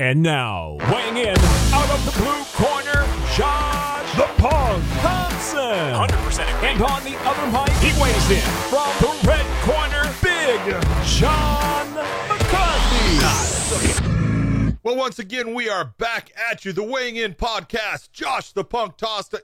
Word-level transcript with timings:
And 0.00 0.24
now, 0.24 0.76
weighing 0.92 1.18
in 1.18 1.38
out 1.38 1.88
of 1.88 2.04
the 2.04 2.10
blue 2.20 2.42
corner, 2.54 3.06
Josh 3.36 4.12
the 4.16 4.26
Punk 4.42 4.82
Thompson. 5.00 5.60
100% 5.60 6.40
And 6.64 6.82
on 6.82 7.04
the 7.04 7.16
other 7.18 7.46
mic, 7.52 7.70
he 7.76 7.92
weighs 8.02 8.28
in 8.28 8.40
from 8.70 8.90
the 8.98 9.14
red 9.24 9.46
corner, 9.62 10.12
Big 10.20 10.58
John 11.06 11.94
McCarthy. 12.28 13.20
Well, 14.82 14.96
once 14.96 15.20
again, 15.20 15.54
we 15.54 15.68
are 15.68 15.84
back 15.84 16.32
at 16.50 16.64
you. 16.64 16.72
The 16.72 16.82
Weighing 16.82 17.14
In 17.14 17.34
podcast. 17.34 18.10
Josh 18.10 18.50
the 18.50 18.64
Punk 18.64 18.96
Tossed. 18.96 19.36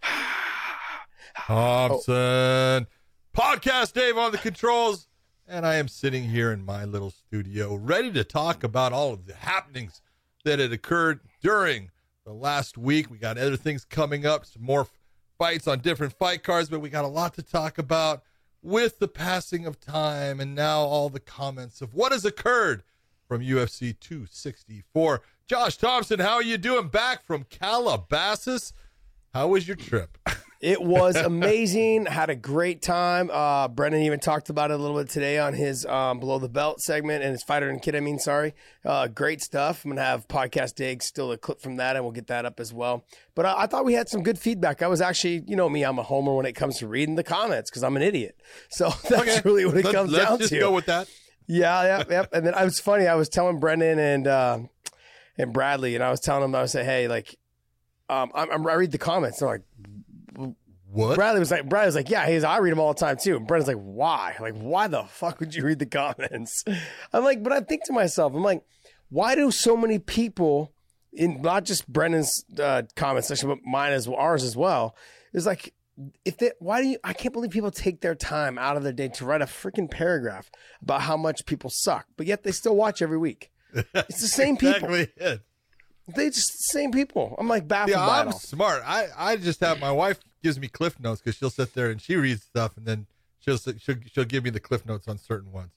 Thompson. 1.34 2.14
Oh. 2.14 2.86
Podcast 3.34 3.94
Dave 3.94 4.16
on 4.16 4.30
the 4.30 4.38
controls. 4.38 5.07
And 5.50 5.64
I 5.64 5.76
am 5.76 5.88
sitting 5.88 6.24
here 6.24 6.52
in 6.52 6.62
my 6.62 6.84
little 6.84 7.10
studio 7.10 7.74
ready 7.74 8.12
to 8.12 8.22
talk 8.22 8.62
about 8.64 8.92
all 8.92 9.14
of 9.14 9.24
the 9.24 9.32
happenings 9.32 10.02
that 10.44 10.58
had 10.58 10.74
occurred 10.74 11.20
during 11.40 11.90
the 12.26 12.34
last 12.34 12.76
week. 12.76 13.10
We 13.10 13.16
got 13.16 13.38
other 13.38 13.56
things 13.56 13.86
coming 13.86 14.26
up, 14.26 14.44
some 14.44 14.62
more 14.62 14.86
fights 15.38 15.66
on 15.66 15.78
different 15.78 16.12
fight 16.12 16.42
cards, 16.42 16.68
but 16.68 16.80
we 16.80 16.90
got 16.90 17.06
a 17.06 17.08
lot 17.08 17.32
to 17.34 17.42
talk 17.42 17.78
about 17.78 18.24
with 18.60 18.98
the 18.98 19.08
passing 19.08 19.64
of 19.64 19.80
time 19.80 20.38
and 20.38 20.54
now 20.54 20.80
all 20.80 21.08
the 21.08 21.18
comments 21.18 21.80
of 21.80 21.94
what 21.94 22.12
has 22.12 22.26
occurred 22.26 22.82
from 23.26 23.40
UFC 23.40 23.98
264. 23.98 25.22
Josh 25.46 25.78
Thompson, 25.78 26.20
how 26.20 26.34
are 26.34 26.42
you 26.42 26.58
doing 26.58 26.88
back 26.88 27.24
from 27.24 27.44
Calabasas? 27.44 28.74
How 29.32 29.48
was 29.48 29.66
your 29.66 29.78
trip? 29.78 30.18
It 30.60 30.82
was 30.82 31.14
amazing. 31.42 32.06
Had 32.06 32.30
a 32.30 32.34
great 32.34 32.82
time. 32.82 33.30
Uh, 33.32 33.68
Brendan 33.68 34.02
even 34.02 34.18
talked 34.18 34.50
about 34.50 34.70
it 34.70 34.74
a 34.74 34.76
little 34.82 34.96
bit 34.98 35.08
today 35.08 35.38
on 35.38 35.54
his 35.54 35.86
um, 35.86 36.18
below 36.18 36.38
the 36.38 36.48
belt 36.48 36.80
segment 36.80 37.22
and 37.22 37.30
his 37.32 37.42
fighter 37.44 37.68
and 37.68 37.80
kid. 37.80 37.94
I 37.94 38.00
mean, 38.00 38.18
sorry. 38.18 38.54
Uh, 38.84 39.06
great 39.06 39.40
stuff. 39.40 39.84
I'm 39.84 39.92
gonna 39.92 40.02
have 40.02 40.26
podcast 40.26 40.74
dig 40.74 41.02
still 41.02 41.30
a 41.30 41.38
clip 41.38 41.60
from 41.60 41.76
that, 41.76 41.94
and 41.94 42.04
we'll 42.04 42.12
get 42.12 42.26
that 42.26 42.44
up 42.44 42.58
as 42.58 42.72
well. 42.74 43.04
But 43.36 43.46
uh, 43.46 43.54
I 43.56 43.66
thought 43.68 43.84
we 43.84 43.94
had 43.94 44.08
some 44.08 44.22
good 44.24 44.38
feedback. 44.38 44.82
I 44.82 44.88
was 44.88 45.00
actually, 45.00 45.44
you 45.46 45.54
know 45.54 45.68
me, 45.68 45.84
I'm 45.84 45.98
a 45.98 46.02
homer 46.02 46.34
when 46.34 46.46
it 46.46 46.54
comes 46.54 46.78
to 46.78 46.88
reading 46.88 47.14
the 47.14 47.22
comments 47.24 47.70
because 47.70 47.84
I'm 47.84 47.96
an 47.96 48.02
idiot. 48.02 48.36
So 48.68 48.88
that's 49.08 49.12
Okay. 49.12 49.40
really 49.44 49.64
what 49.64 49.76
it 49.76 49.84
Let- 49.84 49.94
comes 49.94 50.10
let's 50.10 50.26
down 50.28 50.38
just 50.38 50.50
to. 50.52 50.58
go 50.58 50.72
with 50.72 50.86
that. 50.86 51.08
Yeah, 51.46 51.82
yeah, 51.84 52.04
yep. 52.10 52.30
And 52.34 52.44
then 52.44 52.54
I 52.54 52.64
was 52.64 52.78
funny. 52.80 53.06
I 53.06 53.14
was 53.14 53.28
telling 53.28 53.58
Brendan 53.60 53.98
and 53.98 54.26
uh, 54.26 54.58
and 55.38 55.52
Bradley, 55.52 55.94
and 55.94 56.02
I 56.02 56.10
was 56.10 56.18
telling 56.20 56.42
them, 56.42 56.54
I 56.56 56.62
was 56.62 56.72
saying, 56.72 56.84
hey, 56.86 57.06
like, 57.06 57.36
um, 58.10 58.32
I'm, 58.34 58.50
I'm, 58.50 58.66
I 58.66 58.74
read 58.74 58.90
the 58.90 58.98
comments. 58.98 59.38
They're 59.38 59.48
like, 59.48 59.62
What? 60.90 61.16
Bradley 61.16 61.40
was 61.40 61.50
like, 61.50 61.68
Bradley 61.68 61.86
was 61.86 61.94
like, 61.94 62.10
yeah, 62.10 62.26
he's, 62.28 62.44
I 62.44 62.58
read 62.58 62.70
them 62.70 62.80
all 62.80 62.94
the 62.94 63.00
time 63.00 63.16
too. 63.16 63.36
And 63.36 63.46
Brendan's 63.46 63.68
like, 63.68 63.82
why? 63.82 64.36
Like, 64.40 64.54
why 64.54 64.88
the 64.88 65.04
fuck 65.04 65.38
would 65.40 65.54
you 65.54 65.64
read 65.64 65.78
the 65.78 65.86
comments? 65.86 66.64
I'm 67.12 67.24
like, 67.24 67.42
but 67.42 67.52
I 67.52 67.60
think 67.60 67.84
to 67.84 67.92
myself, 67.92 68.34
I'm 68.34 68.42
like, 68.42 68.62
why 69.10 69.34
do 69.34 69.50
so 69.50 69.76
many 69.76 69.98
people 69.98 70.72
in 71.12 71.42
not 71.42 71.64
just 71.64 71.90
Brendan's 71.90 72.44
uh, 72.58 72.82
comment 72.96 73.24
section, 73.24 73.48
but 73.48 73.58
mine 73.64 73.92
as 73.92 74.08
well, 74.08 74.18
ours 74.18 74.44
as 74.44 74.56
well, 74.56 74.96
is 75.32 75.46
like, 75.46 75.74
if 76.24 76.38
they, 76.38 76.52
why 76.58 76.80
do 76.80 76.88
you, 76.88 76.98
I 77.04 77.12
can't 77.12 77.34
believe 77.34 77.50
people 77.50 77.70
take 77.70 78.00
their 78.00 78.14
time 78.14 78.56
out 78.56 78.76
of 78.76 78.82
their 78.82 78.92
day 78.92 79.08
to 79.08 79.24
write 79.24 79.42
a 79.42 79.46
freaking 79.46 79.90
paragraph 79.90 80.50
about 80.80 81.02
how 81.02 81.16
much 81.16 81.44
people 81.44 81.70
suck, 81.70 82.06
but 82.16 82.26
yet 82.26 82.44
they 82.44 82.52
still 82.52 82.76
watch 82.76 83.02
every 83.02 83.18
week. 83.18 83.50
It's 83.94 84.22
the 84.22 84.28
same 84.28 84.56
people. 84.56 84.94
It. 84.94 85.42
They 86.16 86.30
just 86.30 86.52
the 86.52 86.72
same 86.72 86.90
people. 86.90 87.34
I'm 87.38 87.48
like 87.48 87.68
baffled 87.68 87.90
Yeah, 87.90 88.08
I'm 88.08 88.32
smart. 88.32 88.82
I, 88.86 89.08
I 89.16 89.36
just 89.36 89.60
have 89.60 89.78
my 89.78 89.92
wife 89.92 90.18
gives 90.42 90.58
me 90.58 90.68
cliff 90.68 90.98
notes 91.00 91.20
because 91.20 91.36
she'll 91.36 91.50
sit 91.50 91.74
there 91.74 91.90
and 91.90 92.00
she 92.00 92.16
reads 92.16 92.42
stuff 92.42 92.76
and 92.76 92.86
then 92.86 93.06
she'll, 93.38 93.58
she'll 93.58 93.96
she'll 94.12 94.24
give 94.24 94.44
me 94.44 94.50
the 94.50 94.60
cliff 94.60 94.86
notes 94.86 95.08
on 95.08 95.18
certain 95.18 95.52
ones, 95.52 95.72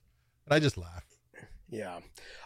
and 0.46 0.54
I 0.54 0.60
just 0.60 0.78
laugh. 0.78 1.06
Yeah. 1.72 2.00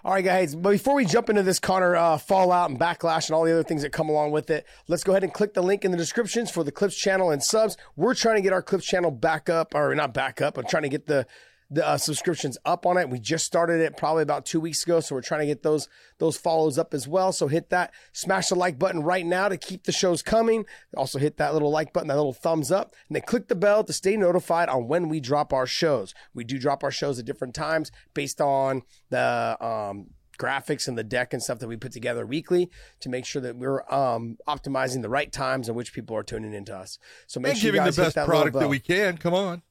All 0.04 0.14
right, 0.14 0.24
guys. 0.24 0.56
But 0.56 0.70
before 0.70 0.94
we 0.94 1.04
jump 1.04 1.32
into 1.32 1.42
this 1.42 1.60
Conor 1.60 1.96
uh, 1.96 2.20
fallout 2.20 2.70
and 2.70 2.80
backlash 2.80 3.28
and 3.28 3.36
all 3.36 3.44
the 3.44 3.52
other 3.52 3.64
things 3.64 3.82
that 3.82 3.92
come 3.92 4.08
along 4.08 4.32
with 4.32 4.52
it, 4.52 4.68
let's 4.88 5.04
go 5.04 5.14
ahead 5.14 5.24
and 5.24 5.34
click 5.34 5.56
the 5.56 5.64
link 5.64 5.84
in 5.84 5.90
the 5.90 5.98
descriptions 5.98 6.52
for 6.52 6.64
the 6.64 6.72
Clips 6.72 6.96
channel 6.96 7.32
and 7.32 7.42
subs. 7.42 7.76
We're 7.96 8.14
trying 8.14 8.36
to 8.36 8.44
get 8.44 8.54
our 8.54 8.62
Clips 8.62 8.86
channel 8.86 9.10
back 9.10 9.50
up, 9.50 9.74
or 9.74 9.96
not 9.96 10.14
back 10.14 10.42
up, 10.42 10.60
I'm 10.60 10.68
trying 10.68 10.84
to 10.84 10.90
get 10.90 11.08
the 11.08 11.26
the 11.76 11.86
uh, 11.86 11.98
subscriptions 11.98 12.58
up 12.64 12.86
on 12.86 12.98
it. 12.98 13.10
We 13.10 13.20
just 13.20 13.46
started 13.46 13.82
it 13.82 13.98
probably 13.98 14.24
about 14.24 14.46
two 14.46 14.62
weeks 14.62 14.84
ago, 14.84 15.02
so 15.02 15.14
we're 15.14 15.22
trying 15.22 15.42
to 15.42 15.46
get 15.46 15.62
those 15.62 15.90
those 16.20 16.38
follows 16.38 16.80
up 16.80 16.94
as 16.94 17.06
well. 17.06 17.34
So 17.34 17.48
hit 17.48 17.70
that, 17.70 17.94
smash 18.14 18.48
the 18.48 18.56
like 18.56 18.80
button 18.80 19.04
right 19.04 19.26
now 19.26 19.50
to 19.50 19.58
keep 19.58 19.84
the 19.84 19.92
shows 19.92 20.22
coming. 20.22 20.66
Also 20.96 21.20
hit 21.20 21.36
that 21.38 21.54
little 21.54 21.70
like 21.70 21.92
button, 21.92 22.08
that 22.08 22.16
little 22.16 22.34
thumbs 22.34 22.72
up, 22.72 22.96
and 23.10 23.16
then 23.16 23.24
click 23.24 23.50
the 23.50 23.56
bell 23.56 23.84
to 23.84 23.92
stay 23.92 24.16
notified 24.16 24.70
on 24.70 24.88
when 24.88 25.10
we 25.10 25.20
drop 25.20 25.52
our 25.52 25.68
shows. 25.68 26.14
We 26.34 26.46
do 26.46 26.58
drop 26.58 26.82
our 26.84 26.92
shows 26.92 27.20
at 27.20 27.26
different 27.26 27.54
times 27.54 27.92
based 28.14 28.40
on 28.40 28.84
the 29.10 29.58
um, 29.60 30.08
graphics 30.40 30.88
and 30.88 30.98
the 30.98 31.04
deck 31.04 31.34
and 31.34 31.44
stuff 31.44 31.60
that 31.60 31.68
we 31.68 31.76
put 31.76 31.92
together 31.92 32.26
weekly 32.26 32.70
to 33.02 33.10
make 33.10 33.26
sure 33.26 33.42
that 33.42 33.58
we're 33.58 33.84
um, 33.92 34.38
optimizing 34.48 35.02
the 35.02 35.10
right 35.10 35.32
times 35.32 35.68
in 35.68 35.76
which 35.76 35.92
people 35.92 36.16
are 36.16 36.24
tuning 36.24 36.54
into 36.54 36.74
us. 36.74 36.98
So 37.28 37.42
make 37.42 37.52
and 37.52 37.60
sure 37.60 37.68
you 37.68 37.74
giving 37.74 37.92
the 37.92 38.02
best 38.02 38.16
product 38.16 38.58
that 38.58 38.70
we 38.70 38.80
can. 38.80 39.18
Come 39.18 39.34
on. 39.34 39.62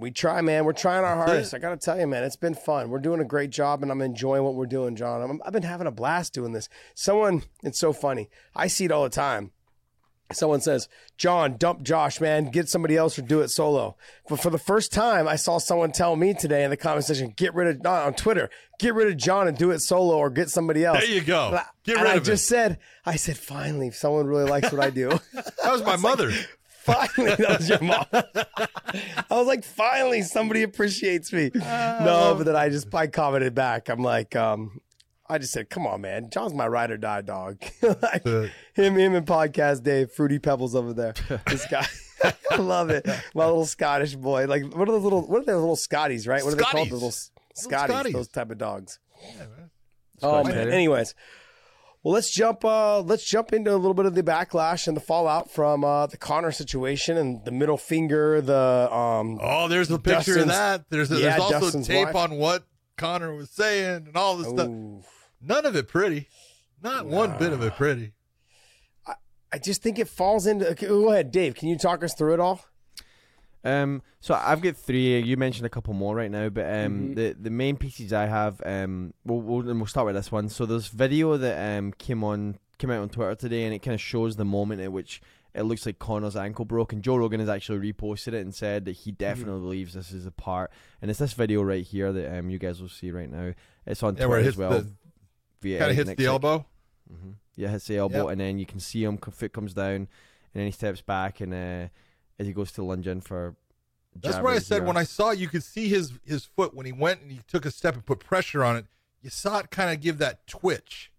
We 0.00 0.10
try, 0.10 0.40
man. 0.40 0.64
We're 0.64 0.72
trying 0.72 1.04
our 1.04 1.14
hardest. 1.14 1.52
I 1.52 1.58
got 1.58 1.70
to 1.70 1.76
tell 1.76 1.98
you, 2.00 2.06
man, 2.06 2.24
it's 2.24 2.36
been 2.36 2.54
fun. 2.54 2.88
We're 2.88 3.00
doing 3.00 3.20
a 3.20 3.24
great 3.24 3.50
job, 3.50 3.82
and 3.82 3.92
I'm 3.92 4.00
enjoying 4.00 4.42
what 4.44 4.54
we're 4.54 4.66
doing, 4.66 4.96
John. 4.96 5.22
I'm, 5.22 5.42
I've 5.44 5.52
been 5.52 5.62
having 5.62 5.86
a 5.86 5.90
blast 5.92 6.32
doing 6.32 6.52
this. 6.52 6.68
Someone, 6.94 7.42
it's 7.62 7.78
so 7.78 7.92
funny. 7.92 8.30
I 8.56 8.66
see 8.66 8.86
it 8.86 8.92
all 8.92 9.02
the 9.04 9.10
time. 9.10 9.50
Someone 10.32 10.60
says, 10.60 10.88
John, 11.18 11.56
dump 11.56 11.82
Josh, 11.82 12.20
man. 12.20 12.50
Get 12.50 12.68
somebody 12.68 12.96
else 12.96 13.18
or 13.18 13.22
do 13.22 13.40
it 13.40 13.48
solo. 13.48 13.96
But 14.28 14.40
for 14.40 14.48
the 14.48 14.58
first 14.58 14.92
time, 14.92 15.26
I 15.26 15.34
saw 15.34 15.58
someone 15.58 15.90
tell 15.90 16.14
me 16.14 16.34
today 16.34 16.62
in 16.62 16.70
the 16.70 16.76
comment 16.76 17.04
section, 17.04 17.34
get 17.36 17.52
rid 17.52 17.66
of, 17.66 17.82
not 17.82 18.06
on 18.06 18.14
Twitter, 18.14 18.48
get 18.78 18.94
rid 18.94 19.08
of 19.08 19.16
John 19.16 19.48
and 19.48 19.58
do 19.58 19.72
it 19.72 19.80
solo 19.80 20.16
or 20.16 20.30
get 20.30 20.48
somebody 20.48 20.84
else. 20.84 21.00
There 21.00 21.08
you 21.08 21.20
go. 21.20 21.60
Get 21.84 21.96
and 21.96 22.04
rid 22.04 22.10
I 22.12 22.14
of 22.14 22.22
I 22.22 22.24
just 22.24 22.44
it. 22.44 22.46
said, 22.46 22.78
I 23.04 23.16
said, 23.16 23.36
finally, 23.38 23.90
someone 23.90 24.26
really 24.26 24.48
likes 24.48 24.70
what 24.70 24.80
I 24.80 24.90
do. 24.90 25.10
That 25.62 25.72
was 25.72 25.82
my 25.82 25.96
mother. 26.08 26.32
Finally 26.80 27.34
that 27.36 27.58
was 27.58 27.68
your 27.68 27.80
mom. 27.82 28.04
I 28.12 29.34
was 29.36 29.46
like 29.46 29.64
finally 29.64 30.22
somebody 30.22 30.62
appreciates 30.62 31.32
me. 31.32 31.50
No 31.54 32.34
but 32.36 32.44
then 32.44 32.56
i 32.56 32.68
just 32.68 32.92
i 32.94 33.06
commented 33.06 33.54
back. 33.54 33.88
I'm 33.88 34.02
like 34.02 34.34
um 34.36 34.80
i 35.28 35.38
just 35.38 35.52
said 35.52 35.70
come 35.70 35.86
on 35.86 36.00
man. 36.00 36.30
John's 36.30 36.54
my 36.54 36.66
ride 36.66 36.90
or 36.90 36.96
die 36.96 37.22
dog. 37.22 37.58
Like, 37.82 38.26
Uh, 38.26 38.46
him 38.74 38.96
him 38.96 39.14
and 39.14 39.26
podcast 39.26 39.82
dave 39.82 40.10
fruity 40.12 40.38
pebbles 40.38 40.74
over 40.74 40.92
there. 40.92 41.14
This 41.46 41.66
guy 41.70 41.86
i 42.50 42.56
love 42.56 42.90
it. 42.90 43.06
My 43.34 43.46
little 43.46 43.66
scottish 43.66 44.14
boy. 44.14 44.46
Like 44.46 44.64
what 44.74 44.88
are 44.88 44.92
those 44.92 45.04
little 45.04 45.26
what 45.26 45.42
are 45.42 45.44
those 45.44 45.60
little 45.60 45.76
scotties 45.76 46.26
right? 46.26 46.44
What 46.44 46.52
are 46.54 46.56
they 46.56 46.62
called? 46.64 46.88
The 46.90 46.94
little 46.94 47.12
scotties, 47.12 47.94
Scotties. 47.94 48.12
those 48.12 48.28
type 48.28 48.50
of 48.50 48.58
dogs. 48.58 48.98
Yeah. 49.22 49.44
Oh 50.22 50.44
man. 50.44 50.68
Anyways, 50.70 51.14
well, 52.02 52.14
let's 52.14 52.30
jump. 52.30 52.64
Uh, 52.64 53.00
let's 53.00 53.24
jump 53.24 53.52
into 53.52 53.72
a 53.74 53.76
little 53.76 53.94
bit 53.94 54.06
of 54.06 54.14
the 54.14 54.22
backlash 54.22 54.88
and 54.88 54.96
the 54.96 55.00
fallout 55.00 55.50
from 55.50 55.84
uh, 55.84 56.06
the 56.06 56.16
Conor 56.16 56.52
situation 56.52 57.16
and 57.16 57.44
the 57.44 57.50
middle 57.50 57.76
finger. 57.76 58.40
The 58.40 58.88
um, 58.92 59.38
Oh, 59.42 59.68
there's 59.68 59.90
a 59.90 59.98
picture 59.98 60.38
of 60.40 60.48
that. 60.48 60.88
There's 60.90 61.10
Yeah, 61.10 61.18
there's 61.30 61.40
also 61.40 61.60
Dustin's 61.60 61.86
tape 61.86 62.06
wife. 62.06 62.16
on 62.16 62.32
what 62.36 62.64
Conor 62.96 63.34
was 63.34 63.50
saying 63.50 64.06
and 64.06 64.16
all 64.16 64.36
this 64.36 64.48
stuff. 64.48 64.68
None 65.42 65.66
of 65.66 65.76
it 65.76 65.88
pretty. 65.88 66.28
Not 66.82 67.06
one 67.06 67.36
bit 67.38 67.52
of 67.52 67.62
it 67.62 67.74
pretty. 67.74 68.12
I 69.52 69.58
just 69.58 69.82
think 69.82 69.98
it 69.98 70.08
falls 70.08 70.46
into. 70.46 70.68
Okay, 70.70 70.86
go 70.86 71.10
ahead, 71.10 71.32
Dave. 71.32 71.54
Can 71.56 71.68
you 71.68 71.76
talk 71.76 72.04
us 72.04 72.14
through 72.14 72.34
it 72.34 72.40
all? 72.40 72.64
Um, 73.64 74.02
so 74.20 74.34
I've 74.34 74.62
got 74.62 74.76
three. 74.76 75.18
You 75.20 75.36
mentioned 75.36 75.66
a 75.66 75.70
couple 75.70 75.92
more 75.94 76.14
right 76.16 76.30
now, 76.30 76.48
but 76.48 76.64
um, 76.64 76.70
Mhm. 77.10 77.14
the 77.14 77.36
the 77.40 77.50
main 77.50 77.76
pieces 77.76 78.12
I 78.12 78.26
have, 78.26 78.60
um, 78.64 79.12
we'll, 79.24 79.40
we'll 79.40 79.68
and 79.68 79.78
we'll 79.80 79.86
start 79.86 80.06
with 80.06 80.14
this 80.14 80.32
one. 80.32 80.48
So 80.48 80.64
there's 80.66 80.88
video 80.88 81.36
that 81.36 81.78
um 81.78 81.92
came 81.92 82.24
on 82.24 82.58
came 82.78 82.90
out 82.90 83.02
on 83.02 83.08
Twitter 83.10 83.34
today, 83.34 83.64
and 83.64 83.74
it 83.74 83.80
kind 83.80 83.94
of 83.94 84.00
shows 84.00 84.36
the 84.36 84.44
moment 84.46 84.80
at 84.80 84.92
which 84.92 85.20
it 85.52 85.62
looks 85.62 85.84
like 85.84 85.98
Conor's 85.98 86.36
ankle 86.36 86.64
broke, 86.64 86.92
and 86.92 87.02
Joe 87.02 87.16
Rogan 87.16 87.40
has 87.40 87.48
actually 87.48 87.92
reposted 87.92 88.28
it 88.28 88.40
and 88.40 88.54
said 88.54 88.84
that 88.86 88.92
he 88.92 89.10
definitely 89.12 89.60
believes 89.60 89.92
this 89.94 90.12
is 90.12 90.24
a 90.24 90.30
part, 90.30 90.70
and 91.02 91.10
it's 91.10 91.20
this 91.20 91.34
video 91.34 91.60
right 91.62 91.84
here 91.84 92.12
that 92.12 92.38
um 92.38 92.48
you 92.50 92.58
guys 92.58 92.80
will 92.80 92.88
see 92.88 93.10
right 93.10 93.30
now. 93.30 93.52
It's 93.84 94.02
on 94.02 94.16
Yeah, 94.16 94.26
where 94.26 94.38
it 94.38 94.42
Twitter 94.44 94.48
as 94.48 94.56
well. 94.56 94.70
kind 94.70 94.86
of 94.86 94.92
Eric 95.82 95.96
hits 95.96 96.08
the 96.10 96.16
Nicksick. 96.16 96.26
elbow. 96.26 96.66
hmm 97.10 97.30
Yeah, 97.56 97.68
hits 97.68 97.86
the 97.88 97.98
elbow, 97.98 98.22
Yep. 98.24 98.28
and 98.32 98.40
then 98.40 98.58
you 98.58 98.64
can 98.64 98.80
see 98.80 99.04
him. 99.04 99.18
Foot 99.18 99.52
comes 99.52 99.74
down, 99.74 99.94
and 99.96 100.08
then 100.54 100.64
he 100.64 100.70
steps 100.72 101.02
back, 101.02 101.40
and 101.42 101.52
uh, 101.52 101.88
as 102.40 102.46
he 102.46 102.52
goes 102.52 102.72
to 102.72 102.82
lunge 102.82 103.06
in 103.06 103.20
for. 103.20 103.54
That's 104.16 104.36
jab 104.36 104.44
where 104.44 104.54
I 104.54 104.58
said 104.58 104.76
here. 104.78 104.84
when 104.84 104.96
I 104.96 105.04
saw 105.04 105.30
it, 105.30 105.38
you 105.38 105.46
could 105.46 105.62
see 105.62 105.88
his 105.88 106.14
his 106.24 106.44
foot 106.44 106.74
when 106.74 106.86
he 106.86 106.90
went 106.92 107.20
and 107.20 107.30
he 107.30 107.40
took 107.46 107.64
a 107.64 107.70
step 107.70 107.94
and 107.94 108.04
put 108.04 108.18
pressure 108.18 108.64
on 108.64 108.76
it. 108.76 108.86
You 109.22 109.30
saw 109.30 109.58
it 109.58 109.70
kind 109.70 109.90
of 109.94 110.00
give 110.00 110.18
that 110.18 110.46
twitch, 110.48 111.12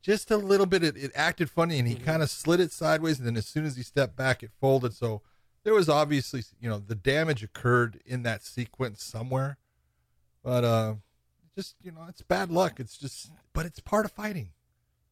just 0.00 0.30
a 0.30 0.36
little 0.38 0.64
bit. 0.64 0.82
It, 0.82 0.96
it 0.96 1.10
acted 1.14 1.50
funny, 1.50 1.78
and 1.78 1.86
he 1.88 1.96
Mm-hmm. 1.96 2.04
kind 2.04 2.22
of 2.22 2.30
slid 2.30 2.60
it 2.60 2.72
sideways, 2.72 3.18
and 3.18 3.26
then 3.26 3.36
as 3.36 3.46
soon 3.46 3.66
as 3.66 3.76
he 3.76 3.82
stepped 3.82 4.16
back, 4.16 4.42
it 4.42 4.50
folded. 4.60 4.94
So 4.94 5.20
there 5.64 5.74
was 5.74 5.88
obviously, 5.88 6.42
you 6.60 6.70
know, 6.70 6.78
the 6.78 6.94
damage 6.94 7.42
occurred 7.42 8.00
in 8.06 8.22
that 8.22 8.42
sequence 8.42 9.02
somewhere, 9.02 9.58
but 10.42 10.64
uh, 10.64 10.94
just 11.56 11.74
you 11.82 11.90
know, 11.92 12.06
it's 12.08 12.22
bad 12.22 12.50
luck. 12.50 12.78
It's 12.80 12.96
just, 12.96 13.30
but 13.52 13.66
it's 13.66 13.80
part 13.80 14.04
of 14.06 14.12
fighting. 14.12 14.50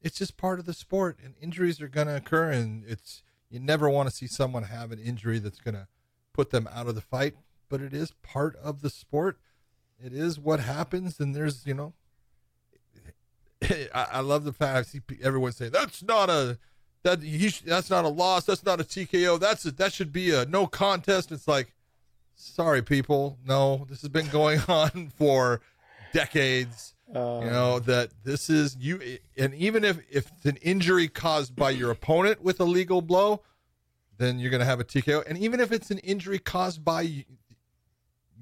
It's 0.00 0.16
just 0.18 0.36
part 0.38 0.58
of 0.58 0.64
the 0.64 0.72
sport, 0.72 1.18
and 1.22 1.34
injuries 1.42 1.80
are 1.82 1.88
gonna 1.88 2.14
occur, 2.16 2.50
and 2.50 2.84
it's 2.86 3.22
you 3.50 3.60
never 3.60 3.90
want 3.90 4.08
to 4.08 4.14
see 4.14 4.26
someone 4.26 4.62
have 4.64 4.92
an 4.92 4.98
injury 4.98 5.38
that's 5.38 5.60
gonna 5.60 5.88
put 6.32 6.50
them 6.50 6.68
out 6.72 6.86
of 6.86 6.94
the 6.94 7.00
fight, 7.00 7.34
but 7.68 7.80
it 7.80 7.92
is 7.92 8.12
part 8.22 8.56
of 8.56 8.80
the 8.80 8.90
sport. 8.90 9.38
It 10.02 10.12
is 10.12 10.38
what 10.38 10.60
happens, 10.60 11.20
and 11.20 11.34
there's 11.34 11.66
you 11.66 11.74
know, 11.74 11.94
I, 13.94 14.20
love 14.20 14.44
the 14.44 14.52
fact 14.52 14.78
I 14.78 14.82
see 14.82 15.00
everyone 15.22 15.52
saying 15.52 15.72
that's 15.72 16.02
not 16.02 16.30
a 16.30 16.58
that 17.02 17.22
he 17.22 17.48
sh- 17.50 17.62
that's 17.62 17.90
not 17.90 18.04
a 18.04 18.08
loss. 18.08 18.44
That's 18.44 18.64
not 18.64 18.80
a 18.80 18.84
TKO. 18.84 19.38
That's 19.38 19.64
a, 19.64 19.72
that 19.72 19.92
should 19.92 20.12
be 20.12 20.32
a 20.32 20.46
no 20.46 20.66
contest. 20.66 21.32
It's 21.32 21.48
like, 21.48 21.74
sorry, 22.34 22.82
people. 22.82 23.38
No, 23.44 23.86
this 23.88 24.00
has 24.02 24.10
been 24.10 24.28
going 24.28 24.60
on 24.68 25.12
for 25.16 25.60
decades. 26.12 26.94
Uh, 27.14 27.40
you 27.42 27.50
know 27.50 27.78
that 27.80 28.10
this 28.22 28.48
is 28.48 28.76
you, 28.76 29.00
and 29.36 29.52
even 29.54 29.84
if 29.84 29.98
if 30.10 30.30
it's 30.36 30.46
an 30.46 30.56
injury 30.62 31.08
caused 31.08 31.56
by 31.56 31.70
your 31.70 31.90
opponent 31.90 32.42
with 32.42 32.60
a 32.60 32.64
legal 32.64 33.02
blow, 33.02 33.42
then 34.18 34.38
you're 34.38 34.50
going 34.50 34.60
to 34.60 34.66
have 34.66 34.80
a 34.80 34.84
TKO. 34.84 35.24
And 35.26 35.36
even 35.38 35.58
if 35.60 35.72
it's 35.72 35.90
an 35.90 35.98
injury 35.98 36.38
caused 36.38 36.84
by 36.84 37.24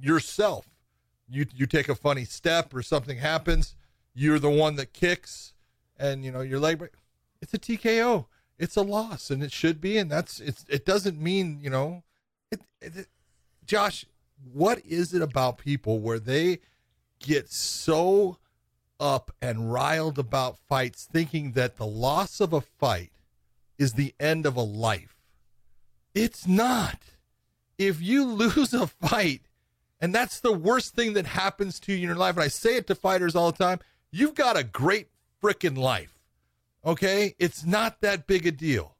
yourself, 0.01 0.67
you 1.29 1.47
you 1.55 1.67
take 1.67 1.89
a 1.89 1.95
funny 1.95 2.25
step 2.25 2.75
or 2.75 2.83
something 2.83 3.19
happens, 3.19 3.75
you're 4.15 4.39
the 4.39 4.51
one 4.51 4.77
that 4.77 4.93
kicks, 4.93 5.55
and 5.99 6.25
you 6.25 6.31
know 6.31 6.41
your 6.41 6.61
leg 6.61 6.79
break. 6.79 6.93
It's 7.41 7.55
a 7.55 7.59
TKO. 7.59 8.27
It's 8.59 8.77
a 8.77 8.83
loss, 8.83 9.31
and 9.31 9.43
it 9.43 9.53
should 9.53 9.81
be. 9.81 9.97
And 9.99 10.11
that's 10.11 10.41
it's. 10.41 10.65
It 10.69 10.85
doesn't 10.85 11.19
mean 11.21 11.59
you 11.63 11.71
know. 11.71 12.03
It, 12.51 12.61
it- 12.81 13.09
Josh, 13.65 14.07
what 14.53 14.81
is 14.85 15.13
it 15.13 15.21
about 15.21 15.59
people 15.59 16.01
where 16.01 16.19
they 16.19 16.59
get 17.19 17.51
so 17.51 18.39
up 19.01 19.31
and 19.41 19.73
riled 19.73 20.19
about 20.19 20.59
fights, 20.69 21.09
thinking 21.11 21.53
that 21.53 21.77
the 21.77 21.87
loss 21.87 22.41
of 22.41 22.53
a 22.53 22.61
fight 22.61 23.13
is 23.79 23.93
the 23.93 24.15
end 24.19 24.47
of 24.47 24.57
a 24.57 24.63
life? 24.63 25.17
It's 26.15 26.47
not. 26.47 26.99
If 27.77 28.01
you 28.03 28.25
lose 28.27 28.75
a 28.75 28.87
fight, 28.87 29.43
and 30.01 30.15
that's 30.15 30.41
the 30.41 30.53
worst 30.53 30.95
thing 30.95 31.15
that 31.15 31.27
happens 31.27 31.81
to 31.81 31.93
you 31.93 31.99
in 31.99 32.05
your 32.05 32.17
life, 32.17 32.37
and 32.37 32.45
I 32.45 32.49
say 32.49 32.77
it 32.77 32.87
to 32.89 32.95
fighters 32.95 33.35
all 33.35 33.53
the 33.53 33.65
time, 33.65 33.81
you've 34.11 34.35
got 34.35 34.57
a 34.57 34.65
great 34.65 35.09
freaking 35.43 35.77
life. 35.77 36.19
Okay? 36.85 37.35
It's 37.39 37.65
not 37.65 38.01
that 38.01 38.27
big 38.27 38.47
a 38.47 38.51
deal. 38.51 38.95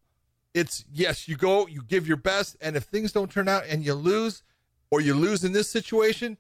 It's 0.55 0.85
yes, 0.93 1.29
you 1.29 1.37
go, 1.37 1.67
you 1.67 1.83
give 1.83 2.09
your 2.09 2.17
best, 2.17 2.57
and 2.61 2.75
if 2.75 2.85
things 2.85 3.13
don't 3.13 3.31
turn 3.31 3.49
out 3.49 3.65
and 3.69 3.85
you 3.85 3.95
lose, 3.95 4.43
or 4.91 5.01
you 5.01 5.15
lose 5.15 5.45
in 5.45 5.53
this 5.53 5.71
situation, 5.71 6.39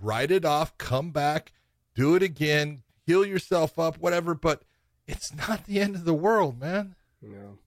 write 0.00 0.30
it 0.30 0.44
off, 0.44 0.76
come 0.78 1.10
back, 1.10 1.52
do 1.96 2.14
it 2.14 2.22
again, 2.22 2.82
heal 3.04 3.26
yourself 3.26 3.78
up, 3.78 3.98
whatever. 3.98 4.34
But 4.34 4.62
it's 5.08 5.34
not 5.34 5.66
the 5.66 5.80
end 5.80 5.96
of 5.96 6.04
the 6.04 6.14
world, 6.14 6.60
man. 6.60 6.94
No. 7.20 7.58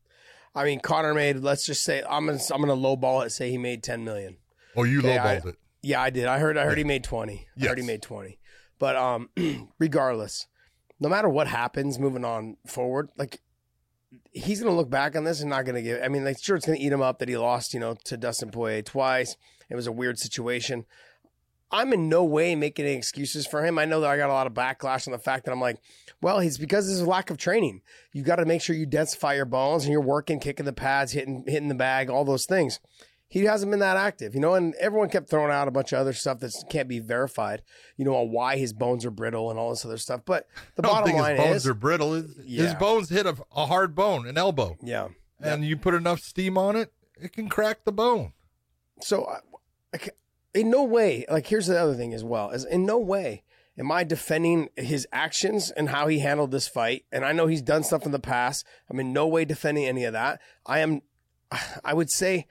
I 0.56 0.64
mean, 0.64 0.80
Conor 0.80 1.14
made. 1.14 1.38
Let's 1.38 1.66
just 1.66 1.84
say 1.84 2.02
I'm 2.10 2.26
gonna 2.26 2.40
I'm 2.52 2.62
gonna 2.62 2.76
lowball 2.76 3.26
it. 3.26 3.31
Say 3.31 3.50
he 3.50 3.58
made 3.58 3.84
ten 3.84 4.04
million. 4.04 4.38
Oh, 4.76 4.84
you 4.84 5.00
Okay, 5.00 5.18
lowballed 5.18 5.46
it. 5.48 5.56
Yeah, 5.81 6.02
I 6.02 6.10
did. 6.10 6.26
I 6.26 6.40
heard. 6.40 6.58
I 6.58 6.64
heard 6.66 6.78
he 6.78 6.84
made 6.84 7.04
twenty. 7.04 7.48
I 7.62 7.68
heard 7.68 7.78
he 7.78 7.84
made 7.86 8.02
twenty. 8.02 8.40
But 8.80 8.96
um, 8.96 9.30
regardless, 9.80 10.48
no 11.00 11.10
matter 11.10 11.30
what 11.30 11.48
happens, 11.48 12.00
moving 12.00 12.24
on 12.26 12.58
forward, 12.66 13.10
like 13.18 13.42
he's 14.31 14.62
gonna 14.62 14.76
look 14.76 14.90
back 14.90 15.16
on 15.16 15.24
this 15.24 15.42
and 15.42 15.50
not 15.50 15.66
gonna 15.66 15.81
give. 15.81 16.02
I 16.04 16.08
mean, 16.08 16.24
like 16.26 16.42
sure, 16.42 16.56
it's 16.56 16.66
gonna 16.66 16.78
eat 16.80 16.92
him 16.92 17.02
up 17.02 17.20
that 17.20 17.30
he 17.30 17.38
lost, 17.38 17.74
you 17.74 17.80
know, 17.80 17.96
to 18.06 18.18
Dustin 18.18 18.52
Poirier 18.52 18.81
twice. 18.81 19.38
It 19.70 19.76
was 19.76 19.88
a 19.88 19.92
weird 19.92 20.18
situation. 20.18 20.86
I'm 21.71 21.94
in 21.94 22.10
no 22.10 22.24
way 22.24 22.56
making 22.56 22.86
any 22.86 22.95
excuses 22.95 23.45
for 23.45 23.63
him. 23.63 23.77
I 23.77 23.86
know 23.86 24.01
that 24.01 24.10
I 24.10 24.18
got 24.18 24.30
a 24.30 24.33
lot 24.33 24.48
of 24.48 24.54
backlash 24.54 25.07
on 25.07 25.12
the 25.12 25.19
fact 25.19 25.45
that 25.45 25.51
I'm 25.51 25.62
like, 25.62 25.77
well, 26.21 26.39
he's 26.39 26.57
because 26.57 26.88
of 26.88 26.98
his 26.98 27.07
lack 27.07 27.30
of 27.30 27.38
training. 27.38 27.81
You 28.12 28.24
got 28.24 28.38
to 28.38 28.45
make 28.45 28.62
sure 28.62 28.75
you 28.75 28.88
densify 28.88 29.36
your 29.36 29.45
bones 29.45 29.83
and 29.83 29.92
you're 29.92 30.01
working, 30.01 30.39
kicking 30.39 30.66
the 30.66 30.74
pads, 30.74 31.12
hitting 31.12 31.44
hitting 31.48 31.69
the 31.69 31.75
bag, 31.75 32.10
all 32.10 32.25
those 32.25 32.45
things. 32.45 32.80
He 33.27 33.44
hasn't 33.44 33.69
been 33.69 33.80
that 33.81 33.95
active, 33.95 34.33
you 34.33 34.42
know, 34.42 34.56
and 34.56 34.74
everyone 34.80 35.10
kept 35.10 35.30
throwing 35.30 35.51
out 35.51 35.68
a 35.68 35.71
bunch 35.71 35.94
of 35.94 36.00
other 36.00 36.13
stuff 36.13 36.39
that 36.39 36.51
can't 36.68 36.89
be 36.89 36.98
verified, 36.98 37.62
you 37.95 38.04
know, 38.04 38.16
on 38.16 38.31
why 38.31 38.57
his 38.57 38.74
bones 38.74 39.06
are 39.06 39.12
brittle 39.12 39.51
and 39.51 39.60
all 39.60 39.69
this 39.69 39.86
other 39.86 40.00
stuff. 40.00 40.21
But 40.25 40.48
the 40.74 40.81
bottom 40.81 41.16
line 41.16 41.36
his 41.36 41.45
bones 41.45 41.56
is, 41.57 41.68
are 41.68 41.74
brittle. 41.75 42.13
His, 42.13 42.36
his 42.48 42.74
bones 42.74 43.10
hit 43.10 43.27
a, 43.27 43.38
a 43.56 43.68
hard 43.68 43.94
bone, 43.94 44.27
an 44.27 44.36
elbow, 44.36 44.77
yeah, 44.81 45.10
and 45.39 45.63
you 45.63 45.77
put 45.77 45.94
enough 45.94 46.21
steam 46.21 46.57
on 46.57 46.75
it, 46.75 46.92
it 47.21 47.33
can 47.33 47.50
crack 47.50 47.83
the 47.86 47.92
bone. 47.92 48.33
So, 49.01 49.27
I, 49.27 49.38
I 49.94 50.00
in 50.54 50.69
no 50.69 50.84
way, 50.84 51.25
like 51.30 51.48
here's 51.48 51.68
the 51.68 51.80
other 51.80 51.96
thing 51.96 52.13
as 52.13 52.24
well, 52.24 52.50
is 52.51 52.66
in 52.66 52.86
no 52.86 52.98
way 52.98 53.44
am 53.78 53.92
I 53.92 54.04
defending 54.04 54.68
his 54.75 55.07
actions 55.13 55.72
and 55.72 55.90
how 55.90 56.07
he 56.07 56.19
handled 56.19 56.51
this 56.51 56.68
fight. 56.68 57.06
And 57.13 57.24
I 57.24 57.31
know 57.31 57.48
he's 57.48 57.62
done 57.62 57.84
stuff 57.84 58.06
in 58.06 58.12
the 58.12 58.19
past. 58.19 58.66
I'm 58.90 59.00
in 59.00 59.13
no 59.13 59.25
way 59.28 59.46
defending 59.46 59.86
any 59.86 60.04
of 60.04 60.12
that. 60.13 60.42
I 60.66 60.80
am, 60.80 61.01
I 61.86 61.94
would 61.94 62.10
say, 62.12 62.46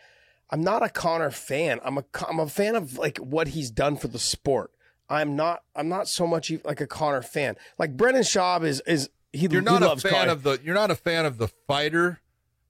I'm 0.50 0.62
not 0.62 0.82
a 0.82 0.88
Conor 0.88 1.30
fan. 1.30 1.80
I'm 1.84 1.98
a, 1.98 2.04
I'm 2.26 2.38
a 2.40 2.48
fan 2.48 2.74
of 2.76 2.96
like 2.96 3.18
what 3.18 3.48
he's 3.48 3.70
done 3.70 3.98
for 3.98 4.08
the 4.08 4.18
sport. 4.18 4.70
I'm 5.10 5.36
not, 5.36 5.62
I'm 5.76 5.90
not 5.90 6.08
so 6.08 6.26
much 6.26 6.50
like 6.64 6.80
a 6.80 6.86
Conor 6.86 7.20
fan. 7.22 7.56
Like 7.78 7.94
Brendan 7.96 8.22
Schaub 8.22 8.64
is, 8.64 8.80
is 8.86 9.10
he, 9.32 9.48
You're 9.50 9.60
he 9.60 9.66
not 9.66 9.82
a 9.82 9.96
fan 10.00 10.12
Conor. 10.12 10.32
of 10.32 10.42
the. 10.44 10.58
You're 10.64 10.74
not 10.74 10.90
a 10.90 10.94
fan 10.94 11.26
of 11.26 11.36
the 11.36 11.48
fighter. 11.66 12.20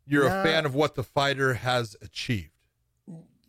You're 0.05 0.29
Nah. 0.29 0.41
a 0.41 0.43
fan 0.45 0.67
of 0.67 0.75
what 0.75 0.97
the 0.97 1.05
fighter 1.05 1.55
has 1.55 1.95
achieved. 2.03 2.51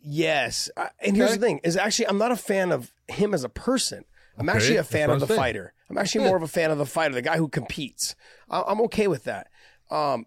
Yes, 0.02 0.70
I- 0.76 0.90
and 1.00 1.16
here's 1.16 1.32
the 1.32 1.38
thing: 1.38 1.60
is 1.64 1.76
actually 1.76 2.08
I'm 2.08 2.18
not 2.18 2.32
a 2.32 2.36
fan 2.36 2.72
of 2.72 2.92
him 3.08 3.34
as 3.34 3.44
a 3.44 3.48
person. 3.48 4.04
I'm 4.38 4.48
Okay, 4.48 4.56
actually 4.56 4.76
a 4.76 4.84
fan 4.84 5.10
of 5.10 5.20
the 5.20 5.26
saying. 5.26 5.38
fighter. 5.38 5.74
I'm 5.90 5.98
actually 5.98 6.22
Good. 6.22 6.28
more 6.28 6.36
of 6.36 6.42
a 6.42 6.48
fan 6.48 6.70
of 6.70 6.78
the 6.78 6.86
fighter, 6.86 7.14
the 7.14 7.22
guy 7.22 7.36
who 7.36 7.48
competes. 7.48 8.14
I- 8.48 8.62
I'm 8.66 8.80
okay 8.82 9.06
with 9.08 9.24
that, 9.24 9.48
um, 9.90 10.24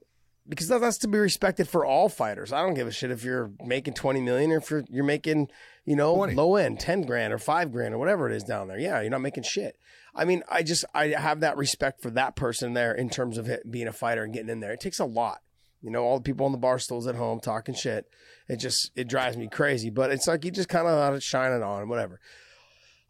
because 0.47 0.67
that- 0.67 0.81
that's 0.81 0.97
to 0.99 1.07
be 1.07 1.17
respected 1.17 1.67
for 1.69 1.85
all 1.85 2.09
fighters. 2.09 2.51
I 2.53 2.61
don't 2.61 2.73
give 2.75 2.85
a 2.87 2.91
shit 2.91 3.09
if 3.11 3.23
you're 3.23 3.51
making 3.63 3.93
20 3.95 4.21
million 4.21 4.51
or 4.51 4.57
if 4.57 4.69
you're 4.69 4.83
you're 4.89 5.03
making 5.05 5.49
you 5.85 5.95
know 5.95 6.15
20. 6.15 6.35
low 6.35 6.55
end 6.57 6.79
10 6.79 7.01
grand 7.03 7.33
or 7.33 7.37
five 7.39 7.71
grand 7.71 7.93
or 7.93 7.97
whatever 7.97 8.29
it 8.29 8.35
is 8.35 8.43
down 8.43 8.67
there. 8.67 8.77
Yeah, 8.79 9.01
you're 9.01 9.09
not 9.09 9.21
making 9.21 9.43
shit. 9.43 9.77
I 10.13 10.25
mean, 10.25 10.43
I 10.49 10.61
just 10.61 10.85
I 10.93 11.07
have 11.07 11.39
that 11.39 11.57
respect 11.57 12.01
for 12.01 12.11
that 12.11 12.35
person 12.35 12.73
there 12.73 12.93
in 12.93 13.09
terms 13.09 13.37
of 13.39 13.49
being 13.71 13.87
a 13.87 13.93
fighter 13.93 14.23
and 14.23 14.33
getting 14.33 14.49
in 14.49 14.59
there. 14.59 14.73
It 14.73 14.79
takes 14.81 14.99
a 14.99 15.05
lot. 15.05 15.41
You 15.83 15.91
know, 15.91 16.03
all 16.03 16.17
the 16.17 16.23
people 16.23 16.45
on 16.45 16.51
the 16.51 16.57
bar 16.57 16.79
stools 16.79 17.05
at 17.07 17.15
home 17.15 17.39
talking 17.39 17.75
shit. 17.75 18.09
It 18.47 18.57
just 18.57 18.91
it 18.95 19.07
drives 19.07 19.37
me 19.37 19.47
crazy. 19.47 19.89
But 19.89 20.11
it's 20.11 20.27
like 20.27 20.43
you 20.45 20.51
just 20.51 20.69
kind 20.69 20.87
of 20.87 20.97
let 20.97 21.13
it 21.13 21.21
shine 21.21 21.51
it 21.51 21.61
on, 21.61 21.89
whatever. 21.89 22.19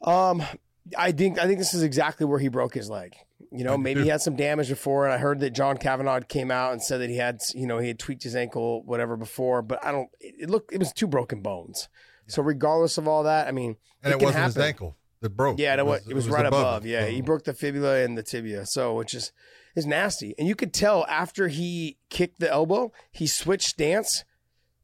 Um, 0.01 0.43
I 0.97 1.11
think 1.11 1.39
I 1.39 1.45
think 1.45 1.59
this 1.59 1.73
is 1.73 1.83
exactly 1.83 2.25
where 2.25 2.39
he 2.39 2.49
broke 2.49 2.73
his 2.73 2.89
leg. 2.89 3.15
You 3.51 3.63
know, 3.63 3.77
maybe 3.77 4.01
he 4.01 4.07
had 4.09 4.21
some 4.21 4.35
damage 4.35 4.69
before, 4.69 5.05
and 5.05 5.13
I 5.13 5.17
heard 5.19 5.39
that 5.41 5.51
John 5.51 5.77
Kavanagh 5.77 6.21
came 6.21 6.49
out 6.49 6.71
and 6.71 6.81
said 6.81 7.01
that 7.01 7.09
he 7.09 7.17
had, 7.17 7.39
you 7.53 7.67
know, 7.67 7.77
he 7.77 7.87
had 7.87 7.99
tweaked 7.99 8.23
his 8.23 8.35
ankle, 8.35 8.81
whatever, 8.83 9.15
before. 9.15 9.61
But 9.61 9.85
I 9.85 9.91
don't. 9.91 10.09
It, 10.19 10.35
it 10.39 10.49
looked, 10.49 10.73
it 10.73 10.79
was 10.79 10.91
two 10.91 11.05
broken 11.05 11.41
bones. 11.41 11.87
So 12.25 12.41
regardless 12.41 12.97
of 12.97 13.07
all 13.07 13.23
that, 13.23 13.47
I 13.47 13.51
mean, 13.51 13.75
And 14.01 14.13
it, 14.13 14.17
can 14.17 14.25
wasn't 14.25 14.45
his 14.45 14.57
ankle 14.57 14.95
that 15.19 15.31
broke. 15.31 15.59
Yeah, 15.59 15.75
it, 15.75 15.85
was, 15.85 16.07
it 16.07 16.13
was 16.13 16.27
right 16.29 16.45
above. 16.45 16.85
it. 16.85 16.89
Yeah, 16.89 17.05
he 17.05 17.21
broke 17.21 17.43
the 17.43 17.53
fibula 17.53 18.03
and 18.03 18.17
the 18.17 18.23
tibia, 18.23 18.65
so 18.65 18.95
which 18.95 19.13
is 19.13 19.31
is 19.75 19.85
nasty. 19.85 20.35
And 20.37 20.47
you 20.47 20.55
could 20.55 20.73
tell 20.73 21.05
after 21.09 21.47
he 21.47 21.97
kicked 22.09 22.39
the 22.39 22.49
elbow, 22.51 22.91
he 23.11 23.27
switched 23.27 23.67
stance 23.69 24.23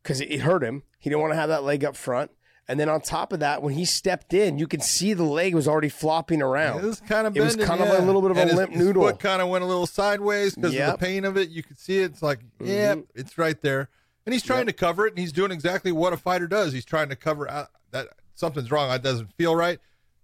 because 0.02 0.22
it, 0.22 0.42
hurt 0.42 0.64
him. 0.64 0.84
He 1.00 1.10
didn't 1.10 1.22
want 1.22 1.34
to 1.34 1.38
have 1.40 1.50
that 1.50 1.64
leg 1.64 1.84
up 1.86 1.96
front. 1.96 2.32
And 2.68 2.80
then 2.80 2.88
on 2.88 3.02
top 3.02 3.34
of 3.34 3.40
that, 3.40 3.64
when 3.64 3.74
he 3.74 3.84
stepped 3.84 4.32
in, 4.34 4.60
you 4.60 4.68
could 4.68 4.84
see 4.84 5.14
the 5.14 5.24
leg 5.24 5.56
was 5.56 5.68
already 5.68 5.90
flopping 5.90 6.40
around. 6.42 6.84
It 6.84 6.88
was 6.88 7.00
kind 7.02 7.26
of 7.26 7.36
It 7.36 7.42
was 7.42 7.54
bending, 7.56 7.68
kind 7.68 7.82
of 7.82 7.88
yeah. 7.88 8.00
a 8.00 8.06
little 8.06 8.22
bit 8.22 8.30
of 8.32 8.38
a 8.38 8.46
his- 8.46 8.54
limp 8.54 8.72
his 8.74 8.86
noodle. 8.86 9.04
foot 9.08 9.20
kind 9.20 9.42
of 9.42 9.50
went 9.50 9.64
a 9.64 9.68
little 9.68 9.88
sideways 9.88 10.54
because 10.54 10.76
of 10.76 10.92
the 10.92 10.98
pain 10.98 11.26
of 11.26 11.36
it. 11.36 11.50
You 11.50 11.64
could 11.64 11.80
see 11.80 12.00
it. 12.00 12.12
It's 12.12 12.22
like, 12.22 12.40
yeah, 12.60 12.96
Mhm. 12.96 13.06
it's 13.16 13.38
right 13.40 13.60
there. 13.62 13.90
And 14.26 14.34
he's 14.34 14.44
trying 14.44 14.68
to 14.68 14.74
cover 14.74 15.08
it, 15.08 15.14
and 15.14 15.20
he's 15.20 15.32
doing 15.32 15.52
exactly 15.52 15.92
what 15.92 16.14
a 16.14 16.18
fighter 16.18 16.48
does. 16.48 16.72
He's 16.72 16.86
trying 16.86 17.10
to 17.10 17.16
cover 17.16 17.50
out 17.50 17.70
that 17.90 18.10
something's 18.36 18.70
wrong. 18.70 18.92
It 18.92 19.02
doesn't 19.02 19.34
feel 19.34 19.56
right. 19.56 19.80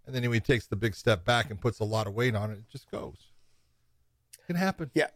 And 0.05 0.13
then 0.13 0.22
he 0.31 0.39
takes 0.39 0.67
the 0.67 0.75
big 0.75 0.93
step 0.93 1.25
back 1.25 1.50
and 1.50 1.60
puts 1.60 1.79
a 1.79 1.84
lot 1.84 2.05
of 2.05 2.13
weight 2.13 2.36
on 2.36 2.51
it, 2.51 2.60
it 2.60 2.69
just 2.72 2.91
goes. 2.91 3.15
It 4.45 4.53
can 4.53 4.55
happen. 4.55 4.91
Yeah. 4.93 5.07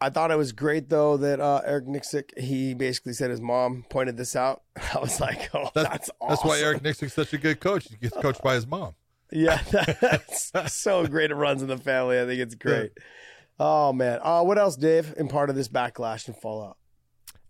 I 0.00 0.10
thought 0.10 0.30
it 0.30 0.38
was 0.38 0.52
great 0.52 0.88
though 0.88 1.16
that 1.16 1.40
uh, 1.40 1.60
Eric 1.64 1.86
Nicksick 1.86 2.38
he 2.38 2.72
basically 2.74 3.12
said 3.14 3.30
his 3.30 3.40
mom 3.40 3.84
pointed 3.90 4.16
this 4.16 4.36
out. 4.36 4.62
I 4.94 4.98
was 5.00 5.20
like, 5.20 5.50
oh, 5.54 5.70
that's, 5.74 5.88
That's, 5.88 6.10
awesome. 6.20 6.28
that's 6.28 6.44
why 6.44 6.60
Eric 6.60 6.82
Nicksick's 6.82 7.14
such 7.14 7.32
a 7.32 7.38
good 7.38 7.60
coach. 7.60 7.88
He 7.88 7.96
gets 7.96 8.16
coached 8.16 8.42
by 8.42 8.54
his 8.54 8.66
mom. 8.66 8.94
Yeah, 9.34 9.62
that's 9.70 10.74
so 10.74 11.06
great. 11.06 11.30
It 11.30 11.36
runs 11.36 11.62
in 11.62 11.68
the 11.68 11.78
family. 11.78 12.20
I 12.20 12.26
think 12.26 12.38
it's 12.38 12.54
great. 12.54 12.92
Oh 13.58 13.90
man. 13.94 14.18
Uh, 14.22 14.42
what 14.42 14.58
else, 14.58 14.76
Dave? 14.76 15.14
In 15.16 15.26
part 15.26 15.48
of 15.48 15.56
this 15.56 15.68
backlash 15.68 16.26
and 16.26 16.36
fallout. 16.36 16.76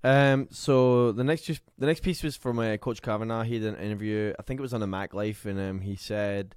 Um, 0.04 0.46
so 0.52 1.10
the 1.10 1.24
next 1.24 1.46
the 1.78 1.86
next 1.86 2.04
piece 2.04 2.22
was 2.22 2.36
from 2.36 2.60
uh, 2.60 2.76
Coach 2.76 3.02
Kavanagh. 3.02 3.44
He 3.44 3.58
did 3.58 3.74
an 3.74 3.80
interview. 3.80 4.32
I 4.38 4.42
think 4.42 4.60
it 4.60 4.62
was 4.62 4.72
on 4.72 4.80
the 4.80 4.86
Mac 4.86 5.12
Life, 5.12 5.44
and 5.44 5.58
um, 5.58 5.80
he 5.80 5.96
said 5.96 6.54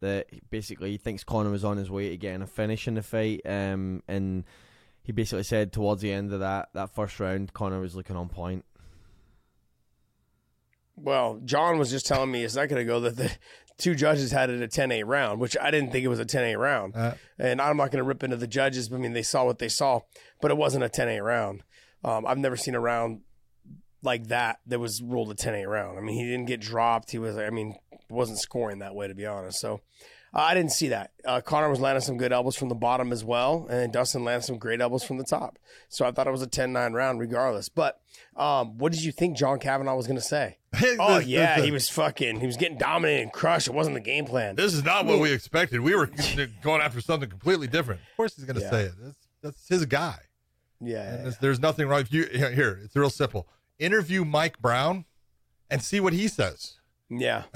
that 0.00 0.26
basically 0.50 0.92
he 0.92 0.96
thinks 0.96 1.24
Conor 1.24 1.50
was 1.50 1.64
on 1.64 1.76
his 1.76 1.90
way 1.90 2.10
to 2.10 2.16
getting 2.16 2.42
a 2.42 2.46
finish 2.46 2.86
in 2.86 2.94
the 2.94 3.02
fight. 3.02 3.40
Um, 3.44 4.02
and 4.08 4.44
he 5.02 5.12
basically 5.12 5.42
said 5.44 5.72
towards 5.72 6.02
the 6.02 6.12
end 6.12 6.32
of 6.32 6.40
that 6.40 6.68
that 6.74 6.94
first 6.94 7.18
round, 7.18 7.52
Conor 7.52 7.80
was 7.80 7.96
looking 7.96 8.16
on 8.16 8.28
point. 8.28 8.64
Well, 10.96 11.40
John 11.44 11.78
was 11.78 11.90
just 11.90 12.06
telling 12.06 12.30
me 12.30 12.44
a 12.44 12.48
second 12.48 12.78
ago 12.78 13.00
that 13.00 13.16
the 13.16 13.30
two 13.78 13.94
judges 13.94 14.32
had 14.32 14.50
it 14.50 14.62
a 14.62 14.66
10-8 14.68 15.04
round, 15.06 15.40
which 15.40 15.56
I 15.60 15.70
didn't 15.70 15.92
think 15.92 16.04
it 16.04 16.08
was 16.08 16.18
a 16.20 16.24
10-8 16.24 16.58
round. 16.58 16.96
Uh, 16.96 17.14
And 17.38 17.60
I'm 17.62 17.76
not 17.76 17.90
going 17.92 18.02
to 18.02 18.08
rip 18.08 18.24
into 18.24 18.36
the 18.36 18.48
judges. 18.48 18.92
I 18.92 18.96
mean, 18.96 19.12
they 19.12 19.22
saw 19.22 19.44
what 19.44 19.58
they 19.58 19.68
saw, 19.68 20.00
but 20.40 20.50
it 20.50 20.56
wasn't 20.56 20.84
a 20.84 20.88
10-8 20.88 21.22
round. 21.24 21.62
Um, 22.04 22.26
I've 22.26 22.38
never 22.38 22.56
seen 22.56 22.74
a 22.74 22.80
round 22.80 23.20
like 24.02 24.28
that 24.28 24.60
that 24.66 24.78
was 24.78 25.02
ruled 25.02 25.30
a 25.30 25.34
10-8 25.34 25.66
round. 25.66 25.98
I 25.98 26.00
mean, 26.02 26.16
he 26.16 26.24
didn't 26.24 26.46
get 26.46 26.60
dropped. 26.60 27.10
He 27.10 27.18
was, 27.18 27.36
I 27.36 27.50
mean, 27.50 27.74
wasn't 28.08 28.38
scoring 28.40 28.78
that 28.78 28.94
way 28.94 29.08
to 29.08 29.14
be 29.14 29.26
honest. 29.26 29.58
So, 29.60 29.80
Uh, 30.34 30.40
I 30.40 30.52
didn't 30.54 30.72
see 30.72 30.88
that. 30.88 31.12
Uh, 31.24 31.40
Conor 31.40 31.70
was 31.70 31.80
landing 31.80 32.02
some 32.02 32.18
good 32.18 32.32
elbows 32.34 32.54
from 32.54 32.68
the 32.68 32.74
bottom 32.74 33.12
as 33.12 33.24
well, 33.24 33.66
and 33.70 33.90
Dustin 33.90 34.24
landed 34.24 34.44
some 34.44 34.58
great 34.58 34.78
elbows 34.78 35.02
from 35.02 35.16
the 35.16 35.24
top. 35.24 35.58
So 35.88 36.04
I 36.06 36.10
thought 36.12 36.26
it 36.26 36.30
was 36.30 36.42
a 36.42 36.46
10-9 36.46 36.92
round 36.92 37.18
regardless. 37.18 37.70
But 37.70 37.98
um, 38.36 38.76
what 38.76 38.92
did 38.92 39.02
you 39.02 39.10
think 39.10 39.38
John 39.38 39.58
Kavanagh 39.58 39.94
was 39.94 40.06
going 40.06 40.18
to 40.18 40.24
say? 40.24 40.58
Oh 41.00 41.18
yeah, 41.18 41.60
he 41.62 41.70
was 41.70 41.88
fucking. 41.88 42.40
He 42.40 42.46
was 42.46 42.58
getting 42.58 42.76
dominated 42.76 43.22
and 43.22 43.32
crushed. 43.32 43.68
It 43.68 43.74
wasn't 43.74 43.94
the 43.94 44.02
game 44.02 44.26
plan. 44.26 44.54
This 44.54 44.74
is 44.74 44.84
not 44.84 45.06
what 45.06 45.18
we 45.18 45.32
expected. 45.32 45.80
We 45.80 45.96
were 45.96 46.10
going 46.62 46.82
after 46.82 47.00
something 47.00 47.30
completely 47.30 47.66
different. 47.66 48.02
Of 48.02 48.16
course, 48.18 48.36
he's 48.36 48.44
going 48.44 48.56
to 48.56 48.62
Yeah. 48.62 48.70
say 48.70 48.82
it. 48.82 48.92
That's, 49.02 49.16
that's 49.42 49.68
his 49.68 49.86
guy. 49.86 50.16
Yeah, 50.80 51.02
And 51.14 51.26
yeah, 51.26 51.32
there's, 51.40 51.58
nothing 51.58 51.88
wrong. 51.88 52.02
If 52.02 52.12
you 52.12 52.24
here, 52.26 52.78
it's 52.84 52.94
real 52.94 53.08
simple. 53.10 53.48
Interview 53.78 54.24
Mike 54.24 54.58
Brown 54.60 55.04
and 55.70 55.82
see 55.82 56.00
what 56.00 56.12
he 56.12 56.28
says. 56.28 56.74
yeah. 57.08 57.44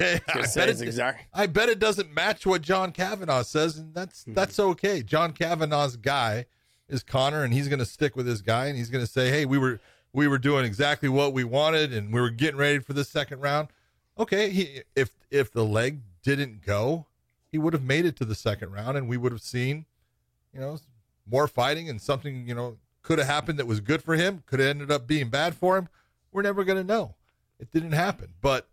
Okay, 0.00 0.20
I 0.28 0.46
bet, 0.54 0.68
it, 0.68 0.80
exact- 0.80 1.24
I 1.34 1.46
bet 1.46 1.68
it 1.68 1.78
doesn't 1.78 2.12
match 2.14 2.46
what 2.46 2.62
John 2.62 2.90
Kavanagh 2.92 3.42
says, 3.42 3.76
and 3.78 3.92
that's 3.94 4.24
Hmm. 4.24 4.34
that's 4.34 4.58
okay. 4.58 5.02
John 5.02 5.32
Kavanagh's 5.32 5.96
guy 5.96 6.46
is 6.88 7.02
Conor, 7.02 7.42
and 7.44 7.52
he's 7.52 7.68
going 7.68 7.80
to 7.80 7.84
stick 7.84 8.14
with 8.16 8.26
his 8.26 8.40
guy, 8.40 8.66
and 8.66 8.78
he's 8.78 8.88
going 8.90 9.04
to 9.04 9.10
say, 9.10 9.28
"Hey, 9.30 9.44
we 9.44 9.58
were 9.58 9.80
we 10.12 10.26
were 10.28 10.38
doing 10.38 10.64
exactly 10.64 11.08
what 11.08 11.32
we 11.32 11.42
wanted, 11.44 11.92
and 11.92 12.12
we 12.12 12.20
were 12.20 12.30
getting 12.30 12.56
ready 12.58 12.78
for 12.78 12.92
the 12.92 13.04
second 13.04 13.40
round." 13.40 13.68
Okay, 14.18 14.50
he, 14.50 14.82
if 14.96 15.10
if 15.30 15.50
the 15.52 15.64
leg 15.64 16.00
didn't 16.22 16.64
go, 16.64 17.06
he 17.50 17.58
would 17.58 17.72
have 17.72 17.84
made 17.84 18.04
it 18.06 18.16
to 18.16 18.24
the 18.24 18.34
second 18.36 18.70
round, 18.72 18.96
and 18.96 19.08
we 19.08 19.16
would 19.16 19.32
have 19.32 19.42
seen, 19.42 19.84
you 20.54 20.60
know, 20.60 20.78
more 21.28 21.46
fighting 21.48 21.90
and 21.90 22.00
something 22.00 22.46
you 22.48 22.54
know 22.54 22.76
could 23.02 23.18
have 23.18 23.28
happened 23.28 23.58
that 23.58 23.66
was 23.66 23.80
good 23.80 24.02
for 24.02 24.14
him, 24.14 24.42
could 24.46 24.60
have 24.60 24.68
ended 24.68 24.90
up 24.90 25.06
being 25.06 25.28
bad 25.28 25.54
for 25.54 25.76
him. 25.76 25.88
We're 26.32 26.42
never 26.42 26.64
going 26.64 26.78
to 26.78 26.84
know. 26.84 27.14
It 27.58 27.72
didn't 27.72 27.92
happen, 27.92 28.34
but 28.40 28.68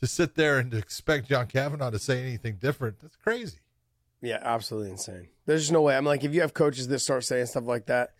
to 0.00 0.06
sit 0.06 0.34
there 0.34 0.58
and 0.58 0.70
to 0.72 0.76
expect 0.76 1.28
John 1.28 1.46
Kavanagh 1.46 1.90
to 1.90 1.98
say 1.98 2.20
anything 2.20 2.56
different, 2.56 3.00
that's 3.00 3.16
crazy. 3.16 3.58
Yeah, 4.20 4.40
absolutely 4.42 4.90
insane. 4.90 5.28
There's 5.46 5.62
just 5.62 5.72
no 5.72 5.82
way. 5.82 5.96
I'm 5.96 6.04
like, 6.04 6.24
if 6.24 6.34
you 6.34 6.40
have 6.40 6.54
coaches 6.54 6.88
that 6.88 6.98
start 6.98 7.24
saying 7.24 7.46
stuff 7.46 7.64
like 7.64 7.86
that, 7.86 8.10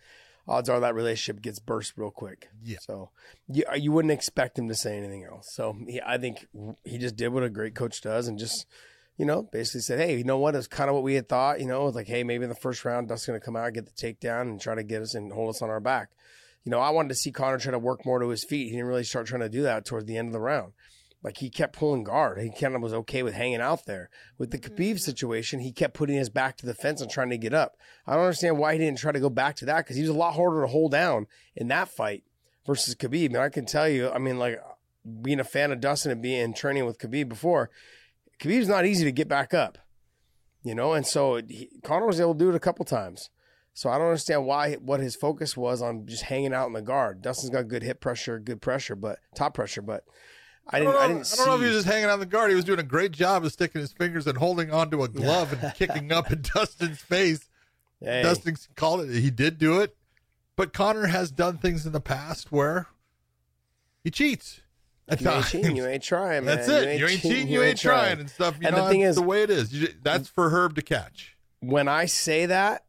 odds 0.47 0.69
are 0.69 0.79
that 0.79 0.95
relationship 0.95 1.41
gets 1.41 1.59
burst 1.59 1.93
real 1.97 2.11
quick. 2.11 2.49
Yeah. 2.63 2.77
So 2.81 3.09
you 3.47 3.63
you 3.75 3.91
wouldn't 3.91 4.13
expect 4.13 4.57
him 4.57 4.69
to 4.69 4.75
say 4.75 4.97
anything 4.97 5.25
else. 5.25 5.53
So 5.53 5.75
he, 5.87 6.01
I 6.05 6.17
think 6.17 6.47
he 6.85 6.97
just 6.97 7.17
did 7.17 7.29
what 7.29 7.43
a 7.43 7.49
great 7.49 7.75
coach 7.75 8.01
does, 8.01 8.27
and 8.27 8.39
just 8.39 8.65
you 9.19 9.25
know 9.25 9.43
basically 9.43 9.81
said, 9.81 9.99
hey, 9.99 10.17
you 10.17 10.23
know 10.23 10.39
what? 10.39 10.55
It's 10.55 10.65
kind 10.65 10.89
of 10.89 10.95
what 10.95 11.03
we 11.03 11.13
had 11.13 11.29
thought. 11.29 11.59
You 11.59 11.67
know, 11.67 11.85
like 11.87 12.07
hey, 12.07 12.23
maybe 12.23 12.43
in 12.43 12.49
the 12.49 12.55
first 12.55 12.85
round, 12.85 13.09
Dust's 13.09 13.27
going 13.27 13.39
to 13.39 13.45
come 13.45 13.55
out, 13.55 13.73
get 13.73 13.85
the 13.85 13.91
takedown, 13.91 14.43
and 14.43 14.59
try 14.59 14.73
to 14.73 14.83
get 14.83 15.01
us 15.01 15.13
and 15.13 15.31
hold 15.31 15.49
us 15.49 15.61
on 15.61 15.69
our 15.69 15.81
back. 15.81 16.09
You 16.63 16.71
know, 16.71 16.79
I 16.79 16.89
wanted 16.89 17.09
to 17.09 17.15
see 17.15 17.31
Conor 17.31 17.59
try 17.59 17.71
to 17.71 17.79
work 17.79 18.05
more 18.05 18.19
to 18.19 18.29
his 18.29 18.43
feet. 18.43 18.65
He 18.65 18.71
didn't 18.71 18.87
really 18.87 19.03
start 19.03 19.27
trying 19.27 19.41
to 19.41 19.49
do 19.49 19.61
that 19.63 19.85
towards 19.85 20.05
the 20.05 20.17
end 20.17 20.27
of 20.27 20.33
the 20.33 20.39
round. 20.39 20.73
Like 21.21 21.37
he 21.37 21.49
kept 21.49 21.77
pulling 21.77 22.05
guard. 22.05 22.39
He 22.39 22.49
kind 22.49 22.75
of 22.75 22.81
was 22.81 22.93
okay 22.93 23.23
with 23.23 23.33
hanging 23.33 23.59
out 23.59 23.85
there. 23.85 24.09
With 24.37 24.51
the 24.51 24.57
Khabib 24.57 24.91
mm-hmm. 24.91 24.97
situation, 24.97 25.59
he 25.59 25.73
kept 25.73 25.93
putting 25.93 26.15
his 26.15 26.29
back 26.29 26.55
to 26.57 26.65
the 26.65 26.73
fence 26.73 27.01
and 27.01 27.11
trying 27.11 27.29
to 27.29 27.37
get 27.37 27.53
up. 27.53 27.75
I 28.07 28.13
don't 28.13 28.23
understand 28.23 28.57
why 28.57 28.73
he 28.73 28.79
didn't 28.79 28.99
try 28.99 29.11
to 29.11 29.19
go 29.19 29.29
back 29.29 29.57
to 29.57 29.65
that 29.65 29.79
because 29.79 29.97
he 29.97 30.01
was 30.01 30.11
a 30.11 30.13
lot 30.13 30.35
harder 30.35 30.61
to 30.61 30.67
hold 30.67 30.91
down 30.91 31.27
in 31.57 31.67
that 31.67 31.89
fight 31.89 32.23
versus 32.65 32.95
Khabib. 32.95 33.27
And 33.27 33.37
I 33.37 33.49
can 33.49 33.65
tell 33.65 33.89
you, 33.89 34.09
I 34.09 34.17
mean, 34.17 34.39
like 34.39 34.61
being 35.21 35.41
a 35.41 35.45
fan 35.45 35.73
of 35.73 35.81
Dustin 35.81 36.11
and 36.11 36.21
being 36.21 36.53
training 36.53 36.85
with 36.85 36.99
Khabib 36.99 37.27
before, 37.27 37.69
Khabib's 38.39 38.67
not 38.67 38.85
easy 38.85 39.03
to 39.05 39.11
get 39.11 39.27
back 39.27 39.53
up, 39.53 39.77
you 40.63 40.73
know. 40.73 40.93
And 40.93 41.05
so 41.05 41.35
he, 41.35 41.69
Conor 41.83 42.07
was 42.07 42.19
able 42.19 42.33
to 42.33 42.39
do 42.39 42.49
it 42.49 42.55
a 42.55 42.59
couple 42.59 42.85
times. 42.85 43.29
So 43.73 43.89
I 43.89 43.97
don't 43.97 44.07
understand 44.07 44.45
why 44.45 44.73
what 44.75 44.99
his 44.99 45.15
focus 45.15 45.55
was 45.55 45.81
on 45.81 46.05
just 46.05 46.23
hanging 46.23 46.53
out 46.53 46.67
in 46.67 46.73
the 46.73 46.81
guard. 46.81 47.21
Dustin's 47.21 47.51
got 47.51 47.67
good 47.67 47.83
hip 47.83 48.01
pressure, 48.01 48.39
good 48.39 48.61
pressure, 48.61 48.95
but 48.95 49.19
top 49.35 49.53
pressure, 49.53 49.81
but. 49.81 50.03
I 50.71 50.77
I 50.77 50.79
didn't. 50.81 50.95
I, 50.95 51.07
know, 51.07 51.13
didn't 51.15 51.33
I 51.33 51.35
don't 51.37 51.47
know 51.47 51.55
if 51.55 51.61
he 51.61 51.67
was 51.67 51.75
just 51.77 51.87
hanging 51.87 52.09
on 52.11 52.19
the 52.19 52.27
guard. 52.27 52.51
He 52.51 52.55
was 52.55 52.65
doing 52.65 52.77
a 52.77 52.83
great 52.83 53.11
job 53.11 53.43
of 53.43 53.51
sticking 53.51 53.81
his 53.81 53.91
fingers 53.91 54.27
and 54.27 54.37
holding 54.37 54.71
onto 54.71 55.01
a 55.01 55.07
glove 55.07 55.51
and 55.51 55.73
kicking 55.73 56.11
up 56.11 56.31
in 56.31 56.43
Dustin's 56.53 56.99
face. 57.01 57.49
Hey. 57.99 58.21
Dustin 58.21 58.55
called 58.75 59.01
it. 59.01 59.19
He 59.19 59.31
did 59.31 59.57
do 59.57 59.79
it, 59.79 59.95
but 60.55 60.71
Conor 60.71 61.07
has 61.07 61.31
done 61.31 61.57
things 61.57 61.87
in 61.87 61.91
the 61.91 61.99
past 61.99 62.51
where 62.51 62.87
he 64.03 64.11
cheats. 64.11 64.61
You 65.19 65.29
ain't 65.29 65.45
cheating, 65.45 65.75
you 65.75 65.85
ain't 65.87 66.03
trying, 66.03 66.45
man. 66.45 66.57
That's 66.57 66.67
it. 66.69 66.99
You 66.99 67.07
ain't 67.07 67.21
cheating. 67.21 67.47
You 67.47 67.63
ain't 67.63 67.79
trying, 67.79 68.19
and 68.19 68.29
stuff. 68.29 68.55
You 68.61 68.67
And 68.67 68.75
know, 68.75 68.83
the 68.85 68.89
thing 68.91 69.01
is- 69.01 69.15
the 69.15 69.21
way 69.23 69.43
it 69.43 69.49
is. 69.49 69.73
You 69.73 69.87
ju- 69.87 69.93
that's 70.03 70.27
for 70.29 70.49
Herb 70.49 70.75
to 70.75 70.81
catch. 70.81 71.35
when 71.61 71.87
I 71.87 72.05
say 72.05 72.45
that, 72.45 72.85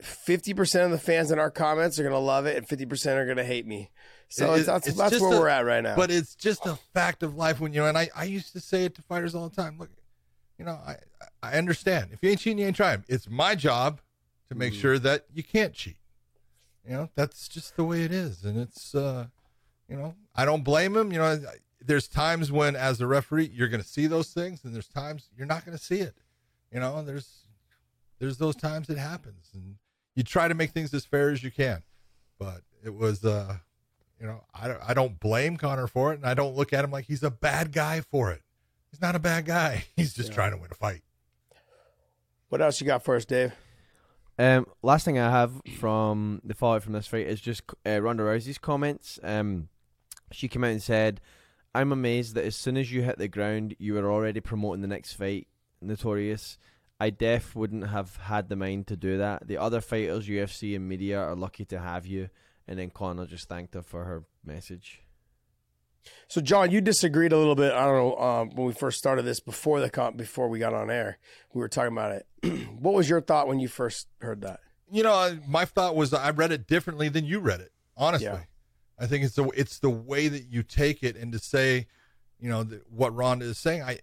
fifty 0.00 0.52
percent 0.54 0.84
of 0.84 0.90
the 0.90 0.98
fans 0.98 1.30
in 1.30 1.38
our 1.38 1.50
comments 1.50 1.98
are 1.98 2.02
gonna 2.04 2.18
love 2.18 2.46
it, 2.46 2.56
and 2.56 2.68
fifty 2.68 2.86
percent 2.86 3.18
are 3.18 3.26
gonna 3.26 3.44
hate 3.44 3.66
me. 3.66 3.90
So 4.28 4.54
It- 4.54 4.58
it's, 4.58 4.66
that's 4.66 4.86
it's 4.88 4.96
that's 4.98 5.20
where 5.20 5.34
a- 5.34 5.40
we're 5.40 5.48
at 5.48 5.64
right 5.64 5.82
now. 5.82 5.96
But 5.96 6.10
it's 6.10 6.34
just 6.34 6.66
a 6.66 6.76
fact 6.94 7.22
of 7.22 7.36
life 7.36 7.60
when 7.60 7.72
you 7.72 7.80
know. 7.80 7.86
And 7.86 7.96
I, 7.98 8.10
I 8.14 8.24
used 8.24 8.52
to 8.52 8.60
say 8.60 8.84
it 8.84 8.94
to 8.96 9.02
fighters 9.02 9.34
all 9.34 9.48
the 9.48 9.54
time. 9.56 9.78
Look, 9.78 9.90
you 10.58 10.64
know, 10.64 10.72
I 10.86 10.96
I 11.42 11.52
understand. 11.58 12.08
If 12.12 12.22
you 12.22 12.30
ain't 12.30 12.40
cheating, 12.40 12.58
you 12.58 12.66
ain't 12.66 12.76
trying. 12.76 13.04
It's 13.08 13.28
my 13.28 13.54
job 13.54 14.00
to 14.48 14.54
make 14.54 14.72
Mm. 14.74 14.80
sure 14.80 14.98
that 14.98 15.24
you 15.32 15.42
can't 15.42 15.72
cheat. 15.74 15.96
You 16.84 16.92
know, 16.92 17.10
that's 17.16 17.48
just 17.48 17.76
the 17.76 17.84
way 17.84 18.02
it 18.02 18.12
is, 18.12 18.44
and 18.44 18.58
it's 18.58 18.94
uh, 18.94 19.26
you 19.88 19.96
know, 19.96 20.14
I 20.34 20.44
don't 20.44 20.64
blame 20.64 20.96
him. 20.96 21.12
You 21.12 21.18
know, 21.18 21.40
there's 21.80 22.08
times 22.08 22.50
when, 22.50 22.76
as 22.76 23.00
a 23.00 23.06
referee, 23.06 23.50
you're 23.52 23.68
going 23.68 23.82
to 23.82 23.88
see 23.88 24.06
those 24.06 24.28
things, 24.28 24.64
and 24.64 24.74
there's 24.74 24.88
times 24.88 25.28
you're 25.36 25.46
not 25.46 25.64
going 25.64 25.76
to 25.76 25.82
see 25.82 26.00
it. 26.00 26.14
You 26.72 26.80
know, 26.80 27.02
there's 27.02 27.46
there's 28.18 28.38
those 28.38 28.56
times 28.56 28.88
it 28.90 28.98
happens, 28.98 29.50
and 29.54 29.76
you 30.14 30.22
try 30.22 30.48
to 30.48 30.54
make 30.54 30.70
things 30.70 30.92
as 30.94 31.04
fair 31.04 31.30
as 31.30 31.42
you 31.42 31.50
can. 31.50 31.82
But 32.38 32.62
it 32.84 32.94
was, 32.94 33.24
uh, 33.24 33.56
you 34.20 34.26
know, 34.26 34.44
I 34.54 34.68
don't, 34.68 34.80
I 34.86 34.94
don't 34.94 35.20
blame 35.20 35.56
Conor 35.56 35.86
for 35.86 36.12
it, 36.12 36.16
and 36.16 36.26
I 36.26 36.34
don't 36.34 36.56
look 36.56 36.72
at 36.72 36.84
him 36.84 36.90
like 36.90 37.06
he's 37.06 37.22
a 37.22 37.30
bad 37.30 37.72
guy 37.72 38.00
for 38.00 38.30
it. 38.32 38.42
He's 38.90 39.00
not 39.00 39.14
a 39.14 39.20
bad 39.20 39.44
guy. 39.44 39.84
He's 39.96 40.14
just 40.14 40.32
trying 40.32 40.52
to 40.52 40.56
win 40.56 40.68
a 40.70 40.74
fight. 40.74 41.02
what 42.48 42.62
else 42.62 42.80
you 42.80 42.86
got 42.86 43.04
for 43.04 43.16
us, 43.16 43.26
Dave? 43.26 43.52
Um, 44.38 44.66
last 44.82 45.04
thing 45.04 45.18
I 45.18 45.30
have 45.30 45.52
from 45.78 46.40
the 46.44 46.54
fallout 46.54 46.82
from 46.82 46.92
this 46.92 47.06
fight 47.06 47.26
is 47.26 47.40
just 47.40 47.62
uh, 47.86 48.00
Ronda 48.00 48.22
Rousey's 48.22 48.58
comments. 48.58 49.18
Um, 49.22 49.68
she 50.32 50.48
came 50.48 50.64
out 50.64 50.70
and 50.70 50.82
said, 50.82 51.20
"I'm 51.74 51.92
amazed 51.92 52.34
that 52.34 52.44
as 52.44 52.56
soon 52.56 52.76
as 52.76 52.92
you 52.92 53.02
hit 53.02 53.18
the 53.18 53.28
ground, 53.28 53.74
you 53.78 53.94
were 53.94 54.10
already 54.10 54.40
promoting 54.40 54.82
the 54.82 54.88
next 54.88 55.14
fight, 55.14 55.48
Notorious. 55.80 56.58
I 56.98 57.10
def 57.10 57.54
wouldn't 57.54 57.88
have 57.88 58.16
had 58.16 58.48
the 58.48 58.56
mind 58.56 58.86
to 58.86 58.96
do 58.96 59.18
that. 59.18 59.46
The 59.46 59.58
other 59.58 59.80
fighters, 59.82 60.28
UFC 60.28 60.74
and 60.74 60.88
media, 60.88 61.18
are 61.20 61.36
lucky 61.36 61.64
to 61.66 61.78
have 61.78 62.06
you." 62.06 62.30
And 62.68 62.78
then 62.78 62.90
Conor 62.90 63.26
just 63.26 63.48
thanked 63.48 63.74
her 63.74 63.82
for 63.82 64.04
her 64.04 64.24
message. 64.44 65.02
So, 66.28 66.40
John, 66.40 66.70
you 66.70 66.80
disagreed 66.80 67.32
a 67.32 67.38
little 67.38 67.54
bit. 67.54 67.72
I 67.72 67.84
don't 67.84 67.96
know 67.96 68.16
um, 68.16 68.50
when 68.50 68.66
we 68.66 68.72
first 68.72 68.98
started 68.98 69.24
this 69.24 69.40
before 69.40 69.80
the 69.80 69.90
comp 69.90 70.16
before 70.16 70.48
we 70.48 70.58
got 70.58 70.74
on 70.74 70.90
air. 70.90 71.18
We 71.52 71.60
were 71.60 71.68
talking 71.68 71.92
about 71.92 72.12
it. 72.12 72.26
what 72.78 72.94
was 72.94 73.08
your 73.08 73.20
thought 73.20 73.48
when 73.48 73.58
you 73.60 73.68
first 73.68 74.08
heard 74.20 74.42
that? 74.42 74.60
You 74.90 75.02
know, 75.02 75.38
my 75.48 75.64
thought 75.64 75.96
was 75.96 76.12
I 76.12 76.30
read 76.30 76.52
it 76.52 76.66
differently 76.66 77.08
than 77.08 77.24
you 77.24 77.40
read 77.40 77.60
it. 77.60 77.72
Honestly, 77.96 78.26
Yeah. 78.26 78.40
I 78.98 79.06
think 79.06 79.24
it's 79.24 79.34
the 79.34 79.44
it's 79.50 79.78
the 79.78 79.90
way 79.90 80.28
that 80.28 80.44
you 80.50 80.62
take 80.62 81.02
it 81.02 81.16
and 81.16 81.32
to 81.32 81.38
say, 81.38 81.86
you 82.38 82.48
know, 82.48 82.66
what 82.90 83.14
Ronda 83.14 83.46
is 83.46 83.58
saying. 83.58 83.82
I 83.82 83.98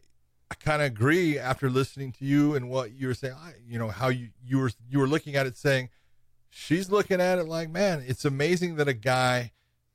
I 0.51 0.55
kind 0.55 0.81
of 0.81 0.87
agree 0.87 1.39
after 1.39 1.69
listening 1.69 2.11
to 2.13 2.25
you 2.25 2.55
and 2.55 2.69
what 2.69 2.91
you 2.93 3.07
were 3.07 3.13
saying. 3.13 3.33
I, 3.33 3.53
you 3.65 3.79
know 3.79 3.89
how 3.89 4.09
you 4.09 4.29
you 4.45 4.59
were 4.59 4.71
you 4.89 4.99
were 4.99 5.07
looking 5.07 5.35
at 5.35 5.47
it 5.47 5.57
saying, 5.57 5.89
she's 6.49 6.91
looking 6.91 7.19
at 7.19 7.39
it 7.39 7.47
like, 7.47 7.69
man, 7.69 8.03
it's 8.05 8.25
amazing 8.25 8.75
that 8.75 8.87
a 8.87 8.93
guy 8.93 9.51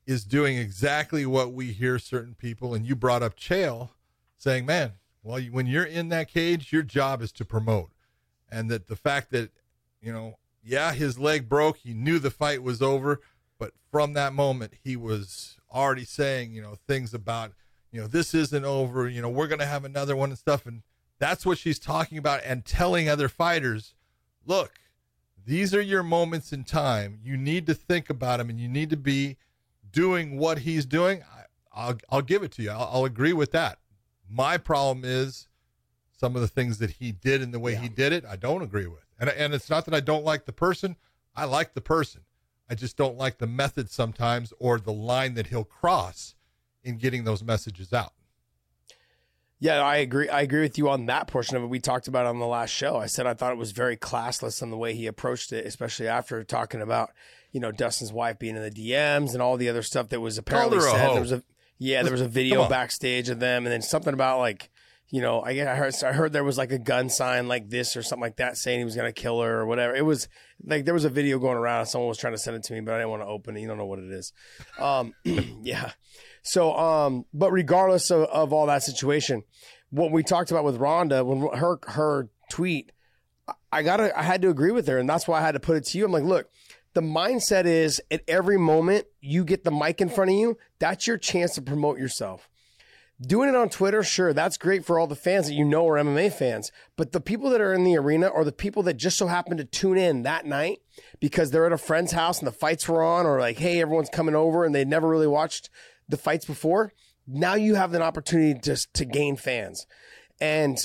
is 0.07 0.25
doing 0.25 0.57
exactly 0.57 1.27
what 1.27 1.53
we 1.53 1.73
hear 1.73 1.99
certain 1.99 2.35
people. 2.35 2.75
And 2.75 2.87
you 2.87 2.97
brought 2.97 3.23
up 3.23 3.37
Chael 3.37 3.91
saying, 4.37 4.67
man, 4.67 4.95
well, 5.23 5.41
when 5.43 5.67
you're 5.67 5.85
in 5.85 6.09
that 6.09 6.29
cage, 6.29 6.73
your 6.73 6.83
job 6.83 7.23
is 7.23 7.31
to 7.33 7.45
promote, 7.45 7.91
and 8.51 8.71
that 8.71 8.89
the 8.89 8.97
fact 8.97 9.31
that 9.31 9.51
you 10.01 10.13
know, 10.13 10.39
yeah, 10.63 10.93
his 10.93 11.19
leg 11.19 11.49
broke. 11.49 11.79
He 11.79 11.95
knew 11.95 12.19
the 12.19 12.31
fight 12.31 12.63
was 12.63 12.83
over, 12.83 13.21
but 13.59 13.73
from 13.91 14.13
that 14.15 14.33
moment, 14.33 14.75
he 14.83 14.97
was 14.97 15.57
already 15.73 16.05
saying, 16.05 16.53
you 16.53 16.63
know, 16.63 16.77
things 16.87 17.13
about, 17.13 17.53
you 17.91 18.01
know, 18.01 18.07
this 18.07 18.35
isn't 18.35 18.65
over. 18.65 19.09
You 19.09 19.23
know, 19.23 19.29
we're 19.29 19.49
going 19.49 19.61
to 19.61 19.67
have 19.67 19.85
another 19.85 20.17
one 20.17 20.31
and 20.31 20.39
stuff. 20.39 20.67
And 20.67 20.83
that's 21.19 21.45
what 21.45 21.59
she's 21.59 21.79
talking 21.79 22.19
about 22.19 22.41
and 22.45 22.65
telling 22.65 23.09
other 23.09 23.29
fighters, 23.29 23.95
look, 24.47 24.73
these 25.45 25.75
are 25.75 25.81
your 25.81 26.03
moments 26.03 26.53
in 26.53 26.65
time. 26.65 27.19
You 27.23 27.37
need 27.37 27.67
to 27.67 27.75
think 27.75 28.11
about 28.11 28.39
them 28.39 28.51
and 28.51 28.61
you 28.61 28.69
need 28.69 28.91
to 28.91 28.97
be 28.97 29.37
doing 29.91 30.39
what 30.39 30.59
he's 30.61 30.85
doing. 30.87 31.23
I, 31.23 31.45
I'll, 31.73 31.99
I'll 32.11 32.23
give 32.23 32.43
it 32.43 32.53
to 32.53 32.63
you. 32.63 32.71
I'll, 32.71 32.91
I'll 32.93 33.05
agree 33.05 33.33
with 33.33 33.53
that. 33.53 33.79
My 34.29 34.59
problem 34.59 35.05
is 35.05 35.49
some 36.19 36.35
of 36.35 36.43
the 36.43 36.49
things 36.49 36.79
that 36.79 36.91
he 36.91 37.13
did 37.13 37.41
and 37.41 37.55
the 37.55 37.61
way 37.61 37.77
he 37.77 37.89
did 37.89 38.13
it, 38.13 38.25
I 38.25 38.37
don't 38.37 38.63
agree 38.63 38.87
with. 38.87 39.05
And 39.19 39.31
and 39.31 39.55
it's 39.55 39.71
not 39.71 39.85
that 39.87 39.95
I 39.95 40.01
don't 40.01 40.25
like 40.25 40.45
the 40.45 40.53
person. 40.53 40.97
I 41.35 41.45
like 41.45 41.75
the 41.75 41.81
person. 41.81 42.23
I 42.71 42.75
just 42.75 42.97
don't 42.97 43.17
like 43.17 43.39
the 43.39 43.47
method 43.47 43.91
sometimes 43.91 44.53
or 44.59 44.79
the 44.79 44.93
line 44.93 45.35
that 45.35 45.49
he'll 45.49 45.65
cross 45.65 46.35
in 46.85 46.99
getting 46.99 47.25
those 47.25 47.43
messages 47.43 47.93
out. 47.93 48.13
Yeah, 49.61 49.81
I 49.83 49.97
agree. 49.97 50.29
I 50.29 50.43
agree 50.43 50.61
with 50.61 50.79
you 50.79 50.89
on 50.89 51.07
that 51.07 51.27
portion 51.27 51.57
of 51.57 51.65
it. 51.65 51.67
We 51.67 51.81
talked 51.81 52.07
about 52.07 52.27
it 52.27 52.29
on 52.29 52.39
the 52.39 52.47
last 52.47 52.71
show. 52.71 52.97
I 52.97 53.07
said 53.07 53.27
I 53.27 53.35
thought 53.35 53.53
it 53.53 53.59
was 53.59 53.73
very 53.73 53.97
classless 53.97 54.63
in 54.63 54.71
the 54.71 54.77
way 54.77 54.95
he 54.95 55.07
approached 55.07 55.53
it, 55.53 55.67
especially 55.67 56.07
after 56.07 56.45
talking 56.45 56.81
about, 56.81 57.11
you 57.51 57.59
know, 57.59 57.73
Dustin's 57.73 58.13
wife 58.13 58.39
being 58.39 58.55
in 58.57 58.63
the 58.63 58.71
DMs 58.71 59.33
and 59.33 59.43
all 59.43 59.57
the 59.57 59.69
other 59.69 59.83
stuff 59.83 60.11
that 60.11 60.21
was 60.21 60.39
apparently 60.39 60.81
said. 60.81 61.13
There 61.13 61.21
was 61.21 61.33
a 61.33 61.43
yeah, 61.79 62.03
there 62.03 62.13
was 62.13 62.21
a 62.21 62.29
video 62.29 62.69
backstage 62.69 63.29
of 63.29 63.41
them, 63.41 63.65
and 63.65 63.73
then 63.73 63.83
something 63.83 64.15
about 64.15 64.39
like 64.39 64.71
you 65.11 65.23
know, 65.23 65.41
I, 65.41 65.51
I 65.51 65.75
heard 65.75 65.95
I 66.05 66.13
heard 66.13 66.33
there 66.33 66.45
was 66.45 66.59
like 66.59 66.71
a 66.71 66.79
gun 66.79 67.09
sign 67.09 67.49
like 67.49 67.71
this 67.71 67.97
or 67.97 68.03
something 68.03 68.23
like 68.23 68.37
that 68.37 68.59
saying 68.59 68.81
he 68.81 68.85
was 68.85 68.95
gonna 68.95 69.13
kill 69.13 69.41
her 69.41 69.61
or 69.61 69.67
whatever. 69.67 69.95
It 69.95 70.05
was 70.05 70.29
like 70.63 70.85
there 70.85 70.93
was 70.93 71.07
a 71.07 71.11
video 71.11 71.39
going 71.39 71.57
around. 71.57 71.87
Someone 71.87 72.09
was 72.09 72.19
trying 72.19 72.35
to 72.35 72.39
send 72.39 72.57
it 72.57 72.63
to 72.65 72.75
me, 72.75 72.81
but 72.81 72.95
I 72.95 72.99
didn't 72.99 73.11
want 73.11 73.23
to 73.23 73.27
open 73.27 73.57
it. 73.57 73.61
You 73.61 73.69
don't 73.69 73.79
know 73.79 73.87
what 73.87 74.01
it 74.01 74.11
is. 74.11 74.33
Um, 74.79 75.15
yeah. 75.63 75.93
So, 76.43 76.75
um, 76.77 77.25
but 77.33 77.53
regardless 77.53 78.11
of, 78.11 78.25
of 78.25 78.53
all 78.53 78.67
that 78.67 78.83
situation, 78.83 79.45
what 79.91 80.13
we 80.13 80.23
talked 80.23 80.51
about 80.51 80.65
with 80.65 80.77
Ronda 80.77 81.25
when 81.25 81.57
her 81.57 81.79
her 81.85 82.29
tweet, 82.51 82.93
I 83.73 83.83
gotta 83.83 84.17
I 84.19 84.23
had 84.23 84.43
to 84.43 84.51
agree 84.51 84.73
with 84.73 84.87
her, 84.89 84.99
and 84.99 85.09
that's 85.09 85.27
why 85.27 85.39
I 85.39 85.43
had 85.43 85.53
to 85.53 85.61
put 85.61 85.77
it 85.79 85.85
to 85.87 85.99
you. 85.99 86.05
I'm 86.05 86.13
like, 86.13 86.25
look. 86.25 86.51
The 86.95 87.03
mindset 87.03 87.67
is 87.67 88.01
at 88.11 88.23
every 88.27 88.59
moment 88.59 89.05
you 89.21 89.45
get 89.45 89.63
the 89.63 89.71
mic 89.71 90.01
in 90.01 90.09
front 90.09 90.31
of 90.31 90.37
you, 90.37 90.57
that's 90.81 91.07
your 91.07 91.19
chance 91.19 91.55
to 91.55 91.63
promote 91.63 91.99
yourself. 91.99 92.49
Doing 93.21 93.49
it 93.49 93.57
on 93.57 93.69
Twitter, 93.69 94.05
sure, 94.05 94.33
that's 94.33 94.57
great 94.57 94.85
for 94.85 94.99
all 94.99 95.09
the 95.09 95.17
fans 95.17 95.49
that 95.49 95.55
you 95.55 95.65
know 95.65 95.89
are 95.89 95.97
MMA 95.97 96.33
fans. 96.33 96.71
But 96.97 97.11
the 97.11 97.21
people 97.21 97.51
that 97.51 97.61
are 97.61 97.75
in 97.75 97.83
the 97.83 97.97
arena 97.97 98.29
or 98.29 98.45
the 98.45 98.53
people 98.53 98.85
that 98.85 98.97
just 98.97 99.19
so 99.19 99.27
happen 99.27 99.57
to 99.57 99.65
tune 99.65 99.99
in 99.99 100.23
that 100.23 100.47
night 100.47 100.79
because 101.19 101.51
they're 101.51 101.67
at 101.67 101.73
a 101.73 101.79
friend's 101.79 102.13
house 102.13 102.39
and 102.39 102.47
the 102.47 102.53
fights 102.53 102.89
were 102.89 103.03
on, 103.03 103.27
or 103.27 103.41
like, 103.41 103.59
hey, 103.59 103.81
everyone's 103.81 104.09
coming 104.09 104.37
over 104.37 104.65
and 104.65 104.73
they 104.73 104.85
never 104.85 105.09
really 105.09 105.27
watched 105.27 105.69
the 106.09 106.17
fights 106.17 106.45
before. 106.45 106.93
Now 107.27 107.55
you 107.55 107.75
have 107.75 107.93
an 107.93 108.03
opportunity 108.03 108.59
just 108.59 108.95
to 108.95 109.05
gain 109.05 109.37
fans. 109.37 109.87
And 110.41 110.79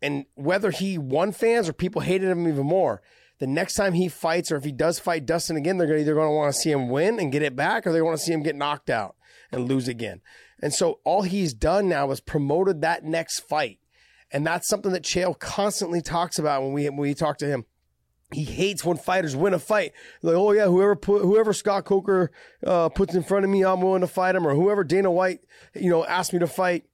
and 0.00 0.26
whether 0.34 0.70
he 0.70 0.96
won 0.96 1.32
fans 1.32 1.68
or 1.68 1.72
people 1.72 2.02
hated 2.02 2.28
him 2.28 2.46
even 2.46 2.66
more, 2.66 3.02
the 3.40 3.46
next 3.48 3.74
time 3.74 3.94
he 3.94 4.08
fights 4.08 4.52
or 4.52 4.56
if 4.56 4.64
he 4.64 4.72
does 4.72 4.98
fight 4.98 5.26
Dustin 5.26 5.56
again, 5.56 5.78
they're 5.78 5.96
either 5.96 6.14
going 6.14 6.28
to 6.28 6.34
want 6.34 6.54
to 6.54 6.60
see 6.60 6.70
him 6.70 6.88
win 6.88 7.18
and 7.18 7.32
get 7.32 7.42
it 7.42 7.56
back 7.56 7.86
or 7.86 7.92
they 7.92 8.02
want 8.02 8.16
to 8.16 8.22
see 8.22 8.32
him 8.32 8.42
get 8.42 8.54
knocked 8.54 8.90
out 8.90 9.16
and 9.50 9.68
lose 9.68 9.88
again. 9.88 10.20
And 10.60 10.72
so 10.72 11.00
all 11.04 11.22
he's 11.22 11.54
done 11.54 11.88
now 11.88 12.10
is 12.10 12.20
promoted 12.20 12.80
that 12.80 13.04
next 13.04 13.40
fight. 13.40 13.78
And 14.30 14.46
that's 14.46 14.68
something 14.68 14.92
that 14.92 15.04
Chael 15.04 15.38
constantly 15.38 16.02
talks 16.02 16.38
about 16.38 16.62
when 16.62 16.72
we 16.72 16.88
when 16.88 16.98
we 16.98 17.14
talk 17.14 17.38
to 17.38 17.46
him. 17.46 17.66
He 18.32 18.42
hates 18.42 18.84
when 18.84 18.96
fighters 18.96 19.36
win 19.36 19.54
a 19.54 19.58
fight. 19.58 19.92
Like, 20.22 20.34
oh 20.34 20.52
yeah, 20.52 20.66
whoever 20.66 20.96
put 20.96 21.22
whoever 21.22 21.52
Scott 21.52 21.84
Coker 21.84 22.32
uh, 22.66 22.88
puts 22.88 23.14
in 23.14 23.22
front 23.22 23.44
of 23.44 23.50
me, 23.50 23.64
I'm 23.64 23.80
willing 23.80 24.00
to 24.00 24.06
fight 24.08 24.34
him, 24.34 24.46
or 24.46 24.54
whoever 24.54 24.82
Dana 24.82 25.10
White, 25.10 25.40
you 25.74 25.90
know, 25.90 26.04
asked 26.04 26.32
me 26.32 26.38
to 26.40 26.46
fight. 26.46 26.84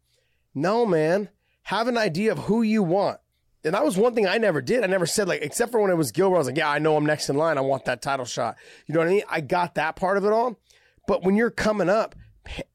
No, 0.55 0.85
man, 0.85 1.31
have 1.63 1.89
an 1.89 1.97
idea 1.97 2.33
of 2.33 2.39
who 2.39 2.63
you 2.63 2.83
want. 2.83 3.21
And 3.65 3.75
that 3.75 3.85
was 3.85 3.97
one 3.97 4.15
thing 4.15 4.27
I 4.27 4.39
never 4.39 4.61
did. 4.61 4.83
I 4.83 4.87
never 4.87 5.07
said 5.07 5.29
like, 5.29 5.43
except 5.43 5.71
for 5.71 5.81
when 5.81 5.91
it 5.91 5.97
was 5.97 6.13
Gilbert, 6.13 6.37
I 6.37 6.39
was 6.39 6.47
like, 6.49 6.57
yeah, 6.57 6.71
I 6.71 6.79
know 6.79 6.97
I'm 6.97 7.07
next 7.07 7.29
in 7.29 7.37
line. 7.37 7.59
I 7.59 7.63
want 7.63 7.85
that 7.85 8.03
title 8.03 8.25
shot. 8.25 8.57
You 8.87 8.95
know 8.95 9.01
what 9.01 9.09
I 9.09 9.13
mean? 9.13 9.23
I 9.31 9.41
got 9.41 9.75
that 9.75 9.97
part 9.97 10.17
of 10.17 10.25
it 10.25 10.33
all. 10.33 10.59
But 11.07 11.23
when 11.23 11.37
you're 11.37 11.51
coming 11.51 11.89
up, 11.89 12.15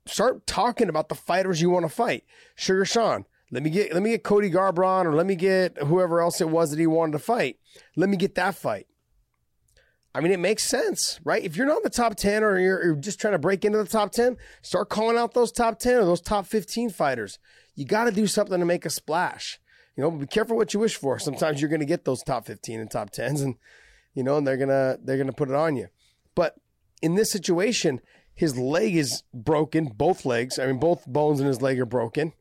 start 0.06 0.46
talking 0.48 0.90
about 0.90 1.10
the 1.10 1.16
fighters 1.16 1.62
you 1.62 1.70
want 1.70 1.86
to 1.86 1.90
fight. 1.90 2.24
Sugar 2.56 2.86
Sean, 2.86 3.26
let 3.52 3.64
me 3.64 3.70
get 3.70 3.94
let 3.94 4.04
me 4.04 4.12
get 4.12 4.24
Cody 4.24 4.50
Garbrandt 4.50 5.06
or 5.06 5.14
let 5.16 5.26
me 5.26 5.36
get 5.36 5.78
whoever 5.78 6.22
else 6.22 6.42
it 6.42 6.50
was 6.50 6.72
that 6.72 6.80
he 6.80 6.88
wanted 6.88 7.14
to 7.14 7.20
fight. 7.20 7.58
Let 7.96 8.10
me 8.10 8.18
get 8.18 8.36
that 8.36 8.56
fight. 8.56 8.88
I 10.14 10.22
mean, 10.22 10.32
it 10.32 10.40
makes 10.40 10.64
sense, 10.64 11.20
right? 11.26 11.44
If 11.44 11.58
you're 11.58 11.68
not 11.68 11.78
in 11.78 11.84
the 11.84 11.90
top 11.90 12.16
10 12.16 12.42
or 12.42 12.58
you're, 12.58 12.86
you're, 12.86 12.96
just 12.96 13.20
trying 13.20 13.34
to 13.34 13.38
break 13.38 13.66
into 13.66 13.78
the 13.78 13.84
top 13.84 14.14
10, 14.14 14.38
start 14.62 14.88
calling 14.88 15.18
out 15.18 15.34
those 15.34 15.52
top 15.52 15.78
10 15.78 15.96
or 15.96 16.06
those 16.06 16.22
top 16.22 16.46
15 16.46 16.90
fighters. 16.90 17.38
You 17.76 17.84
got 17.84 18.06
to 18.06 18.12
do 18.12 18.26
something 18.26 18.58
to 18.58 18.66
make 18.66 18.86
a 18.86 18.90
splash. 18.90 19.60
You 19.98 20.04
know, 20.04 20.12
be 20.12 20.26
careful 20.26 20.56
what 20.56 20.74
you 20.74 20.80
wish 20.80 20.96
for. 20.96 21.20
Sometimes 21.20 21.60
you're 21.60 21.70
going 21.70 21.82
to 21.82 21.86
get 21.86 22.06
those 22.06 22.24
top 22.24 22.46
15 22.46 22.80
and 22.80 22.90
top 22.90 23.12
10s 23.12 23.44
and 23.44 23.56
you 24.16 24.24
know, 24.24 24.38
and 24.38 24.48
they're 24.48 24.58
going 24.58 24.70
to 24.70 24.98
they're 25.04 25.18
going 25.18 25.28
to 25.28 25.34
put 25.34 25.50
it 25.50 25.56
on 25.56 25.76
you. 25.76 25.90
But 26.34 26.56
in 27.02 27.16
this 27.16 27.30
situation, 27.30 28.02
his 28.36 28.58
leg 28.58 28.96
is 28.96 29.24
broken, 29.34 29.86
both 29.86 30.26
legs. 30.26 30.60
I 30.60 30.68
mean, 30.68 30.80
both 30.80 31.08
bones 31.08 31.40
in 31.40 31.48
his 31.48 31.62
leg 31.62 31.80
are 31.80 31.86
broken, 31.86 32.34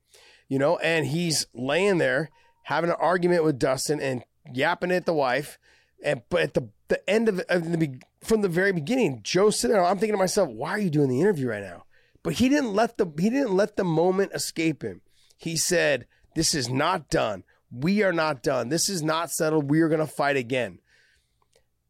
you 0.49 0.59
know, 0.59 0.77
and 0.79 1.07
he's 1.07 1.47
laying 1.55 1.99
there 1.99 2.31
having 2.65 2.91
an 2.91 2.97
argument 2.99 3.45
with 3.45 3.59
Dustin 3.59 4.01
and 4.01 4.25
yapping 4.53 4.91
at 4.91 5.07
the 5.07 5.15
wife. 5.15 5.59
And 6.05 6.23
but 6.29 6.43
at 6.43 6.55
the 6.55 6.69
the 6.89 7.09
end 7.09 7.29
of, 7.29 7.41
of 7.49 7.73
the 7.73 8.01
from 8.23 8.43
the 8.43 8.49
very 8.49 8.73
beginning, 8.73 9.21
Joe's 9.23 9.59
sitting 9.59 9.75
there. 9.75 9.85
I'm 9.85 9.99
thinking 9.99 10.15
to 10.15 10.19
myself, 10.19 10.51
why 10.51 10.71
are 10.71 10.79
you 10.79 10.91
doing 10.91 11.09
the 11.09 11.21
interview 11.21 11.49
right 11.49 11.63
now? 11.63 11.85
But 12.23 12.35
he 12.35 12.49
didn't 12.49 12.75
let 12.75 12.99
the 12.99 13.07
he 13.19 13.31
didn't 13.31 13.55
let 13.55 13.77
the 13.77 13.85
moment 13.85 14.33
escape 14.35 14.83
him. 14.83 15.03
He 15.37 15.57
said, 15.57 16.07
"This 16.35 16.55
is 16.55 16.69
not 16.69 17.09
done. 17.11 17.45
We 17.71 18.03
are 18.03 18.13
not 18.13 18.43
done. 18.43 18.69
This 18.69 18.89
is 18.89 19.03
not 19.03 19.31
settled. 19.31 19.71
We 19.71 19.81
are 19.81 19.89
going 19.89 20.01
to 20.01 20.07
fight 20.07 20.37
again." 20.37 20.81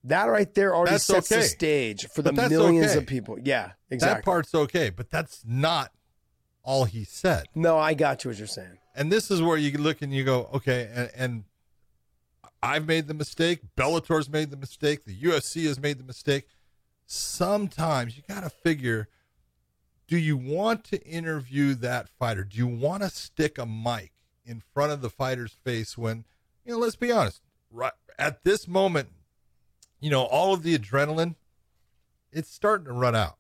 That 0.05 0.25
right 0.27 0.53
there 0.55 0.75
already 0.75 0.93
that's 0.93 1.05
sets 1.05 1.33
okay. 1.33 1.41
the 1.41 1.47
stage 1.47 2.07
for 2.09 2.23
but 2.23 2.35
the 2.35 2.49
millions 2.49 2.91
okay. 2.91 2.99
of 2.99 3.07
people. 3.07 3.39
Yeah, 3.43 3.73
exactly. 3.91 4.17
That 4.17 4.25
part's 4.25 4.55
okay, 4.55 4.91
but 4.91 5.11
that's 5.11 5.43
not 5.47 5.93
all 6.63 6.85
he 6.85 7.05
said. 7.05 7.47
No, 7.55 7.79
I 7.79 7.95
got 7.95 8.23
you 8.23 8.31
what 8.31 8.39
you're 8.39 8.47
saying. 8.47 8.79
And 8.95 9.11
this 9.11 9.31
is 9.31 9.41
where 9.41 9.57
you 9.57 9.77
look 9.79 10.03
and 10.03 10.13
you 10.13 10.25
go, 10.25 10.49
okay, 10.55 10.91
and, 10.95 11.11
and 11.17 11.45
I've 12.63 12.87
made 12.87 13.09
the 13.09 13.15
mistake. 13.15 13.61
Bellator's 13.77 14.29
made 14.29 14.51
the 14.51 14.57
mistake. 14.57 15.05
The 15.05 15.17
UFC 15.17 15.67
has 15.67 15.81
made 15.81 15.99
the 15.99 16.05
mistake. 16.05 16.49
Sometimes 17.07 18.17
you 18.17 18.23
got 18.29 18.43
to 18.43 18.51
figure 18.51 19.09
do 20.07 20.19
you 20.19 20.37
want 20.37 20.85
to 20.85 21.03
interview 21.07 21.75
that 21.77 22.09
fighter? 22.09 22.45
Do 22.45 22.59
you 22.59 22.67
want 22.67 23.03
to 23.03 23.09
stick 23.09 23.57
a 23.57 23.65
mic 23.65 24.13
in 24.45 24.63
front 24.73 24.93
of 24.93 25.01
the 25.01 25.09
fighter's 25.09 25.53
face 25.65 25.97
when, 25.97 26.25
you 26.65 26.73
know, 26.73 26.79
let's 26.79 26.97
be 26.97 27.11
honest, 27.11 27.41
right 27.71 27.93
at 28.19 28.45
this 28.45 28.69
moment, 28.69 29.09
you 30.05 30.11
know, 30.11 30.25
all 30.25 30.53
of 30.53 30.63
the 30.63 30.77
adrenaline, 30.77 31.35
it's 32.31 32.51
starting 32.51 32.85
to 32.85 32.93
run 32.93 33.17
out 33.17 33.39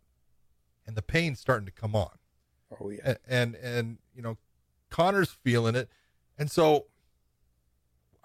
and 0.87 0.97
the 0.97 1.03
pain's 1.03 1.39
starting 1.39 1.67
to 1.67 1.73
come 1.73 1.95
on. 1.95 2.17
Oh 2.81 2.89
yeah. 2.89 3.01
And, 3.05 3.19
and, 3.29 3.55
and 3.57 3.99
you 4.17 4.23
know, 4.23 4.39
Conor's 4.89 5.37
feeling 5.45 5.75
it. 5.75 5.91
And 6.39 6.51
so 6.51 6.87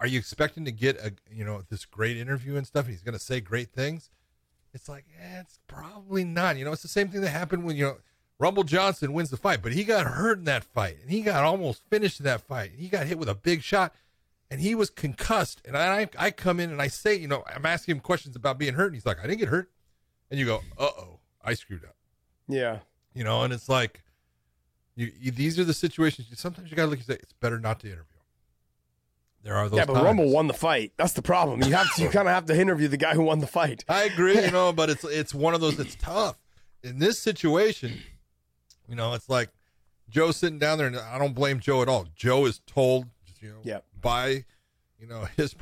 are 0.00 0.06
you 0.06 0.18
expecting 0.18 0.64
to 0.64 0.72
get 0.72 0.96
a, 0.96 1.12
you 1.30 1.44
know, 1.44 1.64
this 1.68 1.84
great 1.84 2.16
interview 2.16 2.56
and 2.56 2.66
stuff? 2.66 2.86
And 2.86 2.94
he's 2.94 3.02
going 3.02 3.12
to 3.12 3.22
say 3.22 3.42
great 3.42 3.72
things. 3.72 4.08
It's 4.72 4.88
like, 4.88 5.04
eh, 5.20 5.40
it's 5.40 5.60
probably 5.66 6.24
not. 6.24 6.56
You 6.56 6.64
know, 6.64 6.72
it's 6.72 6.80
the 6.80 6.88
same 6.88 7.08
thing 7.08 7.20
that 7.20 7.28
happened 7.28 7.64
when, 7.64 7.76
you 7.76 7.84
know, 7.84 7.96
Rumble 8.38 8.64
Johnson 8.64 9.12
wins 9.12 9.28
the 9.28 9.36
fight, 9.36 9.60
but 9.62 9.74
he 9.74 9.84
got 9.84 10.06
hurt 10.06 10.38
in 10.38 10.44
that 10.44 10.64
fight 10.64 10.96
and 11.02 11.10
he 11.10 11.20
got 11.20 11.44
almost 11.44 11.82
finished 11.90 12.20
in 12.20 12.24
that 12.24 12.40
fight. 12.40 12.70
and 12.70 12.80
He 12.80 12.88
got 12.88 13.06
hit 13.06 13.18
with 13.18 13.28
a 13.28 13.34
big 13.34 13.62
shot 13.62 13.94
and 14.50 14.60
he 14.60 14.74
was 14.74 14.90
concussed. 14.90 15.62
And 15.64 15.76
I, 15.76 16.08
I 16.18 16.30
come 16.30 16.60
in 16.60 16.70
and 16.70 16.82
I 16.82 16.88
say, 16.88 17.14
you 17.14 17.28
know, 17.28 17.44
I'm 17.54 17.66
asking 17.66 17.96
him 17.96 18.00
questions 18.00 18.36
about 18.36 18.58
being 18.58 18.74
hurt, 18.74 18.86
and 18.86 18.94
he's 18.94 19.06
like, 19.06 19.18
I 19.18 19.26
didn't 19.26 19.38
get 19.38 19.48
hurt. 19.48 19.70
And 20.30 20.38
you 20.38 20.46
go, 20.46 20.62
uh 20.78 20.90
oh, 20.98 21.20
I 21.42 21.54
screwed 21.54 21.84
up. 21.84 21.96
Yeah. 22.48 22.78
You 23.14 23.24
know, 23.24 23.42
and 23.42 23.52
it's 23.52 23.68
like, 23.68 24.02
you, 24.96 25.12
you 25.18 25.30
these 25.30 25.58
are 25.58 25.64
the 25.64 25.74
situations. 25.74 26.28
You, 26.30 26.36
sometimes 26.36 26.70
you 26.70 26.76
got 26.76 26.84
to 26.84 26.90
look 26.90 26.98
and 26.98 27.06
say, 27.06 27.14
it's 27.14 27.32
better 27.32 27.58
not 27.58 27.80
to 27.80 27.86
interview. 27.86 28.04
There 29.42 29.56
are 29.56 29.68
those. 29.68 29.78
Yeah, 29.78 29.86
but 29.86 29.94
times. 29.94 30.04
Rumble 30.04 30.30
won 30.30 30.46
the 30.46 30.54
fight. 30.54 30.92
That's 30.96 31.14
the 31.14 31.22
problem. 31.22 31.62
You 31.62 31.72
have 31.72 31.94
to, 31.94 32.02
you 32.02 32.08
kind 32.10 32.28
of 32.28 32.34
have 32.34 32.46
to 32.46 32.58
interview 32.58 32.88
the 32.88 32.96
guy 32.96 33.14
who 33.14 33.22
won 33.22 33.38
the 33.38 33.46
fight. 33.46 33.84
I 33.88 34.04
agree, 34.04 34.38
you 34.38 34.50
know, 34.50 34.72
but 34.72 34.90
it's 34.90 35.04
it's 35.08 35.34
one 35.34 35.54
of 35.54 35.60
those. 35.60 35.78
It's 35.78 35.96
tough 35.96 36.36
in 36.82 36.98
this 36.98 37.18
situation. 37.18 38.02
You 38.88 38.96
know, 38.96 39.14
it's 39.14 39.28
like 39.28 39.50
Joe 40.10 40.30
sitting 40.32 40.58
down 40.58 40.78
there, 40.78 40.86
and 40.86 40.96
I 40.96 41.18
don't 41.18 41.34
blame 41.34 41.60
Joe 41.60 41.80
at 41.82 41.88
all. 41.88 42.06
Joe 42.14 42.44
is 42.44 42.60
told, 42.66 43.06
you 43.40 43.50
know, 43.50 43.58
yep 43.62 43.84
by, 44.00 44.44
you 44.98 45.06
know, 45.08 45.26
his 45.36 45.54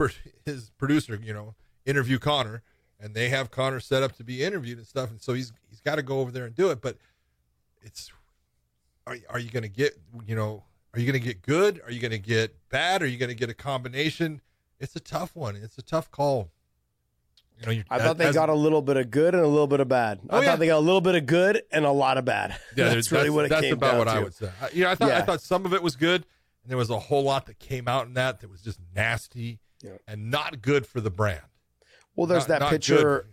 his 0.44 0.70
producer, 0.78 1.18
you 1.22 1.32
know, 1.32 1.54
interview 1.86 2.18
Conor, 2.18 2.62
and 3.00 3.14
they 3.14 3.28
have 3.28 3.50
Conor 3.50 3.80
set 3.80 4.02
up 4.02 4.16
to 4.16 4.24
be 4.24 4.42
interviewed 4.42 4.78
and 4.78 4.86
stuff, 4.86 5.10
and 5.10 5.20
so 5.20 5.32
he's 5.34 5.52
he's 5.68 5.80
got 5.80 5.96
to 5.96 6.02
go 6.02 6.20
over 6.20 6.30
there 6.30 6.44
and 6.44 6.54
do 6.54 6.70
it. 6.70 6.80
But 6.80 6.96
it's 7.82 8.12
are 9.06 9.16
are 9.30 9.38
you 9.38 9.50
going 9.50 9.62
to 9.62 9.68
get 9.68 9.98
you 10.26 10.36
know 10.36 10.64
are 10.94 11.00
you 11.00 11.06
going 11.06 11.20
to 11.20 11.26
get 11.26 11.42
good? 11.42 11.80
Are 11.84 11.90
you 11.90 12.00
going 12.00 12.12
to 12.12 12.18
get 12.18 12.56
bad? 12.70 13.02
Are 13.02 13.06
you 13.06 13.18
going 13.18 13.28
to 13.28 13.34
get 13.34 13.50
a 13.50 13.54
combination? 13.54 14.40
It's 14.80 14.96
a 14.96 15.00
tough 15.00 15.34
one. 15.34 15.56
It's 15.56 15.78
a 15.78 15.82
tough 15.82 16.10
call. 16.10 16.50
You 17.60 17.66
know, 17.74 17.82
I 17.90 17.98
thought 17.98 18.18
they 18.18 18.26
as, 18.26 18.34
got 18.34 18.48
a 18.48 18.54
little 18.54 18.82
bit 18.82 18.96
of 18.96 19.10
good 19.10 19.34
and 19.34 19.42
a 19.42 19.48
little 19.48 19.66
bit 19.66 19.80
of 19.80 19.88
bad. 19.88 20.20
Oh, 20.30 20.38
I 20.38 20.40
yeah. 20.40 20.46
thought 20.46 20.58
they 20.60 20.68
got 20.68 20.78
a 20.78 20.80
little 20.80 21.00
bit 21.00 21.16
of 21.16 21.26
good 21.26 21.62
and 21.72 21.84
a 21.84 21.90
lot 21.90 22.16
of 22.16 22.24
bad. 22.24 22.56
Yeah, 22.76 22.88
that's 22.94 23.10
really 23.10 23.30
what 23.30 23.46
it 23.46 23.48
that's 23.48 23.62
came 23.62 23.74
about 23.74 23.90
down 23.90 23.98
what 23.98 24.04
to. 24.04 24.10
I 24.14 24.20
would 24.20 24.34
say. 24.34 24.50
You 24.72 24.84
know, 24.84 24.90
I 24.90 24.94
thought 24.94 25.08
yeah. 25.08 25.18
I 25.18 25.22
thought 25.22 25.40
some 25.40 25.66
of 25.66 25.74
it 25.74 25.82
was 25.82 25.96
good, 25.96 26.24
and 26.68 26.70
there 26.70 26.76
was 26.76 26.90
a 26.90 26.98
whole 26.98 27.22
lot 27.22 27.46
that 27.46 27.58
came 27.58 27.88
out 27.88 28.06
in 28.06 28.12
that 28.12 28.40
that 28.40 28.50
was 28.50 28.60
just 28.60 28.78
nasty 28.94 29.58
yeah. 29.82 29.92
and 30.06 30.30
not 30.30 30.60
good 30.60 30.86
for 30.86 31.00
the 31.00 31.08
brand. 31.08 31.40
Well, 32.14 32.26
there's 32.26 32.42
not, 32.42 32.48
that 32.48 32.60
not 32.60 32.70
picture. 32.72 33.30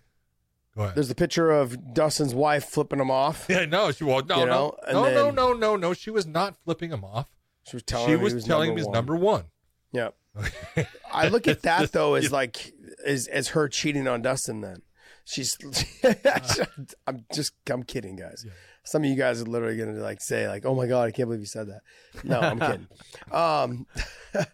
Go 0.73 0.83
ahead. 0.83 0.95
There's 0.95 1.09
the 1.09 1.15
picture 1.15 1.51
of 1.51 1.93
Dustin's 1.93 2.33
wife 2.33 2.63
flipping 2.63 3.01
him 3.01 3.11
off. 3.11 3.47
Yeah, 3.49 3.65
no, 3.65 3.91
she 3.91 4.05
was 4.05 4.23
no, 4.29 4.39
you 4.39 4.45
know? 4.45 4.77
no, 4.87 4.93
no, 4.93 5.03
then, 5.03 5.13
no, 5.15 5.31
no, 5.31 5.53
no, 5.53 5.75
no. 5.75 5.93
She 5.93 6.09
was 6.09 6.25
not 6.25 6.55
flipping 6.63 6.91
him 6.91 7.03
off. 7.03 7.27
She 7.63 7.75
was 7.75 7.83
telling. 7.83 8.07
She 8.07 8.13
him 8.13 8.21
was, 8.21 8.33
was 8.35 8.45
telling 8.45 8.71
him 8.71 8.77
he's 8.77 8.87
number 8.87 9.17
one. 9.17 9.43
Yeah. 9.91 10.11
I 11.13 11.27
look 11.27 11.49
at 11.49 11.63
that 11.63 11.91
though 11.91 12.13
as 12.13 12.31
like 12.31 12.73
as 13.05 13.27
as 13.27 13.49
her 13.49 13.67
cheating 13.67 14.07
on 14.07 14.21
Dustin. 14.21 14.61
Then 14.61 14.81
she's. 15.25 15.57
Uh-huh. 16.05 16.65
I'm 17.07 17.25
just. 17.33 17.53
I'm 17.69 17.83
kidding, 17.83 18.15
guys. 18.15 18.45
Yeah. 18.45 18.51
Some 18.85 19.03
of 19.03 19.09
you 19.09 19.15
guys 19.15 19.41
are 19.41 19.45
literally 19.45 19.77
going 19.77 19.93
to 19.95 20.01
like 20.01 20.21
say 20.21 20.47
like, 20.47 20.65
"Oh 20.65 20.75
my 20.75 20.87
god, 20.87 21.07
I 21.07 21.11
can't 21.11 21.27
believe 21.27 21.41
you 21.41 21.45
said 21.45 21.67
that." 21.67 21.81
No, 22.23 22.39
I'm 22.39 22.59
kidding. 22.61 22.87
Um, 23.31 23.87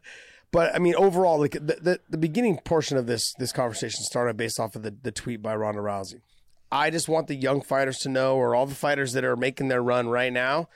but 0.52 0.74
I 0.76 0.80
mean, 0.80 0.96
overall, 0.96 1.40
like 1.40 1.54
the, 1.54 1.78
the, 1.82 2.00
the 2.10 2.18
beginning 2.18 2.58
portion 2.60 2.98
of 2.98 3.08
this 3.08 3.34
this 3.38 3.52
conversation 3.52 4.04
started 4.04 4.38
based 4.38 4.60
off 4.60 4.76
of 4.76 4.84
the 4.84 4.96
the 5.02 5.12
tweet 5.12 5.42
by 5.42 5.56
Ronda 5.56 5.82
Rousey. 5.82 6.22
I 6.72 6.90
just 6.90 7.10
want 7.10 7.28
the 7.28 7.36
young 7.36 7.62
fighters 7.62 8.00
to 8.00 8.10
know, 8.10 8.38
or 8.38 8.56
all 8.56 8.66
the 8.66 8.76
fighters 8.76 9.14
that 9.14 9.26
are 9.26 9.36
making 9.36 9.68
their 9.68 9.84
run 9.84 10.08
right 10.08 10.32
now, 10.32 10.70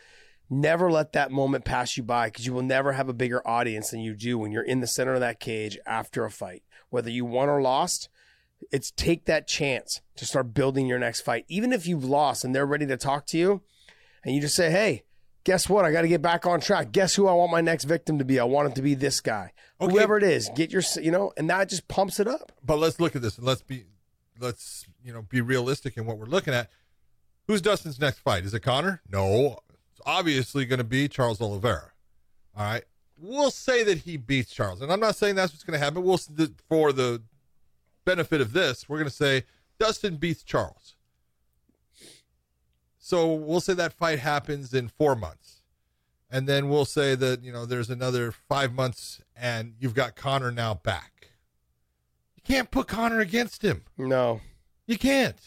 Never 0.50 0.92
let 0.92 1.14
that 1.14 1.32
moment 1.32 1.66
pass 1.66 1.98
you 1.98 2.04
by 2.04 2.28
because 2.28 2.46
you 2.46 2.54
will 2.54 2.62
never 2.62 2.94
have 2.94 3.10
a 3.10 3.14
bigger 3.14 3.46
audience 3.48 3.90
than 3.90 4.02
you 4.02 4.14
do 4.14 4.38
when 4.38 4.52
you're 4.52 4.64
in 4.64 4.80
the 4.80 4.88
center 4.88 5.16
of 5.16 5.20
that 5.22 5.40
cage 5.40 5.78
after 5.88 6.24
a 6.24 6.30
fight. 6.30 6.62
Whether 6.90 7.10
you 7.10 7.26
won 7.26 7.50
or 7.50 7.62
lost, 7.62 8.10
it's 8.72 8.92
take 8.92 9.26
that 9.26 9.48
chance 9.48 10.02
to 10.18 10.26
start 10.26 10.54
building 10.54 10.88
your 10.88 11.00
next 11.00 11.22
fight. 11.22 11.46
Even 11.48 11.74
if 11.74 11.88
you've 11.88 12.06
lost 12.06 12.44
and 12.44 12.56
they're 12.56 12.66
ready 12.66 12.86
to 12.86 12.98
talk 12.98 13.26
to 13.28 13.38
you, 13.38 13.62
and 14.24 14.34
you 14.34 14.42
just 14.42 14.56
say, 14.56 14.72
hey, 14.72 15.04
guess 15.44 15.70
what? 15.70 15.86
I 15.86 15.92
got 15.92 16.02
to 16.02 16.08
get 16.08 16.22
back 16.22 16.46
on 16.46 16.60
track. 16.60 16.92
Guess 16.92 17.16
who 17.16 17.28
I 17.28 17.34
want 17.34 17.52
my 17.52 17.62
next 17.62 17.86
victim 17.86 18.18
to 18.20 18.26
be? 18.26 18.40
I 18.40 18.44
want 18.44 18.72
it 18.72 18.76
to 18.76 18.82
be 18.82 18.96
this 18.96 19.22
guy. 19.22 19.54
Okay. 19.80 19.94
Whoever 19.94 20.18
it 20.18 20.24
is, 20.24 20.50
get 20.56 20.72
your, 20.72 20.82
you 21.02 21.12
know, 21.12 21.32
and 21.38 21.50
that 21.50 21.70
just 21.70 21.88
pumps 21.88 22.20
it 22.20 22.28
up. 22.28 22.52
But 22.64 22.78
let's 22.78 23.00
look 23.00 23.16
at 23.16 23.22
this 23.22 23.38
and 23.38 23.46
let's 23.46 23.62
be 23.62 23.86
let's 24.40 24.86
you 25.04 25.14
know 25.14 25.22
be 25.22 25.42
realistic 25.42 25.98
in 25.98 26.06
what 26.06 26.18
we're 26.18 26.26
looking 26.26 26.54
at. 26.54 26.70
Who's 27.48 27.62
Dustin's 27.62 28.00
next 28.00 28.20
fight? 28.20 28.44
Is 28.44 28.54
it 28.54 28.62
Conor? 28.62 29.02
No, 29.10 29.60
it's 29.92 30.02
obviously 30.06 30.66
going 30.66 30.80
to 30.80 30.84
be 30.84 31.08
Charles 31.08 31.40
Oliveira. 31.40 31.92
All 32.58 32.64
right, 32.64 32.84
we'll 33.18 33.52
say 33.52 33.84
that 33.84 34.00
he 34.00 34.18
beats 34.18 34.52
Charles, 34.52 34.82
and 34.82 34.92
I'm 34.92 35.00
not 35.00 35.16
saying 35.16 35.36
that's 35.36 35.54
what's 35.54 35.64
going 35.64 35.78
to 35.78 35.84
happen. 35.84 36.04
We'll 36.04 36.20
for 36.70 36.92
the 36.92 37.22
benefit 38.06 38.42
of 38.42 38.54
this, 38.54 38.88
we're 38.88 38.98
going 38.98 39.10
to 39.10 39.16
say 39.16 39.44
Dustin 39.80 40.18
beats 40.18 40.44
Charles. 40.44 40.96
So 42.98 43.34
we'll 43.34 43.62
say 43.62 43.74
that 43.74 43.94
fight 43.94 44.20
happens 44.20 44.74
in 44.74 44.88
four 44.88 45.16
months. 45.16 45.62
And 46.30 46.48
then 46.48 46.70
we'll 46.70 46.86
say 46.86 47.14
that, 47.16 47.44
you 47.44 47.52
know, 47.52 47.66
there's 47.66 47.90
another 47.90 48.32
five 48.32 48.74
months 48.74 49.22
and 49.36 49.76
you've 49.80 49.94
got 49.94 50.16
Conor 50.16 50.52
now 50.52 50.74
back. 50.74 51.30
You 52.36 52.42
can't 52.44 52.72
put 52.72 52.88
Conor 52.88 53.20
against 53.20 53.62
him. 53.62 53.84
No. 53.98 54.42
You 54.88 54.98
can't. 54.98 55.40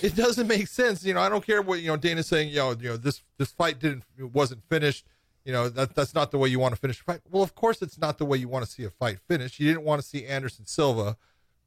It 0.00 0.14
doesn't 0.14 0.46
make 0.46 0.68
sense. 0.68 1.04
You 1.04 1.14
know, 1.14 1.20
I 1.20 1.28
don't 1.28 1.44
care 1.44 1.60
what, 1.60 1.80
you 1.80 1.88
know, 1.88 1.96
Dana's 1.96 2.28
saying, 2.28 2.50
you 2.50 2.56
know, 2.56 2.70
you 2.80 2.90
know, 2.90 2.96
this 2.96 3.22
this 3.36 3.50
fight 3.50 3.78
didn't 3.78 4.04
wasn't 4.18 4.62
finished. 4.68 5.06
You 5.44 5.52
know, 5.52 5.68
that 5.68 5.94
that's 5.94 6.14
not 6.14 6.30
the 6.30 6.38
way 6.38 6.48
you 6.48 6.58
want 6.58 6.74
to 6.74 6.80
finish 6.80 7.00
a 7.00 7.04
fight. 7.04 7.20
Well, 7.30 7.42
of 7.42 7.54
course 7.54 7.82
it's 7.82 7.98
not 7.98 8.18
the 8.18 8.24
way 8.24 8.38
you 8.38 8.48
want 8.48 8.64
to 8.64 8.70
see 8.70 8.84
a 8.84 8.90
fight 8.90 9.18
finish. 9.28 9.60
You 9.60 9.68
didn't 9.68 9.84
want 9.84 10.00
to 10.02 10.06
see 10.06 10.24
Anderson 10.24 10.66
Silva 10.66 11.16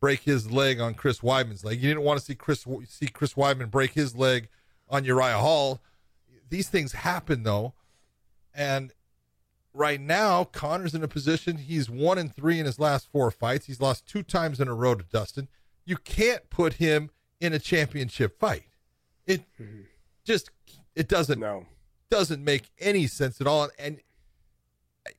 break 0.01 0.21
his 0.21 0.49
leg 0.51 0.79
on 0.79 0.93
Chris 0.93 1.19
Weidman's 1.19 1.63
leg. 1.63 1.81
You 1.81 1.89
didn't 1.89 2.03
want 2.03 2.19
to 2.19 2.25
see 2.25 2.35
Chris 2.35 2.65
see 2.87 3.07
Chris 3.07 3.33
Weidman 3.33 3.69
break 3.69 3.91
his 3.93 4.15
leg 4.15 4.47
on 4.89 5.03
Uriah 5.05 5.37
Hall. 5.37 5.81
These 6.49 6.69
things 6.69 6.93
happen 6.93 7.43
though, 7.43 7.73
and 8.53 8.91
right 9.73 10.01
now 10.01 10.43
Conor's 10.45 10.95
in 10.95 11.03
a 11.03 11.07
position 11.07 11.57
he's 11.57 11.89
one 11.89 12.17
and 12.17 12.33
three 12.33 12.59
in 12.59 12.65
his 12.65 12.79
last 12.79 13.07
four 13.11 13.29
fights. 13.31 13.67
He's 13.67 13.81
lost 13.81 14.07
two 14.07 14.23
times 14.23 14.59
in 14.59 14.67
a 14.67 14.73
row 14.73 14.95
to 14.95 15.03
Dustin. 15.03 15.47
You 15.85 15.97
can't 15.97 16.49
put 16.49 16.73
him 16.73 17.11
in 17.39 17.53
a 17.53 17.59
championship 17.59 18.39
fight. 18.39 18.63
It 19.27 19.43
just 20.23 20.49
it 20.95 21.07
doesn't 21.07 21.39
No. 21.39 21.65
doesn't 22.09 22.43
make 22.43 22.71
any 22.79 23.05
sense 23.05 23.39
at 23.39 23.47
all. 23.47 23.69
And 23.77 23.99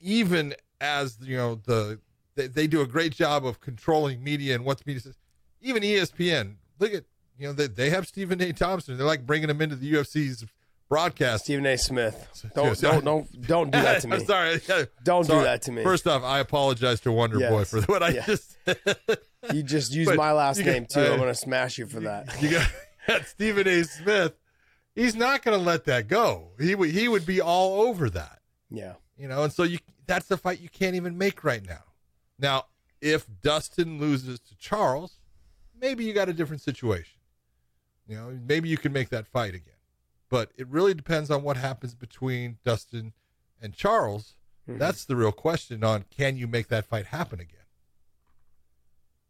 even 0.01 0.55
as 0.81 1.19
you 1.21 1.37
know 1.37 1.55
the 1.55 2.01
they, 2.41 2.47
they 2.49 2.67
do 2.67 2.81
a 2.81 2.87
great 2.87 3.15
job 3.15 3.45
of 3.45 3.61
controlling 3.61 4.23
media 4.23 4.55
and 4.55 4.65
what 4.65 4.79
the 4.79 4.85
media 4.87 5.01
says. 5.03 5.17
Even 5.61 5.83
ESPN, 5.83 6.55
look 6.79 6.93
at 6.95 7.05
you 7.39 7.47
know 7.47 7.53
they, 7.53 7.67
they 7.67 7.91
have 7.91 8.07
Stephen 8.07 8.41
A. 8.41 8.53
Thompson. 8.53 8.97
They're 8.97 9.07
like 9.07 9.27
bringing 9.27 9.51
him 9.51 9.61
into 9.61 9.77
the 9.77 9.93
UFC's 9.95 10.45
broadcast. 10.89 11.45
Stephen 11.45 11.67
A. 11.67 11.77
Smith. 11.77 12.51
Don't 12.55 12.67
Yes, 12.69 12.81
don't 12.81 13.05
don't 13.05 13.47
don't 13.47 13.71
do 13.71 13.81
that 13.81 14.01
to 14.03 14.09
me. 14.09 14.17
I'm 14.17 14.25
sorry. 14.25 14.61
Don't 15.05 15.27
do 15.27 15.43
that 15.43 15.63
to 15.63 15.73
me. 15.73 15.83
First 15.83 16.07
off, 16.07 16.23
I 16.25 16.39
apologize 16.41 17.01
to 17.03 17.13
Wonder 17.13 17.39
Boy 17.49 17.65
for 17.65 17.81
what 17.83 18.03
I 18.03 18.09
Yes. 18.11 18.27
just. 18.27 18.57
You 19.55 19.63
just 19.63 19.93
used 19.93 20.09
But 20.11 20.17
my 20.17 20.33
last 20.33 20.59
got- 20.59 20.67
name 20.67 20.87
too. 20.87 21.01
I- 21.01 21.07
I'm 21.09 21.13
uh, 21.15 21.17
gonna 21.19 21.35
smash 21.35 21.79
you 21.79 21.87
for 21.87 22.01
that. 22.01 22.43
you 22.43 22.51
got, 23.07 23.27
Stephen 23.27 23.67
A. 23.69 23.85
Smith. 23.85 24.35
He's 24.95 25.15
not 25.15 25.43
going 25.43 25.59
to 25.59 25.65
let 25.65 25.85
that 25.85 26.09
go. 26.09 26.49
He 26.61 26.75
would 26.75 26.91
he 26.91 27.07
would 27.09 27.25
be 27.25 27.41
all 27.41 27.83
over 27.83 28.11
that. 28.11 28.41
Yeah. 28.71 28.95
You 29.17 29.29
know, 29.29 29.45
and 29.45 29.53
so 29.53 29.63
you 29.63 29.79
that's 30.07 30.27
the 30.27 30.37
fight 30.37 30.61
you 30.61 30.69
can't 30.69 30.97
even 30.97 31.17
make 31.17 31.45
right 31.45 31.65
now. 31.67 31.85
Now, 32.41 32.67
if 33.01 33.27
Dustin 33.43 33.99
loses 33.99 34.41
to 34.41 34.57
Charles, 34.57 35.19
maybe 35.79 36.05
you 36.05 36.13
got 36.13 36.29
a 36.29 36.33
different 36.33 36.63
situation. 36.63 37.19
You 38.07 38.17
know, 38.17 38.39
maybe 38.47 38.69
you 38.69 38.77
can 38.77 38.93
make 38.93 39.11
that 39.11 39.27
fight 39.27 39.55
again. 39.55 39.75
But 40.29 40.51
it 40.57 40.67
really 40.69 40.95
depends 40.95 41.31
on 41.31 41.43
what 41.43 41.57
happens 41.57 41.95
between 41.95 42.59
Dustin 42.65 43.13
and 43.61 43.75
Charles. 43.75 44.37
That's 44.67 45.05
the 45.05 45.17
real 45.17 45.33
question 45.33 45.83
on 45.83 46.05
can 46.17 46.37
you 46.37 46.47
make 46.47 46.69
that 46.69 46.87
fight 46.87 47.07
happen 47.07 47.41
again? 47.41 47.57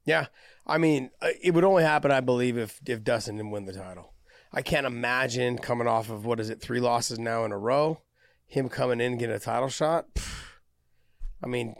Yeah, 0.04 0.26
I 0.66 0.78
mean, 0.78 1.10
uh, 1.22 1.28
it 1.42 1.54
would 1.54 1.64
only 1.64 1.82
happen, 1.82 2.10
I 2.10 2.20
believe, 2.20 2.58
if 2.58 2.80
if 2.86 3.04
Dustin 3.04 3.36
didn't 3.36 3.50
win 3.50 3.64
the 3.64 3.72
title. 3.72 4.12
I 4.52 4.62
can't 4.62 4.86
imagine 4.86 5.58
coming 5.58 5.86
off 5.86 6.10
of 6.10 6.26
what 6.26 6.40
is 6.40 6.50
it, 6.50 6.60
three 6.60 6.80
losses 6.80 7.18
now 7.18 7.44
in 7.44 7.52
a 7.52 7.58
row, 7.58 8.02
him 8.46 8.68
coming 8.68 9.00
in 9.00 9.12
and 9.12 9.20
getting 9.20 9.36
a 9.36 9.38
title 9.38 9.68
shot. 9.68 10.06
I 11.42 11.46
mean, 11.46 11.74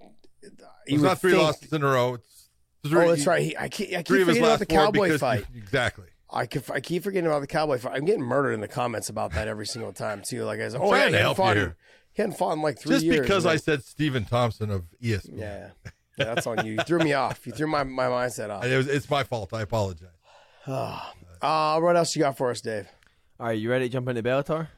It's 0.87 1.03
not 1.03 1.21
three 1.21 1.33
think- 1.33 1.43
losses 1.43 1.73
in 1.73 1.83
a 1.83 1.87
row. 1.87 2.15
It's 2.15 2.49
three, 2.87 3.05
Oh, 3.05 3.09
that's 3.09 3.27
right. 3.27 3.43
He, 3.43 3.57
I 3.57 3.69
keep, 3.69 3.89
I 3.93 3.97
keep 3.99 4.07
Three 4.07 4.23
of 4.23 4.29
his 4.29 4.37
forgetting 4.39 4.43
about 4.45 4.51
last 4.51 4.69
the 4.69 4.75
four 4.75 4.85
cowboy 4.85 5.05
because- 5.05 5.21
fight. 5.21 5.45
Exactly. 5.55 6.07
I 6.33 6.47
keep, 6.47 6.71
I 6.71 6.81
keep 6.81 7.03
forgetting 7.03 7.27
about 7.27 7.41
the 7.41 7.47
cowboy 7.49 7.79
fight. 7.79 7.97
I'm 7.97 8.05
getting 8.05 8.23
murdered 8.23 8.53
in 8.53 8.61
the 8.61 8.69
comments 8.69 9.09
about 9.09 9.33
that 9.33 9.49
every 9.49 9.67
single 9.67 9.93
time 9.93 10.23
too. 10.25 10.45
Like, 10.45 10.61
I 10.61 10.65
was, 10.67 10.75
oh 10.77 10.91
yeah, 10.93 10.97
he 10.97 11.03
hadn't 11.03 11.21
help 11.21 11.37
fought. 11.39 11.57
In, 11.57 11.75
he 12.13 12.23
hadn't 12.23 12.39
fought 12.39 12.53
in 12.53 12.63
like 12.63 12.79
three 12.79 12.93
Just 12.95 13.05
years. 13.05 13.21
because 13.21 13.45
I'm 13.45 13.55
like, 13.55 13.63
said 13.63 13.83
Stephen 13.83 14.25
Thompson 14.25 14.71
of 14.71 14.85
ESPN. 15.03 15.39
yeah, 15.39 15.71
yeah, 16.17 16.25
that's 16.25 16.47
on 16.47 16.65
you. 16.65 16.75
You 16.75 16.79
threw 16.87 17.01
me 17.01 17.15
off. 17.15 17.45
You 17.47 17.53
threw 17.53 17.67
my, 17.67 17.83
my 17.83 18.05
mindset 18.05 18.49
off. 18.51 18.65
It 18.65 18.77
was, 18.77 18.87
it's 18.87 19.11
my 19.11 19.25
fault. 19.25 19.53
I 19.53 19.63
apologize. 19.63 20.09
Uh, 21.43 21.81
what 21.81 21.97
else 21.97 22.15
you 22.15 22.21
got 22.21 22.37
for 22.37 22.51
us, 22.51 22.61
Dave? 22.61 22.87
All 23.39 23.47
right, 23.47 23.53
you 23.59 23.71
ready 23.71 23.87
to 23.89 23.93
jump 23.93 24.09
into 24.09 24.23
Bellator? 24.23 24.69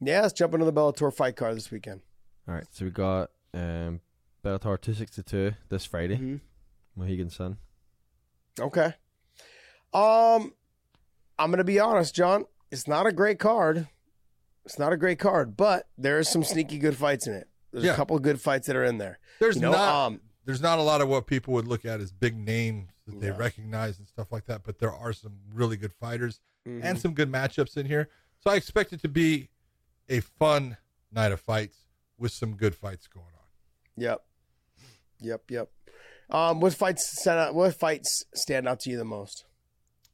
Yeah, 0.00 0.20
let's 0.20 0.34
jump 0.34 0.52
into 0.52 0.66
the 0.66 0.72
Bellator 0.72 1.10
fight 1.12 1.34
card 1.34 1.56
this 1.56 1.70
weekend. 1.70 2.02
All 2.46 2.54
right, 2.54 2.66
so 2.70 2.84
we 2.84 2.90
got 2.90 3.30
um, 3.54 4.00
Bellator 4.44 4.80
262 4.80 5.54
this 5.68 5.84
Friday. 5.84 6.16
Mhm. 6.16 6.40
Mohegan 6.94 7.30
Sun. 7.30 7.58
Okay. 8.58 8.94
Um, 9.92 10.54
I'm 11.38 11.50
gonna 11.50 11.64
be 11.64 11.78
honest, 11.80 12.14
John. 12.14 12.44
It's 12.70 12.86
not 12.86 13.06
a 13.06 13.12
great 13.12 13.38
card. 13.38 13.88
It's 14.64 14.78
not 14.78 14.92
a 14.92 14.96
great 14.96 15.18
card, 15.18 15.56
but 15.56 15.88
there 15.96 16.18
is 16.18 16.28
some 16.28 16.44
sneaky 16.44 16.78
good 16.78 16.96
fights 16.96 17.26
in 17.26 17.34
it. 17.34 17.48
There's 17.72 17.84
Yeah. 17.84 17.92
a 17.92 17.96
couple 17.96 18.16
of 18.16 18.22
good 18.22 18.40
fights 18.40 18.66
that 18.66 18.76
are 18.76 18.84
in 18.84 18.98
there. 18.98 19.18
There's 19.40 19.56
You 19.56 19.62
know, 19.62 19.72
not 19.72 20.06
um, 20.06 20.20
there's 20.44 20.60
not 20.60 20.78
a 20.78 20.82
lot 20.82 21.00
of 21.00 21.08
what 21.08 21.26
people 21.26 21.54
would 21.54 21.66
look 21.68 21.84
at 21.84 22.00
as 22.00 22.12
big 22.12 22.36
names 22.36 22.90
that 23.06 23.20
they 23.20 23.30
No. 23.30 23.36
recognize 23.36 23.98
and 23.98 24.06
stuff 24.08 24.30
like 24.32 24.44
that, 24.46 24.64
but 24.64 24.78
there 24.78 24.92
are 24.92 25.12
some 25.12 25.38
really 25.52 25.76
good 25.76 25.92
fighters 25.94 26.40
mhm. 26.66 26.82
and 26.82 26.98
some 27.00 27.14
good 27.14 27.30
matchups 27.30 27.76
in 27.76 27.86
here. 27.86 28.08
So 28.40 28.50
I 28.50 28.56
expect 28.56 28.92
it 28.92 29.00
to 29.02 29.08
be 29.08 29.50
a 30.08 30.20
fun 30.20 30.76
night 31.10 31.32
of 31.32 31.40
fights 31.40 31.86
with 32.18 32.32
some 32.32 32.56
good 32.56 32.74
fights 32.74 33.06
going 33.06 33.26
on. 33.26 33.46
Yep. 33.96 34.24
Yep. 35.20 35.50
Yep. 35.50 35.70
Um, 36.30 36.60
what 36.60 36.74
fights 36.74 37.20
stand 37.20 37.38
out? 37.38 37.54
What 37.54 37.74
fights 37.74 38.24
stand 38.34 38.68
out 38.68 38.80
to 38.80 38.90
you 38.90 38.98
the 38.98 39.04
most? 39.04 39.44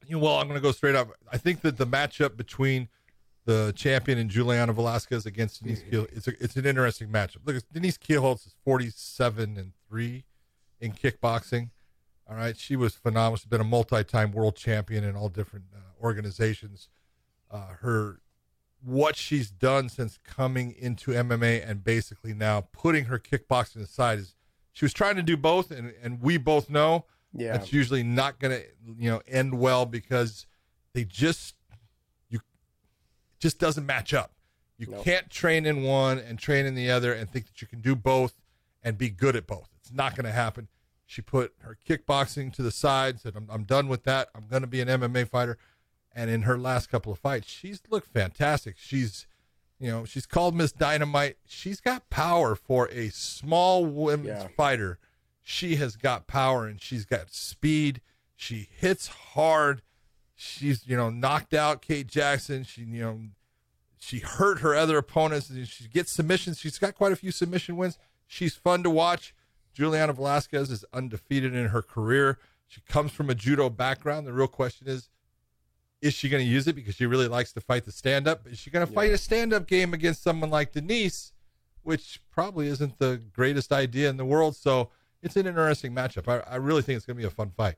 You 0.06 0.16
know, 0.16 0.24
well, 0.24 0.36
I'm 0.36 0.46
going 0.46 0.58
to 0.58 0.62
go 0.62 0.72
straight 0.72 0.94
up. 0.94 1.08
I 1.32 1.38
think 1.38 1.62
that 1.62 1.76
the 1.76 1.86
matchup 1.86 2.36
between 2.36 2.88
the 3.46 3.72
champion 3.74 4.18
and 4.18 4.30
Juliana 4.30 4.72
Velasquez 4.72 5.26
against 5.26 5.62
Denise 5.62 5.82
Kiel, 5.90 6.06
it's 6.12 6.28
a, 6.28 6.32
it's 6.42 6.56
an 6.56 6.66
interesting 6.66 7.08
matchup. 7.08 7.38
Look, 7.44 7.62
Denise 7.72 7.98
Kielholtz 7.98 8.46
is 8.46 8.54
47 8.64 9.56
and 9.56 9.72
three 9.88 10.24
in 10.80 10.92
kickboxing. 10.92 11.70
All 12.28 12.36
right, 12.36 12.56
she 12.56 12.76
was 12.76 12.94
phenomenal. 12.94 13.36
She's 13.36 13.46
been 13.46 13.60
a 13.60 13.64
multi-time 13.64 14.32
world 14.32 14.56
champion 14.56 15.04
in 15.04 15.14
all 15.14 15.28
different 15.28 15.66
uh, 15.74 16.02
organizations. 16.02 16.88
Uh, 17.50 17.74
her 17.80 18.20
what 18.82 19.16
she's 19.16 19.50
done 19.50 19.88
since 19.88 20.18
coming 20.24 20.74
into 20.78 21.12
MMA 21.12 21.68
and 21.68 21.82
basically 21.82 22.34
now 22.34 22.68
putting 22.72 23.06
her 23.06 23.18
kickboxing 23.18 23.82
aside 23.82 24.18
is 24.18 24.34
she 24.74 24.84
was 24.84 24.92
trying 24.92 25.16
to 25.16 25.22
do 25.22 25.36
both, 25.38 25.70
and 25.70 25.94
and 26.02 26.20
we 26.20 26.36
both 26.36 26.68
know 26.68 27.06
Yeah. 27.32 27.52
that's 27.56 27.72
usually 27.72 28.02
not 28.02 28.38
going 28.38 28.60
to 28.60 28.64
you 28.98 29.10
know 29.10 29.22
end 29.26 29.58
well 29.58 29.86
because 29.86 30.46
they 30.92 31.04
just 31.04 31.54
you 32.28 32.40
just 33.38 33.58
doesn't 33.58 33.86
match 33.86 34.12
up. 34.12 34.32
You 34.76 34.88
Nope. 34.90 35.04
can't 35.04 35.30
train 35.30 35.64
in 35.66 35.82
one 35.84 36.18
and 36.18 36.38
train 36.38 36.66
in 36.66 36.74
the 36.74 36.90
other 36.90 37.12
and 37.12 37.30
think 37.30 37.46
that 37.46 37.62
you 37.62 37.68
can 37.68 37.80
do 37.80 37.94
both 37.96 38.40
and 38.82 38.98
be 38.98 39.08
good 39.08 39.36
at 39.36 39.46
both. 39.46 39.68
It's 39.80 39.92
not 39.92 40.14
going 40.16 40.24
to 40.26 40.32
happen. 40.32 40.68
She 41.06 41.22
put 41.22 41.54
her 41.60 41.78
kickboxing 41.88 42.52
to 42.54 42.62
the 42.62 42.70
side, 42.72 43.20
said, 43.20 43.34
I'm, 43.36 43.46
I'm 43.50 43.62
done 43.64 43.88
with 43.88 44.02
that. 44.04 44.30
I'm 44.34 44.46
going 44.48 44.62
to 44.62 44.66
be 44.68 44.80
an 44.80 44.88
MMA 44.88 45.28
fighter. 45.28 45.58
And 46.14 46.28
in 46.30 46.42
her 46.42 46.58
last 46.58 46.88
couple 46.90 47.12
of 47.12 47.18
fights, 47.18 47.48
she's 47.48 47.80
looked 47.90 48.08
fantastic. 48.08 48.76
She's, 48.78 49.26
you 49.78 49.90
know, 49.90 50.04
she's 50.04 50.26
called 50.26 50.54
Miss 50.54 50.72
Dynamite. 50.72 51.36
She's 51.46 51.80
got 51.80 52.08
power 52.10 52.54
for 52.54 52.88
a 52.90 53.08
small 53.10 53.84
women's 53.84 54.42
Yeah. 54.42 54.48
fighter. 54.56 54.98
She 55.42 55.76
has 55.76 55.96
got 55.96 56.26
power 56.26 56.66
and 56.66 56.80
she's 56.80 57.04
got 57.04 57.30
speed. 57.32 58.00
She 58.36 58.68
hits 58.78 59.08
hard. 59.08 59.82
She's, 60.34 60.86
you 60.86 60.96
know, 60.96 61.10
knocked 61.10 61.54
out 61.54 61.82
Kate 61.82 62.06
Jackson. 62.06 62.64
She, 62.64 62.82
you 62.82 63.00
know, 63.02 63.20
she 63.98 64.18
hurt 64.20 64.60
her 64.60 64.74
other 64.74 64.96
opponents. 64.98 65.50
and 65.50 65.66
She 65.68 65.88
gets 65.88 66.12
submissions. 66.12 66.58
She's 66.60 66.78
got 66.78 66.94
quite 66.94 67.12
a 67.12 67.16
few 67.16 67.30
submission 67.30 67.76
wins. 67.76 67.98
She's 68.26 68.54
fun 68.54 68.82
to 68.82 68.90
watch. 68.90 69.34
Juliana 69.74 70.12
Velasquez 70.12 70.70
is 70.70 70.84
undefeated 70.92 71.54
in 71.54 71.68
her 71.68 71.82
career. 71.82 72.38
She 72.68 72.80
comes 72.82 73.12
from 73.12 73.28
a 73.28 73.34
judo 73.34 73.68
background. 73.70 74.26
The 74.26 74.32
real 74.32 74.46
question 74.48 74.88
is, 74.88 75.08
is 76.02 76.14
she 76.14 76.28
going 76.28 76.44
to 76.44 76.48
use 76.48 76.66
it 76.68 76.74
because 76.74 76.94
she 76.94 77.06
really 77.06 77.28
likes 77.28 77.52
to 77.52 77.60
fight 77.60 77.84
the 77.84 77.92
stand 77.92 78.28
up? 78.28 78.46
Is 78.46 78.58
she 78.58 78.70
going 78.70 78.86
to 78.86 78.92
fight 78.92 79.12
a 79.12 79.18
stand 79.18 79.52
up 79.52 79.66
game 79.66 79.94
against 79.94 80.22
someone 80.22 80.50
like 80.50 80.72
Denise, 80.72 81.32
which 81.82 82.20
probably 82.30 82.68
isn't 82.68 82.98
the 82.98 83.22
greatest 83.32 83.72
idea 83.72 84.10
in 84.10 84.16
the 84.16 84.24
world? 84.24 84.56
So 84.56 84.90
it's 85.22 85.36
an 85.36 85.46
interesting 85.46 85.94
matchup. 85.94 86.28
I, 86.28 86.50
I 86.50 86.56
really 86.56 86.82
think 86.82 86.96
it's 86.98 87.06
going 87.06 87.16
to 87.16 87.22
be 87.22 87.26
a 87.26 87.30
fun 87.30 87.52
fight. 87.56 87.76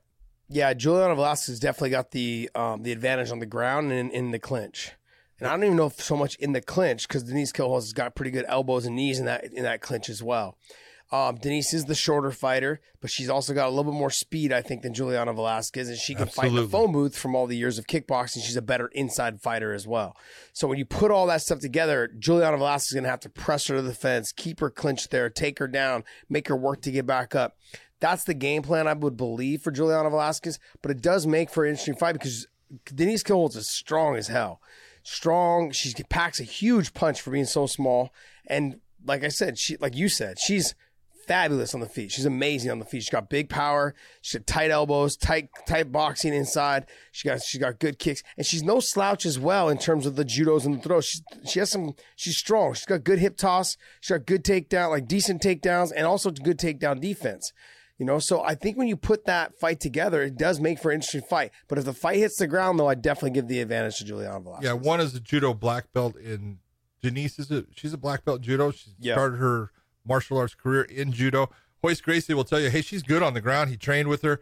Yeah, 0.49 0.73
Juliana 0.73 1.15
Velasquez 1.15 1.59
definitely 1.59 1.89
got 1.89 2.11
the 2.11 2.49
um, 2.55 2.83
the 2.83 2.91
advantage 2.91 3.31
on 3.31 3.39
the 3.39 3.45
ground 3.45 3.91
and 3.91 4.11
in, 4.11 4.11
in 4.11 4.31
the 4.31 4.39
clinch. 4.39 4.91
And 5.39 5.47
I 5.47 5.51
don't 5.51 5.65
even 5.65 5.77
know 5.77 5.87
if 5.87 6.01
so 6.01 6.15
much 6.15 6.35
in 6.35 6.53
the 6.53 6.61
clinch 6.61 7.07
because 7.07 7.23
Denise 7.23 7.51
Kielholtz 7.51 7.83
has 7.83 7.93
got 7.93 8.15
pretty 8.15 8.31
good 8.31 8.45
elbows 8.47 8.85
and 8.85 8.95
knees 8.95 9.19
in 9.19 9.25
that 9.25 9.45
in 9.53 9.63
that 9.63 9.81
clinch 9.81 10.09
as 10.09 10.23
well. 10.23 10.57
Um, 11.09 11.37
Denise 11.37 11.73
is 11.73 11.85
the 11.85 11.95
shorter 11.95 12.31
fighter, 12.31 12.81
but 12.99 13.09
she's 13.09 13.29
also 13.29 13.53
got 13.53 13.67
a 13.67 13.69
little 13.69 13.91
bit 13.91 13.97
more 13.97 14.09
speed, 14.09 14.51
I 14.51 14.61
think, 14.61 14.81
than 14.81 14.93
Juliana 14.93 15.31
Velasquez, 15.33 15.87
and 15.87 15.97
she 15.97 16.13
can 16.13 16.25
fight 16.25 16.51
the 16.51 16.59
Absolutely. 16.59 16.71
phone 16.71 16.91
booth 16.91 17.17
from 17.17 17.33
all 17.33 17.47
the 17.47 17.55
years 17.55 17.77
of 17.77 17.87
kickboxing. 17.87 18.43
She's 18.43 18.57
a 18.57 18.61
better 18.61 18.87
inside 18.89 19.39
fighter 19.39 19.73
as 19.73 19.87
well. 19.87 20.17
So 20.51 20.67
when 20.67 20.77
you 20.77 20.85
put 20.85 21.09
all 21.09 21.25
that 21.27 21.41
stuff 21.41 21.59
together, 21.59 22.09
Juliana 22.19 22.57
Velasquez 22.57 22.91
is 22.91 22.93
going 22.93 23.05
to 23.05 23.09
have 23.09 23.21
to 23.21 23.29
press 23.29 23.67
her 23.67 23.77
to 23.77 23.81
the 23.81 23.93
fence, 23.93 24.33
keep 24.33 24.59
her 24.59 24.69
clinched 24.69 25.11
there, 25.11 25.29
take 25.29 25.59
her 25.59 25.67
down, 25.67 26.03
make 26.29 26.49
her 26.49 26.57
work 26.57 26.81
to 26.81 26.91
get 26.91 27.05
back 27.05 27.33
up. 27.33 27.57
That's 27.99 28.25
the 28.25 28.33
game 28.33 28.61
plan 28.61 28.87
I 28.87 28.93
would 28.93 29.15
believe 29.17 29.61
for 29.61 29.71
Juliana 29.71 30.09
Velasquez, 30.09 30.59
but 30.81 30.91
it 30.91 31.01
does 31.01 31.25
make 31.25 31.49
for 31.49 31.63
an 31.63 31.69
interesting 31.71 31.95
fight 31.95 32.13
because 32.13 32.47
Denise 32.83 33.23
Kielholtz 33.23 33.55
is 33.55 33.69
strong 33.69 34.15
as 34.17 34.27
hell. 34.27 34.61
Strong. 35.03 35.71
She 35.71 35.93
packs 36.09 36.39
a 36.39 36.43
huge 36.43 36.93
punch 36.93 37.21
for 37.21 37.31
being 37.31 37.45
so 37.45 37.65
small. 37.65 38.13
And 38.45 38.81
like 39.05 39.23
I 39.23 39.29
said, 39.29 39.57
she 39.57 39.77
like 39.77 39.95
you 39.95 40.09
said, 40.09 40.37
she's 40.39 40.75
fabulous 41.27 41.73
on 41.73 41.79
the 41.81 41.87
feet. 41.89 42.11
She's 42.11 42.25
amazing 42.25 42.71
on 42.71 42.79
the 42.79 42.85
feet. 42.85 43.03
She's 43.03 43.09
got 43.09 43.29
big 43.29 43.49
power. 43.49 43.93
She's 44.21 44.39
got 44.39 44.47
tight 44.47 44.71
elbows, 44.71 45.15
tight 45.17 45.49
tight 45.67 45.91
boxing 45.91 46.33
inside. 46.33 46.85
She 47.11 47.27
got 47.27 47.41
she 47.43 47.59
got 47.59 47.79
good 47.79 47.99
kicks, 47.99 48.23
and 48.37 48.45
she's 48.45 48.63
no 48.63 48.79
slouch 48.79 49.25
as 49.25 49.37
well 49.37 49.69
in 49.69 49.77
terms 49.77 50.05
of 50.05 50.15
the 50.15 50.25
judos 50.25 50.65
and 50.65 50.75
the 50.77 50.81
throws. 50.81 51.05
She's 51.07 51.21
she 51.45 51.59
has 51.59 51.69
some. 51.71 51.93
She's 52.15 52.37
strong. 52.37 52.73
She's 52.73 52.85
got 52.85 53.03
good 53.03 53.19
hip 53.19 53.37
toss. 53.37 53.77
She's 54.01 54.15
got 54.17 54.25
good 54.25 54.43
takedown, 54.43 54.89
like 54.89 55.07
decent 55.07 55.41
takedowns, 55.41 55.91
and 55.95 56.05
also 56.05 56.31
good 56.31 56.57
takedown 56.57 56.99
defense. 57.01 57.51
You 57.99 58.05
know, 58.05 58.19
so 58.19 58.43
I 58.43 58.53
think 58.53 58.77
when 58.77 58.87
you 58.87 58.95
put 58.95 59.25
that 59.25 59.57
fight 59.59 59.79
together, 59.79 60.21
it 60.21 60.37
does 60.37 60.59
make 60.59 60.77
for 60.79 60.91
an 60.91 60.95
interesting 60.97 61.23
fight. 61.27 61.51
But 61.67 61.79
if 61.79 61.85
the 61.85 61.93
fight 61.93 62.17
hits 62.17 62.37
the 62.37 62.45
ground, 62.45 62.79
though, 62.79 62.87
I 62.87 62.93
definitely 62.93 63.31
give 63.31 63.47
the 63.47 63.59
advantage 63.59 63.97
to 63.97 64.05
Juliana 64.05 64.39
Velasquez. 64.39 64.65
Yeah, 64.67 64.73
one 64.73 65.01
is 65.01 65.15
a 65.15 65.19
judo 65.19 65.55
black 65.55 65.91
belt 65.93 66.15
in 66.15 66.59
Denise 67.01 67.39
is 67.39 67.49
a 67.51 67.65
she's 67.75 67.93
a 67.93 67.97
black 67.97 68.23
belt 68.23 68.41
judo. 68.41 68.71
She 68.71 68.91
Yeah. 68.99 69.15
started 69.15 69.37
her 69.37 69.71
martial 70.07 70.37
arts 70.37 70.55
career 70.55 70.83
in 70.83 71.11
judo. 71.11 71.49
Royce 71.83 72.01
Gracie 72.01 72.33
will 72.33 72.43
tell 72.43 72.59
you, 72.59 72.69
hey, 72.69 72.81
she's 72.81 73.03
good 73.03 73.21
on 73.23 73.33
the 73.33 73.41
ground. 73.41 73.69
He 73.69 73.77
trained 73.77 74.09
with 74.09 74.21
her, 74.23 74.41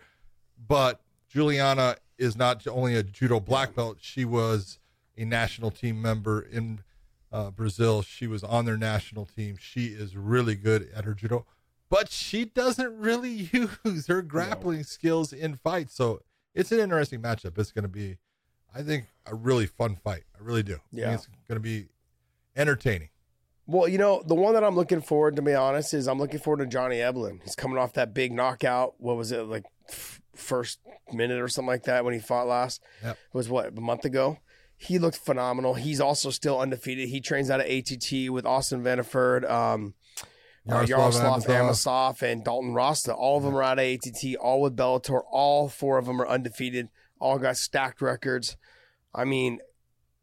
but 0.67 1.01
Juliana 1.27 1.97
is 2.17 2.35
not 2.37 2.65
only 2.67 2.95
a 2.95 3.03
judo 3.03 3.39
black 3.39 3.75
belt. 3.75 3.97
She 3.99 4.23
was 4.25 4.79
a 5.17 5.25
national 5.25 5.71
team 5.71 6.01
member 6.01 6.39
in 6.41 6.79
uh, 7.31 7.51
Brazil. 7.51 8.01
She 8.01 8.25
was 8.27 8.43
on 8.43 8.65
their 8.65 8.77
national 8.77 9.25
team. 9.25 9.57
She 9.59 9.87
is 9.87 10.15
really 10.15 10.55
good 10.55 10.89
at 10.95 11.03
her 11.03 11.13
judo, 11.13 11.45
but 11.89 12.09
she 12.09 12.45
doesn't 12.45 12.97
really 12.97 13.29
use 13.83 14.07
her 14.07 14.21
grappling 14.21 14.83
skills 14.83 15.33
in 15.33 15.55
fights. 15.57 15.93
So 15.95 16.21
it's 16.53 16.71
an 16.71 16.79
interesting 16.79 17.21
matchup. 17.21 17.57
It's 17.57 17.73
going 17.73 17.83
to 17.83 17.89
be, 17.89 18.17
I 18.73 18.81
think, 18.81 19.07
a 19.25 19.35
really 19.35 19.65
fun 19.65 19.95
fight. 19.97 20.23
I 20.39 20.41
really 20.41 20.63
do. 20.63 20.75
I 20.75 20.77
think 20.77 21.01
Yeah. 21.01 21.13
it's 21.13 21.27
going 21.47 21.57
to 21.57 21.59
be 21.59 21.87
entertaining. 22.55 23.09
Well, 23.67 23.87
you 23.87 23.97
know, 23.97 24.21
the 24.25 24.35
one 24.35 24.53
that 24.53 24.63
I'm 24.63 24.75
looking 24.75 25.01
forward 25.01 25.35
to 25.37 25.41
be 25.41 25.53
honest 25.53 25.93
is 25.93 26.07
I'm 26.07 26.19
looking 26.19 26.39
forward 26.39 26.63
to 26.63 26.67
Johnny 26.67 26.97
Eblin. 26.97 27.41
He's 27.43 27.55
coming 27.55 27.77
off 27.77 27.93
that 27.93 28.13
big 28.13 28.31
knockout. 28.31 28.95
What 28.99 29.17
was 29.17 29.31
it 29.31 29.41
like 29.45 29.63
f- 29.89 30.21
first 30.35 30.79
minute 31.11 31.41
or 31.41 31.47
something 31.47 31.67
like 31.67 31.83
that 31.83 32.05
when 32.05 32.13
he 32.13 32.19
fought 32.19 32.47
last? 32.47 32.81
Yep. 33.03 33.13
It 33.13 33.37
was 33.37 33.49
what 33.49 33.67
a 33.77 33.81
month 33.81 34.05
ago. 34.05 34.37
He 34.77 34.99
looked 34.99 35.17
phenomenal. 35.17 35.73
He's 35.73 35.99
also 36.01 36.29
still 36.29 36.59
undefeated. 36.59 37.09
He 37.09 37.21
trains 37.21 37.49
out 37.49 37.61
of 37.61 37.65
ATT 37.65 38.29
with 38.29 38.45
Austin 38.45 38.83
Vanderford, 38.83 39.49
um, 39.49 39.93
uh, 40.69 40.85
Yaroslav 40.87 41.45
Amosov. 41.45 41.69
Amosov, 41.69 42.21
and 42.21 42.43
Dalton 42.43 42.73
Rosta. 42.73 43.13
All 43.13 43.37
of 43.37 43.43
them 43.43 43.55
are 43.55 43.63
out 43.63 43.79
of 43.79 43.85
ATT. 43.85 44.35
All 44.35 44.61
with 44.61 44.75
Bellator. 44.75 45.21
All 45.31 45.69
four 45.69 45.97
of 45.97 46.05
them 46.05 46.21
are 46.21 46.27
undefeated. 46.27 46.89
All 47.19 47.39
got 47.39 47.57
stacked 47.57 48.01
records. 48.01 48.57
I 49.13 49.23
mean, 49.23 49.59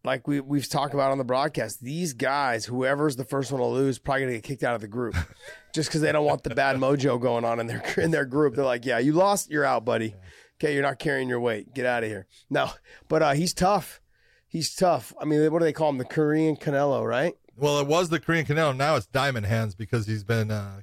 like 0.05 0.27
we 0.27 0.41
we've 0.41 0.69
talked 0.69 0.95
about 0.95 1.11
on 1.13 1.19
the 1.19 1.25
broadcast, 1.25 1.81
these 1.81 2.13
guys, 2.13 2.65
whoever's 2.65 3.17
the 3.17 3.25
first 3.25 3.53
one 3.53 3.61
to 3.61 3.67
lose, 3.67 3.99
probably 3.99 4.23
gonna 4.23 4.33
get 4.35 4.43
kicked 4.43 4.65
out 4.65 4.75
of 4.75 4.81
the 4.81 4.89
group, 4.89 5.17
just 5.75 5.89
because 5.89 6.01
they 6.01 6.13
don't 6.13 6.25
want 6.25 6.43
the 6.43 6.55
bad 6.55 6.77
mojo 6.77 7.21
going 7.21 7.45
on 7.45 7.61
in 7.61 7.67
their 7.67 7.83
in 7.97 8.11
their 8.11 8.25
group. 8.25 8.55
They're 8.55 8.65
like, 8.65 8.85
yeah, 8.85 8.99
you 8.99 9.13
lost, 9.13 9.51
you're 9.51 9.65
out, 9.65 9.85
buddy. 9.85 10.15
Okay, 10.61 10.75
you're 10.75 10.83
not 10.83 10.99
carrying 10.99 11.29
your 11.29 11.41
weight. 11.41 11.75
Get 11.75 11.87
out 11.87 12.05
of 12.05 12.09
here. 12.09 12.27
No, 12.49 12.71
but 13.09 13.23
uh, 13.23 13.33
he's 13.33 13.53
tough. 13.53 14.01
He's 14.47 14.75
tough. 14.75 15.15
I 15.21 15.25
mean, 15.25 15.51
what 15.51 15.61
do 15.61 15.65
they 15.65 15.73
call 15.73 15.89
him? 15.89 15.99
The 15.99 16.05
Korean 16.05 16.57
Canelo, 16.57 17.07
right? 17.07 17.35
Well, 17.57 17.81
it 17.81 17.87
was 17.87 18.11
the 18.11 18.21
Korean 18.21 18.45
Canelo. 18.45 18.77
Now 18.77 18.97
it's 18.97 19.07
Diamond 19.07 19.47
Hands 19.47 19.75
because 19.75 20.07
he's 20.07 20.25
been 20.25 20.51
uh, 20.51 20.83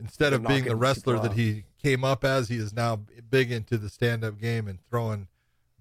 instead 0.00 0.32
of 0.32 0.46
being 0.46 0.64
the 0.64 0.76
wrestler 0.76 1.18
that 1.18 1.32
he 1.32 1.64
came 1.82 2.04
up 2.04 2.24
as, 2.24 2.48
he 2.48 2.56
is 2.56 2.72
now 2.72 3.00
big 3.30 3.52
into 3.52 3.78
the 3.78 3.88
stand-up 3.88 4.38
game 4.38 4.68
and 4.68 4.78
throwing 4.88 5.28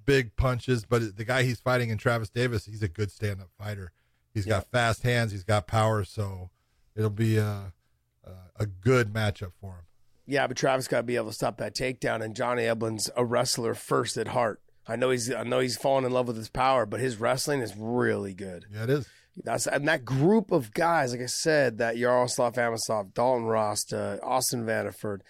big 0.05 0.35
punches. 0.35 0.85
But 0.85 1.17
the 1.17 1.25
guy 1.25 1.43
he's 1.43 1.59
fighting 1.59 1.89
in 1.89 1.97
Travis 1.97 2.29
Davis, 2.29 2.65
he's 2.65 2.83
a 2.83 2.87
good 2.87 3.11
stand-up 3.11 3.49
fighter. 3.57 3.91
He's 4.33 4.45
got 4.45 4.71
fast 4.71 5.03
hands. 5.03 5.31
He's 5.31 5.43
got 5.43 5.67
power. 5.67 6.03
So 6.03 6.49
it'll 6.95 7.09
be 7.09 7.37
a 7.37 7.73
a, 8.23 8.31
a 8.61 8.65
good 8.65 9.13
matchup 9.13 9.51
for 9.59 9.71
him. 9.73 9.83
Yeah, 10.25 10.47
but 10.47 10.55
Travis 10.55 10.87
got 10.87 10.97
to 10.97 11.03
be 11.03 11.17
able 11.17 11.27
to 11.27 11.33
stop 11.33 11.57
that 11.57 11.75
takedown, 11.75 12.23
and 12.23 12.35
Johnny 12.35 12.63
Eblin's 12.63 13.09
a 13.17 13.25
wrestler 13.25 13.73
first 13.73 14.15
at 14.17 14.29
heart. 14.29 14.61
I 14.87 14.95
know 14.95 15.09
he's 15.09 15.31
I 15.31 15.43
know 15.43 15.59
he's 15.59 15.77
fallen 15.77 16.05
in 16.05 16.11
love 16.11 16.27
with 16.27 16.37
his 16.37 16.49
power, 16.49 16.85
but 16.85 16.99
his 16.99 17.17
wrestling 17.17 17.61
is 17.61 17.75
really 17.77 18.33
good. 18.33 18.65
Yeah, 18.73 18.83
it 18.83 18.89
is. 18.89 19.07
That's 19.35 19.65
and 19.65 19.87
that 19.87 20.05
group 20.05 20.51
of 20.51 20.73
guys, 20.73 21.11
like 21.11 21.21
I 21.21 21.27
said, 21.27 21.77
that 21.79 21.97
Yaroslav 21.97 22.53
Amosov, 22.53 23.13
Dalton 23.13 23.45
Rosta, 23.45 24.19
uh, 24.21 24.25
Austin 24.25 24.65
Vanderford, 24.65 25.21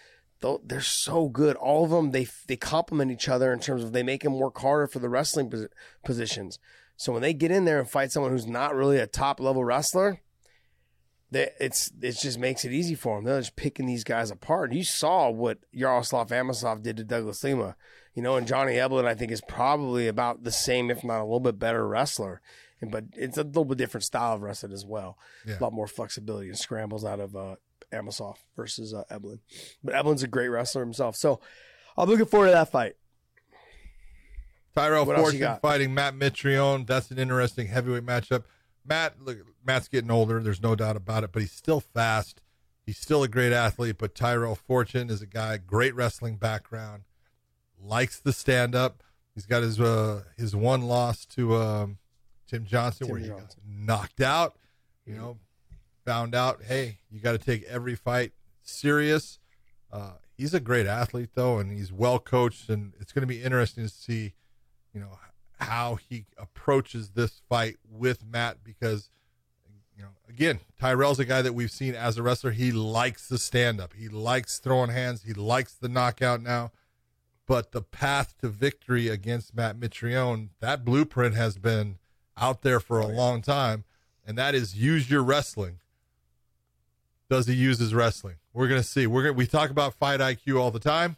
they're 0.64 0.80
so 0.80 1.28
good. 1.28 1.56
All 1.56 1.84
of 1.84 1.90
them, 1.90 2.10
they 2.10 2.26
they 2.46 2.56
complement 2.56 3.10
each 3.10 3.28
other 3.28 3.52
in 3.52 3.60
terms 3.60 3.82
of 3.82 3.92
they 3.92 4.02
make 4.02 4.22
them 4.22 4.38
work 4.38 4.58
harder 4.58 4.86
for 4.86 4.98
the 4.98 5.08
wrestling 5.08 5.50
posi- 5.50 5.68
positions. 6.04 6.58
So 6.96 7.12
when 7.12 7.22
they 7.22 7.32
get 7.34 7.50
in 7.50 7.64
there 7.64 7.80
and 7.80 7.88
fight 7.88 8.12
someone 8.12 8.32
who's 8.32 8.46
not 8.46 8.74
really 8.74 8.98
a 8.98 9.06
top 9.06 9.40
level 9.40 9.64
wrestler, 9.64 10.20
they, 11.30 11.50
it's 11.60 11.90
it 12.00 12.16
just 12.20 12.38
makes 12.38 12.64
it 12.64 12.72
easy 12.72 12.94
for 12.94 13.16
them. 13.16 13.24
They're 13.24 13.40
just 13.40 13.56
picking 13.56 13.86
these 13.86 14.04
guys 14.04 14.30
apart. 14.30 14.72
You 14.72 14.84
saw 14.84 15.30
what 15.30 15.58
Yaroslav 15.72 16.28
Amosov 16.28 16.82
did 16.82 16.96
to 16.98 17.04
Douglas 17.04 17.42
Lima, 17.42 17.76
you 18.14 18.22
know, 18.22 18.36
and 18.36 18.46
Johnny 18.46 18.74
Eblin 18.74 19.06
I 19.06 19.14
think 19.14 19.32
is 19.32 19.42
probably 19.48 20.06
about 20.06 20.44
the 20.44 20.52
same, 20.52 20.90
if 20.90 21.02
not 21.02 21.20
a 21.20 21.24
little 21.24 21.40
bit 21.40 21.58
better 21.58 21.86
wrestler. 21.86 22.40
And 22.80 22.90
but 22.90 23.04
it's 23.14 23.38
a 23.38 23.42
little 23.42 23.64
bit 23.64 23.78
different 23.78 24.04
style 24.04 24.34
of 24.34 24.42
wrestling 24.42 24.72
as 24.72 24.84
well. 24.84 25.18
Yeah. 25.46 25.58
A 25.58 25.62
lot 25.62 25.72
more 25.72 25.86
flexibility 25.88 26.48
and 26.48 26.58
scrambles 26.58 27.04
out 27.04 27.20
of 27.20 27.34
uh, 27.34 27.56
Amosov 27.92 28.36
versus 28.56 28.92
uh, 28.94 29.04
Eblin. 29.10 29.38
But 29.82 29.94
Eblin's 29.94 30.22
a 30.22 30.28
great 30.28 30.48
wrestler 30.48 30.82
himself, 30.82 31.16
so 31.16 31.40
I'm 31.96 32.08
looking 32.08 32.26
forward 32.26 32.46
to 32.46 32.52
that 32.52 32.70
fight. 32.70 32.96
Tyrell 34.74 35.06
What 35.06 35.16
Fortune 35.16 35.56
fighting 35.62 35.94
Matt 35.94 36.14
Mitrione. 36.14 36.86
That's 36.86 37.10
an 37.10 37.18
interesting 37.18 37.68
heavyweight 37.68 38.04
matchup. 38.04 38.44
Matt, 38.84 39.20
look, 39.22 39.38
Matt's 39.64 39.88
getting 39.88 40.10
older. 40.10 40.40
There's 40.42 40.62
no 40.62 40.74
doubt 40.74 40.96
about 40.96 41.24
it, 41.24 41.30
but 41.32 41.42
he's 41.42 41.52
still 41.52 41.80
fast. 41.80 42.42
He's 42.84 42.98
still 42.98 43.22
a 43.22 43.28
great 43.28 43.52
athlete. 43.52 43.96
But 43.98 44.14
Tyrell 44.14 44.56
Fortune 44.56 45.10
is 45.10 45.22
a 45.22 45.26
guy, 45.26 45.56
great 45.58 45.94
wrestling 45.94 46.36
background, 46.36 47.04
likes 47.80 48.18
the 48.18 48.32
stand 48.32 48.74
up. 48.74 49.02
He's 49.34 49.46
got 49.46 49.62
his 49.62 49.80
uh, 49.80 50.24
his 50.36 50.54
one 50.56 50.82
loss 50.82 51.24
to 51.26 51.54
um, 51.54 51.98
Tim 52.48 52.64
Johnson, 52.66 53.06
Tim 53.06 53.12
where 53.14 53.22
he 53.22 53.28
Johnson. 53.28 53.46
got 53.46 53.96
knocked 53.96 54.20
out. 54.20 54.56
You 55.06 55.14
know, 55.14 55.38
found 56.04 56.34
out, 56.34 56.62
hey, 56.64 56.98
you 57.10 57.20
got 57.20 57.32
to 57.32 57.38
take 57.38 57.64
every 57.64 57.94
fight 57.94 58.32
serious. 58.62 59.38
Uh, 59.92 60.12
he's 60.36 60.54
a 60.54 60.60
great 60.60 60.86
athlete 60.86 61.30
though, 61.34 61.58
and 61.58 61.72
he's 61.72 61.92
well 61.92 62.18
coached, 62.18 62.68
and 62.68 62.92
it's 63.00 63.12
going 63.12 63.22
to 63.22 63.26
be 63.26 63.42
interesting 63.42 63.84
to 63.84 63.90
see, 63.90 64.34
you 64.92 65.00
know, 65.00 65.18
how 65.60 65.96
he 65.96 66.26
approaches 66.36 67.10
this 67.10 67.40
fight 67.48 67.76
with 67.88 68.24
Matt 68.26 68.64
because, 68.64 69.08
you 69.96 70.02
know, 70.02 70.10
again, 70.28 70.60
Tyrell's 70.80 71.20
a 71.20 71.24
guy 71.24 71.42
that 71.42 71.54
we've 71.54 71.70
seen 71.70 71.94
as 71.94 72.18
a 72.18 72.22
wrestler. 72.22 72.50
He 72.50 72.72
likes 72.72 73.28
the 73.28 73.38
stand 73.38 73.80
up. 73.80 73.94
He 73.94 74.08
likes 74.08 74.58
throwing 74.58 74.90
hands. 74.90 75.22
He 75.22 75.32
likes 75.32 75.74
the 75.74 75.88
knockout 75.88 76.42
now. 76.42 76.72
But 77.46 77.72
the 77.72 77.82
path 77.82 78.34
to 78.40 78.48
victory 78.48 79.08
against 79.08 79.54
Matt 79.54 79.78
Mitrione, 79.78 80.48
that 80.60 80.84
blueprint 80.84 81.34
has 81.34 81.58
been 81.58 81.98
out 82.36 82.62
there 82.62 82.80
for 82.80 83.00
a 83.00 83.06
long 83.06 83.42
time, 83.42 83.84
and 84.26 84.36
that 84.38 84.54
is 84.54 84.76
use 84.76 85.10
your 85.10 85.22
wrestling 85.22 85.78
does 87.30 87.46
he 87.46 87.54
use 87.54 87.78
his 87.78 87.94
wrestling? 87.94 88.36
We're 88.52 88.68
gonna 88.68 88.82
see. 88.82 89.06
We're 89.06 89.22
gonna 89.22 89.32
we 89.34 89.46
talk 89.46 89.70
about 89.70 89.94
fight 89.94 90.20
IQ 90.20 90.58
all 90.60 90.70
the 90.70 90.78
time. 90.80 91.16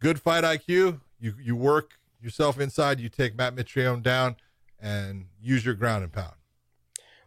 Good 0.00 0.20
fight 0.20 0.44
IQ. 0.44 1.00
You 1.18 1.34
you 1.40 1.56
work 1.56 1.98
yourself 2.20 2.60
inside. 2.60 3.00
You 3.00 3.08
take 3.08 3.36
Matt 3.36 3.54
Mitrione 3.54 4.02
down 4.02 4.36
and 4.80 5.26
use 5.40 5.64
your 5.64 5.74
ground 5.74 6.04
and 6.04 6.12
pound. 6.12 6.34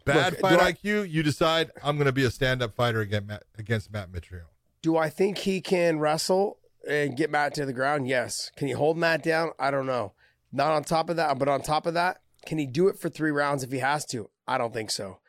Bad 0.06 0.34
Look, 0.34 0.42
fight 0.42 0.60
I- 0.60 0.74
IQ. 0.74 1.10
You 1.10 1.24
decide 1.24 1.72
I'm 1.84 1.98
gonna 1.98 2.12
be 2.12 2.24
a 2.24 2.32
stand 2.32 2.62
up 2.62 2.76
fighter 2.76 3.02
against 3.02 3.28
Matt, 3.28 3.44
against 3.58 3.92
Matt 3.92 4.12
Mitrione. 4.12 4.44
Do 4.82 4.96
I 4.98 5.10
think 5.10 5.40
he 5.40 5.60
can 5.62 6.00
wrestle 6.00 6.58
and 6.88 7.18
get 7.18 7.30
Matt 7.30 7.54
to 7.56 7.66
the 7.66 7.74
ground? 7.74 8.08
Yes. 8.08 8.52
Can 8.56 8.68
he 8.68 8.74
hold 8.74 8.98
Matt 8.98 9.24
down? 9.24 9.52
I 9.60 9.72
don't 9.72 9.86
know. 9.86 10.14
Not 10.52 10.72
on 10.72 10.84
top 10.84 11.10
of 11.10 11.16
that, 11.18 11.38
but 11.38 11.48
on 11.48 11.62
top 11.62 11.86
of 11.86 11.94
that, 11.96 12.22
can 12.46 12.58
he 12.58 12.66
do 12.66 12.88
it 12.88 12.98
for 12.98 13.10
three 13.10 13.32
rounds 13.32 13.64
if 13.64 13.72
he 13.72 13.80
has 13.80 14.06
to? 14.08 14.30
I 14.48 14.58
don't 14.58 14.74
think 14.74 14.90
so. 14.90 15.20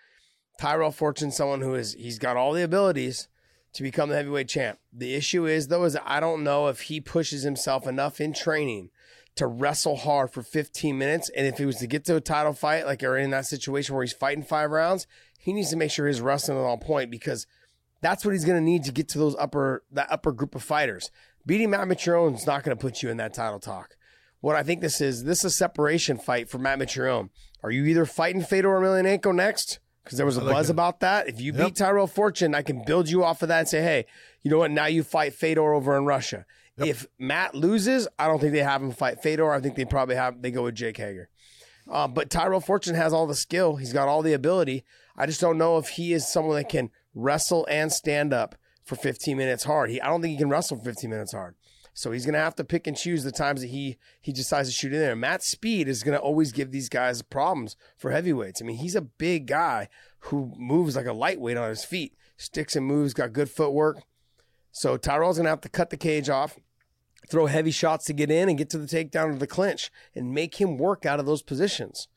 Tyrell 0.61 0.93
Fortune, 0.93 1.31
someone 1.31 1.63
who 1.63 1.75
is 1.75 1.95
he's 1.95 2.19
got 2.19 2.37
all 2.37 2.53
the 2.53 2.63
abilities 2.63 3.29
to 3.73 3.83
become 3.83 4.11
the 4.11 4.17
heavyweight 4.17 4.49
champ. 4.49 4.79
The 4.93 5.15
issue 5.15 5.47
is 5.47 5.69
though 5.69 5.85
is 5.85 5.97
I 6.05 6.21
don't 6.21 6.45
know 6.45 6.69
if 6.69 6.83
he 6.83 7.01
pushes 7.01 7.45
himself 7.45 7.87
enough 7.87 8.21
in 8.21 8.35
training 8.35 8.91
to 9.37 9.47
wrestle 9.47 9.97
hard 9.97 10.33
for 10.33 10.43
15 10.43 10.99
minutes. 10.99 11.31
And 11.31 11.47
if 11.47 11.57
he 11.57 11.65
was 11.65 11.77
to 11.77 11.87
get 11.87 12.05
to 12.05 12.17
a 12.17 12.21
title 12.21 12.53
fight, 12.53 12.85
like 12.85 13.03
or 13.03 13.17
in 13.17 13.31
that 13.31 13.47
situation 13.47 13.95
where 13.95 14.05
he's 14.05 14.13
fighting 14.13 14.45
five 14.45 14.71
rounds, 14.71 15.07
he 15.39 15.55
needs 15.55 15.71
to 15.71 15.77
make 15.77 15.91
sure 15.91 16.07
his 16.07 16.21
wrestling 16.21 16.59
is 16.59 16.65
on 16.65 16.79
point 16.79 17.11
because 17.11 17.47
that's 18.03 18.23
what 18.23 18.33
he's 18.33 18.45
going 18.45 18.59
to 18.59 18.65
need 18.65 18.85
to 18.85 18.93
get 18.93 19.09
to 19.09 19.19
those 19.19 19.37
upper 19.39 19.83
that 19.91 20.13
upper 20.13 20.31
group 20.31 20.55
of 20.55 20.63
fighters. 20.63 21.11
Beating 21.47 21.71
Matt 21.71 21.89
Mitrione 21.89 22.35
is 22.35 22.47
not 22.47 22.65
going 22.65 22.77
to 22.77 22.81
put 22.81 23.03
you 23.03 23.09
in 23.09 23.17
that 23.17 23.33
title 23.33 23.61
talk. 23.61 23.97
What 24.41 24.57
I 24.57 24.63
think 24.63 24.83
this 24.83 25.01
is, 25.01 25.25
this 25.25 25.39
is 25.39 25.47
a 25.47 25.51
separation 25.51 26.19
fight 26.19 26.51
for 26.51 26.59
Matt 26.59 26.79
Mitrione. 26.79 27.31
Are 27.63 27.71
you 27.71 27.85
either 27.87 28.05
fighting 28.05 28.43
Fedor 28.43 28.69
Emelianenko 28.69 29.35
next? 29.35 29.79
Because 30.05 30.17
there 30.17 30.27
was 30.27 30.37
a 30.37 30.41
like 30.43 30.55
buzz 30.55 30.69
it. 30.69 30.73
about 30.73 31.01
that. 31.01 31.29
If 31.29 31.41
you 31.41 31.53
Yep. 31.53 31.67
beat 31.67 31.77
Tyrell 31.77 32.07
Fortune, 32.07 32.55
I 32.55 32.63
can 32.63 32.83
build 32.85 33.09
you 33.09 33.23
off 33.23 33.43
of 33.43 33.49
that 33.49 33.59
and 33.61 33.69
say, 33.69 33.83
hey, 33.83 34.07
you 34.43 34.51
know 34.51 34.59
what? 34.59 34.71
Now 34.71 34.87
you 34.87 35.03
fight 35.03 35.35
Fedor 35.35 35.75
over 35.75 35.97
in 35.97 36.05
Russia. 36.05 36.47
Yep. 36.79 36.89
If 36.89 37.07
Matt 37.19 37.55
loses, 37.55 38.09
I 38.19 38.27
don't 38.27 38.41
think 38.41 38.53
they 38.53 38.63
have 38.63 38.83
him 38.83 38.93
fight 38.93 39.23
Fedor. 39.23 39.53
I 39.53 39.61
think 39.61 39.77
they 39.77 39.85
probably 39.85 40.17
have 40.17 40.41
they 40.41 40.51
go 40.51 40.63
with 40.65 40.75
Jake 40.75 40.97
Hager. 40.97 41.29
Uh, 41.91 42.09
but 42.09 42.31
Tyrell 42.31 42.61
Fortune 42.61 42.95
has 42.95 43.13
all 43.13 43.27
the 43.27 43.35
skill. 43.35 43.77
He's 43.77 43.93
got 43.93 44.09
all 44.09 44.23
the 44.23 44.33
ability. 44.33 44.85
I 45.17 45.27
just 45.27 45.41
don't 45.41 45.59
know 45.59 45.77
if 45.77 45.89
he 45.91 46.13
is 46.13 46.27
someone 46.31 46.57
that 46.57 46.69
can 46.69 46.91
wrestle 47.15 47.67
and 47.69 47.93
stand 47.93 48.33
up 48.33 48.55
for 48.85 48.97
15 48.97 49.37
minutes 49.37 49.65
hard. 49.65 49.91
He, 49.91 50.01
I 50.01 50.07
don't 50.07 50.23
think 50.23 50.33
he 50.33 50.39
can 50.39 50.49
wrestle 50.49 50.79
for 50.79 50.85
15 50.85 51.11
minutes 51.11 51.33
hard. 51.33 51.55
So 51.93 52.13
he's 52.13 52.25
going 52.25 52.35
to 52.35 52.41
have 52.41 52.55
to 52.57 52.65
pick 52.65 52.87
and 52.87 52.97
choose 52.97 53.25
the 53.25 53.33
times 53.33 53.61
that 53.61 53.69
he 53.69 53.99
he 54.21 54.33
decides 54.33 54.69
to 54.69 54.75
shoot 54.75 54.93
in 54.93 55.01
there. 55.01 55.17
Matt 55.17 55.43
speed 55.43 55.89
is 55.89 56.03
going 56.03 56.17
to 56.17 56.23
always 56.23 56.53
give 56.53 56.71
these 56.71 56.89
guys 56.89 57.23
problems 57.23 57.77
for 57.97 58.11
heavyweights. 58.11 58.63
I 58.63 58.65
mean, 58.65 58.77
he's 58.77 58.95
a 58.95 59.01
big 59.03 59.47
guy 59.47 59.89
who 60.21 60.53
moves 60.57 60.97
like 60.97 61.07
a 61.07 61.13
lightweight 61.13 61.57
on 61.57 61.69
his 61.69 61.85
feet, 61.85 62.15
sticks 62.37 62.77
and 62.77 62.87
moves, 62.87 63.15
got 63.15 63.33
good 63.33 63.51
footwork. 63.51 64.03
So 64.73 64.97
Tyrell's 64.97 65.37
going 65.37 65.45
to 65.45 65.51
have 65.51 65.61
to 65.63 65.69
cut 65.69 65.91
the 65.91 65.97
cage 65.97 66.29
off, 66.29 66.59
throw 67.29 67.47
heavy 67.47 67.71
shots 67.71 68.05
to 68.07 68.13
get 68.13 68.31
in 68.31 68.49
and 68.49 68.59
get 68.59 68.71
to 68.71 68.79
the 68.79 68.87
takedown 68.87 69.35
or 69.35 69.39
the 69.39 69.47
clinch 69.47 69.91
and 70.15 70.33
make 70.33 70.61
him 70.61 70.79
work 70.79 71.05
out 71.05 71.21
of 71.21 71.27
those 71.27 71.43
positions. 71.43 72.09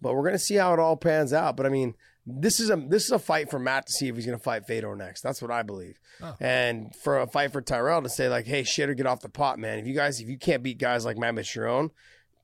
But 0.00 0.14
we're 0.14 0.22
going 0.22 0.32
to 0.32 0.38
see 0.38 0.56
how 0.56 0.72
it 0.74 0.78
all 0.78 0.96
pans 0.96 1.32
out. 1.32 1.56
But 1.56 1.66
I 1.66 1.68
mean, 1.68 1.96
this 2.26 2.58
is 2.58 2.70
a 2.70 2.76
this 2.76 3.04
is 3.04 3.12
a 3.12 3.18
fight 3.18 3.50
for 3.50 3.58
Matt 3.58 3.86
to 3.86 3.92
see 3.92 4.08
if 4.08 4.16
he's 4.16 4.26
going 4.26 4.36
to 4.36 4.42
fight 4.42 4.66
Fedor 4.66 4.96
next. 4.96 5.20
That's 5.20 5.40
what 5.40 5.52
I 5.52 5.62
believe. 5.62 6.00
Oh. 6.20 6.34
And 6.40 6.94
for 6.96 7.20
a 7.20 7.26
fight 7.26 7.52
for 7.52 7.62
Tyrell 7.62 8.02
to 8.02 8.08
say 8.08 8.28
like, 8.28 8.46
"Hey, 8.46 8.64
shit, 8.64 8.88
or 8.88 8.94
get 8.94 9.06
off 9.06 9.20
the 9.20 9.28
pot, 9.28 9.58
man. 9.58 9.78
If 9.78 9.86
you 9.86 9.94
guys 9.94 10.20
if 10.20 10.28
you 10.28 10.36
can't 10.36 10.62
beat 10.62 10.78
guys 10.78 11.04
like 11.04 11.16
Matt 11.16 11.34
Mitrione, 11.34 11.90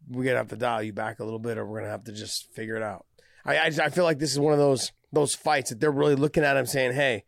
we're 0.09 0.25
gonna 0.25 0.37
have 0.37 0.49
to 0.49 0.57
dial 0.57 0.83
you 0.83 0.93
back 0.93 1.19
a 1.19 1.25
little 1.25 1.41
bit, 1.41 1.59
or 1.59 1.67
we're 1.67 1.81
gonna 1.81 1.91
have 1.91 2.05
to 2.05 2.13
just 2.13 2.53
figure 2.53 2.77
it 2.77 2.83
out." 2.83 3.07
I 3.45 3.57
I, 3.57 3.67
I 3.67 3.89
feel 3.89 4.05
like 4.05 4.21
this 4.21 4.31
is 4.31 4.39
one 4.39 4.53
of 4.53 4.61
those 4.61 4.93
those 5.13 5.35
fights 5.35 5.71
that 5.71 5.81
they're 5.81 5.91
really 5.91 6.15
looking 6.15 6.45
at 6.45 6.57
him 6.57 6.67
saying, 6.67 6.93
"Hey." 6.93 7.25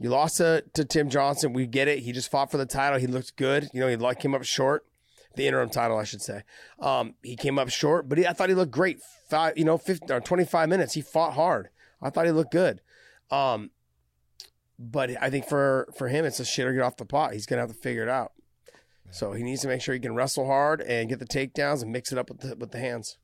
You 0.00 0.10
lost 0.10 0.36
to, 0.36 0.62
to 0.74 0.84
Tim 0.84 1.10
Johnson. 1.10 1.52
We 1.52 1.66
get 1.66 1.88
it. 1.88 1.98
He 1.98 2.12
just 2.12 2.30
fought 2.30 2.52
for 2.52 2.56
the 2.56 2.66
title. 2.66 3.00
He 3.00 3.08
looked 3.08 3.34
good. 3.34 3.68
You 3.72 3.80
know, 3.80 3.88
he 3.88 3.96
like 3.96 4.20
came 4.20 4.32
up 4.32 4.44
short. 4.44 4.86
The 5.34 5.44
interim 5.44 5.70
title, 5.70 5.98
I 5.98 6.04
should 6.04 6.22
say. 6.22 6.42
Um, 6.78 7.14
he 7.20 7.34
came 7.34 7.58
up 7.58 7.68
short, 7.68 8.08
but 8.08 8.16
he, 8.16 8.24
I 8.24 8.32
thought 8.32 8.48
he 8.48 8.54
looked 8.54 8.70
great. 8.70 9.00
Five, 9.28 9.58
you 9.58 9.64
know, 9.64 9.76
50, 9.76 10.12
or 10.12 10.20
25 10.20 10.68
minutes. 10.68 10.94
He 10.94 11.00
fought 11.00 11.34
hard. 11.34 11.70
I 12.00 12.10
thought 12.10 12.26
he 12.26 12.32
looked 12.32 12.52
good. 12.52 12.80
Um, 13.30 13.70
but 14.78 15.10
I 15.20 15.30
think 15.30 15.48
for 15.48 15.88
for 15.96 16.08
him, 16.08 16.24
it's 16.24 16.40
a 16.40 16.44
shit 16.44 16.66
or 16.66 16.72
get 16.72 16.82
off 16.82 16.96
the 16.96 17.04
pot. 17.04 17.32
He's 17.32 17.46
gonna 17.46 17.62
have 17.62 17.70
to 17.70 17.76
figure 17.76 18.02
it 18.02 18.08
out. 18.08 18.32
So 19.10 19.32
he 19.32 19.42
needs 19.42 19.62
to 19.62 19.68
make 19.68 19.80
sure 19.80 19.94
he 19.94 20.00
can 20.00 20.14
wrestle 20.14 20.46
hard 20.46 20.82
and 20.82 21.08
get 21.08 21.18
the 21.18 21.26
takedowns 21.26 21.82
and 21.82 21.90
mix 21.90 22.12
it 22.12 22.18
up 22.18 22.28
with 22.28 22.40
the 22.40 22.56
with 22.56 22.72
the 22.72 22.78
hands. 22.78 23.16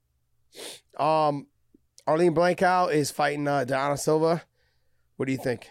Um, 0.98 1.46
Arlene 2.06 2.34
Blencowe 2.34 2.92
is 2.92 3.10
fighting 3.10 3.46
uh, 3.46 3.64
Dayana 3.66 3.98
Silva. 3.98 4.42
What 5.16 5.26
do 5.26 5.32
you 5.32 5.38
think? 5.38 5.70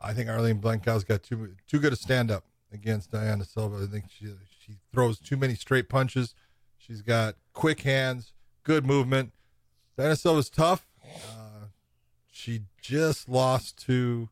I 0.00 0.12
think 0.12 0.28
Arlene 0.28 0.60
Blencowe's 0.60 1.04
got 1.04 1.22
too 1.22 1.54
too 1.66 1.78
good 1.78 1.92
a 1.92 1.96
stand 1.96 2.30
up 2.30 2.44
against 2.72 3.12
Dayana 3.12 3.46
Silva. 3.46 3.84
I 3.84 3.86
think 3.86 4.06
she 4.08 4.26
she 4.58 4.76
throws 4.92 5.18
too 5.18 5.36
many 5.36 5.54
straight 5.54 5.88
punches. 5.88 6.34
She's 6.76 7.02
got 7.02 7.36
quick 7.52 7.80
hands, 7.80 8.32
good 8.62 8.84
movement. 8.84 9.32
Dayana 9.98 10.18
Silva's 10.18 10.50
tough. 10.50 10.86
Uh, 11.04 11.45
she 12.36 12.60
just 12.82 13.30
lost 13.30 13.78
to, 13.86 14.28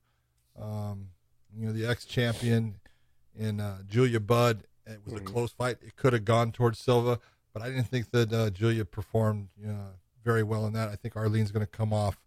um, 0.61 1.09
you 1.57 1.67
know, 1.67 1.73
the 1.73 1.87
ex 1.87 2.05
champion 2.05 2.77
in 3.35 3.61
uh, 3.61 3.79
Julia 3.89 4.21
Budd. 4.21 4.65
It 4.87 5.01
was 5.07 5.15
a 5.15 5.21
close 5.21 5.53
fight. 5.53 5.79
It 5.81 5.97
could 5.97 6.13
have 6.13 6.27
gone 6.27 6.53
towards 6.53 6.79
Silva, 6.79 7.19
but 7.55 7.63
I 7.63 7.71
didn't 7.71 7.89
think 7.89 8.11
that 8.11 8.31
uh, 8.31 8.51
Julia 8.51 8.85
performed 8.85 9.49
you 9.59 9.69
know, 9.69 9.87
very 10.23 10.43
well 10.43 10.67
in 10.67 10.75
that. 10.75 10.91
I 10.91 10.97
think 10.97 11.17
Arlene's 11.17 11.51
going 11.51 11.65
to 11.65 11.71
come 11.71 11.95
off 11.95 12.19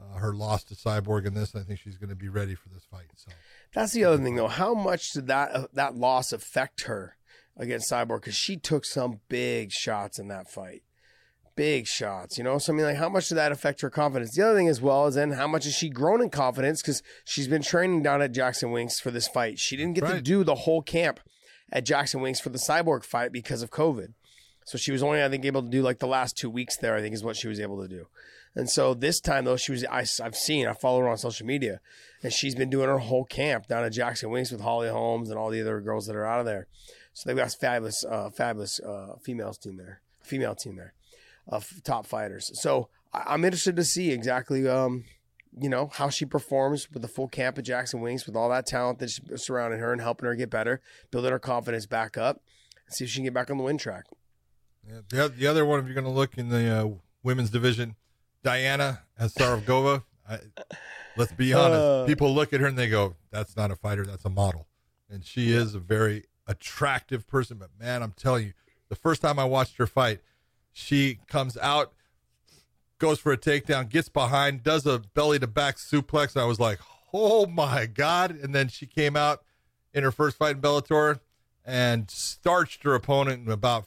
uh, 0.00 0.18
her 0.18 0.32
loss 0.32 0.64
to 0.64 0.74
Cyborg 0.74 1.26
in 1.26 1.34
this. 1.34 1.54
I 1.54 1.60
think 1.60 1.78
she's 1.78 1.98
going 1.98 2.08
to 2.08 2.16
be 2.16 2.30
ready 2.30 2.54
for 2.54 2.70
this 2.70 2.84
fight. 2.90 3.10
So 3.16 3.30
That's 3.74 3.92
the 3.92 4.04
other 4.04 4.22
thing, 4.22 4.36
though. 4.36 4.48
How 4.48 4.72
much 4.72 5.12
did 5.12 5.26
that 5.26 5.52
uh, 5.52 5.66
that 5.74 5.96
loss 5.96 6.32
affect 6.32 6.84
her 6.84 7.18
against 7.58 7.90
Cyborg? 7.90 8.22
Because 8.22 8.36
she 8.36 8.56
took 8.56 8.86
some 8.86 9.20
big 9.28 9.70
shots 9.70 10.18
in 10.18 10.28
that 10.28 10.50
fight, 10.50 10.82
big 11.60 11.86
shots. 11.86 12.38
You 12.38 12.44
know, 12.44 12.56
so 12.56 12.72
I 12.72 12.76
mean, 12.76 12.86
like, 12.86 12.96
how 12.96 13.10
much 13.10 13.28
did 13.28 13.34
that 13.34 13.52
affect 13.52 13.82
her 13.82 13.90
confidence? 13.90 14.34
The 14.34 14.42
other 14.42 14.56
thing, 14.56 14.68
as 14.68 14.80
well, 14.80 15.06
is 15.06 15.16
then 15.16 15.32
how 15.32 15.46
much 15.46 15.64
has 15.64 15.74
she 15.74 15.90
grown 15.90 16.22
in 16.22 16.30
confidence? 16.30 16.80
Because 16.80 17.02
she's 17.26 17.48
been 17.48 17.60
training 17.60 18.02
down 18.02 18.22
at 18.22 18.32
Jackson 18.32 18.70
Wink's 18.70 18.98
for 18.98 19.10
this 19.10 19.28
fight. 19.28 19.58
She 19.58 19.76
didn't 19.76 19.92
get 19.92 20.06
to 20.06 20.22
do 20.22 20.42
the 20.42 20.54
whole 20.54 20.80
camp 20.80 21.20
at 21.70 21.84
Jackson 21.84 22.22
Wink's 22.22 22.40
for 22.40 22.48
the 22.48 22.58
Cyborg 22.58 23.04
fight 23.04 23.30
because 23.30 23.60
of 23.60 23.70
COVID. 23.70 24.14
So 24.64 24.78
she 24.78 24.90
was 24.90 25.02
only, 25.02 25.22
I 25.22 25.28
think, 25.28 25.44
able 25.44 25.62
to 25.62 25.68
do 25.68 25.82
like 25.82 25.98
the 25.98 26.06
last 26.06 26.34
two 26.34 26.48
weeks 26.48 26.78
there. 26.78 26.96
I 26.96 27.02
think 27.02 27.14
is 27.14 27.22
what 27.22 27.36
she 27.36 27.48
was 27.48 27.60
able 27.60 27.82
to 27.82 27.88
do. 27.88 28.06
And 28.56 28.70
so 28.70 28.94
this 28.94 29.20
time 29.20 29.44
though, 29.44 29.58
she 29.58 29.72
was 29.72 29.84
I, 29.84 30.06
have 30.22 30.34
seen 30.34 30.66
I 30.66 30.72
follow 30.72 31.00
her 31.00 31.08
on 31.08 31.18
social 31.18 31.46
media, 31.46 31.80
and 32.22 32.32
she's 32.32 32.54
been 32.54 32.70
doing 32.70 32.88
her 32.88 32.98
whole 32.98 33.26
camp 33.26 33.66
down 33.66 33.84
at 33.84 33.92
Jackson 33.92 34.30
Wink's 34.30 34.50
with 34.50 34.62
Holly 34.62 34.88
Holmes 34.88 35.28
and 35.28 35.38
all 35.38 35.50
the 35.50 35.60
other 35.60 35.80
girls 35.80 36.06
that 36.06 36.16
are 36.16 36.26
out 36.26 36.40
of 36.40 36.46
there. 36.46 36.68
So 37.12 37.28
they've 37.28 37.36
got 37.36 37.52
fabulous, 37.52 38.04
uh, 38.04 38.30
fabulous 38.30 38.80
uh, 38.80 39.16
females 39.22 39.58
team 39.58 39.76
there, 39.76 40.00
female 40.22 40.54
team 40.54 40.76
there, 40.76 40.94
of 41.48 41.82
top 41.84 42.06
fighters. 42.06 42.50
So 42.60 42.88
I'm 43.12 43.44
interested 43.44 43.76
to 43.76 43.84
see 43.84 44.10
exactly, 44.10 44.68
um, 44.68 45.04
you 45.58 45.68
know, 45.68 45.88
how 45.92 46.08
she 46.10 46.24
performs 46.24 46.90
with 46.92 47.02
the 47.02 47.08
full 47.08 47.28
camp 47.28 47.58
of 47.58 47.64
Jackson 47.64 48.00
Wink's 48.00 48.26
with 48.26 48.36
all 48.36 48.48
that 48.50 48.66
talent 48.66 49.00
that's 49.00 49.20
surrounding 49.36 49.80
her 49.80 49.92
and 49.92 50.00
helping 50.00 50.26
her 50.26 50.34
get 50.34 50.50
better, 50.50 50.80
building 51.10 51.32
her 51.32 51.38
confidence 51.38 51.86
back 51.86 52.16
up, 52.16 52.42
and 52.86 52.94
see 52.94 53.04
if 53.04 53.10
she 53.10 53.16
can 53.16 53.24
get 53.24 53.34
back 53.34 53.50
on 53.50 53.58
the 53.58 53.64
win 53.64 53.78
track. 53.78 54.04
yeah, 54.86 55.00
the, 55.08 55.28
the 55.28 55.46
other 55.46 55.64
one, 55.64 55.80
if 55.80 55.86
you're 55.86 55.94
going 55.94 56.04
to 56.04 56.10
look 56.10 56.38
in 56.38 56.48
the 56.48 56.68
uh, 56.70 56.88
women's 57.22 57.50
division, 57.50 57.96
Diana 58.42 59.02
Avsaragova. 59.20 60.04
I, 60.28 60.38
let's 61.16 61.32
be 61.32 61.52
honest. 61.52 61.80
Uh. 61.80 62.06
People 62.06 62.32
look 62.32 62.52
at 62.52 62.60
her 62.60 62.66
and 62.66 62.78
they 62.78 62.88
go, 62.88 63.16
"That's 63.30 63.56
not 63.56 63.70
a 63.70 63.76
fighter. 63.76 64.04
That's 64.04 64.24
a 64.24 64.30
model." 64.30 64.68
And 65.10 65.24
she 65.24 65.52
is 65.52 65.74
a 65.74 65.80
very 65.80 66.24
attractive 66.46 67.26
person. 67.26 67.58
But 67.58 67.70
man, 67.78 68.02
I'm 68.02 68.12
telling 68.12 68.46
you, 68.46 68.52
the 68.88 68.94
first 68.94 69.22
time 69.22 69.38
I 69.38 69.44
watched 69.44 69.76
her 69.78 69.86
fight, 69.86 70.20
she 70.80 71.18
comes 71.28 71.56
out, 71.58 71.92
goes 72.98 73.18
for 73.18 73.32
a 73.32 73.38
takedown, 73.38 73.88
gets 73.88 74.08
behind, 74.08 74.62
does 74.62 74.86
a 74.86 74.98
belly 75.14 75.38
to 75.38 75.46
back 75.46 75.76
suplex. 75.76 76.34
And 76.34 76.42
I 76.42 76.46
was 76.46 76.60
like, 76.60 76.78
"Oh 77.12 77.46
my 77.46 77.86
god!" 77.86 78.30
And 78.32 78.54
then 78.54 78.68
she 78.68 78.86
came 78.86 79.16
out 79.16 79.42
in 79.94 80.02
her 80.04 80.12
first 80.12 80.36
fight 80.36 80.56
in 80.56 80.62
Bellator 80.62 81.20
and 81.64 82.10
starched 82.10 82.82
her 82.84 82.94
opponent 82.94 83.46
in 83.46 83.52
about 83.52 83.86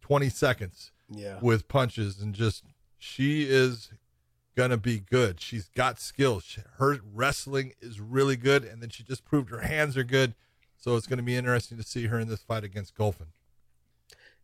20 0.00 0.28
seconds 0.28 0.90
Yeah. 1.08 1.38
with 1.40 1.68
punches 1.68 2.20
and 2.20 2.34
just 2.34 2.64
she 2.98 3.44
is 3.48 3.90
gonna 4.56 4.76
be 4.76 5.00
good. 5.00 5.40
She's 5.40 5.68
got 5.68 5.98
skills. 6.00 6.44
She- 6.44 6.60
Her 6.78 7.00
wrestling 7.02 7.72
is 7.80 8.00
really 8.00 8.36
good, 8.36 8.64
and 8.64 8.82
then 8.82 8.90
she 8.90 9.02
just 9.02 9.24
proved 9.24 9.50
her 9.50 9.60
hands 9.60 9.96
are 9.96 10.04
good. 10.04 10.34
So 10.76 10.96
it's 10.96 11.06
gonna 11.06 11.22
be 11.22 11.36
interesting 11.36 11.78
to 11.78 11.84
see 11.84 12.06
her 12.08 12.18
in 12.18 12.28
this 12.28 12.42
fight 12.42 12.64
against 12.64 12.94
Golfin. 12.94 13.28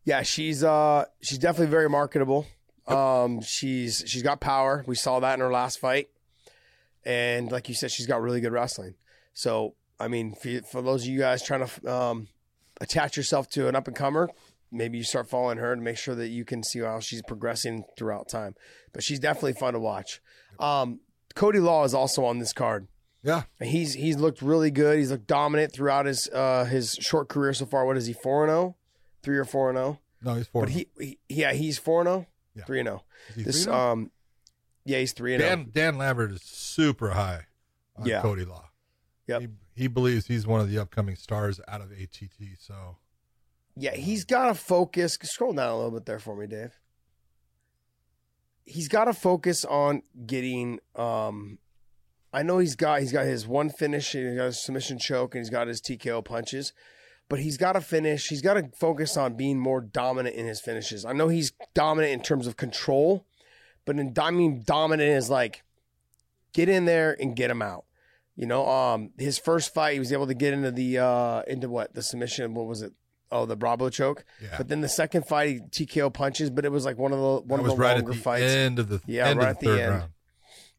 Yeah, 0.05 0.21
she's 0.23 0.63
uh 0.63 1.05
she's 1.21 1.37
definitely 1.37 1.71
very 1.71 1.89
marketable. 1.89 2.47
Um 2.87 3.41
she's 3.41 4.03
she's 4.07 4.23
got 4.23 4.39
power. 4.39 4.83
We 4.87 4.95
saw 4.95 5.19
that 5.19 5.33
in 5.35 5.39
her 5.41 5.51
last 5.51 5.79
fight. 5.79 6.09
And 7.05 7.51
like 7.51 7.69
you 7.69 7.75
said 7.75 7.91
she's 7.91 8.07
got 8.07 8.21
really 8.21 8.41
good 8.41 8.51
wrestling. 8.51 8.95
So, 9.33 9.75
I 9.99 10.07
mean, 10.07 10.33
for, 10.33 10.61
for 10.63 10.81
those 10.81 11.03
of 11.03 11.09
you 11.09 11.19
guys 11.19 11.43
trying 11.43 11.65
to 11.67 11.93
um 11.93 12.27
attach 12.81 13.17
yourself 13.17 13.49
to 13.51 13.67
an 13.67 13.75
up 13.75 13.87
and 13.87 13.95
comer, 13.95 14.29
maybe 14.71 14.97
you 14.97 15.03
start 15.03 15.29
following 15.29 15.57
her 15.57 15.75
to 15.75 15.81
make 15.81 15.97
sure 15.97 16.15
that 16.15 16.29
you 16.29 16.45
can 16.45 16.63
see 16.63 16.79
how 16.79 16.99
she's 16.99 17.21
progressing 17.21 17.83
throughout 17.97 18.29
time. 18.29 18.55
But 18.93 19.03
she's 19.03 19.19
definitely 19.19 19.53
fun 19.53 19.73
to 19.73 19.79
watch. 19.79 20.21
Um 20.59 20.99
Cody 21.35 21.59
Law 21.59 21.83
is 21.83 21.93
also 21.93 22.25
on 22.25 22.39
this 22.39 22.53
card. 22.53 22.87
Yeah, 23.21 23.43
And 23.59 23.69
He's 23.69 23.93
he's 23.93 24.15
looked 24.17 24.41
really 24.41 24.71
good. 24.71 24.97
He's 24.97 25.11
looked 25.11 25.27
dominant 25.27 25.73
throughout 25.73 26.05
his 26.05 26.27
uh 26.29 26.63
his 26.65 26.93
short 26.95 27.27
career 27.29 27.53
so 27.53 27.65
far. 27.65 27.85
What 27.85 27.97
is 27.97 28.07
he? 28.07 28.13
4 28.13 28.45
and 28.45 28.49
0? 28.51 28.75
3 29.23 29.37
or 29.37 29.45
4 29.45 29.69
and 29.69 29.77
0? 29.77 29.99
no, 30.21 30.33
he's 30.35 30.47
four. 30.47 30.63
But 30.63 30.69
he, 30.71 30.87
he 30.99 31.17
yeah, 31.29 31.53
he's 31.53 31.77
4 31.77 32.01
and 32.01 32.07
0. 32.07 32.27
Yeah. 32.55 32.63
3 32.65 32.83
0. 32.83 33.03
Is 33.29 33.35
he 33.35 33.43
This 33.43 33.63
three 33.65 33.73
um 33.73 34.11
yeah, 34.85 34.99
he's 34.99 35.13
3 35.13 35.37
0. 35.37 35.47
Dan 35.49 35.69
Dan 35.71 35.97
Lambert 35.97 36.31
is 36.31 36.41
super 36.41 37.11
high 37.11 37.45
on 37.95 38.05
Yeah. 38.05 38.21
Cody 38.21 38.45
Law. 38.45 38.65
Yep. 39.27 39.41
He, 39.41 39.47
he 39.75 39.87
believes 39.87 40.25
he's 40.27 40.47
one 40.47 40.59
of 40.61 40.69
the 40.69 40.79
upcoming 40.79 41.15
stars 41.15 41.61
out 41.67 41.81
of 41.81 41.91
ATT. 41.91 42.57
So 42.59 42.97
Yeah, 43.75 43.95
he's 43.95 44.25
got 44.25 44.47
to 44.47 44.55
focus. 44.55 45.17
Scroll 45.21 45.53
down 45.53 45.69
a 45.69 45.75
little 45.75 45.91
bit 45.91 46.05
there 46.05 46.19
for 46.19 46.35
me, 46.35 46.47
Dave. 46.47 46.79
He's 48.65 48.87
got 48.87 49.05
to 49.05 49.13
focus 49.13 49.65
on 49.65 50.03
getting. 50.25 50.79
Um, 50.95 51.57
I 52.31 52.43
know 52.43 52.59
he's 52.59 52.75
got 52.75 52.99
he's 53.01 53.11
got 53.11 53.25
his 53.25 53.47
one 53.47 53.69
finish, 53.71 54.13
and 54.13 54.27
he's 54.27 54.37
got 54.37 54.45
his 54.45 54.63
submission 54.63 54.99
choke, 54.99 55.33
and 55.33 55.43
he's 55.43 55.49
got 55.49 55.67
his 55.67 55.81
TKO 55.81 56.23
punches, 56.23 56.73
but 57.29 57.39
he's 57.39 57.57
got 57.57 57.73
to 57.73 57.81
finish. 57.81 58.27
He's 58.27 58.41
got 58.41 58.55
to 58.55 58.69
focus 58.77 59.15
on 59.15 59.35
being 59.35 59.57
more 59.59 59.79
dominant 59.81 60.35
in 60.35 60.45
his 60.45 60.59
finishes. 60.59 61.05
I 61.05 61.13
know 61.13 61.27
he's 61.29 61.53
dominant 61.73 62.11
in 62.13 62.21
terms 62.21 62.47
of 62.47 62.57
control, 62.57 63.25
but 63.85 63.97
in 63.97 64.13
I 64.19 64.31
mean 64.31 64.63
dominant 64.65 65.09
is 65.09 65.29
like 65.29 65.63
get 66.53 66.67
in 66.69 66.85
there 66.85 67.15
and 67.19 67.35
get 67.35 67.49
him 67.49 67.61
out. 67.61 67.85
You 68.35 68.45
know, 68.45 68.67
um, 68.67 69.11
his 69.17 69.37
first 69.37 69.73
fight, 69.73 69.93
he 69.93 69.99
was 69.99 70.13
able 70.13 70.27
to 70.27 70.33
get 70.33 70.53
into 70.53 70.71
the 70.71 70.97
uh 70.99 71.41
into 71.47 71.69
what 71.69 71.93
the 71.93 72.01
submission. 72.01 72.53
What 72.53 72.67
was 72.67 72.81
it? 72.81 72.93
Oh, 73.31 73.45
the 73.45 73.55
Bravo 73.55 73.89
choke. 73.91 74.25
Yeah. 74.41 74.55
But 74.57 74.69
then 74.69 74.81
the 74.81 74.89
second 74.89 75.27
fight, 75.27 75.61
he 75.75 75.85
TKO 75.85 76.11
punches, 76.11 76.49
but 76.49 76.65
it 76.65 76.71
was 76.71 76.83
like 76.83 76.97
one 76.97 77.11
of 77.13 77.19
the 77.19 77.41
one 77.41 77.59
of 77.59 77.65
the 77.67 77.75
right 77.75 77.95
longer 77.95 78.11
at 78.11 78.15
the 78.17 78.21
fights. 78.23 78.43
end 78.51 78.79
of 78.79 78.89
the 78.89 79.01
Yeah, 79.05 79.27
end 79.27 79.37
right 79.39 79.49
of 79.49 79.55
at 79.55 79.59
the 79.59 79.65
the 79.69 79.71
third 79.75 79.81
end. 79.81 79.91
round. 79.91 80.11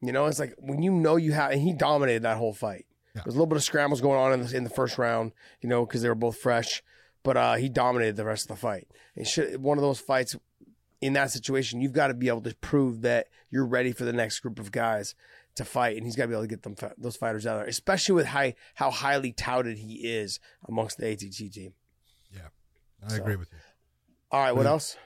You 0.03 0.13
know, 0.13 0.27
it's 0.27 0.39
like 0.41 0.55
when 0.59 0.83
you 0.83 0.91
know 0.91 1.17
you 1.17 1.33
have, 1.33 1.53
and 1.53 1.61
he 1.61 1.75
dominated 1.75 2.23
that 2.23 2.39
whole 2.39 2.55
fight. 2.55 2.87
Yeah. 3.15 3.23
There's 3.25 3.35
a 3.35 3.39
little 3.39 3.47
bit 3.47 3.57
of 3.57 3.63
scrambles 3.65 4.01
going 4.01 4.19
on 4.19 4.33
in 4.33 4.43
the, 4.47 4.57
in 4.57 4.65
the 4.65 4.71
first 4.71 4.97
round, 4.99 5.33
you 5.61 5.69
know, 5.69 5.85
because 5.85 6.03
they 6.03 6.09
were 6.09 6.15
both 6.15 6.37
fresh, 6.39 6.83
but 7.23 7.37
uh, 7.37 7.55
he 7.55 7.69
dominated 7.69 8.17
the 8.17 8.25
rest 8.25 8.45
of 8.45 8.57
the 8.57 8.61
fight. 8.61 8.87
It 9.17 9.27
should 9.27 9.61
one 9.63 9.79
of 9.79 9.83
those 9.83 9.99
fights 10.01 10.37
in 11.01 11.15
that 11.15 11.31
situation, 11.31 11.81
you've 11.81 11.93
got 11.95 12.09
to 12.09 12.15
be 12.15 12.29
able 12.29 12.43
to 12.43 12.55
prove 12.57 13.01
that 13.03 13.29
you're 13.51 13.67
ready 13.67 13.91
for 13.93 14.05
the 14.05 14.13
next 14.13 14.41
group 14.41 14.59
of 14.59 14.71
guys 14.71 15.15
to 15.57 15.65
fight, 15.65 15.97
and 15.97 16.05
he's 16.05 16.15
got 16.15 16.25
to 16.25 16.29
be 16.29 16.35
able 16.35 16.43
to 16.45 16.49
get 16.49 16.63
them 16.63 16.77
those 16.99 17.17
fighters 17.17 17.47
out 17.47 17.57
there, 17.57 17.67
especially 17.67 18.15
with 18.15 18.27
high, 18.27 18.55
how 18.75 18.91
highly 18.91 19.33
touted 19.33 19.79
he 19.79 19.95
is 20.07 20.39
amongst 20.69 20.99
the 20.99 21.09
ATT 21.11 21.53
team. 21.53 21.73
Yeah, 22.33 22.49
I 23.05 23.09
So- 23.09 23.17
agree 23.17 23.37
with 23.37 23.51
you. 23.53 23.59
All 24.31 24.41
right, 24.41 24.53
what 24.53 24.65
Yeah. 24.65 24.71
else? 24.71 24.97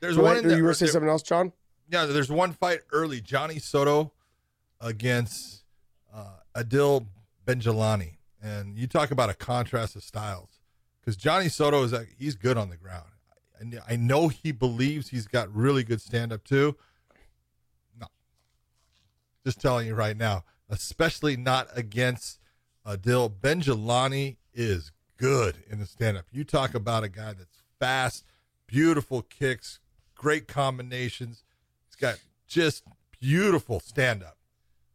There's 0.00 0.16
Go 0.16 0.22
one. 0.22 0.32
ahead. 0.32 0.44
in 0.44 0.50
you 0.50 0.56
the- 0.56 0.62
were 0.62 0.68
going 0.68 0.74
to 0.78 0.86
say 0.86 0.92
something 0.92 1.10
else, 1.10 1.22
John? 1.22 1.52
yeah, 1.90 2.06
there's 2.06 2.30
one 2.30 2.52
fight 2.52 2.80
early. 2.92 3.20
Johnny 3.20 3.58
Soto 3.58 4.12
against 4.80 5.57
Adil 6.58 7.06
Benjilany, 7.46 8.16
and 8.42 8.76
you 8.76 8.86
talk 8.86 9.10
about 9.10 9.30
a 9.30 9.34
contrast 9.34 9.96
of 9.96 10.02
styles 10.02 10.60
because 11.00 11.16
Johnny 11.16 11.48
Soto 11.48 11.82
is 11.82 11.92
like, 11.92 12.08
he's 12.18 12.34
good 12.34 12.58
on 12.58 12.68
the 12.68 12.76
ground. 12.76 13.06
And 13.60 13.80
I 13.88 13.96
know 13.96 14.28
he 14.28 14.52
believes 14.52 15.08
he's 15.08 15.26
got 15.26 15.52
really 15.54 15.82
good 15.82 16.00
stand 16.00 16.32
up 16.32 16.44
too. 16.44 16.76
No, 18.00 18.06
just 19.44 19.60
telling 19.60 19.86
you 19.86 19.94
right 19.94 20.16
now, 20.16 20.44
especially 20.68 21.36
not 21.36 21.68
against 21.74 22.38
Adil 22.86 23.30
Benjilany 23.30 24.36
is 24.54 24.92
good 25.16 25.56
in 25.68 25.78
the 25.80 25.86
stand 25.86 26.16
up. 26.16 26.26
You 26.30 26.44
talk 26.44 26.74
about 26.74 27.04
a 27.04 27.08
guy 27.08 27.32
that's 27.32 27.62
fast, 27.80 28.24
beautiful 28.66 29.22
kicks, 29.22 29.80
great 30.14 30.46
combinations. 30.46 31.42
He's 31.86 31.96
got 31.96 32.18
just 32.46 32.84
beautiful 33.20 33.80
stand 33.80 34.22
up. 34.22 34.37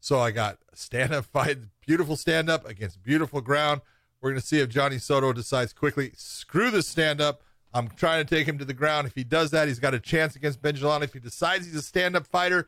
So 0.04 0.20
I 0.20 0.32
got 0.32 0.58
stand 0.74 1.14
up 1.14 1.24
fight, 1.32 1.60
beautiful 1.80 2.18
stand 2.18 2.50
up 2.50 2.68
against 2.68 3.02
beautiful 3.02 3.40
ground. 3.40 3.80
We're 4.20 4.32
going 4.32 4.42
to 4.42 4.46
see 4.46 4.60
if 4.60 4.68
Johnny 4.68 5.00
Soto 5.00 5.32
decides 5.32 5.72
quickly, 5.72 6.12
screw 6.18 6.70
the 6.72 6.84
stand 6.84 7.22
up. 7.22 7.42
I'm 7.74 7.88
trying 7.88 8.26
to 8.26 8.36
take 8.36 8.46
him 8.46 8.58
to 8.58 8.66
the 8.66 8.74
ground. 8.74 9.08
If 9.08 9.16
he 9.16 9.24
does 9.24 9.52
that, 9.52 9.70
he's 9.70 9.80
got 9.80 9.94
a 9.94 10.02
chance 10.02 10.36
against 10.36 10.62
Benjilany. 10.62 11.04
If 11.04 11.14
he 11.14 11.20
decides 11.20 11.66
he's 11.66 11.76
a 11.76 11.82
stand 11.82 12.18
up 12.18 12.28
fighter, 12.28 12.68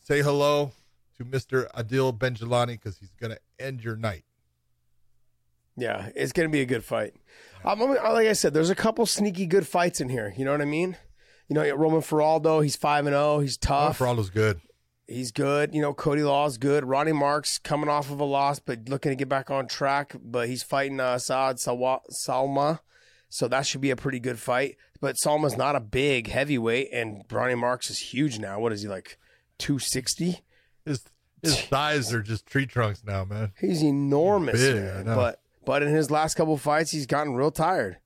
say 0.00 0.20
hello 0.20 0.72
to 1.16 1.24
Mr. 1.24 1.70
Adil 1.74 2.18
Benjilany 2.18 2.72
because 2.72 2.98
he's 2.98 3.12
going 3.20 3.30
to 3.30 3.38
end 3.64 3.84
your 3.84 3.94
night. 3.94 4.24
Yeah, 5.76 6.10
it's 6.16 6.32
going 6.32 6.48
to 6.48 6.52
be 6.52 6.60
a 6.60 6.66
good 6.66 6.82
fight. 6.82 7.14
Um, 7.64 7.78
like 7.78 8.26
I 8.26 8.32
said, 8.32 8.52
there's 8.52 8.70
a 8.70 8.74
couple 8.74 9.06
sneaky 9.06 9.46
good 9.46 9.66
fights 9.68 10.00
in 10.00 10.08
here. 10.08 10.34
You 10.36 10.44
know 10.44 10.50
what 10.50 10.60
I 10.60 10.64
mean? 10.64 10.96
You 11.48 11.54
know, 11.54 11.72
Roman 11.76 12.00
Faraldo, 12.00 12.64
he's 12.64 12.74
five 12.74 13.06
and 13.06 13.14
zero. 13.14 13.38
He's 13.38 13.56
tough. 13.56 14.00
Faraldo's 14.00 14.30
good. 14.30 14.60
He's 15.08 15.32
good. 15.32 15.74
You 15.74 15.80
know, 15.80 15.94
Cody 15.94 16.22
Law's 16.22 16.58
good. 16.58 16.84
Ronny 16.84 17.12
Markes 17.12 17.56
coming 17.58 17.88
off 17.88 18.10
of 18.10 18.20
a 18.20 18.24
loss, 18.24 18.58
but 18.58 18.90
looking 18.90 19.10
to 19.10 19.16
get 19.16 19.28
back 19.28 19.50
on 19.50 19.66
track. 19.66 20.14
But 20.22 20.48
he's 20.48 20.62
fighting 20.62 21.00
uh, 21.00 21.18
Said 21.18 21.58
Sowma, 21.58 22.80
so 23.30 23.48
that 23.48 23.66
should 23.66 23.80
be 23.80 23.90
a 23.90 23.96
pretty 23.96 24.20
good 24.20 24.38
fight. 24.38 24.76
But 25.00 25.16
Sowma's 25.16 25.56
not 25.56 25.76
a 25.76 25.80
big 25.80 26.28
heavyweight, 26.28 26.90
and 26.92 27.24
Ronny 27.30 27.54
Markes 27.54 27.88
is 27.88 27.98
huge 27.98 28.38
now. 28.38 28.60
What 28.60 28.72
is 28.72 28.82
he 28.82 28.88
like, 28.88 29.18
two 29.58 29.78
sixty? 29.78 30.42
His 30.84 31.04
his 31.42 31.58
thighs 31.58 32.12
are 32.12 32.22
just 32.22 32.44
tree 32.46 32.66
trunks 32.66 33.02
now, 33.02 33.24
man. 33.24 33.52
He's 33.58 33.82
enormous, 33.82 34.60
Big, 34.60 34.74
man. 34.74 35.04
But 35.06 35.40
but 35.64 35.82
in 35.82 35.88
his 35.88 36.10
last 36.10 36.34
couple 36.34 36.56
fights, 36.58 36.90
he's 36.90 37.06
gotten 37.06 37.34
real 37.34 37.50
tired. 37.50 37.96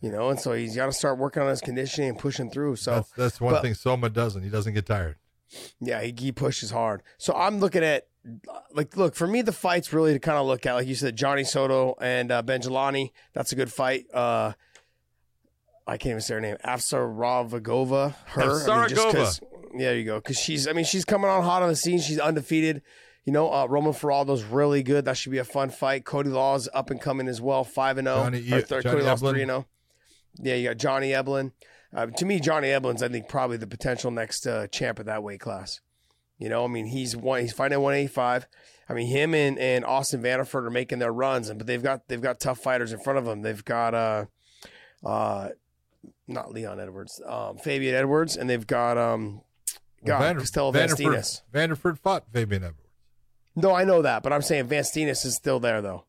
You 0.00 0.10
know, 0.10 0.30
and 0.30 0.40
so 0.40 0.52
he's 0.52 0.76
got 0.76 0.86
to 0.86 0.92
start 0.92 1.18
working 1.18 1.42
on 1.42 1.48
his 1.48 1.60
conditioning 1.60 2.10
and 2.10 2.18
pushing 2.18 2.50
through. 2.50 2.76
So 2.76 2.94
that's 2.94 3.10
that's 3.10 3.40
one 3.42 3.52
but- 3.54 3.62
thing 3.62 3.74
Sowma 3.74 4.08
doesn't. 4.08 4.42
He 4.42 4.48
doesn't 4.48 4.72
get 4.72 4.86
tired. 4.86 5.16
Yeah, 5.80 6.02
he, 6.02 6.14
he 6.18 6.32
pushes 6.32 6.70
hard. 6.70 7.02
So 7.18 7.34
I'm 7.34 7.60
looking 7.60 7.84
at, 7.84 8.06
like, 8.72 8.96
look, 8.96 9.14
for 9.14 9.26
me, 9.26 9.42
the 9.42 9.52
fight's 9.52 9.92
really 9.92 10.12
to 10.12 10.18
kind 10.18 10.38
of 10.38 10.46
look 10.46 10.66
at, 10.66 10.74
like 10.74 10.86
you 10.86 10.94
said, 10.94 11.16
Johnny 11.16 11.44
Soto 11.44 11.94
and 12.00 12.32
uh, 12.32 12.42
Benjilany. 12.42 13.10
That's 13.32 13.52
a 13.52 13.56
good 13.56 13.72
fight. 13.72 14.06
Uh, 14.12 14.52
I 15.86 15.96
can't 15.96 16.10
even 16.10 16.20
say 16.20 16.34
her 16.34 16.40
name. 16.40 16.56
Afsaravagova. 16.64 18.14
Her. 18.26 18.70
I 18.70 18.80
mean, 18.80 18.88
just 18.88 19.42
yeah, 19.72 19.78
there 19.78 19.96
you 19.96 20.04
go. 20.04 20.16
Because 20.16 20.36
she's, 20.38 20.66
I 20.66 20.72
mean, 20.72 20.84
she's 20.84 21.04
coming 21.04 21.30
on 21.30 21.42
hot 21.42 21.62
on 21.62 21.68
the 21.68 21.76
scene. 21.76 22.00
She's 22.00 22.18
undefeated. 22.18 22.82
You 23.24 23.32
know, 23.32 23.52
uh, 23.52 23.66
Roman 23.66 23.92
Faraldo's 23.92 24.44
really 24.44 24.82
good. 24.82 25.04
That 25.04 25.16
should 25.16 25.32
be 25.32 25.38
a 25.38 25.44
fun 25.44 25.70
fight. 25.70 26.04
Cody 26.04 26.30
Law's 26.30 26.68
up 26.72 26.90
and 26.90 27.00
coming 27.00 27.28
as 27.28 27.40
well, 27.40 27.64
five 27.64 27.98
and 27.98 28.06
zero. 28.06 28.60
Third- 28.62 28.84
Cody 28.84 29.02
Law's 29.02 29.20
three 29.20 29.42
and 29.42 29.50
zero. 29.50 29.66
Yeah, 30.38 30.54
you 30.54 30.68
got 30.68 30.76
Johnny 30.76 31.10
Eblen. 31.10 31.52
Uh, 31.96 32.06
to 32.06 32.26
me, 32.26 32.38
Johnny 32.38 32.68
Eblen's, 32.68 33.02
I 33.02 33.08
think, 33.08 33.26
probably 33.26 33.56
the 33.56 33.66
potential 33.66 34.10
next 34.10 34.46
uh, 34.46 34.66
champ 34.66 34.98
of 34.98 35.06
that 35.06 35.22
weight 35.22 35.40
class. 35.40 35.80
You 36.38 36.50
know, 36.50 36.64
I 36.64 36.68
mean, 36.68 36.86
he's 36.86 37.16
one. 37.16 37.40
He's 37.40 37.54
fighting 37.54 37.76
at 37.76 37.80
185. 37.80 38.46
I 38.88 38.92
mean, 38.92 39.06
him 39.08 39.34
and, 39.34 39.58
and 39.58 39.84
Austin 39.84 40.22
Vanderford 40.22 40.66
are 40.66 40.70
making 40.70 40.98
their 40.98 41.12
runs, 41.12 41.48
and 41.48 41.58
but 41.58 41.66
they've 41.66 41.82
got 41.82 42.06
they've 42.08 42.20
got 42.20 42.38
tough 42.38 42.58
fighters 42.58 42.92
in 42.92 43.00
front 43.00 43.18
of 43.18 43.24
them. 43.24 43.40
They've 43.40 43.64
got 43.64 43.94
uh, 43.94 44.26
uh, 45.04 45.48
not 46.28 46.52
Leon 46.52 46.78
Edwards, 46.78 47.20
um, 47.26 47.56
Fabian 47.56 47.94
Edwards, 47.94 48.36
and 48.36 48.50
they've 48.50 48.66
got 48.66 48.98
um, 48.98 49.40
God, 50.04 50.20
Vander- 50.20 50.40
Costello 50.40 50.72
Vanderford, 50.72 51.42
Vanderford 51.52 51.98
fought 51.98 52.24
Fabian 52.32 52.62
Edwards. 52.62 52.82
No, 53.56 53.74
I 53.74 53.84
know 53.84 54.02
that, 54.02 54.22
but 54.22 54.34
I'm 54.34 54.42
saying 54.42 54.66
Van 54.66 54.82
Steenis 54.82 55.24
is 55.24 55.34
still 55.34 55.58
there 55.58 55.80
though. 55.80 56.04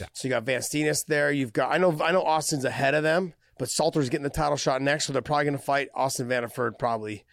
Yeah. 0.00 0.06
So 0.12 0.28
you 0.28 0.30
got 0.30 0.44
Van 0.44 0.60
Steenis 0.60 1.04
there. 1.04 1.32
You've 1.32 1.52
got 1.52 1.72
I 1.72 1.78
know 1.78 2.00
I 2.00 2.12
know 2.12 2.22
Austin's 2.22 2.64
ahead 2.64 2.94
of 2.94 3.02
them, 3.02 3.34
but 3.62 3.68
Salter's 3.70 4.08
getting 4.08 4.24
the 4.24 4.28
title 4.28 4.56
shot 4.56 4.82
next, 4.82 5.04
so 5.04 5.12
they're 5.12 5.22
probably 5.22 5.44
going 5.44 5.56
to 5.56 5.62
fight 5.62 5.88
Austin 5.94 6.26
Vanderford 6.26 6.80
probably 6.80 7.24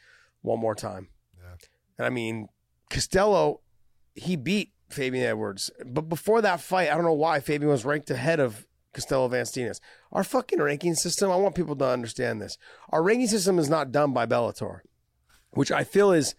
one 0.44 0.60
more 0.60 0.76
time. 0.76 1.08
Yeah. 1.36 1.56
And 1.98 2.06
I 2.06 2.12
mean, 2.12 2.50
Costello, 2.92 3.62
he 4.14 4.36
beat 4.36 4.72
Fabian 4.92 5.26
Edwards, 5.26 5.72
but 5.84 6.04
before 6.04 6.40
that 6.44 6.62
fight, 6.62 6.92
I 6.92 6.94
don't 6.94 7.04
know 7.04 7.14
why 7.14 7.40
Fabian 7.40 7.72
was 7.72 7.84
ranked 7.84 8.12
ahead 8.12 8.40
of 8.40 8.68
Costello 8.94 9.28
Van 9.28 9.44
Steenis. 9.46 9.80
Our 10.12 10.24
fucking 10.24 10.62
ranking 10.62 10.94
system, 10.94 11.32
I 11.32 11.36
want 11.36 11.56
people 11.56 11.76
to 11.78 11.88
understand 11.88 12.40
this. 12.40 12.60
Our 12.92 13.02
ranking 13.02 13.28
system 13.28 13.58
is 13.58 13.68
not 13.68 13.92
done 13.92 14.14
by 14.14 14.28
Bellator, 14.28 14.82
which 15.54 15.72
I 15.72 15.84
feel 15.84 16.12
is 16.12 16.36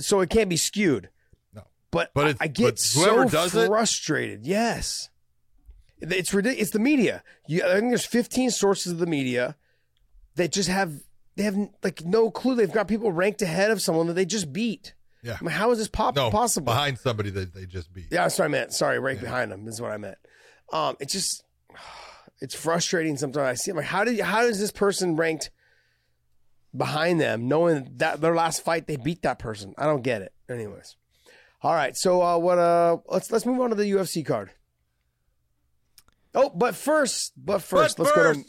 so 0.00 0.20
it 0.20 0.28
can't 0.28 0.50
be 0.50 0.58
skewed. 0.58 1.08
No. 1.54 1.62
But, 1.90 2.10
But 2.12 2.36
I, 2.42 2.44
I 2.44 2.46
get 2.48 2.64
but 2.64 2.78
so 2.78 3.24
does 3.26 3.54
it- 3.54 3.68
frustrated. 3.68 4.44
Yes. 4.46 5.08
It's 6.00 6.32
ridiculous. 6.32 6.62
It's 6.62 6.70
the 6.72 6.78
media. 6.78 7.22
You, 7.46 7.62
I 7.64 7.74
think 7.74 7.90
there's 7.90 8.06
15 8.06 8.50
sources 8.50 8.92
of 8.92 8.98
the 8.98 9.06
media 9.06 9.56
that 10.36 10.52
just 10.52 10.68
have 10.68 10.92
they 11.36 11.42
have 11.44 11.56
like 11.82 12.04
no 12.04 12.30
clue. 12.30 12.54
They've 12.54 12.70
got 12.72 12.88
people 12.88 13.12
ranked 13.12 13.42
ahead 13.42 13.70
of 13.70 13.80
someone 13.80 14.06
that 14.08 14.14
they 14.14 14.24
just 14.24 14.52
beat. 14.52 14.94
Yeah. 15.22 15.36
I 15.40 15.44
mean, 15.44 15.50
how 15.52 15.70
is 15.70 15.78
this 15.78 15.88
pop- 15.88 16.16
No, 16.16 16.30
possible? 16.30 16.64
behind 16.66 16.98
somebody 16.98 17.28
that 17.30 17.54
they 17.54 17.66
just 17.66 17.92
beat. 17.92 18.06
Yeah, 18.10 18.22
that's 18.22 18.38
what 18.38 18.46
I 18.46 18.48
meant. 18.48 18.72
Sorry, 18.72 18.98
right 18.98 19.20
behind 19.20 19.52
them 19.52 19.68
is 19.68 19.80
what 19.80 19.92
I 19.92 19.98
meant. 19.98 20.16
Um, 20.72 20.96
it 21.00 21.08
just 21.10 21.44
it's 22.40 22.54
frustrating 22.54 23.16
sometimes. 23.16 23.46
I 23.46 23.54
see. 23.54 23.70
I'm 23.70 23.76
like, 23.76 23.86
how 23.86 24.04
did 24.04 24.18
how 24.20 24.42
is 24.44 24.58
this 24.58 24.70
person 24.70 25.16
ranked 25.16 25.50
behind 26.76 27.20
them, 27.20 27.48
knowing 27.48 27.90
that 27.96 28.20
their 28.20 28.34
last 28.34 28.64
fight 28.64 28.86
they 28.86 28.96
beat 28.96 29.22
that 29.22 29.38
person? 29.38 29.74
I 29.76 29.84
don't 29.84 30.02
get 30.02 30.22
it. 30.22 30.32
Anyways, 30.48 30.96
all 31.62 31.74
right. 31.74 31.96
So 31.96 32.22
uh, 32.22 32.38
what? 32.38 32.58
Uh, 32.58 32.98
let's 33.08 33.30
let's 33.30 33.44
move 33.46 33.60
on 33.60 33.68
to 33.70 33.76
the 33.76 33.90
UFC 33.90 34.24
card. 34.24 34.50
Oh, 36.34 36.50
but 36.50 36.74
first, 36.74 37.32
but 37.36 37.60
first, 37.60 37.96
But 37.96 38.04
let's 38.04 38.16
go 38.16 38.32
to 38.34 38.44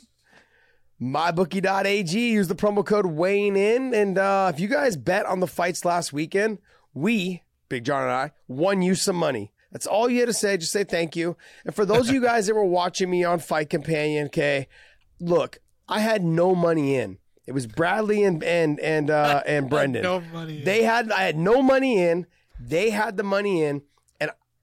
mybookie.ag. 1.02 2.30
Use 2.32 2.48
the 2.48 2.56
promo 2.56 2.86
code 2.86 3.08
weighing 3.08 3.56
in. 3.56 3.94
And 3.94 4.18
uh, 4.18 4.52
if 4.54 4.60
you 4.60 4.68
guys 4.68 4.96
bet 4.96 5.26
on 5.26 5.40
the 5.40 5.48
fights 5.48 5.84
last 5.86 6.14
weekend, 6.14 6.60
we, 6.94 7.42
Big 7.70 7.84
John 7.84 8.04
and 8.04 8.12
I, 8.12 8.32
won 8.48 8.82
you 8.82 8.96
some 8.96 9.16
money. 9.16 9.52
That's 9.72 9.88
all 9.88 10.10
you 10.10 10.20
had 10.20 10.28
to 10.28 10.34
say. 10.34 10.58
Just 10.58 10.74
say 10.74 10.84
thank 10.84 11.16
you. 11.16 11.38
And 11.66 11.74
for 11.74 11.86
those 11.86 12.10
of 12.10 12.16
you 12.16 12.22
guys 12.32 12.48
that 12.48 12.56
were 12.56 12.66
watching 12.66 13.10
me 13.10 13.24
on 13.24 13.40
Fight 13.40 13.70
Companion, 13.70 14.28
okay, 14.28 14.68
look, 15.20 15.60
I 15.88 16.00
had 16.00 16.24
no 16.24 16.54
money 16.54 16.96
in. 16.98 17.18
It 17.48 17.54
was 17.54 17.66
Bradley 17.68 18.24
and 18.24 18.44
and 18.44 18.80
and 18.80 19.10
uh, 19.10 19.42
and 19.46 19.70
Brendan. 19.70 20.04
No 20.04 20.22
money. 20.22 20.62
They 20.64 20.84
had 20.84 21.12
I 21.12 21.24
had 21.24 21.38
no 21.38 21.62
money 21.62 22.02
in. 22.02 22.28
They 22.60 22.92
had 22.92 23.18
the 23.18 23.24
money 23.24 23.64
in, 23.64 23.82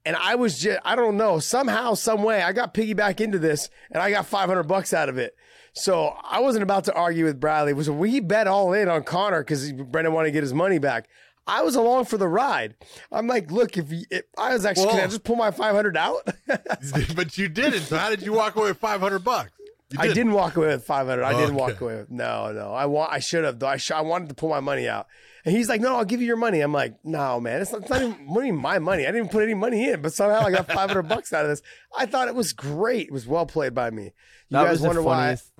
and 0.09 0.17
I 0.17 0.33
was 0.33 0.57
just 0.57 0.79
I 0.83 0.95
don't 0.95 1.17
know 1.17 1.37
somehow 1.37 1.93
some 1.93 2.23
way 2.23 2.41
I 2.41 2.51
got 2.51 2.73
piggyback 2.73 3.21
into 3.21 3.37
this 3.37 3.69
and 3.91 4.01
I 4.01 4.09
got 4.09 4.25
500 4.25 4.63
bucks 4.63 4.91
out 4.91 5.07
of 5.07 5.19
it. 5.19 5.35
So 5.73 6.15
I 6.23 6.39
wasn't 6.39 6.63
about 6.63 6.85
to 6.85 6.93
argue 6.95 7.25
with 7.25 7.39
Bradley. 7.39 7.73
It 7.73 7.75
was 7.75 7.91
we 7.91 8.19
bet 8.19 8.47
all 8.47 8.73
in 8.73 8.89
on 8.89 9.03
Conor 9.03 9.41
because 9.41 9.71
Brendan 9.71 10.13
wanted 10.13 10.29
to 10.29 10.31
get 10.31 10.41
his 10.41 10.51
money 10.51 10.79
back. 10.79 11.07
I 11.45 11.61
was 11.61 11.75
along 11.75 12.05
for 12.05 12.17
the 12.17 12.27
ride. 12.27 12.73
I'm 13.11 13.27
like, 13.27 13.51
look, 13.51 13.77
if, 13.77 13.91
you, 13.91 14.03
if 14.09 14.23
I 14.35 14.53
was 14.53 14.65
actually, 14.65 14.89
can 14.89 14.99
I 14.99 15.07
just 15.07 15.23
pull 15.23 15.35
my 15.35 15.51
500 15.51 15.95
out? 15.95 16.27
but 17.15 17.37
you 17.37 17.47
didn't. 17.47 17.81
So 17.81 17.97
how 17.97 18.09
did 18.09 18.23
you 18.23 18.33
walk 18.33 18.55
away 18.55 18.69
with 18.69 18.77
500 18.77 19.23
bucks? 19.23 19.51
You 19.91 19.97
I 19.99 20.07
didn't 20.07 20.33
walk 20.33 20.55
away 20.55 20.67
with 20.67 20.83
500. 20.85 21.23
I 21.23 21.33
didn't 21.33 21.55
walk 21.55 21.81
away 21.81 21.95
with 21.95 22.11
no, 22.11 22.51
no. 22.51 22.71
I 22.71 22.85
want. 22.85 23.11
I 23.11 23.17
should 23.17 23.43
have 23.43 23.57
though. 23.57 23.67
I, 23.67 23.77
sh- 23.77 23.89
I 23.89 24.01
wanted 24.01 24.29
to 24.29 24.35
pull 24.35 24.49
my 24.49 24.59
money 24.59 24.87
out, 24.87 25.07
and 25.43 25.55
he's 25.55 25.67
like, 25.67 25.81
"No, 25.81 25.95
I'll 25.95 26.05
give 26.05 26.21
you 26.21 26.27
your 26.27 26.37
money." 26.37 26.61
I'm 26.61 26.71
like, 26.71 27.03
"No, 27.03 27.39
man, 27.39 27.59
it's 27.59 27.71
not, 27.71 27.81
it's 27.81 27.89
not 27.89 28.03
even 28.03 28.23
money, 28.27 28.51
my 28.51 28.77
money. 28.77 29.03
I 29.03 29.07
didn't 29.07 29.25
even 29.25 29.29
put 29.29 29.41
any 29.41 29.55
money 29.55 29.89
in, 29.89 30.03
but 30.03 30.13
somehow 30.13 30.41
I 30.41 30.51
got 30.51 30.67
500 30.71 31.03
bucks 31.03 31.33
out 31.33 31.43
of 31.43 31.49
this. 31.49 31.63
I 31.97 32.05
thought 32.05 32.27
it 32.27 32.35
was 32.35 32.53
great. 32.53 33.07
It 33.07 33.11
was 33.11 33.25
well 33.25 33.47
played 33.47 33.73
by 33.73 33.89
me. 33.89 34.03
You 34.03 34.11
that 34.51 34.65
guys 34.65 34.71
was 34.73 34.81
the 34.81 34.87
wonder 34.87 35.01
why? 35.01 35.15
funniest. 35.15 35.51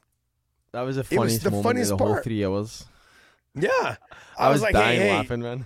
That 0.73 0.81
was 0.81 0.95
the 0.97 1.01
was 1.01 1.07
funniest 1.09 1.43
the 1.43 1.49
moment 1.49 1.63
funniest 1.63 1.91
of 1.91 1.97
the 1.97 2.03
whole 2.03 2.13
part. 2.13 2.23
three 2.23 2.45
hours. 2.45 2.85
Yeah, 3.55 3.95
I, 4.37 4.51
was, 4.51 4.61
like, 4.61 4.73
dying 4.73 4.99
hey, 4.99 5.07
hey, 5.07 5.17
laughing, 5.17 5.41
man. 5.41 5.65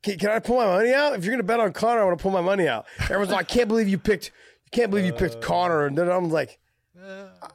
can, 0.00 0.16
can 0.16 0.30
I 0.30 0.38
pull 0.38 0.58
my 0.58 0.66
money 0.66 0.92
out? 0.92 1.14
If 1.14 1.24
you're 1.24 1.32
gonna 1.34 1.42
bet 1.42 1.58
on 1.58 1.72
Conor, 1.72 2.02
I 2.02 2.04
want 2.04 2.18
to 2.18 2.22
pull 2.22 2.30
my 2.30 2.40
money 2.40 2.68
out. 2.68 2.86
Everyone's 3.00 3.30
like, 3.30 3.40
I 3.40 3.52
can't 3.52 3.66
believe 3.66 3.88
you 3.88 3.98
picked. 3.98 4.26
You 4.26 4.70
can't 4.70 4.90
believe 4.90 5.06
you 5.06 5.12
picked 5.12 5.34
uh. 5.34 5.40
Conor, 5.40 5.86
and 5.86 5.98
then 5.98 6.08
I'm 6.08 6.30
like. 6.30 6.60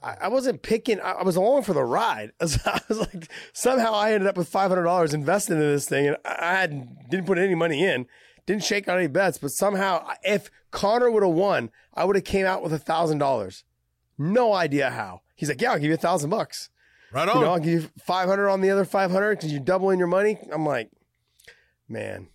I, 0.03 0.15
I 0.21 0.27
wasn't 0.27 0.61
picking. 0.61 0.99
I, 0.99 1.11
I 1.13 1.23
was 1.23 1.35
along 1.35 1.63
for 1.63 1.73
the 1.73 1.83
ride. 1.83 2.31
I 2.41 2.45
was 2.87 2.99
like, 2.99 3.29
somehow 3.53 3.93
I 3.93 4.13
ended 4.13 4.27
up 4.27 4.37
with 4.37 4.47
five 4.47 4.69
hundred 4.69 4.83
dollars 4.83 5.13
invested 5.13 5.53
in 5.53 5.59
this 5.59 5.87
thing, 5.87 6.07
and 6.07 6.17
I 6.25 6.35
I 6.39 6.53
had 6.53 7.09
didn't 7.09 7.25
put 7.25 7.37
any 7.37 7.55
money 7.55 7.83
in, 7.83 8.07
didn't 8.45 8.63
shake 8.63 8.87
on 8.87 8.97
any 8.97 9.07
bets. 9.07 9.37
But 9.37 9.51
somehow, 9.51 10.07
if 10.23 10.49
Conor 10.71 11.11
would 11.11 11.23
have 11.23 11.33
won, 11.33 11.69
I 11.93 12.05
would 12.05 12.15
have 12.15 12.25
came 12.25 12.45
out 12.45 12.63
with 12.63 12.73
a 12.73 12.79
thousand 12.79 13.17
dollars. 13.19 13.63
No 14.17 14.53
idea 14.53 14.89
how. 14.91 15.21
He's 15.35 15.49
like, 15.49 15.61
yeah, 15.61 15.71
I'll 15.73 15.79
give 15.79 15.89
you 15.89 15.93
a 15.95 15.97
thousand 15.97 16.29
bucks. 16.29 16.69
Right 17.11 17.27
You 17.27 17.33
on. 17.33 17.41
know, 17.41 17.51
I'll 17.51 17.59
give 17.59 17.83
you 17.83 17.89
five 18.05 18.27
hundred 18.29 18.49
on 18.49 18.61
the 18.61 18.69
other 18.71 18.85
five 18.85 19.11
hundred 19.11 19.35
because 19.37 19.51
you're 19.51 19.61
doubling 19.61 19.99
your 19.99 20.07
money. 20.07 20.37
I'm 20.51 20.65
like, 20.65 20.89
man, 21.87 22.27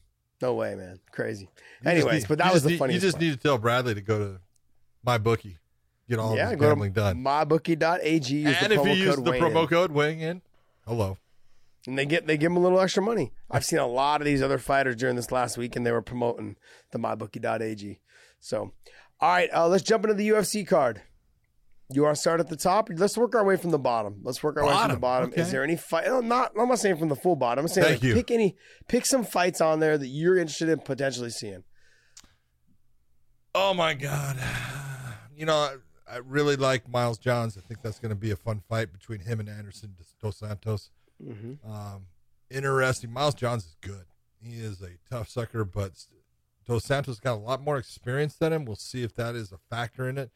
no 0.42 0.54
way, 0.54 0.74
man, 0.74 1.00
crazy. 1.12 1.48
You 1.84 1.90
Anyways, 1.90 2.22
need- 2.22 2.28
but 2.28 2.38
that 2.38 2.52
was 2.52 2.62
the 2.62 2.76
funniest. 2.76 3.02
You 3.02 3.08
just 3.08 3.16
part. 3.16 3.22
need 3.22 3.30
to 3.32 3.36
tell 3.38 3.58
Bradley 3.58 3.94
to 3.94 4.00
go 4.00 4.18
to 4.18 4.40
my 5.04 5.18
bookie, 5.18 5.58
get 6.10 6.18
all 6.18 6.36
yeah, 6.36 6.44
of 6.46 6.50
his 6.50 6.60
go 6.60 6.68
gambling 6.68 6.92
done. 6.92 7.16
mybookie.ag. 7.24 8.34
Use 8.34 8.56
And 8.60 8.70
the 8.72 8.74
if 8.74 8.80
promo 8.82 8.96
you 8.96 9.04
use 9.04 9.14
code 9.16 9.24
the 9.24 9.30
promo 9.32 9.62
In. 9.62 9.68
code 9.68 9.92
Wing 9.92 10.20
in, 10.20 10.42
hello. 10.86 11.16
and 11.86 11.96
they 11.98 12.04
get 12.04 12.26
they 12.26 12.36
give 12.36 12.50
them 12.50 12.56
a 12.56 12.60
little 12.60 12.80
extra 12.80 13.02
money. 13.02 13.32
I've 13.50 13.64
seen 13.64 13.78
a 13.78 13.86
lot 13.86 14.20
of 14.20 14.24
these 14.26 14.42
other 14.42 14.58
fighters 14.58 14.96
during 14.96 15.16
this 15.16 15.32
last 15.32 15.56
week, 15.56 15.74
and 15.76 15.86
they 15.86 15.92
were 15.92 16.02
promoting 16.02 16.56
the 16.92 16.98
mybookie.ag. 16.98 18.00
So, 18.40 18.72
all 19.20 19.28
right, 19.30 19.48
uh, 19.54 19.68
let's 19.68 19.82
jump 19.82 20.04
into 20.04 20.14
the 20.14 20.28
UFC 20.28 20.66
card. 20.66 21.02
You 21.92 22.02
want 22.04 22.14
to 22.14 22.20
start 22.20 22.38
at 22.38 22.48
the 22.48 22.56
top? 22.56 22.88
Let's 22.94 23.18
work 23.18 23.34
our 23.34 23.44
way 23.44 23.56
from 23.56 23.70
the 23.72 23.78
bottom. 23.78 24.20
Let's 24.22 24.42
work 24.44 24.56
our 24.56 24.62
way 24.64 24.70
from 24.70 24.90
the 24.92 24.96
Bottom, 24.96 25.30
bottom. 25.30 25.32
Is 25.34 25.50
there 25.50 25.64
any 25.64 25.76
fight? 25.76 26.06
no, 26.06 26.20
Not, 26.20 26.52
I'm 26.56 26.68
not 26.68 26.78
saying 26.78 26.98
from 26.98 27.08
the 27.08 27.16
full 27.16 27.34
bottom. 27.34 27.64
I'm 27.64 27.68
saying 27.68 27.84
Thank 27.84 27.96
like, 27.96 28.08
you. 28.08 28.14
pick 28.14 28.30
any, 28.30 28.56
pick 28.86 29.04
some 29.04 29.24
fights 29.24 29.60
on 29.60 29.80
there 29.80 29.98
that 29.98 30.06
you're 30.06 30.38
interested 30.38 30.68
in 30.68 30.78
potentially 30.78 31.30
seeing. 31.30 31.64
Oh 33.54 33.74
my 33.74 33.94
God. 33.94 34.36
You 35.36 35.46
know, 35.46 35.78
I, 36.12 36.18
really 36.18 36.56
like 36.56 36.88
Miles 36.88 37.18
Johns. 37.18 37.56
I 37.56 37.60
think 37.60 37.82
that's 37.82 37.98
going 37.98 38.10
to 38.10 38.16
be 38.16 38.30
a 38.30 38.36
fun 38.36 38.62
fight 38.68 38.92
between 38.92 39.20
him 39.20 39.40
and 39.40 39.48
Anderson 39.48 39.94
Dos 40.20 40.38
Santos. 40.38 40.90
Um, 41.64 42.06
interesting. 42.50 43.12
Miles 43.12 43.34
Johns 43.34 43.64
is 43.64 43.76
good. 43.80 44.04
He 44.42 44.54
is 44.54 44.80
a 44.80 44.90
tough 45.08 45.28
sucker, 45.28 45.64
but 45.64 45.92
Dos 46.66 46.84
Santos 46.84 47.20
got 47.20 47.34
a 47.34 47.40
lot 47.40 47.62
more 47.62 47.78
experience 47.78 48.36
than 48.36 48.52
him. 48.52 48.64
We'll 48.64 48.76
see 48.76 49.02
if 49.02 49.14
that 49.16 49.34
is 49.34 49.52
a 49.52 49.58
factor 49.68 50.08
in 50.08 50.18
it. 50.18 50.30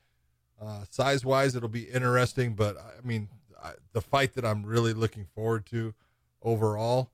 Uh, 0.61 0.85
size 0.91 1.25
wise, 1.25 1.55
it'll 1.57 1.68
be 1.68 1.85
interesting, 1.85 2.55
but 2.55 2.77
I 2.77 3.07
mean, 3.07 3.29
I, 3.62 3.72
the 3.93 4.01
fight 4.01 4.35
that 4.35 4.45
I'm 4.45 4.64
really 4.64 4.93
looking 4.93 5.27
forward 5.35 5.66
to 5.66 5.95
overall 6.43 7.11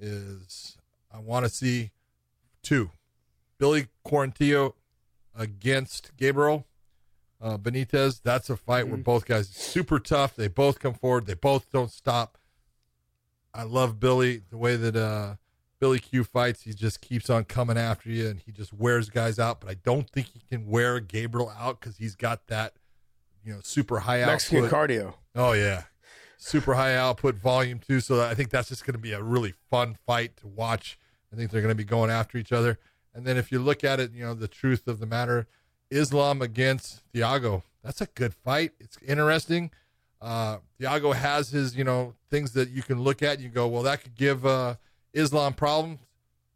is 0.00 0.78
I 1.12 1.18
want 1.18 1.44
to 1.44 1.50
see 1.50 1.90
two 2.62 2.90
Billy 3.58 3.88
Quarantillo 4.06 4.74
against 5.36 6.16
Gabriel 6.16 6.66
uh, 7.40 7.58
Benitez. 7.58 8.20
That's 8.22 8.50
a 8.50 8.56
fight 8.56 8.88
where 8.88 8.96
both 8.96 9.26
guys 9.26 9.48
super 9.48 9.98
tough. 9.98 10.34
They 10.36 10.48
both 10.48 10.78
come 10.78 10.94
forward. 10.94 11.26
They 11.26 11.34
both 11.34 11.70
don't 11.70 11.90
stop. 11.90 12.38
I 13.54 13.62
love 13.62 13.98
Billy 13.98 14.42
the 14.50 14.58
way 14.58 14.76
that 14.76 14.96
uh, 14.96 15.36
Billy 15.80 15.98
Q 15.98 16.24
fights. 16.24 16.62
He 16.62 16.72
just 16.72 17.00
keeps 17.00 17.30
on 17.30 17.44
coming 17.44 17.78
after 17.78 18.10
you, 18.10 18.28
and 18.28 18.40
he 18.40 18.52
just 18.52 18.72
wears 18.72 19.08
guys 19.08 19.38
out. 19.38 19.60
But 19.60 19.70
I 19.70 19.74
don't 19.74 20.08
think 20.08 20.28
he 20.28 20.40
can 20.48 20.66
wear 20.66 21.00
Gabriel 21.00 21.52
out 21.58 21.80
because 21.80 21.96
he's 21.96 22.14
got 22.14 22.46
that, 22.48 22.74
you 23.44 23.52
know, 23.52 23.60
super 23.62 24.00
high 24.00 24.24
Mexican 24.24 24.64
output. 24.64 24.90
cardio. 24.90 25.14
Oh 25.34 25.52
yeah, 25.52 25.84
super 26.36 26.74
high 26.74 26.94
output 26.94 27.36
volume 27.36 27.78
too. 27.78 28.00
So 28.00 28.22
I 28.22 28.34
think 28.34 28.50
that's 28.50 28.68
just 28.68 28.84
going 28.84 28.94
to 28.94 29.00
be 29.00 29.12
a 29.12 29.22
really 29.22 29.54
fun 29.70 29.96
fight 30.06 30.36
to 30.38 30.46
watch. 30.46 30.98
I 31.32 31.36
think 31.36 31.50
they're 31.50 31.62
going 31.62 31.72
to 31.72 31.76
be 31.76 31.84
going 31.84 32.10
after 32.10 32.38
each 32.38 32.52
other. 32.52 32.78
And 33.14 33.26
then 33.26 33.36
if 33.36 33.50
you 33.50 33.58
look 33.58 33.84
at 33.84 34.00
it, 34.00 34.12
you 34.12 34.24
know 34.24 34.34
the 34.34 34.48
truth 34.48 34.86
of 34.86 35.00
the 35.00 35.06
matter, 35.06 35.48
Islam 35.90 36.42
against 36.42 37.02
Thiago. 37.12 37.62
That's 37.82 38.00
a 38.00 38.06
good 38.06 38.34
fight. 38.34 38.72
It's 38.80 38.98
interesting. 39.06 39.70
Uh, 40.20 40.58
Thiago 40.80 41.14
has 41.14 41.50
his 41.50 41.76
you 41.76 41.84
know 41.84 42.14
things 42.30 42.52
that 42.52 42.70
you 42.70 42.82
can 42.82 43.00
look 43.02 43.22
at. 43.22 43.40
You 43.40 43.48
go, 43.48 43.66
well, 43.66 43.82
that 43.82 44.02
could 44.02 44.16
give 44.16 44.44
uh, 44.44 44.74
Islam 45.12 45.54
problems. 45.54 46.00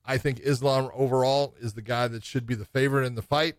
I 0.05 0.18
think 0.18 0.41
Islam 0.41 0.91
overall 0.95 1.55
is 1.61 1.74
the 1.74 1.83
guy 1.83 2.09
that 2.09 2.24
should 2.24 2.47
be 2.47 2.55
the 2.55 2.64
favorite 2.64 3.07
in 3.07 3.14
the 3.14 3.22
fight. 3.22 3.57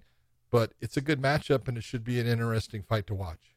But 0.51 0.74
it's 0.82 0.97
a 0.97 1.01
good 1.01 1.19
matchup, 1.21 1.67
and 1.67 1.78
it 1.78 1.84
should 1.84 2.03
be 2.03 2.19
an 2.19 2.28
interesting 2.28 2.84
fight 2.84 3.07
to 3.07 3.15
watch. 3.15 3.55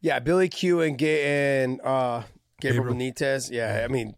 Yeah, 0.00 0.18
Billy 0.18 0.48
Q 0.48 0.80
and 0.80 0.98
Ga- 0.98 1.22
and 1.62 1.80
uh, 1.82 2.24
Gabriel, 2.60 2.92
Gabriel. 2.94 3.12
Benitez. 3.12 3.50
Yeah, 3.52 3.82
I 3.84 3.88
mean, 3.88 4.14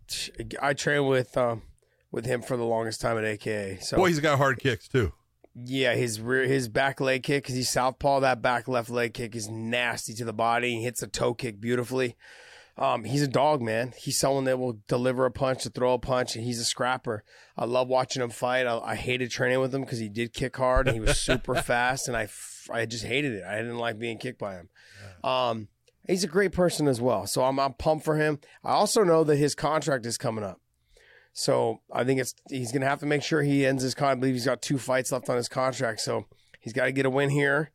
I 0.62 0.72
trained 0.72 1.08
with 1.08 1.36
um, 1.36 1.62
with 2.10 2.24
him 2.24 2.40
for 2.40 2.56
the 2.56 2.64
longest 2.64 3.00
time 3.00 3.18
at 3.18 3.24
AKA. 3.24 3.80
So 3.80 3.96
Boy, 3.98 4.08
he's 4.08 4.20
got 4.20 4.38
hard 4.38 4.58
kicks 4.58 4.88
too. 4.88 5.12
Yeah, 5.64 5.94
his 5.94 6.20
rear, 6.20 6.44
his 6.44 6.68
back 6.68 7.00
leg 7.00 7.22
kick 7.22 7.44
because 7.44 7.54
he's 7.54 7.70
southpaw. 7.70 8.20
That 8.20 8.42
back 8.42 8.68
left 8.68 8.90
leg 8.90 9.14
kick 9.14 9.34
is 9.34 9.48
nasty 9.48 10.12
to 10.14 10.24
the 10.24 10.34
body. 10.34 10.76
He 10.76 10.82
hits 10.82 11.02
a 11.02 11.06
toe 11.06 11.32
kick 11.32 11.60
beautifully. 11.60 12.16
Um, 12.76 13.04
he's 13.04 13.22
a 13.22 13.28
dog, 13.28 13.62
man. 13.62 13.94
He's 13.96 14.18
someone 14.18 14.44
that 14.44 14.58
will 14.58 14.80
deliver 14.86 15.24
a 15.24 15.30
punch, 15.30 15.62
to 15.62 15.70
throw 15.70 15.94
a 15.94 15.98
punch, 15.98 16.36
and 16.36 16.44
he's 16.44 16.60
a 16.60 16.64
scrapper. 16.64 17.24
I 17.56 17.64
love 17.64 17.88
watching 17.88 18.22
him 18.22 18.28
fight. 18.28 18.66
I, 18.66 18.78
I 18.80 18.94
hated 18.96 19.30
training 19.30 19.60
with 19.60 19.74
him 19.74 19.80
because 19.80 19.98
he 19.98 20.10
did 20.10 20.34
kick 20.34 20.58
hard 20.58 20.88
and 20.88 20.94
he 20.94 21.00
was 21.00 21.18
super 21.18 21.54
fast, 21.62 22.06
and 22.06 22.16
I, 22.16 22.28
I 22.70 22.84
just 22.84 23.04
hated 23.04 23.32
it. 23.32 23.44
I 23.44 23.56
didn't 23.56 23.78
like 23.78 23.98
being 23.98 24.18
kicked 24.18 24.38
by 24.38 24.56
him. 24.56 24.68
Um, 25.24 25.68
he's 26.06 26.22
a 26.22 26.28
great 26.28 26.52
person 26.52 26.86
as 26.86 27.00
well, 27.00 27.26
so 27.26 27.44
I'm 27.44 27.58
I'm 27.58 27.72
pumped 27.72 28.04
for 28.04 28.16
him. 28.16 28.40
I 28.62 28.72
also 28.72 29.04
know 29.04 29.24
that 29.24 29.36
his 29.36 29.54
contract 29.54 30.04
is 30.04 30.18
coming 30.18 30.44
up. 30.44 30.60
So 31.38 31.82
I 31.92 32.02
think 32.02 32.18
it's 32.18 32.34
he's 32.48 32.72
gonna 32.72 32.86
have 32.86 33.00
to 33.00 33.06
make 33.06 33.22
sure 33.22 33.42
he 33.42 33.66
ends 33.66 33.82
his 33.82 33.94
contract. 33.94 34.16
I 34.16 34.20
believe 34.20 34.34
he's 34.36 34.46
got 34.46 34.62
two 34.62 34.78
fights 34.78 35.12
left 35.12 35.28
on 35.28 35.36
his 35.36 35.50
contract, 35.50 36.00
so 36.00 36.24
he's 36.60 36.72
got 36.72 36.86
to 36.86 36.92
get 36.92 37.04
a 37.04 37.10
win 37.10 37.28
here, 37.28 37.72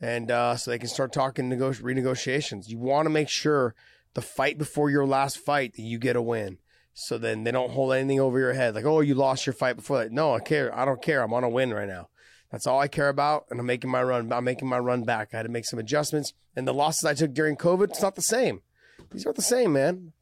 and 0.00 0.32
uh, 0.32 0.56
so 0.56 0.72
they 0.72 0.80
can 0.80 0.88
start 0.88 1.12
talking 1.12 1.48
nego- 1.48 1.72
renegotiations. 1.74 2.68
You 2.68 2.78
want 2.78 3.06
to 3.06 3.10
make 3.10 3.28
sure 3.28 3.76
the 4.14 4.20
fight 4.20 4.58
before 4.58 4.90
your 4.90 5.06
last 5.06 5.38
fight 5.38 5.74
that 5.74 5.82
you 5.82 5.96
get 5.96 6.16
a 6.16 6.20
win, 6.20 6.58
so 6.92 7.16
then 7.16 7.44
they 7.44 7.52
don't 7.52 7.70
hold 7.70 7.92
anything 7.92 8.18
over 8.18 8.40
your 8.40 8.54
head 8.54 8.74
like, 8.74 8.84
oh, 8.84 8.98
you 8.98 9.14
lost 9.14 9.46
your 9.46 9.52
fight 9.52 9.76
before 9.76 9.98
that. 9.98 10.10
No, 10.10 10.34
I 10.34 10.40
care. 10.40 10.76
I 10.76 10.84
don't 10.84 11.00
care. 11.00 11.22
I'm 11.22 11.32
on 11.34 11.44
a 11.44 11.48
win 11.48 11.72
right 11.72 11.86
now. 11.86 12.08
That's 12.50 12.66
all 12.66 12.80
I 12.80 12.88
care 12.88 13.10
about, 13.10 13.44
and 13.48 13.60
I'm 13.60 13.66
making 13.66 13.90
my 13.90 14.02
run. 14.02 14.32
I'm 14.32 14.42
making 14.42 14.66
my 14.66 14.80
run 14.80 15.04
back. 15.04 15.28
I 15.32 15.36
had 15.36 15.44
to 15.44 15.48
make 15.48 15.66
some 15.66 15.78
adjustments, 15.78 16.32
and 16.56 16.66
the 16.66 16.74
losses 16.74 17.04
I 17.04 17.14
took 17.14 17.32
during 17.32 17.56
COVID, 17.56 17.90
it's 17.90 18.02
not 18.02 18.16
the 18.16 18.22
same. 18.22 18.62
These 19.12 19.24
aren't 19.24 19.36
the 19.36 19.42
same, 19.42 19.72
man. 19.72 20.14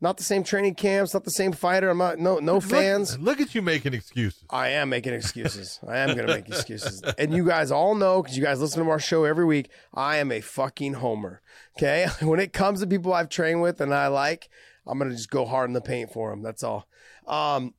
Not 0.00 0.16
the 0.16 0.22
same 0.22 0.44
training 0.44 0.76
camps, 0.76 1.12
not 1.12 1.24
the 1.24 1.30
same 1.30 1.50
fighter. 1.50 1.90
I'm 1.90 1.98
not 1.98 2.18
no 2.18 2.38
no 2.38 2.60
fans. 2.60 3.18
Look, 3.18 3.38
look 3.38 3.48
at 3.48 3.54
you 3.54 3.62
making 3.62 3.94
excuses. 3.94 4.44
I 4.48 4.68
am 4.68 4.90
making 4.90 5.12
excuses. 5.12 5.80
I 5.86 5.98
am 5.98 6.14
going 6.14 6.28
to 6.28 6.34
make 6.34 6.46
excuses. 6.46 7.02
And 7.18 7.34
you 7.34 7.44
guys 7.44 7.72
all 7.72 7.96
know, 7.96 8.22
because 8.22 8.36
you 8.36 8.44
guys 8.44 8.60
listen 8.60 8.84
to 8.84 8.90
our 8.90 9.00
show 9.00 9.24
every 9.24 9.44
week, 9.44 9.70
I 9.92 10.18
am 10.18 10.30
a 10.30 10.40
fucking 10.40 10.94
homer. 10.94 11.42
Okay? 11.76 12.06
When 12.22 12.38
it 12.38 12.52
comes 12.52 12.80
to 12.80 12.86
people 12.86 13.12
I've 13.12 13.28
trained 13.28 13.60
with 13.60 13.80
and 13.80 13.92
I 13.92 14.06
like, 14.06 14.48
I'm 14.86 14.98
going 14.98 15.10
to 15.10 15.16
just 15.16 15.30
go 15.30 15.44
hard 15.44 15.68
in 15.68 15.74
the 15.74 15.80
paint 15.80 16.12
for 16.12 16.30
them. 16.30 16.42
That's 16.42 16.62
all. 16.62 16.86
Um, 17.26 17.74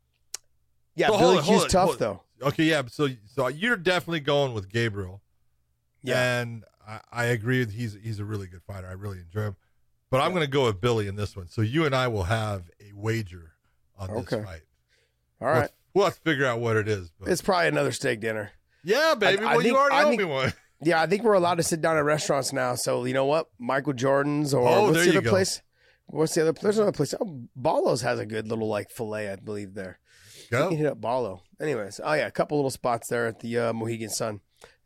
yeah, 0.96 1.08
hold 1.08 1.20
Billy 1.20 1.38
it, 1.38 1.44
Q's 1.46 1.72
tough, 1.72 1.98
though. 1.98 2.24
Okay, 2.42 2.66
yeah. 2.66 2.84
So, 2.88 3.08
so 3.26 3.48
you're 3.48 3.78
definitely 3.78 4.20
going 4.20 4.54
with 4.54 4.70
Gabriel. 4.70 5.22
Yeah. 6.02 6.42
and 6.42 6.64
I, 6.88 7.00
I 7.12 7.26
agree. 7.26 7.66
He's 7.66 7.98
he's 8.02 8.20
a 8.20 8.26
really 8.26 8.48
good 8.48 8.64
fighter. 8.64 8.88
I 8.88 8.94
really 8.94 9.20
enjoy 9.20 9.42
him. 9.42 9.56
But 10.12 10.22
I'm 10.22 10.32
going 10.32 10.44
to 10.44 10.50
go 10.50 10.66
with 10.66 10.82
Billy 10.82 11.08
in 11.08 11.16
this 11.16 11.36
one. 11.36 11.48
So 11.50 11.62
you 11.62 11.86
and 11.86 11.94
I 11.96 12.08
will 12.08 12.24
have 12.24 12.70
a 12.82 12.92
wager 12.96 13.52
on 13.98 14.10
this 14.10 14.18
Okay. 14.34 14.44
fight. 14.44 14.62
All 15.42 15.48
right. 15.48 15.70
We'll, 15.94 16.02
we'll 16.02 16.06
have 16.06 16.16
to 16.16 16.22
figure 16.22 16.46
out 16.46 16.60
what 16.60 16.78
it 16.78 16.88
is. 16.88 17.12
But 17.20 17.30
It's 17.30 17.42
probably 17.42 17.68
another 17.68 17.92
steak 17.92 18.20
dinner. 18.20 18.52
yeah, 18.84 19.14
baby. 19.16 19.44
I 19.44 19.56
well, 19.56 19.56
you 19.58 19.62
think- 19.70 19.78
already 19.78 19.96
I 19.96 20.04
owe 20.04 20.10
think- 20.10 20.20
me 20.22 20.26
one. 20.26 20.54
Yeah, 20.82 21.02
I 21.02 21.08
think 21.08 21.24
we're 21.24 21.34
allowed 21.34 21.56
to 21.56 21.64
sit 21.64 21.82
down 21.82 21.98
at 21.98 22.06
restaurants 22.06 22.54
now. 22.54 22.74
So, 22.76 23.04
you 23.04 23.14
know 23.14 23.26
what? 23.26 23.50
Michael 23.60 23.92
Jordan's 23.92 24.54
or 24.54 24.66
Oh, 24.66 24.84
what's 24.86 25.00
the 25.00 25.04
you 25.04 25.12
other 25.12 25.22
go. 25.24 25.30
place? 25.30 25.62
What's 26.06 26.34
the 26.36 26.42
other 26.44 26.54
place? 26.54 26.64
There's 26.64 26.78
another 26.78 26.94
place. 26.94 27.14
Oh, 27.20 27.42
Barlow's 27.54 28.02
has 28.04 28.18
a 28.18 28.26
good 28.26 28.48
little 28.48 28.70
like 28.70 28.90
filet, 28.90 29.30
I 29.30 29.36
believe, 29.36 29.74
there. 29.74 30.00
You 30.44 30.58
Go. 30.58 30.70
can 30.70 30.78
hit 30.78 30.86
up 30.88 31.02
Barlow. 31.02 31.44
Anyways, 31.60 32.00
oh 32.02 32.14
yeah, 32.14 32.28
a 32.28 32.32
couple 32.32 32.58
little 32.58 32.70
spots 32.70 33.10
there 33.10 33.28
at 33.28 33.42
the 33.42 33.58
uh, 33.60 33.74
Mohegan 33.74 34.10
Sun. 34.10 34.40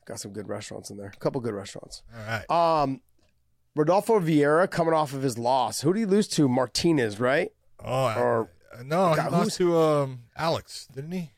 Got 0.05 0.19
some 0.19 0.33
good 0.33 0.49
restaurants 0.49 0.89
in 0.89 0.97
there. 0.97 1.11
A 1.15 1.19
couple 1.19 1.39
good 1.41 1.53
restaurants. 1.53 2.01
All 2.11 2.25
right. 2.25 2.81
Um, 2.81 3.01
Rodolfo 3.75 4.19
Vieira 4.19 4.69
coming 4.69 4.93
off 4.93 5.13
of 5.13 5.21
his 5.23 5.37
loss. 5.37 5.81
Who 5.81 5.93
did 5.93 5.99
he 6.01 6.05
lose 6.05 6.27
to? 6.29 6.47
Martinez, 6.47 7.19
right? 7.19 7.51
oh, 7.83 8.05
or- 8.17 8.49
I- 8.77 8.83
no, 8.83 9.13
God, 9.15 9.25
he 9.25 9.29
lost 9.37 9.57
to 9.57 9.77
um, 9.77 10.19
Alex, 10.35 10.87
didn't 10.93 11.11
he? 11.11 11.31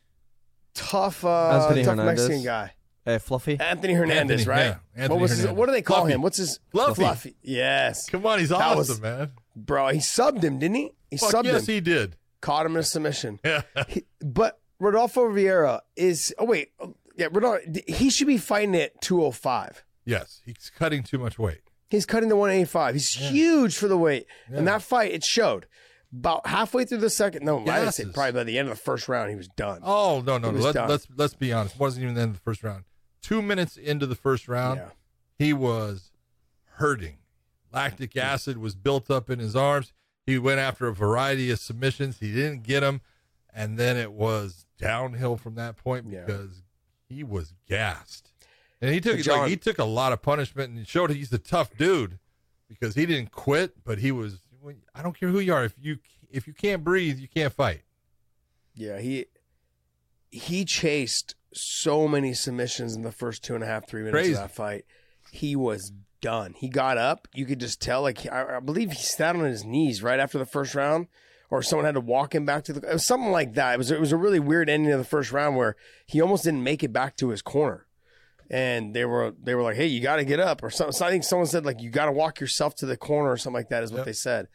Tough, 0.73 1.23
uh, 1.25 1.61
Anthony 1.63 1.83
tough 1.83 1.97
Hernandez. 1.97 2.27
Mexican 2.29 2.43
guy. 2.45 2.71
Uh, 3.05 3.19
Fluffy. 3.19 3.57
Anthony 3.59 3.93
Hernandez, 3.93 4.41
Anthony, 4.41 4.57
right? 4.57 4.65
yeah. 4.65 4.75
Anthony 4.95 5.09
what 5.15 5.21
was 5.21 5.31
his, 5.31 5.39
Hernandez. 5.41 5.57
what 5.59 5.65
do 5.67 5.71
they 5.73 5.81
call 5.81 5.97
Fluffy. 6.01 6.13
him? 6.13 6.21
What's 6.21 6.37
his 6.37 6.59
Fluffy. 6.71 7.35
Yes, 7.43 8.09
Come 8.09 8.25
on, 8.25 8.39
he's 8.39 8.49
That 8.49 8.61
awesome, 8.61 8.77
was- 8.77 9.01
man. 9.01 9.31
bro. 9.55 9.89
He 9.89 9.99
subbed 9.99 10.41
him, 10.43 10.59
didn't 10.59 10.75
he? 10.75 10.91
He 11.11 11.17
Fuck 11.17 11.31
subbed 11.33 11.43
yes, 11.45 11.67
him. 11.67 11.73
he 11.75 11.81
did. 11.81 12.15
Caught 12.41 12.65
him 12.67 12.71
in 12.73 12.79
a 12.79 12.83
submission. 12.83 13.39
Yeah. 13.45 13.61
He- 13.89 14.05
but 14.21 14.59
Rodolfo 14.79 15.29
Vieira 15.29 15.81
is. 15.95 16.33
Oh 16.39 16.45
wait, 16.45 16.71
yeah. 17.17 17.27
Rodolfo, 17.31 17.59
he 17.87 18.09
should 18.09 18.27
be 18.27 18.37
fighting 18.37 18.75
at 18.75 18.99
205. 19.01 19.83
yes, 20.05 20.41
he's 20.45 20.71
cutting 20.75 21.03
too 21.03 21.17
much 21.19 21.37
weight. 21.37 21.61
He's 21.89 22.05
cutting 22.05 22.29
to 22.29 22.35
185. 22.35 22.95
He's 22.95 23.13
huge 23.13 23.75
for 23.75 23.87
the 23.87 23.97
weight. 23.97 24.27
And 24.47 24.67
that 24.67 24.81
fight, 24.81 25.11
it 25.11 25.23
showed. 25.23 25.67
About 26.13 26.47
halfway 26.47 26.85
through 26.85 26.99
the 26.99 27.09
second, 27.09 27.43
no, 27.45 27.65
I 27.65 27.83
would 27.83 27.93
say 27.93 28.05
probably 28.05 28.31
by 28.31 28.43
the 28.45 28.57
end 28.57 28.69
of 28.69 28.77
the 28.77 28.81
first 28.81 29.09
round, 29.09 29.29
he 29.29 29.35
was 29.35 29.49
done. 29.49 29.81
Oh 29.83 30.23
no, 30.25 30.37
no, 30.37 30.51
no. 30.51 30.59
Let, 30.59 30.73
done. 30.73 30.87
let's 30.87 31.07
let's 31.17 31.33
be 31.33 31.51
honest. 31.51 31.75
It 31.75 31.81
wasn't 31.81 32.03
even 32.03 32.15
the 32.15 32.21
end 32.21 32.29
of 32.29 32.35
the 32.37 32.41
first 32.41 32.63
round. 32.63 32.85
Two 33.21 33.41
minutes 33.41 33.75
into 33.75 34.05
the 34.05 34.15
first 34.15 34.47
round, 34.47 34.79
yeah. 34.79 34.89
he 35.37 35.51
was 35.51 36.11
hurting. 36.75 37.17
Lactic 37.73 38.15
acid 38.15 38.59
was 38.59 38.75
built 38.75 39.11
up 39.11 39.29
in 39.29 39.39
his 39.39 39.57
arms. 39.57 39.91
He 40.25 40.37
went 40.37 40.59
after 40.59 40.87
a 40.87 40.93
variety 40.93 41.51
of 41.51 41.59
submissions. 41.59 42.19
He 42.19 42.31
didn't 42.31 42.63
get 42.63 42.79
them, 42.79 43.01
and 43.53 43.77
then 43.77 43.97
it 43.97 44.13
was 44.13 44.65
downhill 44.77 45.35
from 45.35 45.55
that 45.55 45.75
point 45.75 46.05
Yeah. 46.09 46.23
because 46.25 46.63
he 47.09 47.23
was 47.23 47.53
gassed. 47.67 48.31
And 48.85 48.93
he 48.93 49.01
took 49.01 49.19
John- 49.19 49.39
like 49.39 49.49
he 49.49 49.57
took 49.57 49.79
a 49.79 49.83
lot 49.83 50.13
of 50.13 50.21
punishment 50.21 50.75
and 50.75 50.87
showed 50.87 51.11
he's 51.11 51.33
a 51.33 51.37
tough 51.39 51.75
dude 51.77 52.19
because 52.69 52.95
he 52.95 53.05
didn't 53.05 53.31
quit, 53.31 53.83
but 53.83 53.99
he 53.99 54.11
was. 54.11 54.41
I 54.93 55.01
don't 55.01 55.17
care 55.19 55.29
who 55.29 55.39
you 55.39 55.53
are. 55.53 55.63
If 55.65 55.75
you 55.79 55.97
if 56.31 56.47
you 56.47 56.53
can't 56.53 56.83
breathe, 56.83 57.19
you 57.19 57.27
can't 57.27 57.53
fight. 57.53 57.81
Yeah, 58.75 58.99
he 58.99 59.25
he 60.31 60.65
chased 60.65 61.35
so 61.53 62.07
many 62.07 62.33
submissions 62.33 62.95
in 62.95 63.03
the 63.03 63.11
first 63.11 63.43
two 63.43 63.55
and 63.55 63.63
a 63.63 63.67
half, 63.67 63.87
three 63.87 64.01
minutes 64.01 64.15
Crazy. 64.15 64.33
of 64.33 64.39
that 64.39 64.51
fight. 64.55 64.85
He 65.31 65.55
was 65.55 65.91
done. 66.21 66.53
He 66.57 66.67
got 66.67 66.97
up. 66.97 67.27
You 67.33 67.45
could 67.45 67.59
just 67.59 67.81
tell. 67.81 68.01
Like 68.01 68.25
I, 68.31 68.57
I 68.57 68.59
believe 68.59 68.91
he 68.91 69.01
sat 69.01 69.35
on 69.35 69.43
his 69.45 69.63
knees 69.63 70.03
right 70.03 70.19
after 70.19 70.37
the 70.37 70.45
first 70.45 70.75
round, 70.75 71.07
or 71.49 71.61
someone 71.61 71.85
had 71.85 71.95
to 71.95 72.01
walk 72.01 72.35
him 72.35 72.45
back 72.45 72.63
to 72.65 72.73
the. 72.73 72.81
It 72.89 72.93
was 72.93 73.05
something 73.05 73.31
like 73.31 73.53
that. 73.53 73.75
It 73.75 73.77
was 73.77 73.91
it 73.91 73.99
was 73.99 74.11
a 74.11 74.17
really 74.17 74.39
weird 74.39 74.69
ending 74.69 74.91
of 74.91 74.99
the 74.99 75.05
first 75.05 75.31
round 75.31 75.55
where 75.55 75.75
he 76.05 76.21
almost 76.21 76.43
didn't 76.43 76.63
make 76.63 76.83
it 76.83 76.91
back 76.91 77.15
to 77.17 77.29
his 77.29 77.41
corner. 77.41 77.84
And 78.49 78.93
they 78.93 79.05
were 79.05 79.33
they 79.41 79.55
were 79.55 79.63
like, 79.63 79.75
"Hey, 79.75 79.87
you 79.87 80.01
got 80.01 80.17
to 80.17 80.25
get 80.25 80.39
up," 80.39 80.61
or 80.63 80.69
something. 80.69 80.91
So 80.93 81.05
I 81.05 81.09
think 81.09 81.23
someone 81.23 81.47
said 81.47 81.65
like, 81.65 81.81
"You 81.81 81.89
got 81.89 82.05
to 82.05 82.11
walk 82.11 82.39
yourself 82.39 82.75
to 82.75 82.85
the 82.85 82.97
corner," 82.97 83.31
or 83.31 83.37
something 83.37 83.55
like 83.59 83.69
that. 83.69 83.83
Is 83.83 83.91
what 83.91 83.99
Yep. 83.99 84.05
they 84.05 84.13
said. 84.13 84.47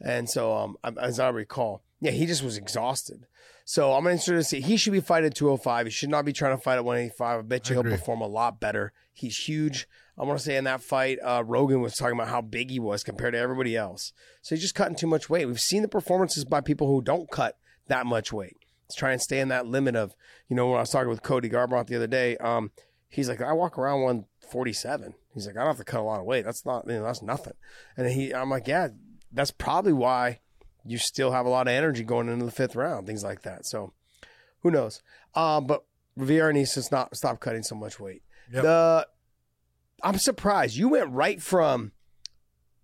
And 0.00 0.28
so, 0.28 0.54
um, 0.56 0.76
as 1.00 1.18
I 1.18 1.28
recall, 1.30 1.82
yeah, 2.00 2.10
he 2.12 2.26
just 2.26 2.42
was 2.44 2.56
exhausted. 2.56 3.26
So 3.64 3.92
I'm 3.94 4.06
interested 4.06 4.34
to 4.34 4.44
see. 4.44 4.60
He 4.60 4.76
should 4.76 4.92
be 4.92 5.00
fighting 5.00 5.26
at 5.28 5.34
205. 5.34 5.86
He 5.86 5.90
should 5.90 6.08
not 6.08 6.24
be 6.24 6.32
trying 6.32 6.56
to 6.56 6.62
fight 6.62 6.76
at 6.76 6.84
185. 6.84 7.38
I 7.38 7.42
bet 7.42 7.68
you 7.68 7.74
I 7.74 7.76
he'll 7.76 7.80
agree. 7.80 7.92
perform 7.92 8.20
a 8.20 8.26
lot 8.26 8.60
better. 8.60 8.92
He's 9.12 9.36
huge. 9.36 9.88
I 10.16 10.24
want 10.24 10.38
to 10.38 10.44
say 10.44 10.56
in 10.56 10.64
that 10.64 10.82
fight, 10.82 11.18
uh, 11.22 11.42
Rogan 11.46 11.80
was 11.80 11.94
talking 11.96 12.14
about 12.18 12.28
how 12.28 12.40
big 12.40 12.70
he 12.70 12.78
was 12.78 13.02
compared 13.04 13.34
to 13.34 13.38
everybody 13.38 13.76
else. 13.76 14.12
So 14.42 14.54
he's 14.54 14.62
just 14.62 14.74
cutting 14.74 14.96
too 14.96 15.06
much 15.06 15.28
weight. 15.30 15.46
We've 15.46 15.60
seen 15.60 15.82
the 15.82 15.88
performances 15.88 16.44
by 16.44 16.60
people 16.60 16.86
who 16.86 17.02
don't 17.02 17.30
cut 17.30 17.56
that 17.88 18.06
much 18.06 18.32
weight. 18.32 18.56
Let's 18.86 18.94
try 18.96 19.12
and 19.12 19.20
stay 19.20 19.38
in 19.40 19.48
that 19.48 19.66
limit 19.66 19.96
of, 19.96 20.14
you 20.48 20.56
know, 20.56 20.66
when 20.68 20.76
I 20.78 20.80
was 20.80 20.90
talking 20.90 21.08
with 21.10 21.22
Cody 21.22 21.50
Garbrandt 21.50 21.88
the 21.88 21.96
other 21.96 22.06
day, 22.06 22.36
um, 22.38 22.70
he's 23.08 23.28
like, 23.28 23.40
I 23.40 23.52
walk 23.52 23.78
around 23.78 24.02
147. 24.02 25.14
He's 25.34 25.46
like, 25.46 25.56
I 25.56 25.60
don't 25.60 25.68
have 25.68 25.78
to 25.78 25.84
cut 25.84 26.00
a 26.00 26.02
lot 26.02 26.20
of 26.20 26.26
weight. 26.26 26.44
That's 26.44 26.64
not, 26.66 26.86
you 26.86 26.94
know, 26.94 27.04
that's 27.04 27.22
nothing. 27.22 27.54
And 27.96 28.08
he, 28.10 28.34
I'm 28.34 28.50
like, 28.50 28.66
yeah, 28.66 28.88
that's 29.32 29.50
probably 29.50 29.92
why 29.92 30.40
you 30.84 30.98
still 30.98 31.32
have 31.32 31.46
a 31.46 31.50
lot 31.50 31.68
of 31.68 31.72
energy 31.72 32.02
going 32.02 32.28
into 32.28 32.44
the 32.44 32.50
fifth 32.50 32.76
round, 32.76 33.06
things 33.06 33.24
like 33.24 33.42
that. 33.42 33.66
So 33.66 33.92
who 34.62 34.70
knows? 34.70 35.02
Um, 35.34 35.66
but 35.66 35.84
Rivera 36.16 36.52
needs 36.52 36.74
to 36.74 36.84
not 36.90 37.16
stop 37.16 37.40
cutting 37.40 37.62
so 37.62 37.74
much 37.74 38.00
weight. 38.00 38.22
Yep. 38.52 38.62
The 38.62 39.08
I'm 40.02 40.18
surprised 40.18 40.76
you 40.76 40.88
went 40.88 41.10
right 41.10 41.42
from 41.42 41.92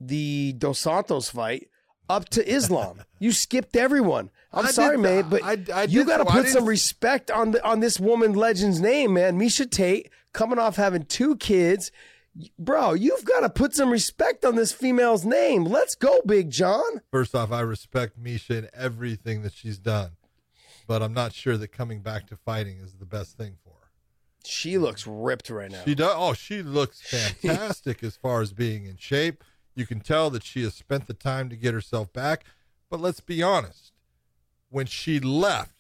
the 0.00 0.52
Dos 0.52 0.80
Santos 0.80 1.28
fight 1.28 1.68
up 2.08 2.28
to 2.30 2.46
Islam. 2.48 3.02
you 3.18 3.32
skipped 3.32 3.76
everyone. 3.76 4.30
I'm 4.52 4.66
I 4.66 4.70
sorry, 4.70 4.96
did- 4.96 5.02
mate, 5.02 5.24
but 5.28 5.42
I- 5.42 5.80
I 5.80 5.82
you 5.84 6.04
got 6.04 6.18
to 6.18 6.28
I 6.28 6.32
put 6.42 6.48
some 6.48 6.66
respect 6.66 7.30
on 7.30 7.52
the 7.52 7.64
on 7.66 7.80
this 7.80 7.98
woman 7.98 8.34
legend's 8.34 8.80
name, 8.80 9.14
man. 9.14 9.38
Miesha 9.38 9.68
Tate 9.70 10.10
coming 10.32 10.58
off 10.58 10.76
having 10.76 11.04
two 11.04 11.36
kids. 11.36 11.90
Bro, 12.58 12.94
you've 12.94 13.24
got 13.24 13.40
to 13.40 13.48
put 13.50 13.74
some 13.74 13.90
respect 13.90 14.44
on 14.44 14.56
this 14.56 14.72
female's 14.72 15.24
name. 15.24 15.64
Let's 15.64 15.94
go, 15.94 16.20
Big 16.26 16.50
John. 16.50 17.00
First 17.12 17.32
off, 17.34 17.52
I 17.52 17.60
respect 17.60 18.20
Miesha 18.20 18.58
and 18.58 18.70
everything 18.74 19.42
that 19.42 19.52
she's 19.52 19.78
done, 19.78 20.12
but 20.88 21.00
I'm 21.00 21.14
not 21.14 21.32
sure 21.32 21.56
that 21.56 21.68
coming 21.68 22.00
back 22.00 22.26
to 22.28 22.36
fighting 22.36 22.78
is 22.78 22.94
the 22.94 23.06
best 23.06 23.36
thing 23.36 23.54
for 23.62 23.70
her. 23.70 23.90
She 24.44 24.78
looks 24.78 25.06
ripped 25.06 25.48
right 25.48 25.70
now. 25.70 25.82
She 25.84 25.94
does. 25.94 26.12
Oh, 26.16 26.32
she 26.34 26.62
looks 26.62 27.00
fantastic 27.42 28.02
as 28.02 28.16
far 28.16 28.42
as 28.42 28.52
being 28.52 28.84
in 28.86 28.96
shape. 28.96 29.44
You 29.74 29.86
can 29.86 30.00
tell 30.00 30.30
that 30.30 30.44
she 30.44 30.62
has 30.62 30.74
spent 30.74 31.06
the 31.06 31.14
time 31.14 31.48
to 31.48 31.56
get 31.56 31.74
herself 31.74 32.12
back. 32.12 32.44
But 32.90 33.00
let's 33.00 33.20
be 33.20 33.42
honest, 33.42 33.92
when 34.70 34.86
she 34.86 35.18
left, 35.18 35.72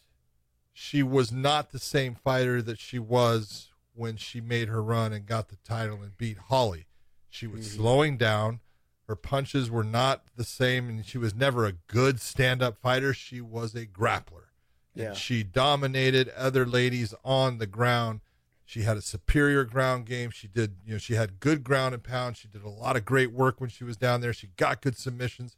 she 0.72 1.02
was 1.02 1.30
not 1.30 1.70
the 1.70 1.78
same 1.78 2.14
fighter 2.14 2.60
that 2.62 2.78
she 2.78 2.98
was 2.98 3.68
when 3.94 4.16
she 4.16 4.40
made 4.40 4.68
her 4.68 4.82
run 4.82 5.12
and 5.12 5.26
got 5.26 5.48
the 5.48 5.58
title 5.64 6.02
and 6.02 6.18
beat 6.18 6.38
Holly. 6.48 6.86
She 7.28 7.46
was 7.46 7.66
mm-hmm. 7.66 7.80
slowing 7.80 8.16
down. 8.16 8.60
Her 9.06 9.16
punches 9.16 9.70
were 9.70 9.84
not 9.84 10.24
the 10.36 10.44
same, 10.44 10.88
and 10.88 11.04
she 11.04 11.18
was 11.18 11.34
never 11.34 11.66
a 11.66 11.72
good 11.72 12.20
stand 12.20 12.62
up 12.62 12.78
fighter. 12.80 13.12
She 13.12 13.40
was 13.40 13.74
a 13.74 13.86
grappler. 13.86 14.46
Yeah. 14.94 15.08
And 15.08 15.16
she 15.16 15.42
dominated 15.42 16.30
other 16.30 16.64
ladies 16.64 17.14
on 17.24 17.58
the 17.58 17.66
ground. 17.66 18.20
She 18.64 18.82
had 18.82 18.96
a 18.96 19.02
superior 19.02 19.64
ground 19.64 20.06
game. 20.06 20.30
She 20.30 20.48
did, 20.48 20.76
you 20.86 20.92
know, 20.92 20.98
she 20.98 21.14
had 21.14 21.38
good 21.38 21.62
ground 21.62 21.94
and 21.94 22.02
pound. 22.02 22.36
She 22.36 22.48
did 22.48 22.62
a 22.62 22.68
lot 22.68 22.96
of 22.96 23.04
great 23.04 23.32
work 23.32 23.60
when 23.60 23.70
she 23.70 23.84
was 23.84 23.96
down 23.96 24.20
there. 24.20 24.32
She 24.32 24.48
got 24.56 24.80
good 24.80 24.96
submissions, 24.96 25.56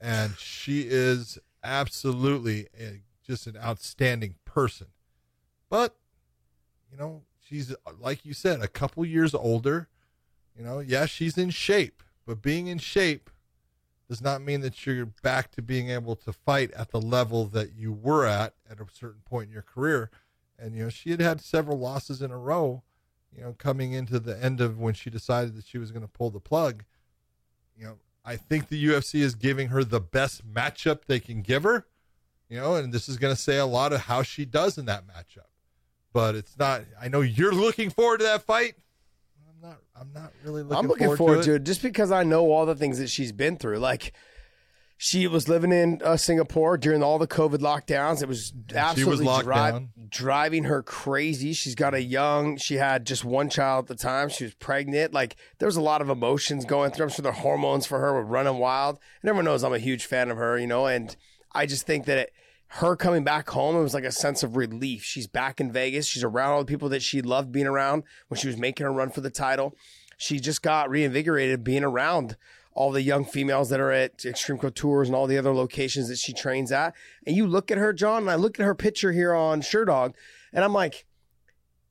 and 0.00 0.36
she 0.36 0.82
is 0.82 1.38
absolutely 1.62 2.68
a, 2.78 3.00
just 3.26 3.46
an 3.46 3.56
outstanding 3.56 4.34
person. 4.44 4.88
But, 5.70 5.96
you 6.92 6.98
know, 6.98 7.22
she's 7.40 7.74
like 7.98 8.24
you 8.24 8.34
said, 8.34 8.60
a 8.60 8.68
couple 8.68 9.04
years 9.06 9.34
older. 9.34 9.88
You 10.56 10.64
know, 10.64 10.80
yeah, 10.80 11.06
she's 11.06 11.36
in 11.36 11.50
shape, 11.50 12.02
but 12.26 12.42
being 12.42 12.66
in 12.66 12.78
shape 12.78 13.30
does 14.08 14.20
not 14.20 14.42
mean 14.42 14.60
that 14.60 14.86
you're 14.86 15.06
back 15.06 15.50
to 15.52 15.62
being 15.62 15.88
able 15.88 16.14
to 16.14 16.32
fight 16.32 16.70
at 16.72 16.90
the 16.90 17.00
level 17.00 17.46
that 17.46 17.72
you 17.74 17.92
were 17.92 18.26
at 18.26 18.54
at 18.70 18.78
a 18.78 18.84
certain 18.92 19.22
point 19.24 19.48
in 19.48 19.52
your 19.52 19.62
career. 19.62 20.10
And 20.64 20.74
you 20.74 20.84
know, 20.84 20.88
she 20.88 21.10
had 21.10 21.20
had 21.20 21.42
several 21.42 21.78
losses 21.78 22.22
in 22.22 22.30
a 22.30 22.38
row. 22.38 22.82
You 23.36 23.42
know, 23.42 23.54
coming 23.58 23.92
into 23.92 24.18
the 24.18 24.42
end 24.42 24.60
of 24.60 24.78
when 24.78 24.94
she 24.94 25.10
decided 25.10 25.56
that 25.56 25.66
she 25.66 25.76
was 25.76 25.90
going 25.90 26.02
to 26.02 26.08
pull 26.08 26.30
the 26.30 26.40
plug. 26.40 26.84
You 27.76 27.84
know, 27.84 27.98
I 28.24 28.36
think 28.36 28.68
the 28.68 28.82
UFC 28.82 29.20
is 29.20 29.34
giving 29.34 29.68
her 29.68 29.84
the 29.84 30.00
best 30.00 30.50
matchup 30.50 31.04
they 31.06 31.20
can 31.20 31.42
give 31.42 31.64
her. 31.64 31.86
You 32.48 32.60
know, 32.60 32.76
and 32.76 32.92
this 32.94 33.08
is 33.08 33.18
going 33.18 33.34
to 33.34 33.40
say 33.40 33.58
a 33.58 33.66
lot 33.66 33.92
of 33.92 34.02
how 34.02 34.22
she 34.22 34.44
does 34.46 34.78
in 34.78 34.86
that 34.86 35.04
matchup. 35.06 35.50
But 36.14 36.34
it's 36.34 36.56
not. 36.56 36.82
I 36.98 37.08
know 37.08 37.20
you're 37.20 37.52
looking 37.52 37.90
forward 37.90 38.18
to 38.18 38.24
that 38.24 38.42
fight. 38.42 38.76
I'm 39.46 39.68
not. 39.68 39.78
I'm 40.00 40.12
not 40.14 40.32
really 40.44 40.62
looking. 40.62 40.78
I'm 40.78 40.86
looking 40.88 41.16
forward, 41.16 41.42
to, 41.42 41.54
it. 41.56 41.64
just 41.64 41.82
because 41.82 42.10
I 42.10 42.22
know 42.22 42.50
all 42.50 42.64
the 42.64 42.76
things 42.76 42.98
that 42.98 43.10
she's 43.10 43.32
been 43.32 43.56
through. 43.56 43.80
Like 43.80 44.14
she 44.96 45.26
was 45.26 45.48
living 45.48 45.72
in 45.72 46.00
uh, 46.04 46.16
Singapore 46.16 46.78
during 46.78 47.02
all 47.02 47.18
the 47.18 47.26
COVID 47.26 47.58
lockdowns. 47.58 48.22
It 48.22 48.28
was 48.28 48.52
absolutely 48.74 49.26
locked 49.26 49.44
dri- 49.44 49.88
driving 50.08 50.64
her 50.64 50.82
crazy. 50.82 51.52
She's 51.52 51.74
got 51.74 51.94
a 51.94 52.02
young. 52.02 52.56
She 52.56 52.76
had 52.76 53.04
just 53.04 53.24
one 53.24 53.50
child 53.50 53.84
at 53.84 53.88
the 53.88 54.02
time. 54.02 54.28
She 54.28 54.44
was 54.44 54.54
pregnant. 54.54 55.12
Like 55.12 55.36
there 55.58 55.66
was 55.66 55.76
a 55.76 55.82
lot 55.82 56.00
of 56.00 56.08
emotions 56.08 56.64
going 56.64 56.92
through. 56.92 57.04
I'm 57.04 57.10
sure 57.10 57.22
the 57.22 57.32
hormones 57.32 57.86
for 57.86 57.98
her 57.98 58.12
were 58.12 58.24
running 58.24 58.58
wild. 58.58 58.98
And 59.20 59.28
everyone 59.28 59.46
knows 59.46 59.64
I'm 59.64 59.74
a 59.74 59.78
huge 59.78 60.06
fan 60.06 60.30
of 60.30 60.36
her. 60.36 60.58
You 60.58 60.66
know, 60.66 60.86
and 60.86 61.14
I 61.52 61.66
just 61.66 61.86
think 61.86 62.06
that. 62.06 62.18
It, 62.18 62.32
her 62.78 62.96
coming 62.96 63.22
back 63.22 63.50
home, 63.50 63.76
it 63.76 63.82
was 63.82 63.94
like 63.94 64.02
a 64.02 64.10
sense 64.10 64.42
of 64.42 64.56
relief. 64.56 65.04
She's 65.04 65.28
back 65.28 65.60
in 65.60 65.70
Vegas. 65.70 66.06
She's 66.06 66.24
around 66.24 66.50
all 66.50 66.58
the 66.58 66.64
people 66.64 66.88
that 66.88 67.02
she 67.02 67.22
loved 67.22 67.52
being 67.52 67.68
around 67.68 68.02
when 68.26 68.36
she 68.36 68.48
was 68.48 68.56
making 68.56 68.84
her 68.84 68.92
run 68.92 69.10
for 69.10 69.20
the 69.20 69.30
title. 69.30 69.76
She 70.16 70.40
just 70.40 70.60
got 70.60 70.90
reinvigorated 70.90 71.62
being 71.62 71.84
around 71.84 72.36
all 72.74 72.90
the 72.90 73.02
young 73.02 73.24
females 73.24 73.68
that 73.70 73.80
are 73.80 73.92
at 73.92 74.24
Extreme 74.24 74.58
Couture 74.58 75.02
and 75.02 75.14
all 75.14 75.26
the 75.26 75.38
other 75.38 75.54
locations 75.54 76.08
that 76.08 76.18
she 76.18 76.32
trains 76.32 76.72
at. 76.72 76.94
And 77.26 77.36
you 77.36 77.46
look 77.46 77.70
at 77.70 77.78
her, 77.78 77.92
John, 77.92 78.22
and 78.22 78.30
I 78.30 78.34
look 78.34 78.58
at 78.58 78.66
her 78.66 78.74
picture 78.74 79.12
here 79.12 79.32
on 79.32 79.62
Sherdog, 79.62 80.14
and 80.52 80.64
I'm 80.64 80.72
like, 80.72 81.06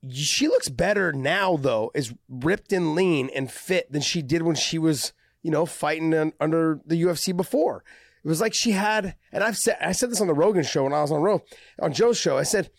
she 0.10 0.48
looks 0.48 0.68
better 0.68 1.14
now, 1.14 1.56
though, 1.56 1.92
is 1.96 2.14
ripped 2.28 2.74
and 2.74 2.94
lean 2.94 3.30
and 3.34 3.50
fit 3.50 3.92
than 3.92 4.02
she 4.02 4.22
did 4.22 4.42
when 4.42 4.56
she 4.56 4.78
was, 4.78 5.14
you 5.42 5.52
know, 5.52 5.66
fighting 5.66 6.12
in, 6.12 6.34
under 6.40 6.82
the 6.86 7.02
UFC 7.02 7.36
before. 7.36 7.84
It 8.24 8.28
was 8.28 8.42
like 8.42 8.54
she 8.54 8.72
had, 8.72 9.16
and 9.32 9.44
I've 9.44 9.58
said 9.58 9.78
I 9.82 9.92
said 9.92 10.10
this 10.10 10.22
on 10.22 10.28
the 10.28 10.34
Rogan 10.34 10.64
show 10.64 10.84
when 10.84 10.94
I 10.94 11.02
was 11.02 11.12
on 11.12 11.22
Ro 11.22 11.44
on 11.80 11.94
Joe's 11.94 12.18
show. 12.18 12.38
I 12.38 12.44
said 12.44 12.70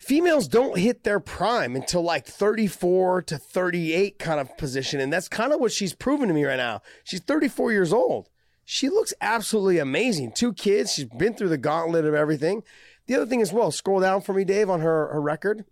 females 0.00 0.48
don't 0.48 0.78
hit 0.78 1.04
their 1.04 1.20
prime 1.20 1.76
until 1.76 2.02
like 2.02 2.26
34 2.26 3.22
to 3.22 3.38
38 3.38 4.18
kind 4.18 4.40
of 4.40 4.56
position. 4.56 4.98
And 4.98 5.12
that's 5.12 5.28
kind 5.28 5.52
of 5.52 5.60
what 5.60 5.72
she's 5.72 5.94
proven 5.94 6.28
to 6.28 6.34
me 6.34 6.44
right 6.44 6.56
now. 6.56 6.82
She's 7.04 7.20
34 7.20 7.70
years 7.70 7.92
old. 7.92 8.28
She 8.64 8.88
looks 8.88 9.14
absolutely 9.20 9.78
amazing. 9.78 10.32
Two 10.32 10.52
kids. 10.52 10.94
She's 10.94 11.04
been 11.04 11.34
through 11.34 11.50
the 11.50 11.58
gauntlet 11.58 12.04
of 12.04 12.14
everything. 12.14 12.62
The 13.06 13.16
other 13.16 13.26
thing 13.26 13.42
as 13.42 13.52
well, 13.52 13.70
scroll 13.70 14.00
down 14.00 14.22
for 14.22 14.32
me, 14.32 14.44
Dave, 14.44 14.70
on 14.70 14.80
her, 14.80 15.08
her 15.12 15.20
record. 15.20 15.64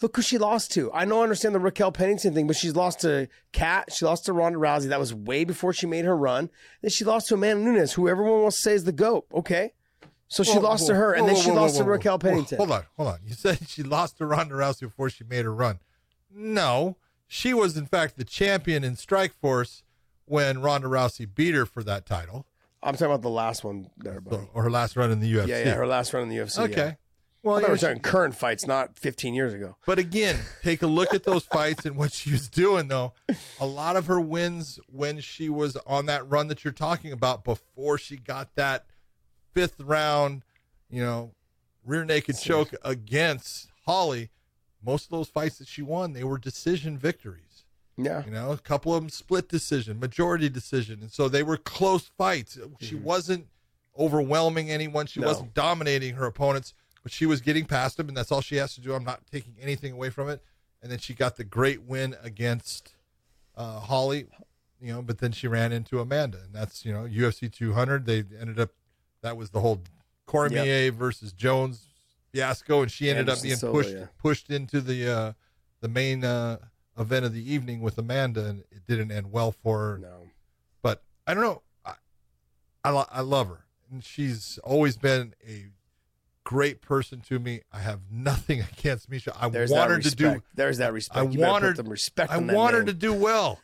Look 0.00 0.16
who 0.16 0.22
she 0.22 0.38
lost 0.38 0.72
to. 0.72 0.92
I 0.92 1.04
know 1.04 1.20
I 1.20 1.22
understand 1.22 1.54
the 1.54 1.60
Raquel 1.60 1.92
Pennington 1.92 2.34
thing, 2.34 2.46
but 2.46 2.56
she's 2.56 2.76
lost 2.76 3.00
to 3.00 3.28
Cat. 3.52 3.92
She 3.92 4.04
lost 4.04 4.26
to 4.26 4.32
Ronda 4.32 4.58
Rousey. 4.58 4.88
That 4.88 5.00
was 5.00 5.14
way 5.14 5.44
before 5.44 5.72
she 5.72 5.86
made 5.86 6.04
her 6.04 6.16
run. 6.16 6.50
Then 6.82 6.90
she 6.90 7.04
lost 7.04 7.28
to 7.28 7.34
Amanda 7.34 7.64
Nunes, 7.64 7.92
who 7.92 8.08
everyone 8.08 8.42
wants 8.42 8.56
to 8.58 8.62
say 8.62 8.74
is 8.74 8.84
the 8.84 8.92
GOAT. 8.92 9.26
Okay. 9.32 9.72
So 10.28 10.42
she 10.42 10.52
Whoa, 10.54 10.60
lost 10.60 10.82
whoa, 10.84 10.88
to 10.88 10.94
her, 10.94 11.12
and 11.12 11.28
then 11.28 11.36
she 11.36 11.50
whoa, 11.50 11.56
lost 11.56 11.74
whoa, 11.74 11.80
to 11.80 11.84
whoa. 11.84 11.90
Raquel 11.92 12.14
Whoa, 12.14 12.18
Pennington. 12.18 12.58
Hold 12.58 12.70
on, 12.72 12.82
hold 12.96 13.08
on. 13.08 13.18
You 13.24 13.34
said 13.34 13.68
she 13.68 13.82
lost 13.82 14.18
to 14.18 14.26
Ronda 14.26 14.54
Rousey 14.54 14.80
before 14.80 15.10
she 15.10 15.24
made 15.24 15.44
her 15.44 15.54
run. 15.54 15.78
No, 16.34 16.96
she 17.26 17.54
was 17.54 17.76
in 17.76 17.86
fact 17.86 18.16
the 18.16 18.24
champion 18.24 18.84
in 18.84 18.96
Strikeforce 18.96 19.82
when 20.26 20.60
Ronda 20.60 20.88
Rousey 20.88 21.28
beat 21.32 21.54
her 21.54 21.66
for 21.66 21.82
that 21.84 22.06
title, 22.06 22.46
I'm 22.82 22.94
talking 22.94 23.06
about 23.06 23.22
the 23.22 23.30
last 23.30 23.64
one 23.64 23.90
there, 23.96 24.20
buddy. 24.20 24.46
or 24.52 24.62
her 24.62 24.70
last 24.70 24.96
run 24.96 25.10
in 25.10 25.20
the 25.20 25.32
UFC. 25.32 25.48
Yeah, 25.48 25.58
yeah, 25.64 25.74
her 25.74 25.86
last 25.86 26.12
run 26.12 26.22
in 26.24 26.28
the 26.28 26.36
UFC. 26.36 26.58
okay. 26.70 26.74
Yeah. 26.76 26.94
Well, 27.42 27.56
I 27.56 27.60
thought 27.60 27.66
you 27.66 27.66
we 27.66 27.68
know, 27.68 27.72
were 27.72 27.94
talking 27.94 28.02
current 28.02 28.34
fights, 28.34 28.66
not 28.66 28.98
15 28.98 29.34
years 29.34 29.52
ago. 29.52 29.76
But 29.84 29.98
again, 29.98 30.38
take 30.62 30.80
a 30.80 30.86
look 30.86 31.12
at 31.12 31.24
those 31.24 31.44
fights 31.44 31.84
and 31.84 31.94
what 31.96 32.12
she 32.12 32.30
was 32.32 32.48
doing, 32.48 32.88
though. 32.88 33.12
A 33.60 33.66
lot 33.66 33.96
of 33.96 34.06
her 34.06 34.18
wins 34.18 34.80
when 34.86 35.20
she 35.20 35.50
was 35.50 35.76
on 35.86 36.06
that 36.06 36.26
run 36.30 36.48
that 36.48 36.64
you're 36.64 36.72
talking 36.72 37.12
about 37.12 37.44
before 37.44 37.98
she 37.98 38.16
got 38.16 38.54
that 38.54 38.86
fifth 39.54 39.80
round, 39.80 40.42
you 40.90 41.02
know, 41.02 41.30
rear 41.86 42.04
naked 42.04 42.38
choke 42.38 42.74
against 42.84 43.68
Holly. 43.86 44.30
Most 44.84 45.04
of 45.04 45.10
those 45.10 45.28
fights 45.28 45.58
that 45.58 45.68
she 45.68 45.80
won, 45.82 46.12
they 46.12 46.24
were 46.24 46.36
decision 46.38 46.98
victories. 46.98 47.64
Yeah. 47.96 48.24
You 48.24 48.32
know, 48.32 48.50
a 48.52 48.58
couple 48.58 48.92
of 48.94 49.02
them 49.02 49.08
split 49.08 49.48
decision, 49.48 49.98
majority 50.00 50.48
decision. 50.48 50.98
And 51.00 51.10
so 51.12 51.28
they 51.28 51.42
were 51.42 51.56
close 51.56 52.10
fights. 52.18 52.58
She 52.80 52.96
wasn't 52.96 53.46
overwhelming 53.98 54.70
anyone, 54.70 55.06
she 55.06 55.20
Mm-hmm. 55.20 55.24
No. 55.26 55.28
wasn't 55.32 55.54
dominating 55.54 56.16
her 56.16 56.26
opponents, 56.26 56.74
but 57.04 57.12
she 57.12 57.24
was 57.26 57.40
getting 57.40 57.64
past 57.64 57.96
them, 57.96 58.08
and 58.08 58.16
that's 58.16 58.32
all 58.32 58.40
she 58.40 58.56
has 58.56 58.74
to 58.74 58.80
do. 58.80 58.92
I'm 58.94 59.04
not 59.04 59.20
taking 59.30 59.54
anything 59.60 59.92
away 59.92 60.10
from 60.10 60.28
it. 60.28 60.42
And 60.82 60.90
then 60.90 60.98
she 60.98 61.14
got 61.14 61.36
the 61.36 61.44
great 61.44 61.82
win 61.82 62.16
against 62.22 62.94
uh, 63.56 63.78
Holly, 63.80 64.26
you 64.80 64.92
know, 64.92 65.00
but 65.00 65.18
then 65.18 65.30
she 65.32 65.46
ran 65.48 65.70
into 65.72 66.00
Amanda, 66.00 66.38
and 66.44 66.52
that's, 66.52 66.84
you 66.84 66.92
know, 66.92 67.04
UFC 67.04 67.50
200. 67.50 68.04
They 68.04 68.24
ended 68.38 68.58
up, 68.58 68.70
that 69.24 69.36
was 69.36 69.50
the 69.50 69.60
whole 69.60 69.80
Cormier 70.26 70.92
versus 70.92 71.32
Jones 71.32 71.88
fiasco, 72.32 72.82
and 72.82 72.90
she 72.90 73.10
ended 73.10 73.28
up 73.28 73.42
being 73.42 73.56
Silva, 73.56 73.78
pushed 73.78 73.96
yeah. 73.96 74.06
pushed 74.18 74.50
into 74.50 74.80
the 74.80 75.10
uh, 75.10 75.32
the 75.80 75.88
main 75.88 76.24
uh, 76.24 76.58
event 76.98 77.24
of 77.24 77.32
the 77.32 77.52
evening 77.52 77.80
with 77.80 77.98
Amanda, 77.98 78.46
and 78.46 78.60
it 78.70 78.86
didn't 78.86 79.10
end 79.10 79.32
well 79.32 79.50
for 79.50 79.78
her. 79.78 79.98
No. 79.98 80.28
But 80.82 81.02
I 81.26 81.34
don't 81.34 81.42
know. 81.42 81.62
I 81.84 81.94
I, 82.84 82.90
lo- 82.90 83.08
I 83.10 83.22
love 83.22 83.48
her, 83.48 83.64
and 83.90 84.04
she's 84.04 84.58
always 84.62 84.96
been 84.96 85.34
a 85.46 85.66
great 86.44 86.82
person 86.82 87.20
to 87.22 87.38
me. 87.38 87.62
I 87.72 87.80
have 87.80 88.00
nothing 88.10 88.60
against 88.78 89.10
Miesha. 89.10 89.34
I 89.40 89.48
There's 89.48 89.70
want 89.70 89.90
her 89.90 90.00
to 90.00 90.14
do. 90.14 90.42
There's 90.54 90.78
that 90.78 90.92
respect. 90.92 91.18
I 91.18 91.30
You 91.30 91.40
want 91.40 91.64
her. 91.64 91.74
some 91.74 91.88
respect 91.88 92.30
I 92.30 92.38
want 92.38 92.74
her 92.74 92.84
to 92.84 92.92
do 92.92 93.12
well. 93.12 93.60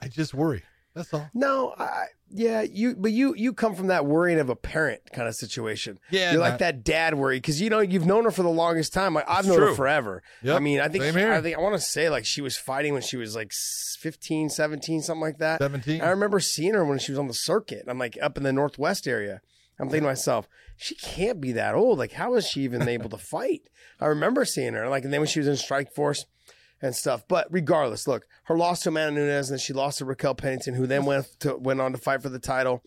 I 0.00 0.08
just 0.08 0.34
worry. 0.34 0.62
That's 0.94 1.12
all. 1.14 1.30
No, 1.34 1.74
I, 1.78 2.06
yeah, 2.30 2.62
you, 2.62 2.96
but 2.96 3.12
you, 3.12 3.34
you 3.36 3.52
come 3.52 3.74
from 3.74 3.88
that 3.88 4.06
worrying 4.06 4.38
of 4.38 4.48
a 4.50 4.56
parent 4.56 5.00
kind 5.12 5.28
of 5.28 5.34
situation. 5.34 5.98
Yeah, 6.10 6.32
you're 6.32 6.40
like 6.40 6.58
that 6.58 6.84
dad 6.84 7.14
worry 7.14 7.38
because 7.38 7.60
you 7.60 7.70
know 7.70 7.80
you've 7.80 8.06
known 8.06 8.24
her 8.24 8.30
for 8.30 8.42
the 8.42 8.48
longest 8.48 8.92
time. 8.92 9.16
I, 9.16 9.24
I've 9.26 9.46
known 9.46 9.58
true. 9.58 9.68
her 9.68 9.74
forever. 9.74 10.22
Yep, 10.42 10.56
I 10.56 10.58
mean, 10.58 10.80
I 10.80 10.88
think 10.88 11.04
here. 11.04 11.32
I 11.32 11.40
think 11.40 11.56
I 11.56 11.60
want 11.60 11.74
to 11.76 11.80
say 11.80 12.10
like 12.10 12.24
she 12.24 12.40
was 12.40 12.56
fighting 12.56 12.92
when 12.92 13.02
she 13.02 13.16
was 13.16 13.36
like 13.36 13.52
15, 13.52 14.50
17, 14.50 15.02
something 15.02 15.20
like 15.20 15.38
that. 15.38 15.60
17. 15.60 16.00
I 16.00 16.10
remember 16.10 16.40
seeing 16.40 16.74
her 16.74 16.84
when 16.84 16.98
she 16.98 17.12
was 17.12 17.18
on 17.18 17.28
the 17.28 17.34
circuit. 17.34 17.84
I'm 17.86 17.98
like 17.98 18.18
up 18.20 18.36
in 18.36 18.42
the 18.42 18.52
northwest 18.52 19.06
area. 19.06 19.40
I'm 19.78 19.88
thinking 19.88 20.02
to 20.02 20.08
myself, 20.08 20.46
she 20.76 20.94
can't 20.94 21.40
be 21.40 21.52
that 21.52 21.74
old. 21.74 21.98
Like, 21.98 22.12
how 22.12 22.34
is 22.34 22.46
she 22.46 22.62
even 22.62 22.86
able 22.86 23.08
to 23.10 23.16
fight? 23.16 23.62
I 23.98 24.06
remember 24.06 24.44
seeing 24.44 24.74
her, 24.74 24.88
like, 24.88 25.04
and 25.04 25.12
then 25.12 25.20
when 25.20 25.28
she 25.28 25.40
was 25.40 25.48
in 25.48 25.56
Strike 25.56 25.94
Force 25.94 26.26
and 26.82 26.94
stuff. 26.94 27.24
But 27.28 27.46
regardless, 27.50 28.06
look, 28.06 28.26
her 28.44 28.56
loss 28.56 28.80
to 28.80 28.88
Amanda 28.88 29.20
Nunes, 29.20 29.50
and 29.50 29.58
then 29.58 29.60
she 29.60 29.72
lost 29.72 29.98
to 29.98 30.04
Raquel 30.04 30.34
Pennington, 30.34 30.74
who 30.74 30.86
then 30.86 31.04
went 31.04 31.26
to 31.40 31.56
went 31.56 31.80
on 31.80 31.92
to 31.92 31.98
fight 31.98 32.22
for 32.22 32.28
the 32.28 32.38
title. 32.38 32.82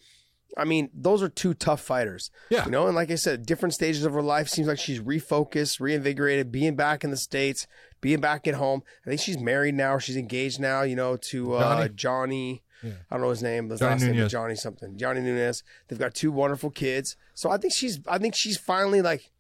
I 0.55 0.65
mean, 0.65 0.89
those 0.93 1.23
are 1.23 1.29
two 1.29 1.53
tough 1.53 1.81
fighters. 1.81 2.29
Yeah. 2.49 2.65
You 2.65 2.71
know, 2.71 2.85
and 2.85 2.95
like 2.95 3.09
I 3.09 3.15
said, 3.15 3.45
different 3.45 3.73
stages 3.73 4.05
of 4.05 4.13
her 4.13 4.21
life. 4.21 4.47
Seems 4.47 4.67
like 4.67 4.77
she's 4.77 4.99
refocused, 4.99 5.79
reinvigorated, 5.79 6.51
being 6.51 6.75
back 6.75 7.03
in 7.03 7.09
the 7.09 7.17
States, 7.17 7.65
being 8.01 8.19
back 8.21 8.47
at 8.47 8.53
home. 8.55 8.83
I 9.05 9.09
think 9.09 9.21
she's 9.21 9.39
married 9.39 9.75
now, 9.75 9.97
she's 9.97 10.17
engaged 10.17 10.59
now, 10.59 10.83
you 10.83 10.95
know, 10.95 11.17
to 11.17 11.53
uh, 11.53 11.87
Johnny? 11.87 11.89
Johnny. 11.95 12.63
Yeah. 12.83 12.91
I 13.09 13.15
don't 13.15 13.21
know 13.21 13.29
his 13.29 13.41
name. 13.41 13.69
His 13.69 13.79
Johnny 13.79 13.91
last 13.91 14.03
name 14.03 14.19
is 14.19 14.31
Johnny 14.31 14.55
something. 14.55 14.97
Johnny 14.97 15.21
Nunez. 15.21 15.63
They've 15.87 15.97
got 15.97 16.13
two 16.13 16.31
wonderful 16.31 16.69
kids. 16.69 17.15
So 17.33 17.49
I 17.49 17.57
think 17.57 17.73
she's 17.73 17.99
I 18.07 18.17
think 18.17 18.35
she's 18.35 18.57
finally 18.57 19.01
like 19.01 19.31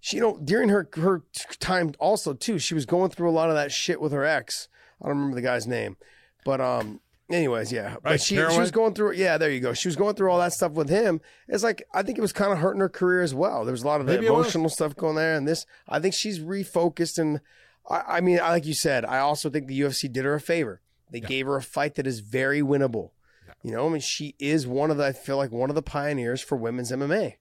she 0.00 0.16
you 0.16 0.22
know, 0.22 0.38
during 0.42 0.68
her 0.68 0.88
her 0.94 1.22
time 1.60 1.92
also 1.98 2.34
too, 2.34 2.58
she 2.58 2.74
was 2.74 2.86
going 2.86 3.10
through 3.10 3.30
a 3.30 3.32
lot 3.32 3.48
of 3.48 3.56
that 3.56 3.72
shit 3.72 4.00
with 4.00 4.12
her 4.12 4.24
ex. 4.24 4.68
I 5.02 5.06
don't 5.06 5.16
remember 5.16 5.36
the 5.36 5.42
guy's 5.42 5.66
name. 5.66 5.96
But 6.44 6.60
um 6.60 7.00
anyways, 7.30 7.72
yeah. 7.72 7.94
Right, 7.94 8.02
But 8.02 8.20
she, 8.20 8.36
she 8.36 8.58
was 8.58 8.70
going 8.70 8.94
through 8.94 9.12
yeah, 9.12 9.38
there 9.38 9.50
you 9.50 9.60
go. 9.60 9.72
She 9.72 9.88
was 9.88 9.96
going 9.96 10.14
through 10.14 10.30
all 10.30 10.38
that 10.38 10.52
stuff 10.52 10.72
with 10.72 10.88
him. 10.88 11.20
It's 11.48 11.62
like 11.62 11.82
I 11.92 12.02
think 12.02 12.18
it 12.18 12.22
was 12.22 12.32
kind 12.32 12.52
of 12.52 12.58
hurting 12.58 12.80
her 12.80 12.88
career 12.88 13.22
as 13.22 13.34
well. 13.34 13.64
There 13.64 13.72
was 13.72 13.82
a 13.82 13.86
lot 13.86 14.00
of 14.00 14.06
Maybe 14.06 14.26
emotional 14.26 14.68
stuff 14.68 14.96
going 14.96 15.16
there 15.16 15.36
and 15.36 15.46
this 15.46 15.66
I 15.88 16.00
think 16.00 16.14
she's 16.14 16.38
refocused 16.38 17.18
and 17.18 17.40
I, 17.88 18.18
I 18.18 18.20
mean, 18.20 18.38
like 18.38 18.66
you 18.66 18.74
said, 18.74 19.04
I 19.04 19.18
also 19.18 19.50
think 19.50 19.66
the 19.66 19.80
UFC 19.80 20.12
did 20.12 20.24
her 20.24 20.34
a 20.34 20.40
favor. 20.40 20.80
They 21.10 21.20
gave 21.20 21.46
her 21.46 21.56
a 21.56 21.62
fight 21.62 21.94
that 21.94 22.06
is 22.06 22.20
very 22.20 22.60
winnable. 22.60 23.10
You 23.62 23.72
know, 23.72 23.86
I 23.86 23.88
mean, 23.90 24.00
she 24.00 24.34
is 24.38 24.66
one 24.66 24.90
of 24.90 24.98
the, 24.98 25.06
I 25.06 25.12
feel 25.12 25.36
like 25.36 25.50
one 25.50 25.70
of 25.70 25.74
the 25.74 25.82
pioneers 25.82 26.40
for 26.40 26.56
women's 26.56 26.92
MMA. 26.92 27.34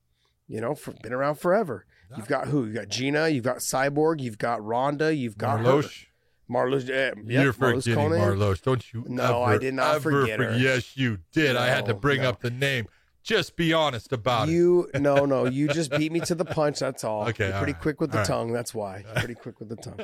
You 0.48 0.62
know, 0.62 0.76
for, 0.76 0.94
been 1.04 1.14
around 1.14 1.36
forever. 1.36 1.86
You've 2.16 2.28
got 2.28 2.48
who? 2.48 2.66
You've 2.66 2.76
got 2.76 2.88
Gina, 2.90 3.28
you've 3.28 3.44
got 3.44 3.58
Cyborg, 3.58 4.22
you've 4.22 4.38
got 4.38 4.64
Ronda. 4.64 5.14
you've 5.14 5.38
got 5.38 5.60
Marloche. 5.60 6.06
Marloche. 6.50 6.90
Uh, 6.90 7.16
You're 7.26 7.46
yep, 7.48 7.56
forgetting 7.56 7.96
Conan. 7.96 8.20
Marloche. 8.20 8.62
Don't 8.62 8.94
you 8.94 9.04
No, 9.08 9.44
ever, 9.44 9.54
I 9.54 9.58
did 9.58 9.74
not 9.74 9.96
ever 9.96 10.22
forget 10.22 10.40
her. 10.40 10.58
Yes, 10.58 10.96
you 10.96 11.20
did. 11.34 11.56
I 11.56 11.68
had 11.68 11.86
to 11.88 11.94
bring 11.94 12.22
no. 12.22 12.30
up 12.30 12.40
the 12.42 12.52
name. 12.52 12.88
Just 13.28 13.58
be 13.58 13.74
honest 13.74 14.14
about 14.14 14.48
it. 14.48 14.54
You 14.54 14.90
no 14.96 15.26
no 15.26 15.46
you 15.48 15.68
just 15.68 15.92
beat 15.92 16.14
me 16.14 16.22
to 16.22 16.34
the 16.34 16.46
punch. 16.46 16.80
That's 16.80 17.04
all. 17.04 17.28
Okay, 17.28 17.48
You're 17.48 17.54
all 17.56 17.60
pretty 17.60 17.74
right, 17.74 17.82
quick 17.82 18.00
with 18.00 18.12
the 18.12 18.20
all 18.20 18.22
right. 18.22 18.28
tongue. 18.28 18.54
That's 18.54 18.74
why. 18.74 19.04
You're 19.06 19.16
pretty 19.16 19.36
quick 19.36 19.60
with 19.60 19.68
the 19.68 19.76
tongue. 19.76 20.00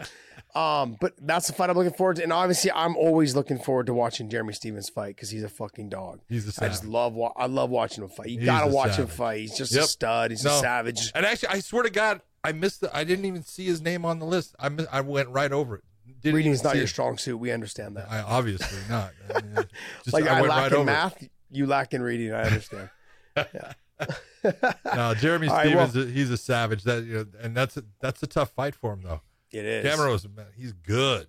Um, 0.53 0.97
but 0.99 1.13
that's 1.21 1.47
the 1.47 1.53
fight 1.53 1.69
I'm 1.69 1.78
looking 1.78 1.93
forward 1.93 2.17
to, 2.17 2.24
and 2.24 2.34
obviously 2.34 2.69
I'm 2.74 2.95
always 2.97 3.34
looking 3.34 3.57
forward 3.59 3.86
to 3.86 3.93
watching 3.93 4.30
Jeremy 4.30 4.51
Stephens 4.53 4.89
fight 4.89 5.15
because 5.15 5.30
he's 5.30 5.41
a 5.43 5.47
fucking 5.49 5.88
dog. 5.89 6.19
He's 6.28 6.45
a 6.59 6.65
I 6.65 6.67
just 6.67 6.84
love 6.86 7.13
wa- 7.13 7.32
I 7.38 7.45
love 7.45 7.69
watching 7.69 8.03
him 8.03 8.09
fight. 8.09 8.28
You 8.28 8.39
He's 8.39 8.45
gotta 8.45 8.69
watch 8.69 8.97
him 8.97 9.07
fight. 9.07 9.39
He's 9.39 9.57
just 9.57 9.74
a 9.74 9.84
stud. 9.84 10.32
He's 10.32 10.43
No. 10.43 10.57
a 10.57 10.59
savage. 10.59 11.11
And 11.15 11.26
actually, 11.26 11.49
I 11.49 11.59
swear 11.61 11.84
to 11.84 11.89
God, 11.89 12.21
I 12.43 12.51
missed 12.51 12.82
the. 12.82 12.93
I 12.95 13.05
didn't 13.05 13.24
even 13.24 13.43
see 13.43 13.65
his 13.65 13.82
name 13.82 14.03
on 14.05 14.19
the 14.19 14.26
list. 14.26 14.53
I 14.59 14.67
miss, 14.67 14.86
I 14.91 14.99
went 14.99 15.30
right 15.30 15.51
over 15.53 15.78
it. 15.78 15.84
Didn't 16.21 16.36
Reading 16.36 16.51
is 16.51 16.61
not 16.63 16.76
your 16.76 16.84
it. 16.84 16.89
strong 16.89 17.17
suit. 17.17 17.38
We 17.38 17.51
understand 17.51 17.95
that. 17.95 18.11
I 18.11 18.19
obviously 18.19 18.80
not. 18.89 19.11
I 19.34 19.41
mean, 19.41 19.53
just, 20.03 20.13
like 20.13 20.26
I 20.28 20.39
I, 20.39 20.41
lack 20.41 20.71
right 20.71 20.80
in 20.82 20.86
math, 20.86 21.24
you 21.51 21.65
lack 21.67 21.93
in 21.93 22.01
reading. 22.01 22.34
I 22.34 22.43
understand. 22.43 22.89
No, 23.36 25.14
Jeremy 25.16 25.48
All 25.50 25.56
right, 25.56 25.76
well- 25.76 25.88
Stephens, 25.88 26.14
he's 26.14 26.30
a 26.30 26.38
savage. 26.38 26.84
That 26.84 27.04
you 27.06 27.14
know, 27.14 27.26
and 27.42 27.56
that's 27.56 27.78
a, 27.78 27.84
that's 28.00 28.22
a 28.24 28.28
tough 28.28 28.52
fight 28.52 28.76
for 28.76 28.94
him 28.94 29.02
though. 29.04 29.22
It 29.52 29.66
is. 29.66 29.86
Gamrot's 29.86 30.28
man, 30.36 30.48
he's 30.56 30.74
good. 30.74 31.28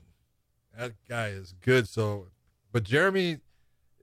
That 0.76 0.92
guy 1.08 1.28
is 1.28 1.54
good. 1.60 1.88
So, 1.88 2.28
but 2.72 2.82
Jeremy, 2.82 3.38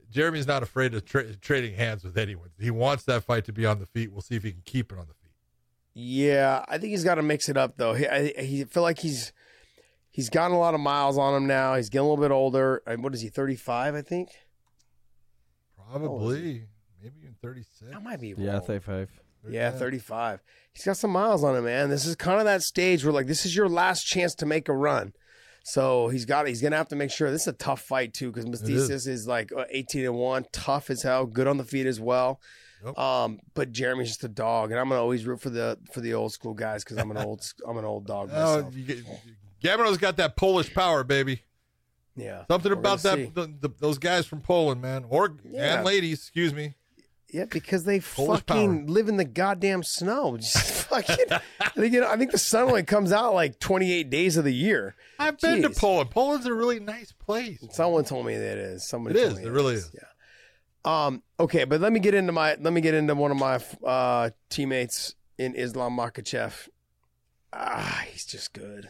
Jeremy's 0.09 0.47
not 0.47 0.63
afraid 0.63 0.93
of 0.93 1.03
tra- 1.05 1.35
trading 1.35 1.75
hands 1.75 2.03
with 2.03 2.17
anyone. 2.17 2.49
He 2.59 2.71
wants 2.71 3.03
that 3.05 3.23
fight 3.23 3.45
to 3.45 3.51
be 3.53 3.65
on 3.65 3.79
the 3.79 3.85
feet. 3.85 4.11
We'll 4.11 4.21
see 4.21 4.35
if 4.35 4.43
he 4.43 4.51
can 4.51 4.61
keep 4.63 4.91
it 4.91 4.97
on 4.97 5.07
the 5.07 5.13
feet. 5.13 5.17
Yeah, 5.93 6.63
I 6.69 6.77
think 6.77 6.91
he's 6.91 7.03
got 7.03 7.15
to 7.15 7.23
mix 7.23 7.49
it 7.49 7.57
up 7.57 7.75
though. 7.77 7.93
He, 7.95 8.07
I, 8.07 8.27
he 8.41 8.63
feel 8.63 8.83
like 8.83 8.99
he's 8.99 9.33
he's 10.11 10.29
gotten 10.29 10.55
a 10.55 10.59
lot 10.59 10.73
of 10.73 10.79
miles 10.79 11.17
on 11.17 11.33
him 11.35 11.47
now. 11.47 11.75
He's 11.75 11.89
getting 11.89 12.05
a 12.05 12.09
little 12.09 12.23
bit 12.23 12.31
older. 12.31 12.81
And 12.87 13.03
what 13.03 13.13
is 13.13 13.19
he? 13.21 13.27
Thirty 13.29 13.55
five, 13.55 13.95
I 13.95 14.01
think. 14.01 14.29
Probably, 15.75 16.67
maybe 17.43 17.49
even 17.51 17.63
thirty 17.63 17.63
six. 17.79 17.91
That 17.91 18.03
might 18.03 18.19
be 18.21 18.33
wrong. 18.33 18.45
Yeah, 18.45 18.59
35. 18.59 19.09
Yeah, 19.49 19.71
35. 19.71 20.39
He's 20.73 20.85
got 20.85 20.97
some 20.97 21.11
miles 21.11 21.43
on 21.43 21.55
him, 21.55 21.65
man. 21.65 21.89
This 21.89 22.05
is 22.05 22.15
kind 22.15 22.37
of 22.39 22.45
that 22.45 22.61
stage 22.61 23.03
where 23.03 23.11
like 23.13 23.27
this 23.27 23.45
is 23.45 23.55
your 23.55 23.67
last 23.67 24.03
chance 24.03 24.35
to 24.35 24.45
make 24.45 24.69
a 24.69 24.73
run. 24.73 25.13
So 25.63 26.07
he's 26.09 26.25
got 26.25 26.47
he's 26.47 26.61
gonna 26.61 26.77
have 26.77 26.87
to 26.89 26.95
make 26.95 27.11
sure 27.11 27.29
this 27.31 27.41
is 27.41 27.47
a 27.47 27.53
tough 27.53 27.81
fight 27.81 28.13
too 28.13 28.31
because 28.31 28.45
is. 28.63 29.07
Is. 29.07 29.27
like 29.27 29.51
uh, 29.55 29.65
18 29.69 30.05
and 30.05 30.15
one, 30.15 30.45
tough 30.51 30.89
as 30.89 31.03
hell, 31.03 31.25
good 31.25 31.47
on 31.47 31.57
the 31.57 31.63
feet 31.63 31.85
as 31.87 31.99
well. 31.99 32.39
Yep. 32.83 32.97
Um, 32.97 33.39
but 33.53 33.71
Jeremy's 33.71 34.07
just 34.09 34.23
a 34.23 34.27
dog, 34.27 34.71
and 34.71 34.79
I'm 34.79 34.89
gonna 34.89 35.01
always 35.01 35.25
root 35.25 35.39
for 35.41 35.49
the 35.51 35.77
for 35.91 36.01
the 36.01 36.13
old 36.15 36.33
school 36.33 36.53
guys 36.55 36.83
because 36.83 36.97
I'm 36.97 37.11
an 37.11 37.17
old 37.17 37.43
I'm 37.67 37.77
an 37.77 37.85
old 37.85 38.07
dog 38.07 38.29
Oh, 38.33 38.55
myself. 38.57 38.75
you 38.75 38.83
get, 38.83 38.97
Gabriel's 39.61 39.97
got 39.99 40.17
that 40.17 40.35
Polish 40.35 40.73
power, 40.73 41.03
baby. 41.03 41.43
Yeah, 42.15 42.43
Something 42.49 42.73
about 42.73 42.99
that 43.03 43.33
the, 43.35 43.47
the, 43.61 43.69
those 43.79 43.97
guys 43.97 44.25
from 44.25 44.41
Poland, 44.41 44.81
man, 44.81 45.05
or 45.09 45.37
Yeah. 45.49 45.77
and 45.77 45.85
ladies, 45.85 46.19
excuse 46.19 46.53
me. 46.53 46.73
Yeah, 47.33 47.45
because 47.45 47.85
they 47.85 47.99
Polish 48.01 48.41
fucking 48.45 48.87
live 48.87 49.07
in 49.07 49.15
the 49.17 49.23
goddamn 49.25 49.83
snow. 49.83 50.35
Just 50.41 50.57
fucking, 50.89 51.25
I 51.31 51.69
think, 51.69 51.93
you 51.93 52.01
know, 52.01 52.09
I 52.09 52.17
think 52.17 52.31
the 52.31 52.37
sun 52.37 52.63
only 52.67 52.83
comes 52.83 53.11
out 53.13 53.33
like 53.33 53.57
28 53.59 54.09
days 54.09 54.35
of 54.35 54.43
the 54.43 54.53
year. 54.53 54.95
I've 55.17 55.39
been 55.39 55.61
to 55.61 55.69
Poland. 55.69 56.09
Poland's 56.11 56.45
a 56.45 56.53
really 56.53 56.79
nice 56.81 57.13
place. 57.13 57.65
Someone 57.71 58.03
told 58.03 58.25
me 58.25 58.35
that 58.35 58.57
it 58.57 58.59
is. 58.59 58.87
Somebody 58.87 59.17
It 59.19 59.23
told 59.23 59.33
is. 59.33 59.39
me 59.39 59.45
It 59.45 59.51
really 59.51 59.75
is. 59.75 59.91
Yeah. 59.93 60.05
Um. 60.83 61.21
Okay, 61.39 61.63
but 61.63 61.79
let 61.79 61.93
me 61.93 61.99
get 61.99 62.15
into 62.15 62.31
my. 62.31 62.55
Let 62.59 62.73
me 62.73 62.81
get 62.81 62.95
into 62.95 63.13
one 63.13 63.29
of 63.31 63.37
my 63.37 63.59
uh, 63.87 64.31
teammates 64.49 65.13
in 65.37 65.53
Islam 65.55 65.95
Makhachev. 65.95 66.69
Ah, 67.53 68.03
he's 68.11 68.25
just 68.25 68.51
good. 68.53 68.89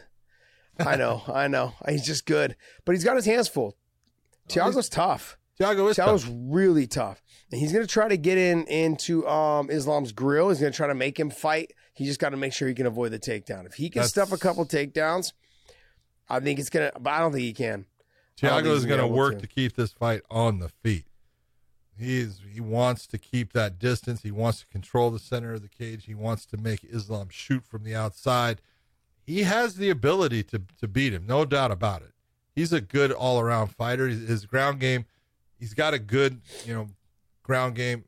I 0.80 0.96
know. 0.96 1.22
I 1.28 1.48
know. 1.48 1.74
He's 1.86 2.04
just 2.06 2.24
good, 2.24 2.56
but 2.86 2.92
he's 2.94 3.04
got 3.04 3.16
his 3.16 3.26
hands 3.26 3.48
full. 3.48 3.76
Tiago's 4.48 4.88
tough. 4.88 5.36
Thiago 5.60 5.90
is 5.90 5.96
Tiago's 5.96 6.24
tough. 6.24 6.32
really 6.34 6.86
tough, 6.86 7.22
and 7.50 7.60
he's 7.60 7.72
gonna 7.72 7.86
try 7.86 8.08
to 8.08 8.16
get 8.16 8.38
in 8.38 8.64
into 8.66 9.26
um 9.28 9.70
Islam's 9.70 10.12
grill. 10.12 10.48
He's 10.48 10.58
gonna 10.60 10.72
try 10.72 10.86
to 10.88 10.94
make 10.94 11.18
him 11.18 11.30
fight. 11.30 11.72
He 11.94 12.06
just 12.06 12.18
got 12.18 12.30
to 12.30 12.38
make 12.38 12.54
sure 12.54 12.68
he 12.68 12.74
can 12.74 12.86
avoid 12.86 13.12
the 13.12 13.18
takedown. 13.18 13.66
If 13.66 13.74
he 13.74 13.90
can 13.90 14.00
That's- 14.00 14.10
stuff 14.10 14.32
a 14.32 14.38
couple 14.38 14.64
takedowns, 14.64 15.32
I 16.28 16.40
think 16.40 16.58
it's 16.58 16.70
gonna. 16.70 16.90
But 16.98 17.10
I 17.12 17.18
don't 17.20 17.32
think 17.32 17.42
he 17.44 17.52
can. 17.52 17.84
I 18.42 18.46
Thiago 18.46 18.74
is 18.74 18.86
going 18.86 18.98
to 18.98 19.06
work 19.06 19.34
to. 19.34 19.40
to 19.42 19.46
keep 19.46 19.76
this 19.76 19.92
fight 19.92 20.22
on 20.30 20.58
the 20.58 20.68
feet. 20.70 21.04
He's 21.98 22.40
he 22.50 22.60
wants 22.60 23.06
to 23.08 23.18
keep 23.18 23.52
that 23.52 23.78
distance. 23.78 24.22
He 24.22 24.30
wants 24.30 24.60
to 24.60 24.66
control 24.66 25.10
the 25.10 25.18
center 25.18 25.52
of 25.52 25.62
the 25.62 25.68
cage. 25.68 26.06
He 26.06 26.14
wants 26.14 26.46
to 26.46 26.56
make 26.56 26.82
Islam 26.82 27.28
shoot 27.30 27.64
from 27.66 27.84
the 27.84 27.94
outside. 27.94 28.60
He 29.24 29.42
has 29.42 29.76
the 29.76 29.90
ability 29.90 30.42
to 30.44 30.62
to 30.80 30.88
beat 30.88 31.12
him, 31.12 31.26
no 31.26 31.44
doubt 31.44 31.70
about 31.70 32.00
it. 32.02 32.12
He's 32.54 32.72
a 32.72 32.80
good 32.80 33.12
all 33.12 33.38
around 33.38 33.68
fighter. 33.68 34.08
His, 34.08 34.26
his 34.26 34.46
ground 34.46 34.80
game, 34.80 35.04
he's 35.62 35.74
got 35.74 35.94
a 35.94 35.98
good 35.98 36.40
you 36.66 36.74
know 36.74 36.88
ground 37.44 37.76
game, 37.76 38.04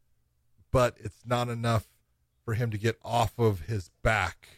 but 0.73 0.97
it's 0.99 1.21
not 1.25 1.49
enough 1.49 1.87
for 2.45 2.55
him 2.55 2.71
to 2.73 2.77
get 2.77 2.99
off 3.05 3.39
of 3.39 3.61
his 3.61 3.91
back 4.03 4.49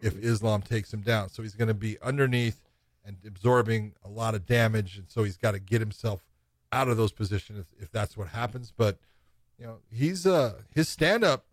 if 0.00 0.16
Islam 0.16 0.62
takes 0.62 0.94
him 0.94 1.00
down. 1.02 1.28
So 1.28 1.42
he's 1.42 1.54
going 1.54 1.68
to 1.68 1.74
be 1.74 2.00
underneath 2.00 2.62
and 3.04 3.16
absorbing 3.26 3.94
a 4.04 4.08
lot 4.08 4.34
of 4.36 4.46
damage, 4.46 4.96
and 4.96 5.10
so 5.10 5.24
he's 5.24 5.36
got 5.36 5.52
to 5.52 5.58
get 5.58 5.80
himself 5.80 6.24
out 6.72 6.88
of 6.88 6.96
those 6.96 7.12
positions 7.12 7.58
if, 7.58 7.82
if 7.82 7.90
that's 7.90 8.16
what 8.16 8.28
happens. 8.28 8.72
But 8.74 8.98
you 9.58 9.66
know, 9.66 9.78
he's 9.90 10.24
uh 10.24 10.54
his 10.72 10.88
stand 10.88 11.24
up. 11.24 11.46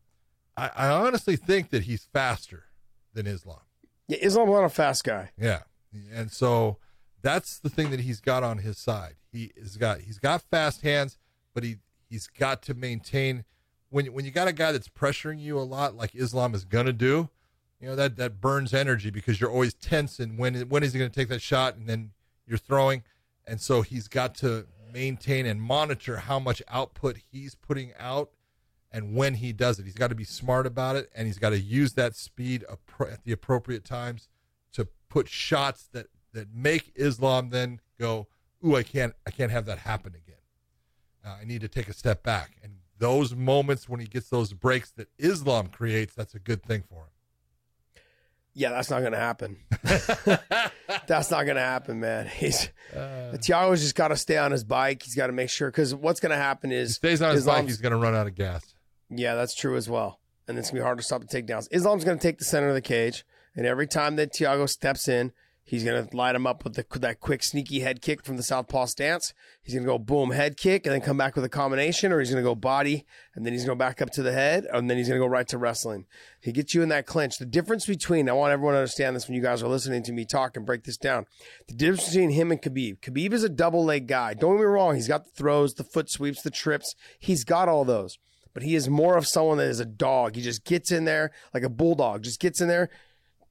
I, 0.56 0.70
I 0.76 0.88
honestly 0.89 1.36
think 1.36 1.72
that 1.72 1.84
he's 1.84 2.08
faster 2.14 2.66
than 3.16 3.26
Islam. 3.26 3.62
Yeah, 4.08 4.20
Islam's 4.22 4.52
not 4.52 4.64
a 4.64 4.70
fast 4.70 5.04
guy. 5.04 5.32
Yeah, 5.39 5.62
and 6.14 6.32
so 6.32 6.78
that's 7.24 7.57
the 7.57 7.69
thing 7.69 7.89
that 7.89 8.01
he's 8.01 8.19
got 8.19 8.43
on 8.43 8.59
his 8.59 8.78
side. 8.78 9.15
He 9.32 9.51
has 9.59 9.78
got 9.78 10.01
he's 10.01 10.19
got 10.19 10.41
fast 10.41 10.82
hands, 10.82 11.17
but 11.53 11.63
he 11.63 11.78
he's 12.09 12.28
got 12.28 12.61
to 12.63 12.74
maintain 12.76 13.45
when 13.89 14.07
when 14.13 14.26
you 14.26 14.32
got 14.32 14.47
a 14.47 14.53
guy 14.53 14.71
that's 14.71 14.89
pressuring 14.89 15.39
you 15.39 15.57
a 15.57 15.61
lot, 15.61 15.95
like 15.95 16.13
Islam 16.13 16.53
is 16.53 16.65
gonna 16.65 16.93
do. 16.93 17.30
You 17.80 17.89
know 17.89 17.95
that 17.95 18.17
that 18.17 18.39
burns 18.39 18.74
energy 18.74 19.09
because 19.09 19.41
you're 19.41 19.51
always 19.51 19.74
tense 19.74 20.19
and 20.19 20.38
when 20.38 20.55
when 20.69 20.84
is 20.84 20.93
he 20.93 20.99
going 20.99 21.11
to 21.11 21.19
take 21.19 21.30
that 21.30 21.41
shot 21.41 21.76
and 21.76 21.88
then 21.88 22.11
you're 22.45 22.57
throwing, 22.57 23.03
and 23.47 23.59
so 23.59 23.82
he's 23.82 24.07
got 24.07 24.36
to 24.36 24.67
maintain 24.93 25.45
and 25.45 25.61
monitor 25.61 26.17
how 26.17 26.39
much 26.39 26.61
output 26.69 27.17
he's 27.32 27.55
putting 27.55 27.91
out 27.97 28.30
and 28.91 29.15
when 29.15 29.34
he 29.34 29.51
does 29.51 29.80
it. 29.80 29.86
He's 29.86 29.95
got 29.95 30.09
to 30.09 30.15
be 30.15 30.24
smart 30.24 30.67
about 30.67 30.95
it 30.95 31.09
and 31.15 31.26
he's 31.26 31.39
got 31.39 31.49
to 31.49 31.59
use 31.59 31.93
that 31.93 32.15
speed 32.15 32.63
at 32.69 33.24
the 33.24 33.32
appropriate 33.32 33.84
times 33.84 34.30
to 34.74 34.88
put 35.09 35.28
shots 35.28 35.89
that 35.93 36.07
that 36.34 36.53
make 36.53 36.91
Islam 36.95 37.49
then 37.49 37.79
go, 37.99 38.27
"Ooh, 38.65 38.75
I 38.75 38.84
can't 38.84 39.13
I 39.25 39.31
can't 39.31 39.51
have 39.51 39.65
that 39.65 39.79
happen 39.79 40.13
again. 40.15 40.41
Uh, 41.25 41.38
I 41.41 41.45
need 41.45 41.61
to 41.61 41.67
take 41.67 41.88
a 41.88 41.93
step 41.93 42.23
back." 42.23 42.51
And 42.63 42.73
those 42.97 43.36
moments 43.36 43.89
when 43.89 43.99
he 43.99 44.07
gets 44.07 44.29
those 44.29 44.53
breaks 44.53 44.91
that 44.91 45.09
Islam 45.17 45.67
creates, 45.67 46.13
that's 46.13 46.34
a 46.36 46.39
good 46.39 46.63
thing 46.63 46.84
for 46.88 47.03
him. 47.03 47.09
Yeah, 48.55 48.69
that's 48.69 48.91
not 48.91 48.99
going 48.99 49.13
to 49.13 49.17
happen. 49.17 49.57
that's 51.07 51.31
not 51.31 51.43
going 51.45 51.55
to 51.55 51.61
happen, 51.61 51.99
man. 51.99 52.27
He's 52.27 52.69
Thiago's 52.93 53.81
just 53.81 53.95
got 53.95 54.09
to 54.09 54.15
stay 54.15 54.38
on 54.38 54.51
his 54.51 54.63
bike. 54.63 55.01
He's 55.01 55.15
got 55.15 55.27
to 55.27 55.34
make 55.34 55.49
sure 55.49 55.69
because 55.69 55.95
what's 55.95 56.19
going 56.19 56.29
to 56.29 56.36
happen 56.38 56.71
is 56.71 56.95
stays 56.95 57.21
on 57.21 57.34
his 57.34 57.45
bike, 57.47 57.65
he's 57.65 57.77
going 57.77 57.93
to 57.93 57.97
run 57.97 58.13
out 58.13 58.27
of 58.27 58.36
gas. 58.36 58.75
Yeah, 59.09 59.36
that's 59.36 59.55
true 59.55 59.75
as 59.75 59.89
well. 59.89 60.19
And 60.47 60.57
it's 60.57 60.69
gonna 60.69 60.81
be 60.81 60.84
hard 60.84 60.97
to 60.97 61.03
stop 61.03 61.21
the 61.21 61.27
takedowns. 61.27 61.67
Islam's 61.71 62.03
gonna 62.03 62.17
take 62.17 62.38
the 62.38 62.45
center 62.45 62.67
of 62.67 62.73
the 62.73 62.81
cage, 62.81 63.25
and 63.55 63.65
every 63.65 63.88
time 63.88 64.17
that 64.17 64.34
Tiago 64.34 64.65
steps 64.65 65.07
in, 65.07 65.31
he's 65.64 65.84
gonna 65.84 66.07
light 66.14 66.36
him 66.36 66.45
up 66.45 66.64
with 66.64 66.76
the, 66.76 66.99
that 66.99 67.20
quick 67.20 67.43
sneaky 67.43 67.80
head 67.80 68.01
kick 68.01 68.24
from 68.24 68.38
the 68.38 68.43
southpaw 68.43 68.86
stance. 68.86 69.34
He's 69.64 69.74
gonna 69.74 69.86
go 69.86 69.97
boom 69.97 70.32
head 70.32 70.57
kick, 70.57 70.86
and 70.86 70.93
then 70.93 71.01
come 71.01 71.18
back 71.18 71.36
with 71.36 71.45
a 71.45 71.49
combination, 71.49 72.11
or 72.11 72.20
he's 72.20 72.30
gonna 72.30 72.43
go 72.43 72.55
body, 72.55 73.05
and 73.36 73.45
then 73.45 73.53
he's 73.53 73.64
gonna 73.64 73.76
go 73.76 73.80
back 73.80 74.01
up 74.01 74.09
to 74.11 74.24
the 74.24 74.34
head, 74.34 74.66
and 74.72 74.89
then 74.89 74.97
he's 74.97 75.07
gonna 75.07 75.20
go 75.20 75.26
right 75.26 75.47
to 75.47 75.57
wrestling. 75.57 76.05
He 76.41 76.51
gets 76.51 76.74
you 76.74 76.82
in 76.82 76.89
that 76.89 77.05
clinch. 77.05 77.38
The 77.38 77.45
difference 77.45 77.86
between 77.86 78.30
I 78.30 78.34
want 78.34 78.51
everyone 78.51 78.74
to 78.74 78.80
understand 78.80 79.16
this 79.16 79.28
when 79.28 79.36
you 79.36 79.41
guys 79.41 79.64
are 79.64 79.70
listening 79.70 80.03
to 80.03 80.11
me 80.11 80.26
talk 80.26 80.57
and 80.57 80.66
break 80.66 80.84
this 80.84 80.97
down. 80.97 81.26
The 81.68 81.76
difference 81.76 82.07
between 82.07 82.32
him 82.32 82.51
and 82.51 82.61
Khabib. 82.61 82.99
Khabib 82.99 83.34
is 83.34 83.43
a 83.43 83.49
double 83.49 83.86
leg 83.86 84.07
guy. 84.07 84.34
Don't 84.34 84.55
get 84.55 84.61
me 84.61 84.66
wrong. 84.66 84.95
He's 84.95 85.07
got 85.07 85.26
the 85.26 85.32
throws, 85.32 85.76
the 85.76 85.84
foot 85.84 86.09
sweeps, 86.09 86.41
the 86.41 86.51
trips. 86.51 86.95
He's 87.20 87.43
got 87.43 87.70
all 87.70 87.86
those 87.86 88.18
but 88.53 88.64
he 88.64 88.76
is 88.76 88.88
more 88.88 89.18
of 89.18 89.28
someone 89.28 89.57
that 89.57 89.68
is 89.68 89.80
a 89.80 89.86
dog. 89.86 90.36
He 90.36 90.41
just 90.41 90.64
gets 90.64 90.91
in 90.91 91.05
there 91.05 91.32
like 91.53 91.64
a 91.64 91.70
bulldog, 91.70 92.24
just 92.24 92.39
gets 92.39 92.61
in 92.61 92.68
there, 92.68 92.89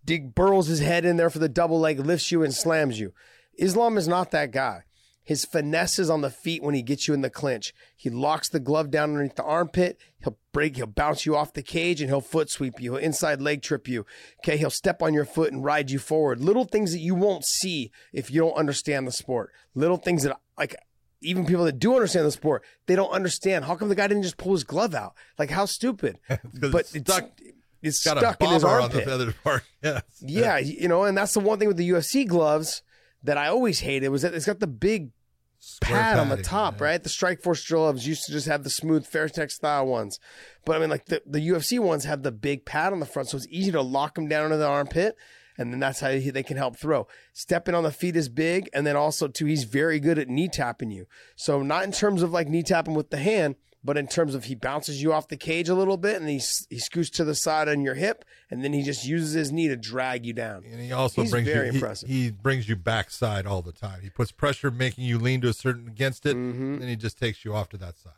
dig 0.05 0.34
burrows 0.34 0.66
his 0.66 0.80
head 0.80 1.05
in 1.05 1.16
there 1.16 1.30
for 1.30 1.38
the 1.38 1.48
double 1.48 1.80
leg, 1.80 1.98
lifts 1.98 2.30
you 2.30 2.42
and 2.42 2.55
slams 2.55 2.98
you. 2.98 3.12
Islam 3.59 3.96
is 3.96 4.09
not 4.09 4.30
that 4.30 4.50
guy. 4.50 4.84
His 5.24 5.44
finesse 5.44 6.00
is 6.00 6.11
on 6.11 6.20
the 6.20 6.30
feet 6.30 6.62
when 6.62 6.74
he 6.74 6.82
gets 6.82 7.07
you 7.07 7.14
in 7.14 7.20
the 7.20 7.30
clinch. 7.30 7.72
He 7.96 8.11
locks 8.11 8.48
the 8.48 8.59
glove 8.59 8.90
down 8.90 9.11
underneath 9.11 9.36
the 9.36 9.44
armpit. 9.44 9.98
He'll 10.22 10.36
break, 10.53 10.76
he'll 10.76 10.86
bounce 10.86 11.24
you 11.24 11.36
off 11.36 11.53
the 11.53 11.62
cage 11.62 12.00
and 12.00 12.11
he'll 12.11 12.20
foot 12.20 12.50
sweep 12.50 12.80
you. 12.80 12.94
He'll 12.94 13.05
inside 13.05 13.40
leg 13.40 13.62
trip 13.62 13.86
you. 13.86 14.05
Okay, 14.40 14.57
he'll 14.57 14.70
step 14.70 15.00
on 15.00 15.14
your 15.14 15.24
foot 15.24 15.53
and 15.53 15.64
ride 15.64 15.90
you 15.90 16.00
forward. 16.00 16.40
Little 16.40 16.64
things 16.64 16.90
that 16.92 16.98
you 16.98 17.14
won't 17.14 17.44
see 17.44 17.92
if 18.12 18.32
you 18.32 18.40
don't 18.40 18.57
understand 18.57 19.07
the 19.07 19.12
sport. 19.12 19.53
Little 19.76 19.96
things 19.96 20.24
that 20.24 20.40
like 20.59 20.74
even 21.20 21.46
people 21.46 21.64
that 21.64 21.78
do 21.78 21.94
understand 21.94 22.26
the 22.26 22.32
sport, 22.32 22.64
they 22.86 22.96
don't 22.96 23.11
understand. 23.11 23.64
How 23.64 23.76
come 23.76 23.88
the 23.88 23.94
guy 23.94 24.09
didn't 24.09 24.24
just 24.24 24.38
pull 24.38 24.53
his 24.53 24.64
glove 24.64 24.92
out? 24.92 25.14
Like 25.38 25.50
how 25.50 25.66
stupid. 25.66 26.18
but 26.28 26.80
it's 26.80 26.96
it's 26.96 27.20
it's 27.82 28.02
Got 28.04 28.18
stuck 28.18 28.40
a 28.40 28.44
in 28.44 28.50
his 28.52 28.62
bomber 28.62 28.76
on 28.76 28.82
armpit. 28.84 29.04
the 29.04 29.14
other 29.14 29.34
part. 29.44 29.62
Yes. 29.82 30.02
Yeah, 30.20 30.58
you 30.58 30.86
know, 30.86 31.02
and 31.02 31.18
that's 31.18 31.34
the 31.34 31.40
one 31.40 31.58
thing 31.58 31.66
with 31.66 31.76
the 31.76 31.90
UFC 31.90 32.24
gloves 32.24 32.82
that 33.24 33.36
I 33.36 33.48
always 33.48 33.80
hated 33.80 34.10
was 34.10 34.22
that 34.22 34.32
it's 34.32 34.46
got 34.46 34.60
the 34.60 34.68
big 34.68 35.10
Square 35.58 36.00
pad 36.00 36.18
on 36.18 36.28
the 36.28 36.42
top, 36.42 36.78
yeah. 36.78 36.84
right? 36.86 37.02
The 37.02 37.08
Strike 37.08 37.42
Force 37.42 37.66
gloves 37.66 38.06
used 38.06 38.24
to 38.24 38.32
just 38.32 38.46
have 38.46 38.64
the 38.64 38.70
smooth 38.70 39.08
Fairtex 39.08 39.52
style 39.52 39.86
ones, 39.86 40.18
but 40.64 40.76
I 40.76 40.78
mean, 40.80 40.90
like 40.90 41.06
the, 41.06 41.22
the 41.24 41.40
UFC 41.40 41.78
ones 41.78 42.04
have 42.04 42.22
the 42.22 42.32
big 42.32 42.64
pad 42.64 42.92
on 42.92 43.00
the 43.00 43.06
front, 43.06 43.28
so 43.28 43.36
it's 43.36 43.46
easy 43.48 43.72
to 43.72 43.82
lock 43.82 44.14
them 44.14 44.28
down 44.28 44.46
into 44.46 44.56
the 44.56 44.66
armpit, 44.66 45.16
and 45.58 45.72
then 45.72 45.78
that's 45.78 46.00
how 46.00 46.10
he, 46.10 46.30
they 46.30 46.42
can 46.42 46.56
help 46.56 46.76
throw. 46.78 47.06
Stepping 47.32 47.74
on 47.74 47.84
the 47.84 47.92
feet 47.92 48.16
is 48.16 48.28
big, 48.28 48.68
and 48.72 48.84
then 48.86 48.96
also 48.96 49.28
too, 49.28 49.46
he's 49.46 49.64
very 49.64 50.00
good 50.00 50.18
at 50.18 50.28
knee 50.28 50.48
tapping 50.48 50.90
you. 50.90 51.06
So 51.36 51.62
not 51.62 51.84
in 51.84 51.92
terms 51.92 52.22
of 52.22 52.32
like 52.32 52.48
knee 52.48 52.62
tapping 52.64 52.94
with 52.94 53.10
the 53.10 53.18
hand, 53.18 53.54
but 53.84 53.96
in 53.96 54.06
terms 54.06 54.34
of 54.34 54.44
he 54.44 54.54
bounces 54.54 55.02
you 55.02 55.12
off 55.12 55.28
the 55.28 55.36
cage 55.36 55.68
a 55.68 55.74
little 55.74 55.96
bit, 55.96 56.20
and 56.20 56.28
he 56.28 56.40
he 56.70 56.78
scoots 56.78 57.10
to 57.10 57.24
the 57.24 57.34
side 57.34 57.68
on 57.68 57.80
your 57.82 57.94
hip, 57.94 58.24
and 58.50 58.62
then 58.62 58.72
he 58.72 58.82
just 58.82 59.04
uses 59.06 59.32
his 59.32 59.50
knee 59.52 59.68
to 59.68 59.76
drag 59.76 60.24
you 60.26 60.32
down. 60.32 60.64
And 60.70 60.80
he 60.80 60.92
also 60.92 61.22
He's 61.22 61.30
brings 61.30 61.48
very 61.48 61.66
you. 61.66 61.72
he- 61.72 61.78
impressive. 61.78 62.08
He, 62.08 62.30
brings 62.30 62.68
you 62.68 62.76
backside 62.76 63.46
all 63.46 63.62
the 63.62 63.72
time. 63.72 64.00
He 64.02 64.10
puts 64.10 64.30
pressure, 64.32 64.70
making 64.70 65.04
you 65.04 65.18
lean 65.18 65.40
to 65.42 65.48
a 65.48 65.52
certain 65.52 65.88
against 65.88 66.26
it, 66.26 66.36
Mm-hmm. 66.36 66.72
and 66.74 66.82
then 66.82 66.88
he 66.88 66.96
just 66.96 67.18
takes 67.18 67.44
you 67.44 67.54
off 67.54 67.68
to 67.70 67.76
that 67.78 67.96
side. 67.98 68.12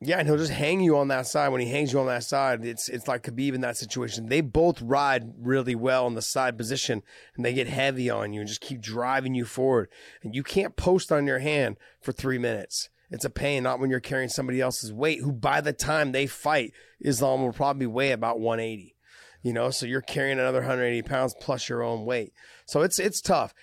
Yeah, 0.00 0.18
and 0.18 0.28
he'll 0.28 0.36
just 0.36 0.50
hang 0.52 0.80
you 0.80 0.98
on 0.98 1.08
that 1.08 1.26
side. 1.26 1.48
When 1.48 1.62
he 1.62 1.70
hangs 1.70 1.92
you 1.92 2.00
on 2.00 2.06
that 2.08 2.24
side, 2.24 2.62
it's 2.64 2.88
it's 2.90 3.08
like 3.08 3.22
Khabib 3.22 3.54
in 3.54 3.62
that 3.62 3.76
situation. 3.78 4.26
They 4.28 4.42
both 4.42 4.82
ride 4.82 5.32
really 5.38 5.74
well 5.74 6.06
in 6.06 6.14
the 6.14 6.20
side 6.20 6.58
position, 6.58 7.02
and 7.36 7.44
they 7.44 7.54
get 7.54 7.68
heavy 7.68 8.10
on 8.10 8.32
you 8.34 8.40
and 8.40 8.48
just 8.48 8.60
keep 8.60 8.82
driving 8.82 9.34
you 9.34 9.46
forward. 9.46 9.88
And 10.22 10.34
you 10.34 10.42
can't 10.42 10.76
post 10.76 11.10
on 11.10 11.26
your 11.26 11.38
hand 11.38 11.78
for 12.02 12.12
three 12.12 12.36
minutes. 12.38 12.90
It's 13.14 13.24
a 13.24 13.30
pain, 13.30 13.62
not 13.62 13.78
when 13.78 13.90
you're 13.90 14.00
carrying 14.00 14.28
somebody 14.28 14.60
else's 14.60 14.92
weight. 14.92 15.20
Who 15.20 15.30
by 15.30 15.60
the 15.60 15.72
time 15.72 16.10
they 16.10 16.26
fight, 16.26 16.72
Islam 17.00 17.42
will 17.42 17.52
probably 17.52 17.86
weigh 17.86 18.10
about 18.10 18.40
180. 18.40 18.96
You 19.42 19.52
know, 19.52 19.70
so 19.70 19.86
you're 19.86 20.00
carrying 20.00 20.38
another 20.38 20.58
180 20.58 21.02
pounds 21.02 21.34
plus 21.38 21.68
your 21.68 21.82
own 21.82 22.04
weight. 22.04 22.32
So 22.66 22.82
it's 22.82 22.98
it's 22.98 23.20
tough. 23.20 23.54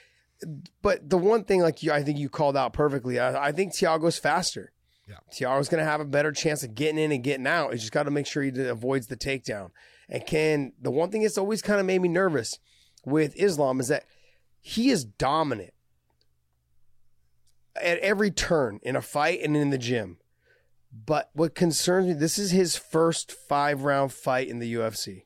But 0.82 1.10
the 1.10 1.18
one 1.18 1.44
thing, 1.44 1.62
like 1.62 1.84
you, 1.84 1.92
I 1.92 2.02
think 2.02 2.18
you 2.18 2.30
called 2.30 2.56
out 2.56 2.72
perfectly. 2.72 3.20
I, 3.20 3.48
I 3.48 3.52
think 3.52 3.74
Tiago's 3.74 4.18
faster. 4.18 4.72
Yeah. 5.08 5.18
Tiago's 5.32 5.68
going 5.68 5.84
to 5.84 5.90
have 5.90 6.00
a 6.00 6.06
better 6.06 6.32
chance 6.32 6.64
of 6.64 6.74
getting 6.74 6.98
in 6.98 7.12
and 7.12 7.24
getting 7.24 7.46
out. 7.46 7.74
He's 7.74 7.82
just 7.82 7.92
got 7.92 8.04
to 8.04 8.12
make 8.12 8.28
sure 8.28 8.42
he 8.42 8.52
avoids 8.62 9.08
the 9.08 9.18
takedown. 9.18 9.72
And 10.08 10.26
can 10.26 10.72
the 10.82 10.92
one 10.92 11.12
thing 11.12 11.24
that's 11.24 11.38
always 11.38 11.62
kind 11.62 11.80
of 11.80 11.86
made 11.86 12.02
me 12.02 12.10
nervous 12.10 12.58
with 13.06 13.36
Islam 13.36 13.80
is 13.82 13.90
that 13.90 14.06
he 14.62 14.90
is 14.90 15.04
dominant 15.04 15.74
at 17.76 18.00
every 18.00 18.32
turn 18.32 18.80
in 18.84 18.96
a 18.96 19.02
fight 19.02 19.42
and 19.42 19.56
in 19.56 19.70
the 19.70 19.78
gym. 19.78 20.18
But 20.94 21.30
what 21.34 21.56
concerns 21.56 22.08
me, 22.08 22.14
this 22.14 22.38
is 22.38 22.52
his 22.52 22.76
first 22.76 23.32
five 23.32 23.84
round 23.84 24.12
fight 24.12 24.48
in 24.48 24.60
the 24.60 24.74
UFC. 24.74 25.24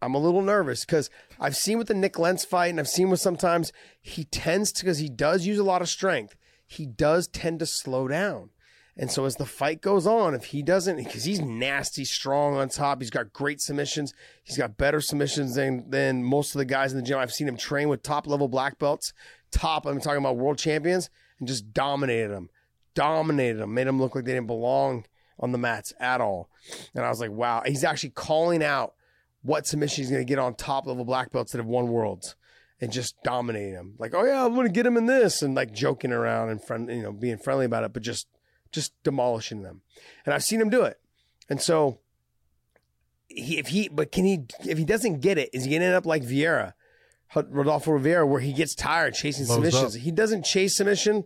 I'm 0.00 0.14
a 0.14 0.18
little 0.18 0.42
nervous 0.42 0.84
because 0.84 1.10
I've 1.38 1.56
seen 1.56 1.78
with 1.78 1.86
the 1.86 1.94
Nik 1.94 2.18
Lentz 2.18 2.44
fight, 2.44 2.68
and 2.68 2.80
I've 2.80 2.88
seen 2.88 3.08
with 3.08 3.20
sometimes 3.20 3.72
he 4.00 4.24
tends 4.24 4.72
to, 4.72 4.84
because 4.84 4.98
he 4.98 5.08
does 5.08 5.46
use 5.46 5.58
a 5.58 5.64
lot 5.64 5.80
of 5.80 5.88
strength, 5.88 6.34
he 6.66 6.86
does 6.86 7.28
tend 7.28 7.60
to 7.60 7.66
slow 7.66 8.08
down. 8.08 8.50
And 8.96 9.10
so 9.10 9.24
as 9.24 9.36
the 9.36 9.46
fight 9.46 9.80
goes 9.80 10.06
on, 10.06 10.34
if 10.34 10.46
he 10.46 10.62
doesn't, 10.62 10.96
because 10.96 11.24
he's 11.24 11.40
nasty, 11.40 12.04
strong 12.04 12.56
on 12.56 12.68
top, 12.68 13.00
he's 13.00 13.10
got 13.10 13.32
great 13.32 13.60
submissions. 13.60 14.12
He's 14.42 14.58
got 14.58 14.76
better 14.76 15.00
submissions 15.00 15.54
than 15.54 15.88
than 15.88 16.22
most 16.22 16.54
of 16.54 16.58
the 16.58 16.66
guys 16.66 16.92
in 16.92 16.98
the 16.98 17.04
gym. 17.04 17.18
I've 17.18 17.32
seen 17.32 17.48
him 17.48 17.56
train 17.56 17.88
with 17.88 18.02
top 18.02 18.26
level 18.26 18.48
black 18.48 18.78
belts, 18.78 19.14
top. 19.50 19.86
I'm 19.86 20.00
talking 20.00 20.18
about 20.18 20.36
world 20.36 20.58
champions, 20.58 21.08
and 21.42 21.48
just 21.48 21.72
dominated 21.72 22.28
them, 22.28 22.50
dominated 22.94 23.58
them, 23.58 23.74
made 23.74 23.88
them 23.88 24.00
look 24.00 24.14
like 24.14 24.24
they 24.24 24.32
didn't 24.32 24.46
belong 24.46 25.04
on 25.40 25.50
the 25.50 25.58
mats 25.58 25.92
at 25.98 26.20
all. 26.20 26.48
And 26.94 27.04
I 27.04 27.08
was 27.08 27.18
like, 27.18 27.32
wow, 27.32 27.64
he's 27.66 27.82
actually 27.82 28.10
calling 28.10 28.62
out 28.62 28.94
what 29.42 29.66
submission 29.66 30.04
he's 30.04 30.10
going 30.12 30.24
to 30.24 30.28
get 30.28 30.38
on 30.38 30.54
top 30.54 30.86
level 30.86 31.04
black 31.04 31.32
belts 31.32 31.50
that 31.50 31.58
have 31.58 31.66
won 31.66 31.88
worlds 31.88 32.36
and 32.80 32.92
just 32.92 33.20
dominating 33.24 33.74
them. 33.74 33.96
Like, 33.98 34.14
oh 34.14 34.22
yeah, 34.22 34.44
I'm 34.44 34.54
going 34.54 34.68
to 34.68 34.72
get 34.72 34.86
him 34.86 34.96
in 34.96 35.06
this, 35.06 35.42
and 35.42 35.56
like 35.56 35.72
joking 35.72 36.12
around 36.12 36.50
and 36.50 36.62
friend, 36.62 36.88
you 36.88 37.02
know, 37.02 37.10
being 37.10 37.38
friendly 37.38 37.66
about 37.66 37.82
it, 37.82 37.92
but 37.92 38.04
just 38.04 38.28
just 38.70 38.92
demolishing 39.02 39.62
them. 39.62 39.80
And 40.24 40.32
I've 40.32 40.44
seen 40.44 40.60
him 40.60 40.70
do 40.70 40.82
it. 40.82 41.00
And 41.50 41.60
so 41.60 41.98
he, 43.26 43.58
if 43.58 43.66
he, 43.66 43.88
but 43.88 44.12
can 44.12 44.24
he, 44.24 44.44
if 44.64 44.78
he 44.78 44.84
doesn't 44.84 45.22
get 45.22 45.38
it, 45.38 45.50
is 45.52 45.64
he 45.64 45.70
going 45.70 45.80
to 45.80 45.86
end 45.86 45.96
up 45.96 46.06
like 46.06 46.22
Vieira, 46.22 46.74
Rodolfo 47.34 47.92
Rivera, 47.92 48.26
where 48.26 48.40
he 48.40 48.52
gets 48.52 48.74
tired 48.74 49.14
chasing 49.14 49.46
Blows 49.46 49.56
submissions? 49.56 49.96
up. 49.96 50.02
He 50.02 50.10
doesn't 50.10 50.44
chase 50.44 50.76
submission, 50.76 51.24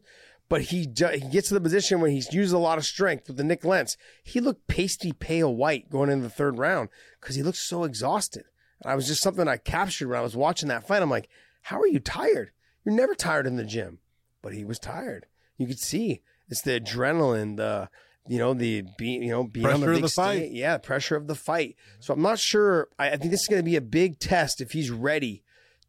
but 0.49 0.63
he, 0.63 0.81
he 0.81 1.29
gets 1.31 1.49
to 1.49 1.55
the 1.55 1.61
position 1.61 2.01
where 2.01 2.11
he's 2.11 2.33
used 2.33 2.55
a 2.55 2.59
lot 2.59 2.79
of 2.79 2.87
strength 2.87 3.29
with 3.29 3.37
the 3.37 3.45
Nik 3.45 3.65
Lentz. 3.65 3.97
He 4.23 4.41
looked 4.41 4.69
pasty 4.69 5.13
pale 5.13 5.55
white 5.55 5.91
going 5.91 6.11
into 6.11 6.25
the 6.25 6.31
third 6.31 6.59
round 6.59 6.89
because 7.21 7.37
he 7.37 7.43
looked 7.43 7.59
so 7.59 7.85
exhausted. 7.85 8.45
And 8.83 8.93
I 8.93 8.95
was 8.95 9.07
just 9.07 9.23
something 9.23 9.49
I 9.49 9.57
captured 9.57 10.09
when 10.09 10.19
I 10.19 10.23
was 10.23 10.37
watching 10.37 10.69
that 10.69 10.87
fight. 10.87 11.03
I'm 11.03 11.11
like, 11.11 11.29
how 11.63 11.81
are 11.81 11.87
you 11.89 11.99
tired? 11.99 12.51
You're 12.85 12.95
never 12.95 13.15
tired 13.15 13.47
in 13.47 13.57
the 13.57 13.65
gym. 13.65 13.99
But 14.43 14.55
he 14.55 14.65
was 14.65 14.79
tired. 14.79 15.27
You 15.57 15.67
could 15.67 15.81
see 15.81 16.23
it's 16.49 16.63
the 16.63 16.79
adrenaline, 16.81 17.57
the 17.57 17.89
you 18.29 18.39
know 18.39 18.55
the 18.55 18.85
you 19.01 19.29
know 19.29 19.45
being 19.45 19.67
on 19.67 19.81
the 19.81 19.87
Pressure 19.87 19.93
of 19.93 19.97
big 19.97 20.03
the 20.03 20.09
stage. 20.09 20.53
Yeah, 20.53 20.79
pressure 20.79 21.17
of 21.17 21.27
the 21.27 21.35
fight. 21.35 21.77
So 21.99 22.15
I'm 22.15 22.23
not 22.23 22.39
sure. 22.39 22.89
I, 22.99 23.11
I 23.11 23.17
think 23.17 23.33
this 23.33 23.43
is 23.43 23.49
going 23.49 23.61
to 23.61 23.69
be 23.69 23.77
a 23.77 23.81
big 23.81 24.21
test 24.21 24.61
if 24.61 24.73
he's 24.73 24.91
ready 24.91 25.43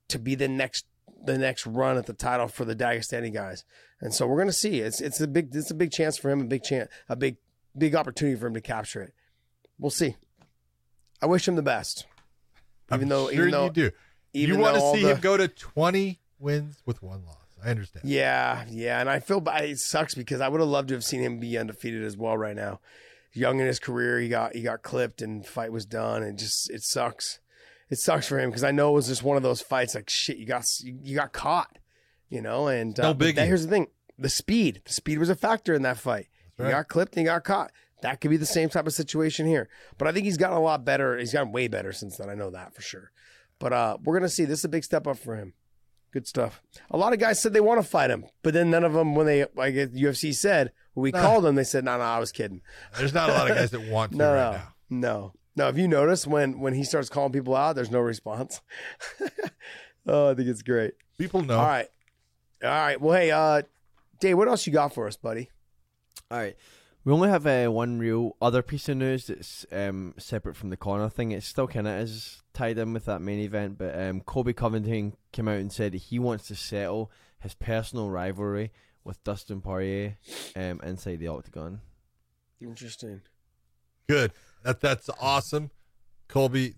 to 0.09 0.19
be 0.19 0.35
the 0.35 0.47
next 0.47 0.85
the 1.23 1.37
next 1.37 1.65
run 1.65 1.97
at 1.97 2.05
the 2.05 2.13
title 2.13 2.47
for 2.47 2.63
the 2.65 2.75
Dagestani 2.75 3.33
guys. 3.33 3.65
And 3.99 4.13
so 4.13 4.27
we're 4.27 4.37
going 4.37 4.47
to 4.47 4.53
see. 4.53 4.79
It's 4.79 5.01
it's 5.01 5.19
a 5.19 5.27
big 5.27 5.53
it's 5.55 5.71
a 5.71 5.75
big 5.75 5.91
chance 5.91 6.17
for 6.17 6.29
him, 6.29 6.41
a 6.41 6.45
big 6.45 6.63
chance, 6.63 6.89
a 7.09 7.15
big 7.15 7.37
big 7.77 7.95
opportunity 7.95 8.37
for 8.39 8.47
him 8.47 8.53
to 8.53 8.61
capture 8.61 9.01
it. 9.01 9.13
We'll 9.79 9.91
see. 9.91 10.15
I 11.21 11.25
wish 11.25 11.47
him 11.47 11.55
the 11.55 11.61
best. 11.63 12.05
Even 12.91 13.03
I'm 13.03 13.09
though, 13.09 13.25
sure 13.25 13.33
even 13.33 13.51
though, 13.51 13.65
you 13.65 13.69
do. 13.71 13.91
even 14.33 14.55
you 14.55 14.61
want 14.61 14.75
to 14.75 14.91
see 14.93 15.03
the- 15.03 15.15
him 15.15 15.19
go 15.19 15.35
to 15.37 15.47
20 15.47 16.19
wins 16.39 16.81
with 16.85 17.01
one 17.01 17.25
loss. 17.25 17.35
I 17.63 17.71
understand. 17.71 18.07
Yeah, 18.07 18.65
yeah, 18.69 18.99
and 19.01 19.09
I 19.09 19.19
feel 19.19 19.41
bad. 19.41 19.65
It 19.65 19.79
sucks 19.79 20.13
because 20.13 20.41
I 20.41 20.47
would 20.47 20.61
have 20.61 20.69
loved 20.69 20.89
to 20.89 20.93
have 20.93 21.03
seen 21.03 21.21
him 21.21 21.39
be 21.39 21.57
undefeated 21.57 22.03
as 22.03 22.15
well 22.15 22.37
right 22.37 22.55
now. 22.55 22.79
Young 23.33 23.59
in 23.59 23.65
his 23.65 23.79
career, 23.79 24.19
he 24.19 24.29
got 24.29 24.53
he 24.55 24.61
got 24.61 24.83
clipped 24.83 25.21
and 25.23 25.45
fight 25.45 25.71
was 25.71 25.85
done, 25.85 26.21
and 26.23 26.37
just 26.37 26.69
it 26.69 26.83
sucks. 26.83 27.39
It 27.89 27.97
sucks 27.99 28.27
for 28.27 28.37
him 28.39 28.49
because 28.49 28.63
I 28.63 28.71
know 28.71 28.89
it 28.91 28.93
was 28.95 29.07
just 29.07 29.23
one 29.23 29.37
of 29.37 29.43
those 29.43 29.61
fights 29.61 29.95
like 29.95 30.09
shit. 30.09 30.37
You 30.37 30.45
got 30.45 30.65
you, 30.81 30.97
you 31.01 31.15
got 31.15 31.31
caught, 31.31 31.77
you 32.29 32.41
know. 32.41 32.67
And 32.67 32.99
uh, 32.99 33.13
but 33.13 33.25
biggie. 33.27 33.35
that- 33.35 33.47
here's 33.47 33.63
the 33.65 33.69
thing: 33.69 33.87
the 34.19 34.29
speed, 34.29 34.81
the 34.85 34.93
speed 34.93 35.19
was 35.19 35.29
a 35.29 35.35
factor 35.35 35.73
in 35.73 35.83
that 35.83 35.97
fight. 35.97 36.27
That's 36.57 36.65
right. 36.65 36.67
He 36.67 36.71
got 36.73 36.87
clipped 36.89 37.13
and 37.15 37.21
he 37.21 37.25
got 37.25 37.43
caught. 37.43 37.71
That 38.01 38.19
could 38.21 38.29
be 38.29 38.37
the 38.37 38.45
same 38.45 38.69
type 38.69 38.85
of 38.87 38.93
situation 38.93 39.47
here. 39.47 39.69
But 39.97 40.07
I 40.07 40.11
think 40.11 40.25
he's 40.25 40.37
gotten 40.37 40.57
a 40.57 40.61
lot 40.61 40.85
better. 40.85 41.17
He's 41.17 41.33
gotten 41.33 41.51
way 41.51 41.67
better 41.67 41.91
since 41.93 42.17
then. 42.17 42.29
I 42.29 42.35
know 42.35 42.51
that 42.51 42.73
for 42.75 42.81
sure. 42.81 43.11
But 43.59 43.73
uh, 43.73 43.97
we're 44.03 44.17
gonna 44.19 44.29
see. 44.29 44.45
This 44.45 44.59
is 44.59 44.65
a 44.65 44.69
big 44.69 44.83
step 44.83 45.07
up 45.07 45.17
for 45.17 45.35
him. 45.35 45.53
Good 46.11 46.27
stuff. 46.27 46.61
A 46.91 46.97
lot 46.97 47.13
of 47.13 47.19
guys 47.19 47.39
said 47.41 47.53
they 47.53 47.59
want 47.61 47.81
to 47.81 47.87
fight 47.87 48.09
him, 48.11 48.25
but 48.43 48.53
then 48.53 48.69
none 48.69 48.83
of 48.83 48.93
them, 48.93 49.13
when 49.15 49.25
they 49.25 49.45
like 49.55 49.73
UFC 49.75 50.33
said, 50.33 50.71
when 50.93 51.03
we 51.03 51.11
Nah. 51.11 51.21
called 51.21 51.43
them, 51.43 51.55
they 51.55 51.63
said, 51.63 51.83
"No, 51.83 51.97
no, 51.97 52.03
I 52.03 52.19
was 52.19 52.31
kidding." 52.31 52.61
There's 52.97 53.13
not 53.13 53.29
a 53.29 53.33
lot 53.33 53.49
of 53.49 53.57
guys 53.57 53.71
that 53.71 53.87
want 53.89 54.11
to 54.11 54.17
No, 54.19 54.33
right 54.33 54.51
no, 54.51 54.51
now. 54.51 54.73
no, 54.89 55.33
no. 55.57 55.65
Have 55.65 55.77
you 55.77 55.87
noticed 55.87 56.27
when 56.27 56.59
when 56.59 56.73
he 56.73 56.83
starts 56.83 57.09
calling 57.09 57.33
people 57.33 57.55
out, 57.55 57.75
there's 57.75 57.91
no 57.91 57.99
response? 57.99 58.61
oh, 60.07 60.31
I 60.31 60.33
think 60.35 60.47
it's 60.47 60.61
great. 60.61 60.93
People 61.17 61.41
know. 61.41 61.57
All 61.57 61.65
right, 61.65 61.87
all 62.63 62.69
right. 62.69 63.01
Well, 63.01 63.17
hey, 63.17 63.31
uh, 63.31 63.63
Dave, 64.19 64.37
what 64.37 64.47
else 64.47 64.65
you 64.65 64.73
got 64.73 64.93
for 64.93 65.07
us, 65.07 65.17
buddy? 65.17 65.49
All 66.31 66.37
right. 66.37 66.55
We 67.03 67.13
only 67.13 67.29
have 67.29 67.47
uh, 67.47 67.67
one 67.67 67.99
real 67.99 68.35
other 68.41 68.61
piece 68.61 68.89
of 68.89 68.97
news 68.97 69.27
that's 69.27 69.65
um, 69.71 70.13
separate 70.17 70.57
from 70.57 70.71
the 70.71 70.75
corner 70.75 71.07
thing. 71.07 71.31
It's 71.31 71.47
still 71.47 71.67
kind 71.67 71.87
of 71.87 71.99
is 71.99 72.43
tied 72.53 72.77
in 72.77 72.91
with 72.91 73.05
that 73.05 73.21
main 73.21 73.39
event, 73.39 73.77
but 73.77 73.97
um, 73.97 74.19
Colby 74.19 74.51
Covington 74.51 75.15
came 75.31 75.47
out 75.47 75.59
and 75.59 75.71
said 75.71 75.93
that 75.93 75.99
he 75.99 76.19
wants 76.19 76.47
to 76.49 76.55
settle 76.55 77.09
his 77.39 77.53
personal 77.53 78.09
rivalry 78.09 78.73
with 79.05 79.23
Dustin 79.23 79.61
Poirier 79.61 80.17
um, 80.57 80.81
inside 80.83 81.19
the 81.19 81.29
octagon. 81.29 81.79
Interesting. 82.59 83.21
Good. 84.07 84.31
That 84.63 84.81
that's 84.81 85.09
awesome. 85.19 85.71
Colby, 86.27 86.75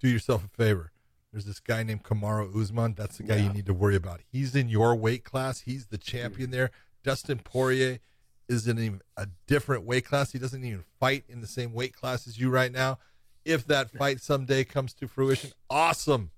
do 0.00 0.08
yourself 0.08 0.44
a 0.44 0.48
favor. 0.48 0.92
There's 1.32 1.44
this 1.46 1.60
guy 1.60 1.82
named 1.82 2.02
Kamaru 2.02 2.54
Usman. 2.60 2.94
That's 2.96 3.16
the 3.16 3.22
guy 3.22 3.36
you 3.36 3.48
need 3.52 3.66
to 3.66 3.74
worry 3.74 3.96
about. 3.96 4.20
He's 4.30 4.54
in 4.54 4.68
your 4.68 4.94
weight 4.94 5.24
class. 5.24 5.60
He's 5.60 5.86
the 5.86 5.96
champion 5.98 6.50
there. 6.50 6.70
Dustin 7.02 7.38
Poirier 7.38 8.00
is 8.48 8.68
in 8.68 9.00
a 9.16 9.28
different 9.46 9.84
weight 9.84 10.04
class. 10.04 10.32
He 10.32 10.38
doesn't 10.38 10.62
even 10.62 10.84
fight 11.00 11.24
in 11.28 11.40
the 11.40 11.46
same 11.46 11.72
weight 11.72 11.94
class 11.94 12.26
as 12.26 12.38
you 12.38 12.50
right 12.50 12.70
now. 12.70 12.98
If 13.44 13.66
that 13.68 13.90
fight 13.90 14.20
someday 14.20 14.64
comes 14.64 14.92
to 14.94 15.08
fruition, 15.08 15.50
awesome. 15.70 16.30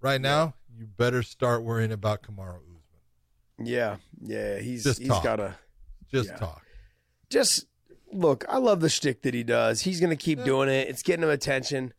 Right 0.00 0.20
now, 0.20 0.54
you 0.76 0.86
better 0.86 1.22
start 1.22 1.62
worrying 1.62 1.92
about 1.92 2.22
Kamaru 2.22 2.56
Usman. 2.56 3.66
Yeah, 3.66 3.96
yeah. 4.20 4.58
He's 4.58 4.82
Just 4.84 4.98
he's 4.98 5.08
got 5.08 5.38
a 5.40 5.54
Just 6.10 6.30
Yeah. 6.30 6.36
talk. 6.36 6.62
just 7.30 7.66
look, 8.14 8.44
I 8.48 8.58
love 8.58 8.80
the 8.80 8.88
shtick 8.88 9.22
that 9.22 9.34
he 9.34 9.42
does. 9.42 9.82
He's 9.82 10.00
gonna 10.00 10.16
keep 10.16 10.44
doing 10.44 10.68
it. 10.68 10.88
It's 10.88 11.02
getting 11.02 11.24
him 11.24 11.30
attention, 11.30 11.92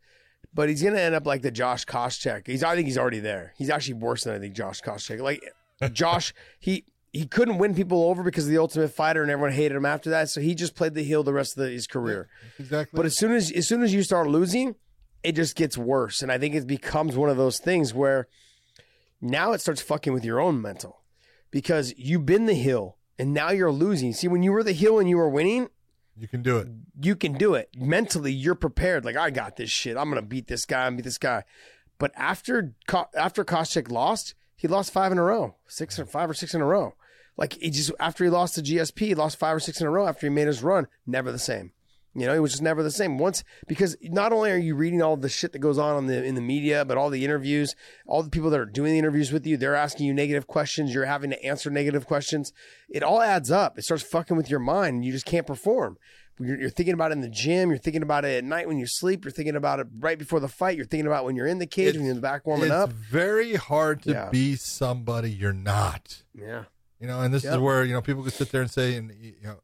but 0.52 0.68
he's 0.68 0.82
gonna 0.82 0.98
end 0.98 1.14
up 1.14 1.26
like 1.26 1.42
the 1.42 1.50
Josh 1.50 1.84
Koscheck. 1.84 2.46
He's 2.46 2.62
I 2.62 2.74
think 2.74 2.86
he's 2.86 2.98
already 2.98 3.20
there. 3.20 3.52
He's 3.56 3.70
actually 3.70 3.94
worse 3.94 4.24
than 4.24 4.34
I 4.34 4.38
think 4.38 4.54
Josh 4.54 4.80
Koscheck. 4.82 5.20
Like 5.20 5.42
Josh, 5.92 6.32
he 6.58 6.84
he 7.12 7.26
couldn't 7.26 7.58
win 7.58 7.74
people 7.74 8.04
over 8.04 8.22
because 8.22 8.44
of 8.44 8.50
the 8.50 8.58
Ultimate 8.58 8.88
Fighter, 8.88 9.22
and 9.22 9.30
everyone 9.30 9.52
hated 9.52 9.76
him 9.76 9.86
after 9.86 10.10
that. 10.10 10.28
So 10.28 10.40
he 10.40 10.54
just 10.54 10.74
played 10.74 10.94
the 10.94 11.02
heel 11.04 11.22
the 11.22 11.32
rest 11.32 11.56
of 11.56 11.64
the, 11.64 11.70
his 11.70 11.86
career. 11.86 12.28
Exactly. 12.58 12.96
But 12.96 13.06
as 13.06 13.16
soon 13.16 13.32
as 13.32 13.50
as 13.52 13.68
soon 13.68 13.82
as 13.82 13.92
you 13.92 14.02
start 14.02 14.28
losing, 14.28 14.74
it 15.22 15.32
just 15.32 15.56
gets 15.56 15.76
worse. 15.76 16.22
And 16.22 16.30
I 16.30 16.38
think 16.38 16.54
it 16.54 16.66
becomes 16.66 17.16
one 17.16 17.30
of 17.30 17.36
those 17.36 17.58
things 17.58 17.92
where 17.92 18.28
now 19.20 19.52
it 19.52 19.60
starts 19.60 19.80
fucking 19.80 20.12
with 20.12 20.24
your 20.24 20.40
own 20.40 20.60
mental. 20.60 21.02
Because 21.50 21.94
you've 21.96 22.26
been 22.26 22.46
the 22.46 22.54
heel 22.54 22.98
and 23.18 23.32
now 23.32 23.50
you're 23.50 23.72
losing. 23.72 24.12
See, 24.12 24.28
when 24.28 24.42
you 24.42 24.52
were 24.52 24.62
the 24.62 24.72
heel 24.72 24.98
and 24.98 25.08
you 25.08 25.16
were 25.16 25.28
winning, 25.28 25.68
you 26.18 26.28
can 26.28 26.42
do 26.42 26.58
it. 26.58 26.68
you 27.00 27.16
can 27.16 27.34
do 27.34 27.54
it. 27.54 27.70
Mentally, 27.76 28.32
you're 28.32 28.54
prepared. 28.54 29.04
Like, 29.04 29.16
I 29.16 29.30
got 29.30 29.56
this 29.56 29.70
shit. 29.70 29.96
I'm 29.96 30.08
gonna 30.08 30.22
beat 30.22 30.46
this 30.46 30.64
guy 30.64 30.86
and 30.86 30.96
beat 30.96 31.04
this 31.04 31.18
guy. 31.18 31.44
But 31.98 32.12
after 32.16 32.74
after 33.14 33.44
Koscheck 33.44 33.90
lost, 33.90 34.34
he 34.54 34.68
lost 34.68 34.92
five 34.92 35.12
in 35.12 35.18
a 35.18 35.22
row, 35.22 35.56
six 35.66 35.98
or 35.98 36.06
five 36.06 36.30
or 36.30 36.34
six 36.34 36.54
in 36.54 36.60
a 36.60 36.66
row. 36.66 36.94
Like 37.36 37.54
he 37.54 37.70
just 37.70 37.92
after 38.00 38.24
he 38.24 38.30
lost 38.30 38.54
to 38.54 38.62
GSP, 38.62 38.98
he 39.00 39.14
lost 39.14 39.38
five 39.38 39.56
or 39.56 39.60
six 39.60 39.80
in 39.80 39.86
a 39.86 39.90
row 39.90 40.06
after 40.06 40.26
he 40.26 40.30
made 40.30 40.46
his 40.46 40.62
run. 40.62 40.88
Never 41.06 41.30
the 41.30 41.38
same. 41.38 41.72
You 42.18 42.26
know, 42.26 42.32
it 42.34 42.38
was 42.38 42.52
just 42.52 42.62
never 42.62 42.82
the 42.82 42.90
same. 42.90 43.18
Once 43.18 43.44
because 43.68 43.94
not 44.02 44.32
only 44.32 44.50
are 44.50 44.56
you 44.56 44.74
reading 44.74 45.02
all 45.02 45.16
the 45.16 45.28
shit 45.28 45.52
that 45.52 45.58
goes 45.58 45.76
on 45.76 45.98
in 45.98 46.06
the 46.06 46.24
in 46.24 46.34
the 46.34 46.40
media, 46.40 46.84
but 46.84 46.96
all 46.96 47.10
the 47.10 47.24
interviews, 47.24 47.74
all 48.06 48.22
the 48.22 48.30
people 48.30 48.48
that 48.50 48.58
are 48.60 48.64
doing 48.64 48.92
the 48.92 48.98
interviews 48.98 49.32
with 49.32 49.46
you, 49.46 49.56
they're 49.56 49.74
asking 49.74 50.06
you 50.06 50.14
negative 50.14 50.46
questions. 50.46 50.94
You're 50.94 51.04
having 51.04 51.30
to 51.30 51.44
answer 51.44 51.68
negative 51.70 52.06
questions. 52.06 52.52
It 52.88 53.02
all 53.02 53.20
adds 53.20 53.50
up. 53.50 53.78
It 53.78 53.82
starts 53.82 54.02
fucking 54.02 54.36
with 54.36 54.48
your 54.48 54.60
mind, 54.60 54.94
and 54.96 55.04
you 55.04 55.12
just 55.12 55.26
can't 55.26 55.46
perform. 55.46 55.98
You're, 56.38 56.60
you're 56.60 56.70
thinking 56.70 56.94
about 56.94 57.12
it 57.12 57.14
in 57.14 57.20
the 57.22 57.28
gym. 57.30 57.70
You're 57.70 57.78
thinking 57.78 58.02
about 58.02 58.24
it 58.26 58.36
at 58.36 58.44
night 58.44 58.68
when 58.68 58.78
you 58.78 58.86
sleep. 58.86 59.24
You're 59.24 59.32
thinking 59.32 59.56
about 59.56 59.80
it 59.80 59.86
right 59.98 60.18
before 60.18 60.38
the 60.40 60.48
fight. 60.48 60.76
You're 60.76 60.84
thinking 60.86 61.06
about 61.06 61.24
when 61.24 61.34
you're 61.36 61.46
in 61.46 61.58
the 61.58 61.66
cage, 61.66 61.88
It's- 61.88 61.96
when 61.96 62.04
you're 62.04 62.10
in 62.12 62.16
the 62.16 62.22
back 62.22 62.46
warming 62.46 62.66
it's 62.66 62.72
up. 62.74 62.90
It's 62.90 62.98
very 63.10 63.54
hard 63.54 64.02
to 64.02 64.10
Yeah. 64.12 64.28
be 64.30 64.54
somebody 64.56 65.30
you're 65.30 65.52
not. 65.54 66.22
Yeah, 66.34 66.64
You 67.00 67.06
know, 67.06 67.20
and 67.22 67.32
this 67.32 67.44
Yep. 67.44 67.54
is 67.54 67.58
where 67.60 67.84
you 67.84 67.92
know 67.94 68.00
people 68.02 68.22
could 68.22 68.32
sit 68.34 68.52
there 68.52 68.60
and 68.62 68.70
say, 68.70 68.96
and 68.96 69.12
you 69.18 69.34
know, 69.42 69.56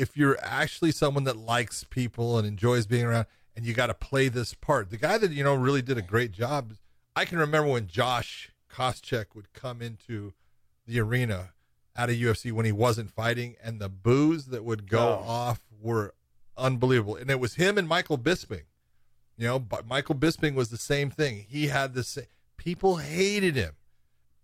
if 0.00 0.16
you're 0.16 0.38
actually 0.42 0.92
someone 0.92 1.24
that 1.24 1.36
likes 1.36 1.84
people 1.84 2.38
and 2.38 2.46
enjoys 2.46 2.86
being 2.86 3.04
around, 3.04 3.26
and 3.54 3.66
you 3.66 3.74
got 3.74 3.88
to 3.88 3.94
play 3.94 4.28
this 4.28 4.54
part. 4.54 4.90
The 4.90 4.96
guy 4.96 5.18
that 5.18 5.30
you 5.32 5.44
know 5.44 5.54
really 5.54 5.82
did 5.82 5.98
a 5.98 6.02
great 6.02 6.32
job. 6.32 6.74
I 7.14 7.24
can 7.24 7.38
remember 7.38 7.68
when 7.70 7.86
Josh 7.86 8.50
Koscheck 8.72 9.26
would 9.34 9.52
come 9.52 9.82
into 9.82 10.32
the 10.86 11.00
arena 11.00 11.50
at 11.96 12.08
a 12.08 12.12
UFC 12.12 12.52
when 12.52 12.64
he 12.64 12.72
wasn't 12.72 13.10
fighting, 13.10 13.56
and 13.62 13.80
the 13.80 13.88
boos 13.88 14.46
that 14.46 14.64
would 14.64 14.88
go 14.88 15.20
Oh. 15.22 15.28
off 15.28 15.60
were 15.80 16.14
unbelievable. 16.56 17.16
And 17.16 17.30
it 17.30 17.40
was 17.40 17.54
him 17.54 17.76
and 17.76 17.86
Michael 17.88 18.16
Bisping. 18.18 18.62
You 19.36 19.46
know, 19.46 19.58
but 19.58 19.86
Michael 19.86 20.14
Bisping 20.14 20.54
was 20.54 20.68
the 20.68 20.76
same 20.78 21.10
thing. 21.10 21.46
He 21.48 21.66
had 21.68 21.94
the 21.94 22.04
same. 22.04 22.26
People 22.56 22.96
hated 22.96 23.56
him, 23.56 23.72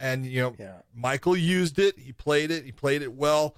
and 0.00 0.26
you 0.26 0.40
know, 0.40 0.54
yeah, 0.58 0.78
Michael 0.94 1.36
used 1.36 1.78
it. 1.78 1.98
He 1.98 2.12
played 2.12 2.50
it. 2.50 2.64
He 2.64 2.72
played 2.72 3.02
it 3.02 3.12
well, 3.12 3.54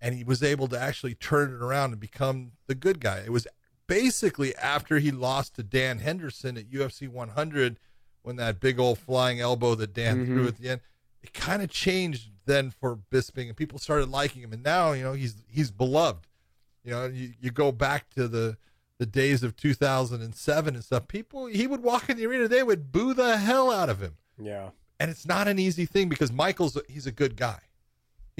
and 0.00 0.14
he 0.14 0.24
was 0.24 0.42
able 0.42 0.66
to 0.68 0.80
actually 0.80 1.14
turn 1.14 1.50
it 1.52 1.62
around 1.62 1.92
and 1.92 2.00
become 2.00 2.52
the 2.66 2.74
good 2.74 3.00
guy. 3.00 3.18
It 3.18 3.30
was 3.32 3.46
basically 3.86 4.54
after 4.56 4.98
he 4.98 5.10
lost 5.10 5.54
to 5.56 5.62
Dan 5.62 5.98
Henderson 5.98 6.56
at 6.56 6.70
UFC 6.70 7.08
100 7.08 7.78
when 8.22 8.36
that 8.36 8.60
big 8.60 8.78
old 8.78 8.98
flying 8.98 9.40
elbow 9.40 9.74
that 9.74 9.92
Dan 9.94 10.24
Mhm. 10.24 10.26
threw 10.26 10.46
at 10.48 10.56
the 10.58 10.68
end. 10.68 10.80
it 11.22 11.34
kind 11.34 11.60
of 11.60 11.68
changed 11.68 12.30
then 12.46 12.70
for 12.70 12.96
Bisping, 13.10 13.48
and 13.48 13.54
people 13.56 13.78
started 13.78 14.08
liking 14.08 14.40
him. 14.42 14.54
And 14.54 14.62
now, 14.62 14.92
you 14.92 15.02
know, 15.02 15.12
he's 15.12 15.34
he's 15.48 15.70
beloved. 15.70 16.26
You 16.82 16.92
know, 16.92 17.06
you, 17.08 17.34
you 17.38 17.50
go 17.50 17.72
back 17.72 18.08
to 18.14 18.26
the 18.26 18.56
the 18.96 19.04
days 19.04 19.42
of 19.42 19.54
2007 19.54 20.74
and 20.74 20.82
stuff. 20.84 21.08
People, 21.08 21.44
he 21.46 21.66
would 21.66 21.82
walk 21.82 22.08
in 22.08 22.16
the 22.16 22.24
arena, 22.26 22.48
they 22.48 22.62
would 22.62 22.90
boo 22.92 23.12
the 23.14 23.36
hell 23.36 23.70
out 23.70 23.88
of 23.90 24.00
him. 24.00 24.16
Yeah. 24.38 24.70
And 24.98 25.10
it's 25.10 25.26
not 25.26 25.46
an 25.48 25.58
easy 25.58 25.84
thing 25.86 26.08
because 26.08 26.32
Michael's 26.32 26.78
he's 26.88 27.06
a 27.06 27.12
good 27.12 27.36
guy. 27.36 27.60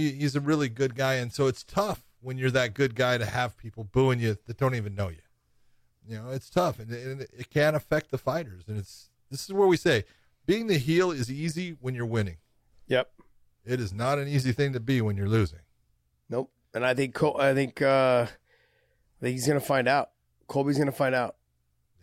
He, 0.00 0.12
he's 0.12 0.34
a 0.34 0.40
really 0.40 0.68
good 0.68 0.94
guy, 0.94 1.14
and 1.14 1.32
so 1.32 1.46
it's 1.46 1.62
tough 1.62 2.02
when 2.22 2.38
you're 2.38 2.50
that 2.52 2.74
good 2.74 2.94
guy 2.94 3.18
to 3.18 3.26
have 3.26 3.56
people 3.56 3.84
booing 3.84 4.18
you 4.20 4.36
that 4.46 4.56
don't 4.56 4.74
even 4.74 4.94
know 4.94 5.08
you. 5.08 5.18
You 6.08 6.16
know, 6.18 6.30
it's 6.30 6.48
tough, 6.48 6.78
and, 6.78 6.90
and 6.90 7.20
it 7.20 7.50
can 7.50 7.74
affect 7.74 8.10
the 8.10 8.18
fighters. 8.18 8.64
And 8.66 8.78
it's 8.78 9.10
this 9.30 9.44
is 9.44 9.52
where 9.52 9.68
we 9.68 9.76
say 9.76 10.04
being 10.46 10.66
the 10.66 10.78
heel 10.78 11.10
is 11.10 11.30
easy 11.30 11.76
when 11.80 11.94
you're 11.94 12.06
winning. 12.06 12.38
Yep. 12.88 13.10
It 13.64 13.78
is 13.78 13.92
not 13.92 14.18
an 14.18 14.26
easy 14.26 14.52
thing 14.52 14.72
to 14.72 14.80
be 14.80 15.00
when 15.02 15.16
you're 15.16 15.28
losing. 15.28 15.60
Nope. 16.28 16.50
And 16.74 16.84
I 16.84 16.94
think 16.94 17.14
Col- 17.14 17.40
I 17.40 17.52
think 17.54 17.82
uh 17.82 18.26
I 18.26 19.20
think 19.20 19.34
he's 19.34 19.46
gonna 19.46 19.60
find 19.60 19.86
out. 19.86 20.10
Colby's 20.48 20.78
gonna 20.78 20.90
find 20.92 21.14
out. 21.14 21.36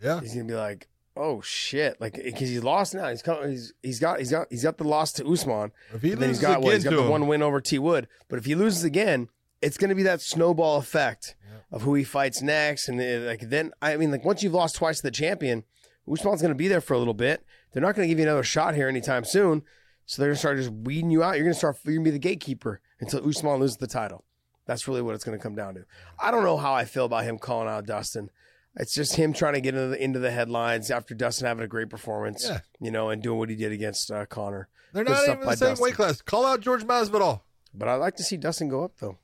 Yeah, 0.00 0.20
He's 0.20 0.32
gonna 0.34 0.46
be 0.46 0.54
like, 0.54 0.86
oh 1.18 1.40
shit, 1.40 2.00
like 2.00 2.14
because 2.14 2.48
he's 2.48 2.62
lost 2.62 2.94
now. 2.94 3.08
He's 3.08 3.22
come, 3.22 3.50
he's 3.50 3.72
he's 3.82 3.98
got 3.98 4.18
he's 4.18 4.30
got 4.30 4.46
he's 4.50 4.62
got 4.62 4.78
the 4.78 4.84
loss 4.84 5.12
to 5.14 5.26
Usman. 5.26 5.72
if 5.92 6.02
he 6.02 6.10
then 6.10 6.28
he's 6.30 6.38
loses 6.38 6.42
got 6.42 6.58
again 6.58 6.72
He's 6.72 6.84
got 6.84 6.94
the 6.94 7.02
him, 7.02 7.08
one 7.08 7.26
win 7.26 7.42
over 7.42 7.60
T 7.60 7.78
Wood. 7.78 8.08
But 8.28 8.38
if 8.38 8.44
he 8.44 8.54
loses 8.54 8.84
again, 8.84 9.28
it's 9.60 9.76
going 9.76 9.90
to 9.90 9.94
be 9.94 10.04
that 10.04 10.20
snowball 10.20 10.78
effect 10.78 11.34
of 11.70 11.82
who 11.82 11.94
he 11.94 12.04
fights 12.04 12.40
next, 12.40 12.88
and 12.88 13.00
uh, 13.00 13.26
like 13.26 13.50
then 13.50 13.72
I 13.82 13.96
mean, 13.96 14.10
like 14.10 14.24
once 14.24 14.42
you've 14.42 14.54
lost 14.54 14.76
twice 14.76 14.98
to 14.98 15.02
the 15.02 15.10
champion, 15.10 15.64
Usman's 16.10 16.40
going 16.40 16.52
to 16.52 16.54
be 16.54 16.68
there 16.68 16.80
for 16.80 16.94
a 16.94 16.98
little 16.98 17.14
bit. 17.14 17.44
They're 17.72 17.82
not 17.82 17.94
going 17.94 18.08
to 18.08 18.08
give 18.08 18.18
you 18.18 18.24
another 18.24 18.44
shot 18.44 18.74
here 18.74 18.88
anytime 18.88 19.24
soon, 19.24 19.62
so 20.06 20.22
they're 20.22 20.30
going 20.30 20.36
to 20.36 20.38
start 20.38 20.56
just 20.56 20.70
weeding 20.70 21.10
you 21.10 21.22
out. 21.22 21.36
You're 21.36 21.44
going 21.44 21.52
to 21.54 21.58
start 21.58 21.76
you're 21.84 21.94
going 21.94 22.04
to 22.04 22.10
be 22.10 22.12
the 22.12 22.18
gatekeeper 22.18 22.80
until 23.00 23.28
Usman 23.28 23.60
loses 23.60 23.76
the 23.76 23.86
title. 23.86 24.24
That's 24.66 24.86
really 24.86 25.02
what 25.02 25.14
it's 25.14 25.24
going 25.24 25.36
to 25.36 25.42
come 25.42 25.54
down 25.54 25.74
to. 25.74 25.84
I 26.22 26.30
don't 26.30 26.44
know 26.44 26.58
how 26.58 26.74
I 26.74 26.84
feel 26.84 27.06
about 27.06 27.24
him 27.24 27.38
calling 27.38 27.68
out 27.68 27.86
Dustin. 27.86 28.30
It's 28.78 28.94
just 28.94 29.16
him 29.16 29.32
trying 29.32 29.54
to 29.54 29.60
get 29.60 29.74
into 29.74 29.88
the, 29.88 30.02
into 30.02 30.18
the 30.20 30.30
headlines 30.30 30.90
after 30.90 31.14
Dustin 31.14 31.46
having 31.46 31.64
a 31.64 31.68
great 31.68 31.90
performance, 31.90 32.46
Yeah. 32.48 32.60
you 32.80 32.90
know, 32.90 33.10
and 33.10 33.20
doing 33.22 33.38
what 33.38 33.50
he 33.50 33.56
did 33.56 33.72
against 33.72 34.10
uh, 34.10 34.24
Conor. 34.26 34.68
they're 34.92 35.04
good 35.04 35.10
not 35.12 35.22
stuff 35.22 35.36
even 35.38 35.48
the 35.48 35.56
same 35.56 35.68
Dustin. 35.70 35.84
weight 35.84 35.94
class. 35.94 36.22
Call 36.22 36.46
out 36.46 36.64
Jorge 36.64 36.84
Masvidal. 36.84 37.40
But 37.74 37.88
I'd 37.88 37.96
like 37.96 38.16
to 38.16 38.22
see 38.22 38.36
Dustin 38.36 38.68
go 38.68 38.84
up 38.84 38.92
though. 39.00 39.18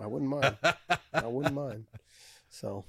I 0.00 0.06
wouldn't 0.06 0.30
mind. 0.30 0.56
I 1.12 1.26
wouldn't 1.26 1.54
mind. 1.64 1.84
So, 2.50 2.84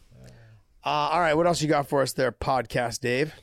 uh, 0.84 0.90
all 0.90 1.20
right, 1.20 1.36
what 1.36 1.46
else 1.48 1.62
you 1.62 1.68
got 1.68 1.88
for 1.90 2.02
us 2.02 2.14
there, 2.14 2.32
podcast 2.32 3.00
Dave? 3.02 3.34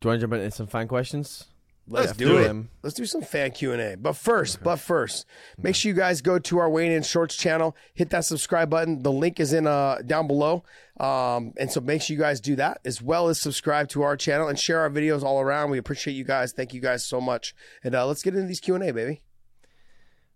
Do 0.00 0.06
you 0.06 0.10
want 0.10 0.20
to 0.20 0.26
jump 0.26 0.32
into 0.34 0.50
some 0.50 0.66
fan 0.66 0.88
questions? 0.88 1.44
Let's, 1.88 2.06
Let's 2.08 2.18
do, 2.18 2.24
do 2.28 2.38
it. 2.38 2.50
it. 2.56 2.66
Let's 2.84 2.94
do 2.94 3.04
some 3.04 3.22
fan 3.22 3.50
Q 3.50 3.72
and 3.72 3.80
A. 3.82 3.96
But 3.96 4.12
first, 4.12 4.62
but 4.62 4.76
first, 4.76 5.26
make 5.58 5.74
sure 5.74 5.90
you 5.90 5.96
guys 5.96 6.20
go 6.22 6.38
to 6.38 6.58
our 6.58 6.70
Weighing 6.70 6.92
In 6.92 7.02
Shorts 7.02 7.36
channel, 7.36 7.76
hit 7.94 8.10
that 8.10 8.24
subscribe 8.24 8.70
button. 8.70 9.02
The 9.02 9.10
link 9.10 9.40
is 9.40 9.52
in 9.52 9.66
uh 9.66 9.98
down 10.06 10.28
below, 10.28 10.62
um, 11.00 11.52
and 11.58 11.70
so 11.70 11.80
make 11.80 12.02
sure 12.02 12.14
you 12.14 12.20
guys 12.20 12.40
do 12.40 12.54
that 12.56 12.80
as 12.84 13.02
well 13.02 13.28
as 13.28 13.40
subscribe 13.40 13.88
to 13.88 14.02
our 14.02 14.16
channel 14.16 14.46
and 14.46 14.56
share 14.58 14.80
our 14.80 14.90
videos 14.90 15.24
all 15.24 15.40
around. 15.40 15.70
We 15.70 15.78
appreciate 15.78 16.14
you 16.14 16.22
guys. 16.24 16.52
Thank 16.52 16.74
you 16.74 16.80
guys 16.80 17.04
so 17.04 17.20
much. 17.20 17.54
And 17.82 17.94
uh, 17.94 18.06
let's 18.06 18.22
get 18.22 18.34
into 18.34 18.46
these 18.46 18.60
Q 18.60 18.76
and 18.76 18.84
A, 18.84 18.92
baby. 18.92 19.22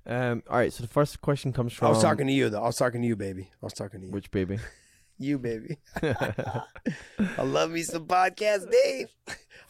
Um, 0.06 0.42
all 0.50 0.58
right. 0.58 0.72
So 0.72 0.82
the 0.82 0.88
first 0.88 1.20
question 1.20 1.52
comes 1.52 1.72
from 1.72 1.86
I 1.86 1.90
was 1.90 2.02
talking 2.02 2.26
to 2.26 2.32
you 2.32 2.50
though. 2.50 2.62
I 2.62 2.66
was 2.66 2.76
talking 2.76 3.00
to 3.00 3.06
you, 3.06 3.16
baby. 3.16 3.50
I 3.62 3.64
was 3.64 3.74
talking 3.74 4.00
to 4.00 4.06
you. 4.06 4.12
which 4.12 4.30
baby? 4.30 4.58
You 5.16 5.38
baby. 5.38 5.76
I 6.02 7.42
love 7.42 7.70
me 7.70 7.82
some 7.84 8.04
podcast, 8.04 8.68
Dave. 8.68 9.06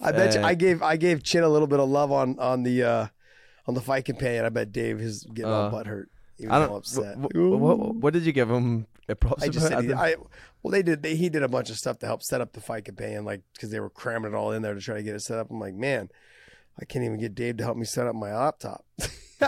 I 0.00 0.12
bet 0.12 0.34
you, 0.34 0.42
I 0.42 0.54
gave 0.54 0.82
I 0.82 0.96
gave 0.96 1.22
Chin 1.22 1.42
a 1.44 1.48
little 1.48 1.68
bit 1.68 1.80
of 1.80 1.88
love 1.88 2.10
on 2.12 2.38
on 2.38 2.62
the 2.62 2.82
uh 2.82 3.06
on 3.66 3.74
the 3.74 3.80
fight 3.80 4.04
companion. 4.04 4.44
I 4.44 4.48
bet 4.50 4.72
Dave 4.72 5.00
is 5.00 5.24
getting 5.32 5.50
all 5.52 5.66
Uh, 5.66 5.70
butthurt. 5.72 6.04
He 6.38 6.46
was 6.46 6.52
I 6.52 6.56
all 6.62 6.66
don't. 6.68 6.76
upset. 6.78 7.16
wh- 7.16 7.36
wh- 7.36 7.60
what, 7.60 7.94
what 7.96 8.12
did 8.12 8.24
you 8.24 8.32
give 8.32 8.50
him? 8.50 8.86
A 9.08 9.14
props 9.14 9.42
I 9.42 9.48
just 9.48 9.66
about? 9.66 9.82
said 9.82 9.90
he, 9.90 9.92
I 9.94 10.16
well 10.62 10.70
they 10.72 10.82
did 10.82 11.02
they, 11.02 11.14
he 11.14 11.28
did 11.28 11.42
a 11.42 11.48
bunch 11.48 11.68
of 11.70 11.76
stuff 11.76 11.98
to 12.00 12.06
help 12.06 12.22
set 12.22 12.40
up 12.40 12.54
the 12.54 12.60
fight 12.60 12.84
companion 12.86 13.24
like 13.26 13.42
because 13.52 13.70
they 13.70 13.78
were 13.80 13.90
cramming 13.90 14.32
it 14.32 14.34
all 14.34 14.50
in 14.52 14.62
there 14.62 14.72
to 14.74 14.80
try 14.80 14.96
to 14.96 15.02
get 15.02 15.14
it 15.14 15.20
set 15.20 15.38
up. 15.38 15.50
I'm 15.50 15.60
like 15.60 15.74
man, 15.74 16.08
I 16.80 16.84
can't 16.86 17.04
even 17.04 17.20
get 17.20 17.34
Dave 17.34 17.58
to 17.58 17.64
help 17.64 17.76
me 17.76 17.84
set 17.84 18.06
up 18.06 18.14
my 18.14 18.34
laptop. 18.34 18.84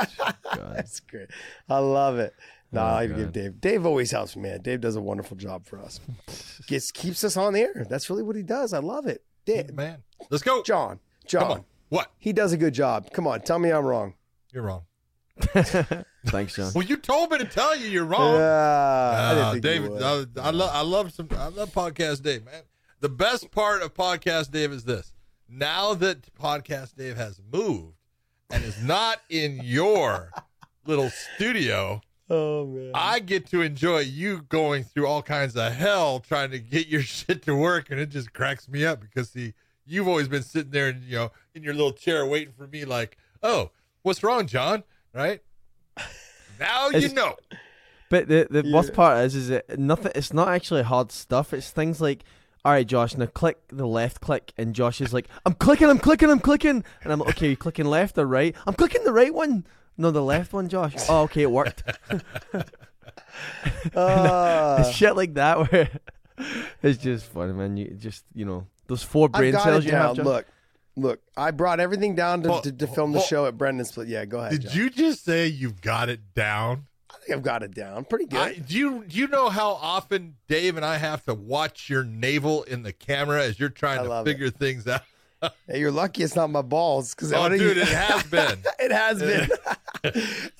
That's 0.55 1.01
great. 1.01 1.29
I 1.69 1.79
love 1.79 2.19
it. 2.19 2.35
No, 2.73 2.83
Oh, 2.83 2.85
I 2.85 3.07
give 3.07 3.17
God. 3.17 3.33
Dave. 3.33 3.61
Dave 3.61 3.87
always 3.87 4.11
helps 4.11 4.37
me, 4.37 4.43
man. 4.43 4.61
Dave 4.61 4.81
does 4.81 4.97
a 4.97 5.01
wonderful 5.01 5.37
job 5.37 5.65
for 5.65 5.79
us. 5.81 6.01
Gets 6.67 6.91
keeps 6.91 7.25
us 7.25 7.37
on 7.37 7.53
the 7.55 7.61
air. 7.61 7.87
That's 7.89 8.11
really 8.11 8.23
what 8.25 8.37
he 8.37 8.43
does. 8.43 8.73
I 8.73 8.79
love 8.81 9.07
it. 9.07 9.23
Dave, 9.47 9.73
Man, 9.73 10.03
let's 10.31 10.43
go. 10.43 10.63
John, 10.63 10.99
Come 10.99 10.99
John, 11.27 11.51
on. 11.51 11.65
What? 11.89 12.11
he 12.19 12.33
does 12.33 12.53
a 12.53 12.57
good 12.57 12.75
job. 12.75 13.11
Come 13.13 13.27
on, 13.27 13.41
tell 13.43 13.59
me 13.59 13.71
I'm 13.71 13.85
wrong. 13.85 14.15
You're 14.53 14.65
wrong. 14.65 14.83
Thanks, 16.27 16.57
John. 16.57 16.73
Well, 16.75 16.85
you 16.85 16.97
told 16.97 17.31
me 17.31 17.39
to 17.39 17.45
tell 17.45 17.77
you 17.77 17.89
you're 17.89 18.05
wrong. 18.05 18.35
Yeah, 18.35 18.41
I 18.41 19.35
Uh, 19.41 19.51
think 19.53 19.63
Dave, 19.63 19.85
you 19.85 19.91
would. 19.91 20.03
uh, 20.03 20.25
I 20.41 20.51
love, 20.51 20.71
I 20.73 20.81
love 20.81 21.13
some, 21.13 21.29
I 21.37 21.49
love 21.49 21.71
podcast 21.73 22.23
Dave, 22.23 22.45
man. 22.45 22.63
The 23.01 23.09
best 23.09 23.51
part 23.51 23.83
of 23.83 23.95
podcast 23.95 24.51
Dave 24.51 24.73
is 24.73 24.85
this: 24.85 25.15
now 25.49 25.95
that 25.95 26.35
podcast 26.35 26.97
Dave 26.97 27.17
has 27.17 27.41
moved 27.53 27.97
and 28.51 28.65
is 28.65 28.83
not 28.83 29.21
in 29.29 29.61
your 29.63 30.31
little 30.87 31.11
studio, 31.11 32.01
oh 32.31 32.67
man, 32.67 32.93
I 32.95 33.19
get 33.21 33.47
to 33.49 33.61
enjoy 33.61 34.01
you 34.01 34.43
going 34.49 34.85
through 34.85 35.07
all 35.07 35.23
kinds 35.23 35.55
of 35.57 35.73
hell 35.75 36.21
trying 36.21 36.51
to 36.53 36.59
get 36.59 36.87
your 36.89 37.03
shit 37.03 37.43
to 37.43 37.55
work, 37.55 37.91
and 37.91 38.01
it 38.01 38.07
just 38.09 38.33
cracks 38.33 38.69
me 38.69 38.87
up 38.87 39.01
because 39.01 39.29
see, 39.31 39.53
you've 39.87 40.09
always 40.09 40.29
been 40.29 40.43
sitting 40.43 40.71
there, 40.71 40.89
and 40.89 41.03
you 41.05 41.17
know, 41.17 41.33
in 41.55 41.63
your 41.63 41.75
little 41.75 41.93
chair 41.93 42.27
waiting 42.27 42.53
for 42.57 42.67
me, 42.67 42.85
like, 42.85 43.17
oh, 43.43 43.71
what's 44.03 44.23
wrong, 44.23 44.47
John? 44.47 44.85
Right? 45.13 45.41
Now 46.59 46.89
you 46.89 47.13
know. 47.13 47.37
But 48.09 48.29
the 48.29 48.47
the 48.49 48.71
worst 48.73 48.95
part 48.95 49.25
is, 49.27 49.35
is 49.35 49.51
it 49.51 49.79
nothing. 49.79 50.13
It's 50.15 50.33
not 50.33 50.49
actually 50.49 50.85
hard 50.85 51.13
stuff. 51.13 51.53
It's 51.53 51.71
things 51.71 52.01
like, 52.01 52.25
all 52.65 52.73
right, 52.73 52.87
Josh, 52.87 53.15
now 53.17 53.27
click 53.27 53.59
the 53.69 53.87
left 53.87 54.21
click, 54.23 54.53
and 54.57 54.75
Josh 54.75 55.01
is 55.03 55.13
like, 55.13 55.29
I'm 55.45 55.53
clicking, 55.53 55.89
I'm 55.91 55.99
clicking, 55.99 56.31
I'm 56.31 56.41
clicking, 56.41 56.83
and 57.03 57.13
I'm 57.13 57.19
like, 57.19 57.31
okay, 57.31 57.51
you 57.51 57.57
clicking 57.57 57.85
left 57.85 58.17
or 58.17 58.27
right? 58.27 58.57
I'm 58.67 58.73
clicking 58.75 59.05
the 59.05 59.13
right 59.13 59.35
one. 59.35 59.67
No, 59.99 60.11
the 60.11 60.23
left 60.23 60.53
one, 60.53 60.69
Josh. 60.69 60.95
Oh, 61.09 61.23
okay, 61.23 61.43
it 61.43 61.51
worked. 61.51 61.83
Uh, 63.95 64.77
It's 64.81 64.97
shit 64.97 65.15
like 65.15 65.35
that 65.35 65.71
where 65.71 65.91
it's 66.83 66.99
just 66.99 67.27
funny, 67.27 67.53
man. 67.53 67.77
You 67.77 67.91
just 67.91 68.25
you 68.35 68.45
know 68.45 68.67
those 68.89 69.03
four 69.03 69.27
I've 69.33 69.41
brain 69.41 69.53
got 69.53 69.65
cells 69.65 69.85
it 69.85 69.87
you 69.87 69.91
down. 69.93 70.07
have. 70.09 70.17
Josh. 70.17 70.25
Look, 70.27 70.47
look, 70.97 71.21
I 71.37 71.51
brought 71.51 71.81
everything 71.81 72.15
down 72.15 72.43
to, 72.43 72.49
Well, 72.49 72.61
to, 72.63 72.73
to 72.73 72.87
film 72.87 73.13
the 73.13 73.19
well- 73.19 73.27
show 73.27 73.47
at 73.47 73.57
Brendan's. 73.59 73.93
But 73.93 74.07
yeah, 74.09 74.25
go 74.25 74.39
ahead. 74.41 74.53
Did 74.53 74.63
John. 74.63 74.77
you 74.77 74.91
just 74.91 75.25
say 75.25 75.47
you've 75.47 75.81
got 75.81 76.09
it 76.09 76.21
down? 76.35 76.87
I 77.11 77.15
think 77.27 77.37
I've 77.39 77.43
got 77.43 77.63
it 77.63 77.75
down 77.75 78.05
pretty 78.05 78.27
good. 78.27 78.39
I, 78.41 78.55
do 78.55 78.77
you 78.79 79.05
do 79.07 79.17
you 79.19 79.27
know 79.29 79.49
how 79.49 79.71
often 79.71 80.37
Dave 80.49 80.77
and 80.77 80.85
I 80.87 80.97
have 80.99 81.25
to 81.25 81.35
watch 81.35 81.91
your 81.91 82.05
navel 82.05 82.63
in 82.65 82.83
the 82.85 82.93
camera 82.93 83.43
as 83.43 83.59
you're 83.59 83.69
trying 83.69 83.99
I 84.01 84.03
to 84.05 84.09
love 84.09 84.27
it. 84.27 84.31
figure 84.33 84.51
things 84.51 84.87
out? 84.87 85.03
Hey, 85.69 85.81
you're 85.81 85.91
lucky 85.91 86.23
it's 86.23 86.37
not 86.37 86.51
my 86.51 86.63
balls 86.63 87.15
because 87.15 87.33
Oh, 87.33 87.49
dude, 87.49 87.77
it 87.79 87.89
has 87.89 88.23
been. 88.25 88.59
it 88.79 88.93
has 88.93 89.21
been. 89.21 89.49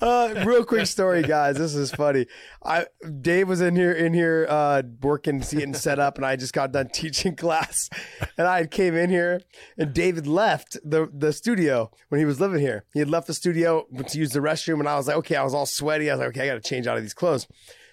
uh, 0.01 0.43
real 0.45 0.63
quick 0.65 0.85
story, 0.87 1.23
guys. 1.23 1.57
This 1.57 1.75
is 1.75 1.91
funny. 1.91 2.27
I 2.63 2.85
Dave 3.21 3.47
was 3.47 3.61
in 3.61 3.75
here 3.75 3.91
in 3.91 4.13
here 4.13 4.45
uh, 4.49 4.83
working, 5.01 5.39
getting 5.39 5.73
set 5.73 5.99
up, 5.99 6.17
and 6.17 6.25
I 6.25 6.35
just 6.35 6.53
got 6.53 6.71
done 6.71 6.89
teaching 6.93 7.35
class, 7.35 7.89
and 8.37 8.47
I 8.47 8.65
came 8.67 8.95
in 8.95 9.09
here, 9.09 9.41
and 9.77 9.93
David 9.93 10.27
left 10.27 10.77
the 10.83 11.09
the 11.13 11.33
studio 11.33 11.91
when 12.09 12.19
he 12.19 12.25
was 12.25 12.39
living 12.39 12.59
here. 12.59 12.83
He 12.93 12.99
had 12.99 13.09
left 13.09 13.27
the 13.27 13.33
studio 13.33 13.85
to 14.07 14.17
use 14.17 14.31
the 14.31 14.39
restroom, 14.39 14.79
and 14.79 14.89
I 14.89 14.95
was 14.97 15.07
like, 15.07 15.17
okay, 15.17 15.35
I 15.35 15.43
was 15.43 15.53
all 15.53 15.65
sweaty. 15.65 16.09
I 16.09 16.13
was 16.13 16.19
like, 16.19 16.29
okay, 16.29 16.41
I 16.43 16.47
got 16.53 16.61
to 16.61 16.69
change 16.69 16.87
out 16.87 16.97
of 16.97 17.03
these 17.03 17.13
clothes. 17.13 17.47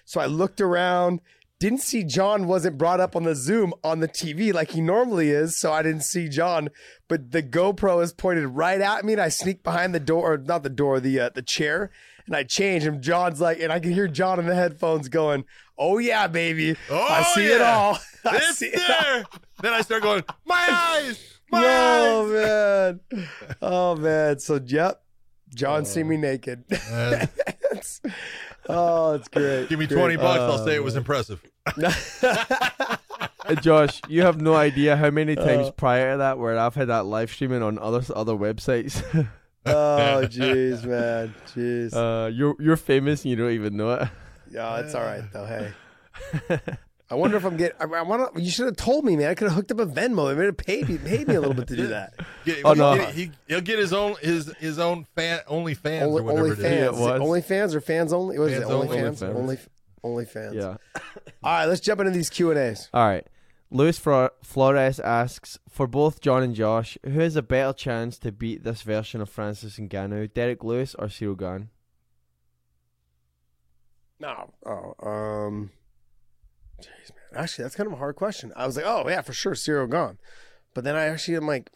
So 0.05 0.19
I 0.21 0.25
looked 0.27 0.61
around. 0.61 1.21
Didn't 1.57 1.79
see 1.79 2.03
John 2.03 2.47
wasn't 2.47 2.77
brought 2.77 2.99
up 2.99 3.15
on 3.15 3.23
the 3.23 3.33
Zoom 3.33 3.73
on 3.81 4.01
the 4.01 4.09
TV 4.09 4.53
like 4.53 4.71
he 4.71 4.81
normally 4.81 5.29
is, 5.29 5.57
so 5.57 5.71
I 5.71 5.81
didn't 5.83 6.01
see 6.03 6.27
John. 6.27 6.69
But 7.07 7.31
the 7.31 7.41
GoPro 7.41 8.03
is 8.03 8.11
pointed 8.11 8.47
right 8.47 8.81
at 8.81 9.05
me, 9.05 9.13
and 9.13 9.21
I 9.21 9.29
sneak 9.29 9.63
behind 9.63 9.95
the 9.95 10.01
door, 10.01 10.33
or 10.33 10.37
not 10.37 10.63
the 10.63 10.69
door, 10.69 10.99
the 10.99 11.17
uh, 11.19 11.29
the 11.33 11.41
chair, 11.41 11.91
and 12.27 12.35
I 12.35 12.43
change. 12.43 12.83
And 12.83 13.01
John's 13.01 13.39
like, 13.39 13.61
and 13.61 13.71
I 13.71 13.79
can 13.79 13.93
hear 13.93 14.09
John 14.09 14.37
in 14.37 14.47
the 14.47 14.53
headphones 14.55 15.07
going, 15.07 15.45
"Oh 15.77 15.97
yeah, 15.97 16.27
baby, 16.27 16.75
Oh, 16.89 17.01
I 17.09 17.23
see 17.23 17.45
it 17.45 17.61
all. 17.61 17.99
I 18.25 18.35
It's 18.35 18.57
see 18.57 18.67
it 18.67 18.89
all." 18.89 19.01
there. 19.01 19.25
then 19.61 19.73
I 19.73 19.79
start 19.79 20.03
going, 20.03 20.25
my 20.45 20.55
eyes, 20.69 21.39
my 21.49 21.59
eyes. 21.59 21.65
Oh 21.69 22.99
man, 23.13 23.27
oh 23.61 23.95
man. 23.95 24.39
So 24.39 24.59
yep, 24.65 25.01
John 25.55 25.85
see 25.85 26.03
me 26.03 26.17
naked. 26.17 26.65
Uh, 28.67 28.73
It's- 28.73 28.77
oh, 28.77 29.13
it's 29.13 29.27
great. 29.29 29.69
give 29.69 29.79
me 29.79 29.85
Great. 29.87 29.97
twenty 29.99 30.15
bucks. 30.17 30.39
I'll 30.39 30.61
Oh, 30.61 30.65
say 30.65 30.75
it 30.75 30.83
was 30.83 30.95
impressive. 30.95 31.41
Uh, 33.47 33.53
Josh, 33.53 34.01
you 34.09 34.23
have 34.23 34.41
no 34.41 34.55
idea 34.55 34.95
how 34.97 35.11
many 35.11 35.35
times 35.35 35.69
prior 35.77 36.13
to 36.13 36.17
that 36.17 36.39
where 36.39 36.57
I've 36.57 36.73
had 36.73 36.87
that 36.87 37.05
live 37.05 37.29
streaming 37.31 37.61
on 37.61 37.77
other 37.77 38.01
other 38.15 38.33
websites. 38.33 39.03
Oh 39.67 40.21
jeez, 40.25 40.83
man, 40.85 41.33
jeez. 41.55 41.91
uh, 41.95 42.27
you're 42.27 42.55
you're 42.59 42.77
famous 42.77 43.23
and 43.23 43.31
you 43.31 43.35
don't 43.35 43.51
even 43.51 43.75
know 43.77 43.93
it. 43.93 44.09
Yeah, 44.51 44.77
it's 44.79 44.93
all 44.93 45.01
right 45.03 45.23
though. 45.33 45.45
Hey, 45.45 46.59
I 47.09 47.15
wonder 47.15 47.37
if 47.37 47.43
I'm 47.45 47.55
getting. 47.55 47.77
I, 47.79 47.83
I 47.83 48.01
want 48.01 48.33
to. 48.35 48.41
You 48.41 48.49
should 48.49 48.65
have 48.65 48.77
told 48.77 49.05
me, 49.05 49.15
man. 49.15 49.29
I 49.29 49.35
could 49.35 49.47
have 49.47 49.55
hooked 49.55 49.71
up 49.71 49.79
a 49.79 49.85
Venmo. 49.85 50.27
They 50.29 50.35
would 50.35 50.45
have 50.45 50.57
paid 50.57 50.89
me, 50.89 50.97
paid 50.97 51.27
me 51.27 51.35
a 51.35 51.39
little 51.39 51.53
bit 51.55 51.67
to 51.67 51.75
do 51.75 51.87
that. 51.87 52.13
Yeah, 52.45 52.55
Oh, 52.65 52.73
he- 52.73 52.79
no. 52.79 52.95
he, 52.95 53.31
will 53.49 53.61
get 53.61 53.77
his 53.77 53.93
own 53.93 54.15
his 54.21 54.51
his 54.59 54.79
own 54.79 55.05
fan 55.15 55.41
only 55.47 55.75
fans 55.75 56.03
Only, 56.07 56.21
or 56.21 56.23
whatever 56.25 56.41
only 56.47 56.51
it 56.51 56.59
is. 56.59 56.63
fans. 56.65 56.99
Yeah, 56.99 57.15
it. 57.15 57.21
Only 57.21 57.41
fans 57.41 57.75
or 57.75 57.81
fans 57.81 58.11
only? 58.13 58.39
What 58.39 58.49
is 58.51 58.57
Fans 58.59 58.69
it? 58.69 58.73
Only 58.73 58.87
only. 58.87 58.97
fans. 59.01 59.21
OnlyFans. 59.21 59.35
Only, 59.35 59.57
only 60.03 60.25
fans. 60.25 60.55
Yeah. 60.55 60.77
All 61.43 61.51
right, 61.53 61.65
let's 61.65 61.81
jump 61.81 61.99
into 62.01 62.11
these 62.11 62.29
Q 62.29 62.49
and 62.51 62.59
A's. 62.59 62.89
All 62.93 63.05
right. 63.07 63.25
Luis 63.71 63.97
Flores 63.99 64.99
asks 64.99 65.59
for 65.69 65.85
both 65.87 66.21
John 66.21 66.41
and 66.43 66.55
Josh, 66.55 66.97
who 67.03 67.19
has 67.19 67.35
a 67.35 67.41
better 67.41 67.73
chance 67.73 68.17
to 68.19 68.31
beat 68.31 68.63
this 68.63 68.83
version 68.83 69.21
of 69.21 69.29
Francis 69.29 69.77
and 69.77 69.89
Ngannou, 69.89 70.33
Derrick 70.33 70.63
Lewis 70.63 70.95
or 70.97 71.09
Cyril 71.09 71.35
Gane? 71.35 71.69
No. 74.19 74.51
Oh. 74.65 74.95
Um. 75.05 75.71
Jeez, 76.81 77.11
man. 77.11 77.43
Actually, 77.43 77.63
that's 77.63 77.75
kind 77.75 77.87
of 77.87 77.93
a 77.93 77.97
hard 77.97 78.15
question. 78.15 78.51
I 78.55 78.65
was 78.65 78.75
like, 78.77 78.85
oh 78.87 79.07
yeah, 79.07 79.21
for 79.21 79.33
sure, 79.33 79.55
Cyril 79.55 79.87
Gane. 79.87 80.17
But 80.73 80.83
then 80.83 80.95
I 80.95 81.05
actually 81.05 81.37
am 81.37 81.47
like, 81.47 81.69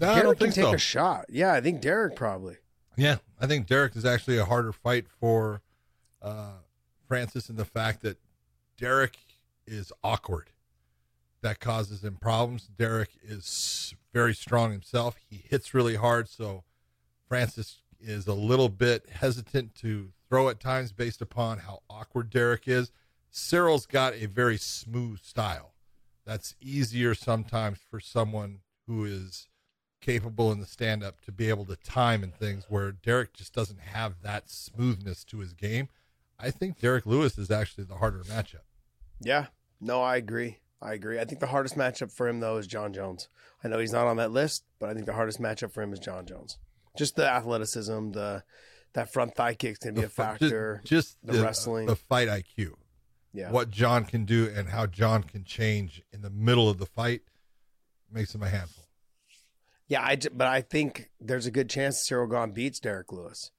No, 0.00 0.10
I 0.10 0.22
don't 0.22 0.38
can 0.38 0.46
think 0.52 0.54
take 0.54 0.64
so. 0.64 0.74
a 0.74 0.78
shot. 0.78 1.26
Yeah, 1.28 1.52
I 1.52 1.60
think 1.60 1.80
Derrick 1.80 2.16
probably. 2.16 2.56
Yeah, 2.96 3.18
I 3.40 3.46
think 3.46 3.66
Derrick 3.66 3.96
is 3.96 4.04
actually 4.04 4.38
a 4.38 4.44
harder 4.44 4.72
fight 4.72 5.06
for 5.08 5.62
uh, 6.20 6.58
Francis 7.08 7.48
in 7.48 7.56
the 7.56 7.64
fact 7.64 8.02
that 8.02 8.18
Derrick 8.76 9.16
is 9.66 9.92
awkward. 10.04 10.50
That 11.40 11.58
causes 11.58 12.04
him 12.04 12.16
problems. 12.20 12.68
Derrick 12.78 13.10
is 13.22 13.94
very 14.12 14.34
strong 14.34 14.70
himself. 14.70 15.16
He 15.28 15.42
hits 15.48 15.74
really 15.74 15.96
hard, 15.96 16.28
so 16.28 16.62
Francis 17.28 17.78
is 18.00 18.26
a 18.26 18.34
little 18.34 18.68
bit 18.68 19.08
hesitant 19.08 19.74
to 19.76 20.12
throw 20.28 20.48
at 20.48 20.60
times 20.60 20.92
based 20.92 21.20
upon 21.22 21.58
how 21.58 21.80
awkward 21.90 22.30
Derrick 22.30 22.68
is. 22.68 22.92
Cyril's 23.32 23.86
got 23.86 24.14
a 24.14 24.26
very 24.26 24.58
smooth 24.58 25.20
style. 25.22 25.72
That's 26.24 26.54
easier 26.60 27.14
sometimes 27.14 27.78
for 27.90 27.98
someone 27.98 28.58
who 28.86 29.04
is 29.04 29.48
capable 30.00 30.52
in 30.52 30.60
the 30.60 30.66
stand 30.66 31.02
up 31.02 31.20
to 31.22 31.32
be 31.32 31.48
able 31.48 31.64
to 31.64 31.76
time 31.76 32.22
and 32.22 32.34
things 32.34 32.66
where 32.68 32.92
Derrick 32.92 33.32
just 33.32 33.54
doesn't 33.54 33.80
have 33.80 34.20
that 34.22 34.50
smoothness 34.50 35.24
to 35.24 35.38
his 35.38 35.54
game. 35.54 35.88
I 36.38 36.50
think 36.50 36.78
Derrick 36.78 37.06
Lewis 37.06 37.38
is 37.38 37.50
actually 37.50 37.84
the 37.84 37.96
harder 37.96 38.22
matchup. 38.24 38.66
Yeah. 39.20 39.46
No, 39.80 40.02
I 40.02 40.16
agree. 40.16 40.58
I 40.82 40.92
agree. 40.92 41.18
I 41.18 41.24
think 41.24 41.40
the 41.40 41.46
hardest 41.46 41.76
matchup 41.76 42.12
for 42.12 42.28
him 42.28 42.40
though 42.40 42.58
is 42.58 42.66
Jon 42.66 42.92
Jones. 42.92 43.28
I 43.64 43.68
know 43.68 43.78
he's 43.78 43.92
not 43.92 44.06
on 44.06 44.16
that 44.18 44.32
list, 44.32 44.64
but 44.78 44.90
I 44.90 44.94
think 44.94 45.06
the 45.06 45.12
hardest 45.14 45.40
matchup 45.40 45.72
for 45.72 45.82
him 45.82 45.92
is 45.92 46.00
Jon 46.00 46.26
Jones. 46.26 46.58
Just 46.98 47.16
the 47.16 47.26
athleticism, 47.28 48.10
the 48.10 48.42
that 48.92 49.12
front 49.12 49.34
thigh 49.34 49.54
kick's 49.54 49.78
gonna 49.78 49.94
be 49.94 50.00
The 50.02 50.08
a 50.08 50.10
factor. 50.10 50.82
Just, 50.84 51.16
the 51.24 51.34
the, 51.34 51.42
wrestling. 51.42 51.86
the 51.86 51.96
fight 51.96 52.28
IQ, 52.28 52.72
yeah. 53.32 53.50
what 53.50 53.70
John 53.70 54.04
can 54.04 54.24
do 54.24 54.50
and 54.54 54.68
how 54.68 54.86
John 54.86 55.22
can 55.24 55.44
change 55.44 56.02
in 56.12 56.22
the 56.22 56.30
middle 56.30 56.68
of 56.68 56.78
the 56.78 56.86
fight 56.86 57.22
makes 58.12 58.34
him 58.34 58.42
a 58.42 58.48
handful. 58.48 58.84
Yeah, 59.88 60.02
I, 60.02 60.16
but 60.32 60.46
I 60.46 60.60
think 60.62 61.10
there's 61.20 61.46
a 61.46 61.50
good 61.50 61.68
chance 61.68 61.98
Cyril 61.98 62.26
Gane 62.26 62.52
beats 62.52 62.80
Derrick 62.80 63.12
Lewis. 63.12 63.50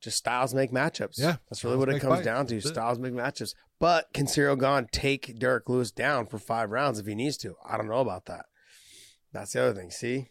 Just 0.00 0.18
styles 0.18 0.54
make 0.54 0.70
matchups. 0.70 1.14
Yeah, 1.18 1.36
that's 1.50 1.64
really 1.64 1.76
what 1.76 1.88
it 1.88 2.00
comes 2.00 2.16
fights. 2.16 2.24
down 2.24 2.46
to. 2.46 2.54
That's 2.54 2.66
it. 2.66 2.72
Styles 2.74 2.98
make 2.98 3.12
matchups. 3.12 3.54
But 3.78 4.06
can 4.14 4.26
Cyril 4.26 4.56
Gane 4.56 4.86
take 4.92 5.38
Derrick 5.38 5.68
Lewis 5.68 5.90
down 5.90 6.26
for 6.26 6.38
five 6.38 6.70
rounds 6.70 6.98
if 6.98 7.06
he 7.06 7.14
needs 7.14 7.36
to? 7.38 7.56
I 7.68 7.76
don't 7.76 7.88
know 7.88 8.00
about 8.00 8.26
that. 8.26 8.46
That's 9.32 9.52
the 9.52 9.62
other 9.64 9.74
thing. 9.74 9.90
See, 9.90 10.28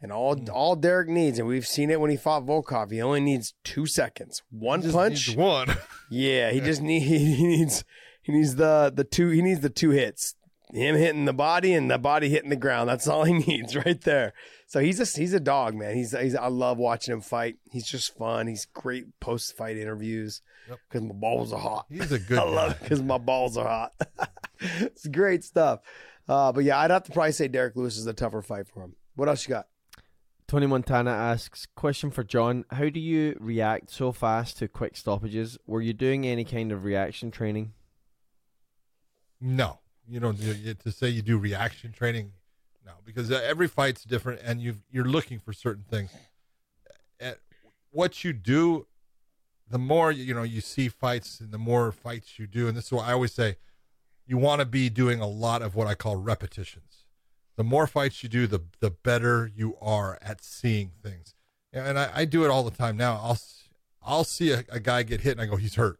and 0.00 0.12
all 0.12 0.36
Hmm. 0.36 0.44
all 0.52 0.76
Derrick 0.76 1.08
needs, 1.08 1.38
and 1.38 1.48
we've 1.48 1.66
seen 1.66 1.90
it 1.90 2.00
when 2.00 2.10
he 2.10 2.16
fought 2.16 2.44
Volkov. 2.46 2.90
He 2.90 3.02
only 3.02 3.20
needs 3.20 3.54
two 3.64 3.86
seconds, 3.86 4.42
one 4.50 4.90
punch. 4.90 5.34
one. 5.36 5.68
Yeah, 6.10 6.52
he 6.52 6.60
just 6.60 6.80
need 6.80 7.00
he 7.02 7.44
needs 7.44 7.84
he 8.26 8.32
needs 8.32 8.56
the 8.56 8.92
the 8.94 9.04
two 9.04 9.30
he 9.30 9.40
needs 9.40 9.60
the 9.60 9.70
two 9.70 9.90
hits. 9.90 10.34
Him 10.72 10.96
hitting 10.96 11.26
the 11.26 11.32
body 11.32 11.72
and 11.74 11.88
the 11.88 11.96
body 11.96 12.28
hitting 12.28 12.50
the 12.50 12.56
ground. 12.56 12.88
That's 12.88 13.06
all 13.06 13.22
he 13.22 13.32
needs 13.46 13.76
right 13.76 14.00
there. 14.02 14.32
So 14.66 14.80
he's 14.80 14.98
a 15.00 15.04
he's 15.18 15.32
a 15.32 15.38
dog, 15.38 15.76
man. 15.76 15.94
He's 15.94 16.10
he's 16.18 16.34
I 16.34 16.48
love 16.48 16.76
watching 16.76 17.14
him 17.14 17.20
fight. 17.20 17.56
He's 17.70 17.86
just 17.86 18.16
fun. 18.18 18.48
He's 18.48 18.66
great 18.66 19.04
post 19.20 19.56
fight 19.56 19.76
interviews 19.76 20.42
Yep. 20.68 20.78
because 20.88 21.02
my 21.06 21.14
balls 21.14 21.52
are 21.52 21.60
hot. 21.60 21.86
He's 21.88 22.10
a 22.10 22.18
good 22.18 22.38
I 22.40 22.42
love 22.42 22.72
guy. 22.72 22.78
because 22.82 23.00
my 23.00 23.18
balls 23.18 23.56
are 23.56 23.64
hot. 23.64 23.92
it's 24.60 25.06
great 25.06 25.44
stuff. 25.44 25.80
Uh, 26.28 26.50
but 26.50 26.64
yeah, 26.64 26.80
I'd 26.80 26.90
have 26.90 27.04
to 27.04 27.12
probably 27.12 27.30
say 27.30 27.46
Derrick 27.46 27.76
Lewis 27.76 27.96
is 27.96 28.04
the 28.04 28.12
tougher 28.12 28.42
fight 28.42 28.66
for 28.66 28.82
him. 28.82 28.96
What 29.14 29.28
else 29.28 29.46
you 29.46 29.50
got? 29.54 29.68
Tony 30.48 30.66
Montana 30.66 31.10
asks, 31.10 31.66
question 31.76 32.10
for 32.10 32.24
John, 32.24 32.64
how 32.70 32.88
do 32.88 32.98
you 33.00 33.36
react 33.40 33.90
so 33.90 34.10
fast 34.12 34.58
to 34.58 34.66
quick 34.68 34.96
stoppages? 34.96 35.58
Were 35.66 35.80
you 35.82 35.92
doing 35.92 36.26
any 36.26 36.44
kind 36.44 36.70
of 36.72 36.84
reaction 36.84 37.30
training? 37.30 37.72
No, 39.40 39.78
you 40.08 40.20
don't. 40.20 40.38
To 40.38 40.92
say 40.92 41.08
you 41.08 41.22
do 41.22 41.38
reaction 41.38 41.92
training, 41.92 42.32
no, 42.84 42.92
because 43.04 43.30
uh, 43.30 43.40
every 43.44 43.68
fight's 43.68 44.04
different, 44.04 44.40
and 44.42 44.60
you 44.60 44.76
you're 44.90 45.04
looking 45.04 45.38
for 45.38 45.52
certain 45.52 45.84
things. 45.84 46.10
Uh, 47.20 47.32
what 47.90 48.24
you 48.24 48.32
do, 48.32 48.86
the 49.68 49.78
more 49.78 50.10
you 50.10 50.34
know 50.34 50.42
you 50.42 50.60
see 50.60 50.88
fights, 50.88 51.40
and 51.40 51.50
the 51.50 51.58
more 51.58 51.92
fights 51.92 52.38
you 52.38 52.46
do, 52.46 52.68
and 52.68 52.76
this 52.76 52.86
is 52.86 52.92
why 52.92 53.08
I 53.08 53.12
always 53.12 53.32
say, 53.32 53.56
you 54.26 54.38
want 54.38 54.60
to 54.60 54.66
be 54.66 54.88
doing 54.88 55.20
a 55.20 55.26
lot 55.26 55.62
of 55.62 55.74
what 55.74 55.86
I 55.86 55.94
call 55.94 56.16
repetitions. 56.16 57.04
The 57.56 57.64
more 57.64 57.86
fights 57.86 58.22
you 58.22 58.28
do, 58.28 58.46
the 58.46 58.62
the 58.80 58.90
better 58.90 59.50
you 59.54 59.76
are 59.80 60.18
at 60.22 60.42
seeing 60.42 60.92
things. 61.02 61.34
And 61.72 61.98
I, 61.98 62.10
I 62.14 62.24
do 62.24 62.44
it 62.44 62.50
all 62.50 62.64
the 62.64 62.70
time 62.70 62.96
now. 62.96 63.20
I'll 63.22 63.38
I'll 64.02 64.24
see 64.24 64.52
a, 64.52 64.64
a 64.70 64.80
guy 64.80 65.02
get 65.02 65.20
hit, 65.22 65.32
and 65.32 65.40
I 65.40 65.46
go, 65.46 65.56
he's 65.56 65.74
hurt, 65.74 65.98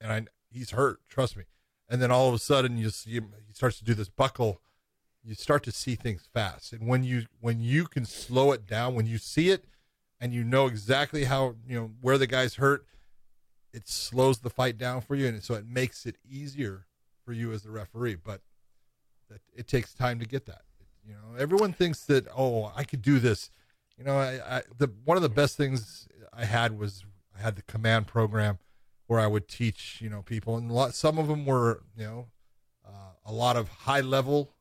and 0.00 0.12
I 0.12 0.26
he's 0.50 0.70
hurt. 0.70 1.00
Trust 1.08 1.36
me 1.36 1.44
and 1.92 2.00
then 2.00 2.10
all 2.10 2.26
of 2.26 2.34
a 2.34 2.38
sudden 2.38 2.78
you 2.78 2.88
see 2.88 3.10
he 3.10 3.52
starts 3.52 3.76
to 3.76 3.84
do 3.84 3.92
this 3.92 4.08
buckle. 4.08 4.62
You 5.22 5.34
start 5.34 5.62
to 5.64 5.70
see 5.70 5.94
things 5.94 6.26
fast. 6.32 6.72
And 6.72 6.88
when 6.88 7.04
you 7.04 7.26
when 7.40 7.60
you 7.60 7.84
can 7.84 8.06
slow 8.06 8.52
it 8.52 8.66
down 8.66 8.94
when 8.94 9.06
you 9.06 9.18
see 9.18 9.50
it 9.50 9.66
and 10.18 10.32
you 10.32 10.42
know 10.42 10.66
exactly 10.66 11.24
how 11.24 11.56
you 11.68 11.78
know 11.78 11.90
where 12.00 12.16
the 12.16 12.26
guy's 12.26 12.54
hurt 12.54 12.86
it 13.74 13.88
slows 13.88 14.38
the 14.38 14.50
fight 14.50 14.78
down 14.78 15.02
for 15.02 15.14
you. 15.14 15.26
And 15.26 15.42
so 15.42 15.54
it 15.54 15.66
makes 15.66 16.04
it 16.06 16.16
easier 16.28 16.86
for 17.24 17.32
you 17.32 17.52
as 17.52 17.62
the 17.62 17.70
referee. 17.70 18.16
But 18.16 18.40
it 19.54 19.66
takes 19.66 19.94
time 19.94 20.18
to 20.18 20.26
get 20.26 20.46
that. 20.46 20.62
You 21.06 21.14
know 21.14 21.38
everyone 21.38 21.74
thinks 21.74 22.04
that 22.06 22.26
oh 22.34 22.72
i 22.74 22.84
could 22.84 23.02
do 23.02 23.18
this. 23.18 23.50
You 23.98 24.04
know 24.04 24.16
i, 24.16 24.56
I 24.56 24.62
the 24.78 24.90
one 25.04 25.18
of 25.18 25.22
the 25.22 25.28
best 25.28 25.58
things 25.58 26.08
i 26.32 26.46
had 26.46 26.78
was 26.78 27.04
i 27.36 27.42
had 27.42 27.56
the 27.56 27.62
command 27.62 28.06
program 28.06 28.58
where 29.06 29.20
I 29.20 29.26
would 29.26 29.48
teach, 29.48 29.98
you 30.00 30.08
know, 30.08 30.22
people, 30.22 30.56
and 30.56 30.70
a 30.70 30.74
lot, 30.74 30.94
some 30.94 31.18
of 31.18 31.28
them 31.28 31.44
were, 31.44 31.82
you 31.96 32.04
know, 32.04 32.26
uh, 32.86 33.12
a 33.26 33.32
lot 33.32 33.56
of 33.56 33.68
high 33.68 34.00
level 34.00 34.54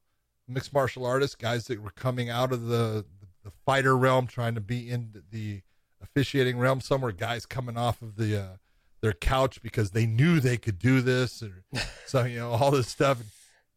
mixed 0.47 0.73
martial 0.73 1.05
artists, 1.05 1.35
guys 1.35 1.67
that 1.67 1.81
were 1.81 1.91
coming 1.91 2.29
out 2.29 2.51
of 2.51 2.65
the 2.65 3.05
the 3.43 3.51
fighter 3.65 3.97
realm, 3.97 4.27
trying 4.27 4.53
to 4.53 4.61
be 4.61 4.89
in 4.89 5.23
the 5.31 5.61
officiating 6.01 6.59
realm. 6.59 6.79
Some 6.79 7.01
were 7.01 7.11
guys 7.11 7.45
coming 7.45 7.77
off 7.77 8.01
of 8.01 8.15
the 8.15 8.39
uh, 8.39 8.57
their 9.01 9.13
couch 9.13 9.61
because 9.61 9.91
they 9.91 10.05
knew 10.05 10.39
they 10.39 10.57
could 10.57 10.77
do 10.77 11.01
this, 11.01 11.41
or 11.41 11.63
so 12.05 12.23
you 12.25 12.39
know, 12.39 12.51
all 12.51 12.71
this 12.71 12.87
stuff. 12.87 13.21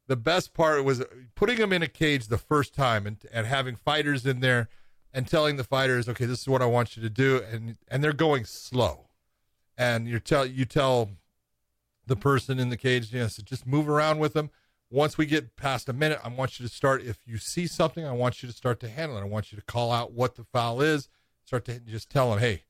The 0.07 0.16
best 0.16 0.53
part 0.53 0.85
was 0.85 1.03
putting 1.35 1.57
them 1.57 1.73
in 1.73 1.82
a 1.82 1.89
cage 1.89 2.27
the 2.27 2.39
first 2.39 2.74
time 2.74 3.07
and 3.07 3.16
and 3.32 3.47
having 3.47 3.77
fighters 3.77 4.27
in 4.27 4.41
there 4.41 4.69
and 5.15 5.27
telling 5.27 5.57
the 5.57 5.65
fighters, 5.65 6.09
okay, 6.09 6.27
this 6.27 6.41
is 6.41 6.49
what 6.49 6.61
I 6.61 6.66
want 6.66 6.97
you 6.97 7.03
to 7.03 7.11
do, 7.11 7.43
and 7.51 7.77
and 7.89 8.05
they're 8.05 8.12
going 8.12 8.45
slow 8.45 9.07
and 9.76 10.09
you 10.09 10.20
tell 10.20 10.46
you 10.46 10.64
tell 10.64 11.10
the 12.06 12.16
person 12.16 12.59
in 12.59 12.68
the 12.68 12.76
cage, 12.76 13.12
you 13.12 13.20
know, 13.20 13.28
just 13.44 13.66
move 13.66 13.88
around 13.88 14.18
with 14.18 14.34
them. 14.34 14.51
Once 14.90 15.18
we 15.18 15.26
get 15.26 15.56
past 15.56 15.88
a 15.88 15.92
minute, 15.92 16.20
I 16.22 16.28
want 16.28 16.60
you 16.60 16.66
to 16.66 16.72
start. 16.72 17.02
If 17.02 17.18
you 17.26 17.38
see 17.38 17.66
something, 17.66 18.05
I 18.05 18.12
want 18.12 18.42
you 18.42 18.48
to 18.48 18.55
start 18.55 18.78
to 18.80 18.88
handle 18.88 19.16
it. 19.18 19.22
I 19.22 19.24
want 19.24 19.51
you 19.51 19.56
to 19.56 19.64
call 19.64 19.90
out 19.90 20.12
what 20.12 20.36
the 20.36 20.44
foul 20.44 20.80
is. 20.80 21.09
Start 21.44 21.64
to 21.66 21.80
just 21.80 22.10
tell 22.10 22.30
them, 22.30 22.38
hey, 22.38 22.64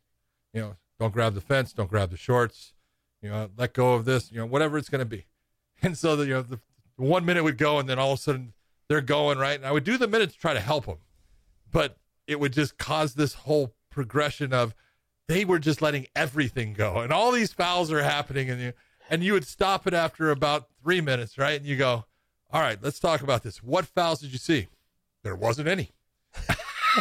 you 0.53 0.61
know, 0.61 0.77
don't 0.99 1.13
grab 1.13 1.35
the 1.35 1.41
fence, 1.41 1.73
don't 1.73 1.91
grab 1.91 2.11
the 2.11 2.17
shorts, 2.17 2.73
you 3.21 3.29
know, 3.29 3.51
let 3.57 3.75
go 3.75 3.95
of 3.95 4.05
this, 4.05 4.31
you 4.33 4.39
know, 4.39 4.47
whatever 4.47 4.79
it's 4.79 4.89
going 4.89 5.01
to 5.01 5.05
be. 5.05 5.27
And 5.83 5.99
so 5.99 6.17
the 6.17 6.25
you 6.25 6.35
know 6.35 6.43
the, 6.43 6.61
the 6.97 7.05
one 7.05 7.27
minute 7.27 7.45
would 7.45 7.59
go, 7.59 7.79
and 7.79 7.89
then 7.89 7.99
all 7.99 8.13
of 8.13 8.19
a 8.19 8.23
sudden 8.23 8.55
they're 8.89 9.03
going 9.03 9.39
right, 9.39 9.57
and 9.57 9.67
I 9.67 9.73
would 9.73 9.85
do 9.85 9.99
the 9.99 10.07
minute 10.07 10.31
to 10.31 10.39
try 10.39 10.55
to 10.55 10.61
help 10.61 10.87
them, 10.87 10.99
but 11.71 11.99
it 12.27 12.41
would 12.41 12.53
just 12.53 12.79
cause 12.79 13.15
this 13.15 13.35
whole 13.35 13.75
progression 13.91 14.55
of 14.55 14.75
they 15.29 15.45
were 15.45 15.59
just 15.59 15.81
letting 15.83 16.07
everything 16.15 16.73
go. 16.73 17.01
And 17.01 17.13
all 17.13 17.33
these 17.33 17.53
fouls 17.53 17.91
are 17.93 18.03
happening 18.03 18.51
and 18.51 18.61
you 18.61 18.73
and 19.11 19.23
you 19.23 19.35
would 19.35 19.47
stop 19.47 19.87
it 19.87 19.95
after 19.95 20.31
about 20.31 20.69
three 20.83 21.01
minutes 21.01 21.39
right? 21.39 21.59
And 21.59 21.67
you 21.67 21.77
go 21.77 22.05
all 22.53 22.61
right 22.61 22.79
let's 22.83 22.99
talk 22.99 23.21
about 23.23 23.43
this. 23.43 23.63
What 23.63 23.87
fouls 23.87 24.21
did 24.21 24.33
you 24.33 24.39
see? 24.39 24.69
There 25.23 25.37
wasn't 25.37 25.69
any. 25.69 25.91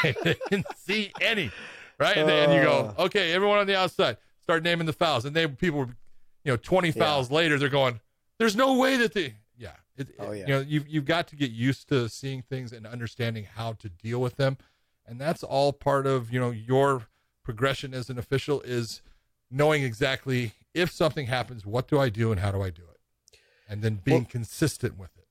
I 0.03 0.15
didn't 0.49 0.67
see 0.77 1.11
any 1.21 1.51
right? 1.99 2.17
And 2.17 2.27
then 2.27 2.51
you 2.51 2.63
go 2.63 2.93
uh. 2.97 3.03
okay 3.03 3.33
everyone 3.33 3.59
on 3.59 3.67
the 3.67 3.77
outside 3.77 4.17
start 4.41 4.63
naming 4.63 4.87
the 4.87 4.93
fouls. 4.93 5.25
And 5.25 5.35
they 5.35 5.47
people 5.47 5.79
were 5.79 5.95
you 6.43 6.51
know 6.51 6.57
20 6.57 6.91
fouls 6.91 7.31
later 7.31 7.57
they're 7.57 7.69
going 7.69 7.99
there's 8.39 8.55
no 8.55 8.77
way 8.77 8.97
that 8.97 9.13
they 9.13 9.35
yeah. 9.57 9.73
It, 9.95 10.09
Oh, 10.19 10.31
yeah. 10.31 10.47
you 10.47 10.53
know 10.53 10.59
you've, 10.61 10.87
you've 10.87 11.05
got 11.05 11.27
to 11.27 11.35
get 11.35 11.51
used 11.51 11.87
to 11.89 12.09
seeing 12.09 12.41
things 12.41 12.73
and 12.73 12.87
understanding 12.87 13.45
how 13.55 13.73
to 13.73 13.89
deal 13.89 14.19
with 14.19 14.37
them. 14.37 14.57
And 15.05 15.19
that's 15.21 15.43
all 15.43 15.71
part 15.73 16.07
of 16.07 16.31
you 16.33 16.39
know 16.39 16.49
your 16.51 17.03
progression 17.43 17.93
as 17.93 18.09
an 18.09 18.17
official 18.17 18.61
is 18.61 19.01
knowing 19.51 19.83
exactly 19.83 20.53
if 20.73 20.91
something 20.91 21.27
happens 21.27 21.65
what 21.65 21.87
do 21.87 21.99
i 21.99 22.09
do 22.09 22.31
and 22.31 22.39
how 22.39 22.51
do 22.51 22.61
i 22.61 22.69
do 22.69 22.81
it 22.83 22.93
and 23.67 23.81
then 23.81 23.99
being 24.03 24.25
consistent 24.25 24.97
with 24.99 25.09
it. 25.17 25.27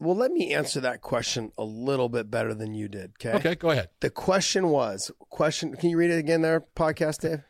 Well, 0.00 0.16
let 0.16 0.32
me 0.32 0.52
answer 0.54 0.80
that 0.80 1.02
question 1.02 1.52
a 1.56 1.64
little 1.64 2.08
bit 2.08 2.30
better 2.30 2.54
than 2.54 2.74
you 2.74 2.88
did. 2.88 3.12
Okay. 3.20 3.36
Okay, 3.36 3.54
go 3.54 3.70
ahead. 3.70 3.90
The 4.00 4.10
question 4.10 4.68
was 4.68 5.10
question. 5.18 5.74
Can 5.76 5.90
you 5.90 5.96
read 5.96 6.10
it 6.10 6.18
again 6.18 6.42
there, 6.42 6.64
podcast 6.74 7.20
Dave? 7.20 7.42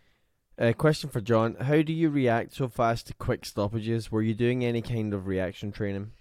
A 0.58 0.72
question 0.72 1.10
for 1.10 1.20
John: 1.20 1.56
How 1.60 1.82
do 1.82 1.92
you 1.92 2.10
react 2.10 2.54
so 2.54 2.68
fast 2.68 3.06
to 3.08 3.14
quick 3.14 3.44
stoppages? 3.44 4.12
Were 4.12 4.22
you 4.22 4.34
doing 4.34 4.64
any 4.64 4.82
kind 4.82 5.14
of 5.14 5.26
reaction 5.26 5.72
training? 5.72 6.12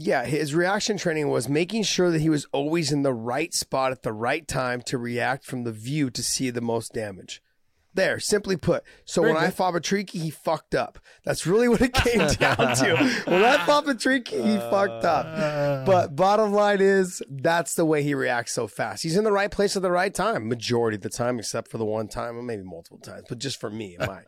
Yeah, 0.00 0.24
his 0.26 0.54
reaction 0.54 0.96
training 0.96 1.28
was 1.28 1.48
making 1.48 1.82
sure 1.82 2.12
that 2.12 2.20
he 2.20 2.30
was 2.30 2.46
always 2.52 2.92
in 2.92 3.02
the 3.02 3.12
right 3.12 3.52
spot 3.52 3.90
at 3.90 4.04
the 4.04 4.12
right 4.12 4.46
time 4.46 4.80
to 4.82 4.96
react 4.96 5.44
from 5.44 5.64
the 5.64 5.72
view 5.72 6.08
to 6.10 6.22
see 6.22 6.50
the 6.50 6.60
most 6.60 6.94
damage. 6.94 7.42
There, 7.94 8.20
simply 8.20 8.56
put. 8.56 8.84
So 9.04 9.22
Very 9.22 9.34
when 9.34 9.42
I 9.42 9.50
fought 9.50 9.74
Patricky, 9.74 10.22
he 10.22 10.30
fucked 10.30 10.76
up. 10.76 11.00
That's 11.24 11.48
really 11.48 11.66
what 11.66 11.80
it 11.80 11.92
came 11.94 12.18
down 12.38 12.76
to. 12.76 13.22
When 13.24 13.42
I 13.42 13.66
fought 13.66 13.86
Patricky, 13.86 14.40
he 14.40 14.56
fucked 14.70 15.04
up. 15.04 15.84
But 15.84 16.14
bottom 16.14 16.52
line 16.52 16.80
is, 16.80 17.20
that's 17.28 17.74
the 17.74 17.84
way 17.84 18.04
he 18.04 18.14
reacts 18.14 18.54
so 18.54 18.68
fast. 18.68 19.02
He's 19.02 19.16
in 19.16 19.24
the 19.24 19.32
right 19.32 19.50
place 19.50 19.74
at 19.74 19.82
the 19.82 19.90
right 19.90 20.14
time, 20.14 20.48
majority 20.48 20.94
of 20.94 21.02
the 21.02 21.10
time, 21.10 21.40
except 21.40 21.72
for 21.72 21.78
the 21.78 21.84
one 21.84 22.06
time, 22.06 22.38
or 22.38 22.42
maybe 22.42 22.62
multiple 22.62 23.00
times, 23.00 23.24
but 23.28 23.40
just 23.40 23.58
for 23.58 23.68
me, 23.68 23.96
my. 23.98 24.22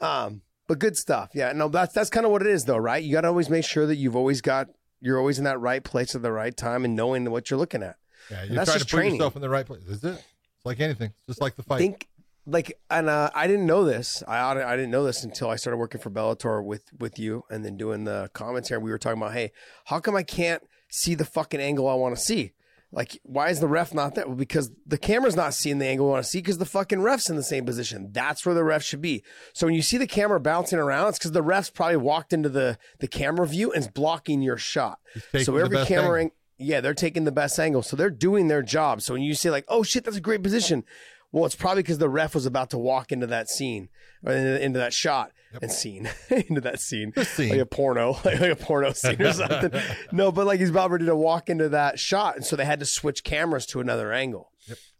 um, 0.00 0.42
but 0.68 0.78
good 0.78 0.96
stuff. 0.96 1.30
Yeah, 1.34 1.50
no, 1.50 1.66
that's 1.66 1.92
that's 1.92 2.08
kind 2.08 2.24
of 2.24 2.30
what 2.30 2.42
it 2.42 2.48
is, 2.48 2.66
though, 2.66 2.76
right? 2.76 3.02
You 3.02 3.12
got 3.12 3.22
to 3.22 3.28
always 3.28 3.50
make 3.50 3.64
sure 3.64 3.84
that 3.86 3.96
you've 3.96 4.14
always 4.14 4.40
got 4.40 4.68
you're 5.02 5.18
always 5.18 5.38
in 5.38 5.44
that 5.44 5.60
right 5.60 5.82
place 5.82 6.14
at 6.14 6.22
the 6.22 6.32
right 6.32 6.56
time 6.56 6.84
and 6.84 6.96
knowing 6.96 7.30
what 7.30 7.50
you're 7.50 7.58
looking 7.58 7.82
at. 7.82 7.96
Yeah, 8.30 8.44
you're 8.44 8.64
trying 8.64 8.78
to 8.78 8.84
put 8.84 8.88
training. 8.88 9.14
yourself 9.16 9.36
in 9.36 9.42
the 9.42 9.50
right 9.50 9.66
place. 9.66 9.82
Is 9.82 10.02
it? 10.04 10.14
It's 10.14 10.64
like 10.64 10.80
anything. 10.80 11.08
It's 11.08 11.26
just 11.26 11.40
like 11.40 11.56
the 11.56 11.64
fight. 11.64 11.78
think 11.78 12.08
like 12.46 12.78
and 12.88 13.08
uh, 13.08 13.30
I 13.34 13.46
didn't 13.46 13.66
know 13.66 13.84
this. 13.84 14.22
I 14.26 14.38
I 14.38 14.76
didn't 14.76 14.90
know 14.90 15.04
this 15.04 15.24
until 15.24 15.50
I 15.50 15.56
started 15.56 15.78
working 15.78 16.00
for 16.00 16.10
Bellator 16.10 16.64
with 16.64 16.84
with 16.98 17.18
you 17.18 17.44
and 17.50 17.64
then 17.64 17.76
doing 17.76 18.04
the 18.04 18.30
commentary. 18.32 18.80
We 18.80 18.90
were 18.90 18.98
talking 18.98 19.20
about, 19.20 19.32
hey, 19.32 19.52
how 19.86 19.98
come 19.98 20.16
I 20.16 20.22
can't 20.22 20.62
see 20.88 21.14
the 21.14 21.24
fucking 21.24 21.60
angle 21.60 21.88
I 21.88 21.94
want 21.94 22.16
to 22.16 22.22
see? 22.22 22.52
Like, 22.94 23.18
why 23.22 23.48
is 23.48 23.58
the 23.58 23.68
ref 23.68 23.94
not 23.94 24.14
there? 24.14 24.26
Well, 24.26 24.36
because 24.36 24.70
the 24.86 24.98
camera's 24.98 25.34
not 25.34 25.54
seeing 25.54 25.78
the 25.78 25.86
angle 25.86 26.06
we 26.06 26.12
want 26.12 26.24
to 26.24 26.30
see 26.30 26.38
because 26.38 26.58
the 26.58 26.66
fucking 26.66 27.00
ref's 27.00 27.30
in 27.30 27.36
the 27.36 27.42
same 27.42 27.64
position. 27.64 28.10
That's 28.12 28.44
where 28.44 28.54
the 28.54 28.64
ref 28.64 28.82
should 28.82 29.00
be. 29.00 29.24
So 29.54 29.66
when 29.66 29.74
you 29.74 29.80
see 29.80 29.96
the 29.96 30.06
camera 30.06 30.38
bouncing 30.38 30.78
around, 30.78 31.08
it's 31.08 31.18
because 31.18 31.32
the 31.32 31.42
ref's 31.42 31.70
probably 31.70 31.96
walked 31.96 32.34
into 32.34 32.50
the 32.50 32.76
the 33.00 33.08
camera 33.08 33.46
view 33.46 33.72
and 33.72 33.80
is 33.80 33.88
blocking 33.88 34.42
your 34.42 34.58
shot. 34.58 34.98
So 35.44 35.52
every 35.64 35.78
camera, 35.88 36.20
ang- 36.20 36.32
yeah, 36.58 36.82
they're 36.82 36.92
taking 36.92 37.24
the 37.24 37.32
best 37.32 37.58
angle. 37.58 37.82
So 37.82 37.96
they're 37.96 38.10
doing 38.10 38.48
their 38.48 38.62
job. 38.62 39.00
So 39.00 39.14
when 39.14 39.22
you 39.22 39.34
say 39.34 39.48
like, 39.50 39.64
"Oh 39.68 39.82
shit, 39.82 40.04
that's 40.04 40.18
a 40.18 40.20
great 40.20 40.42
position," 40.42 40.84
well, 41.32 41.46
it's 41.46 41.56
probably 41.56 41.82
because 41.82 41.96
the 41.98 42.10
ref 42.10 42.34
was 42.34 42.44
about 42.44 42.68
to 42.70 42.78
walk 42.78 43.10
into 43.10 43.26
that 43.28 43.48
scene 43.48 43.88
or 44.22 44.32
into 44.32 44.78
that 44.78 44.92
shot 44.92 45.32
and 45.60 45.70
scene 45.70 46.08
into 46.30 46.60
that 46.62 46.80
scene, 46.80 47.12
scene. 47.24 47.50
like 47.50 47.58
a 47.60 47.66
porno, 47.66 48.12
like, 48.24 48.40
a 48.40 48.56
porno 48.56 48.92
scene 48.94 49.20
or 49.20 49.32
something. 49.32 49.72
no, 50.12 50.32
but 50.32 50.46
like 50.46 50.60
he's 50.60 50.70
about 50.70 50.90
ready 50.90 51.06
to 51.06 51.16
walk 51.16 51.50
into 51.50 51.68
that 51.70 51.98
shot, 51.98 52.36
and 52.36 52.44
so 52.44 52.56
they 52.56 52.64
had 52.64 52.80
to 52.80 52.86
switch 52.86 53.24
cameras 53.24 53.66
to 53.66 53.80
another 53.80 54.12
angle. 54.12 54.50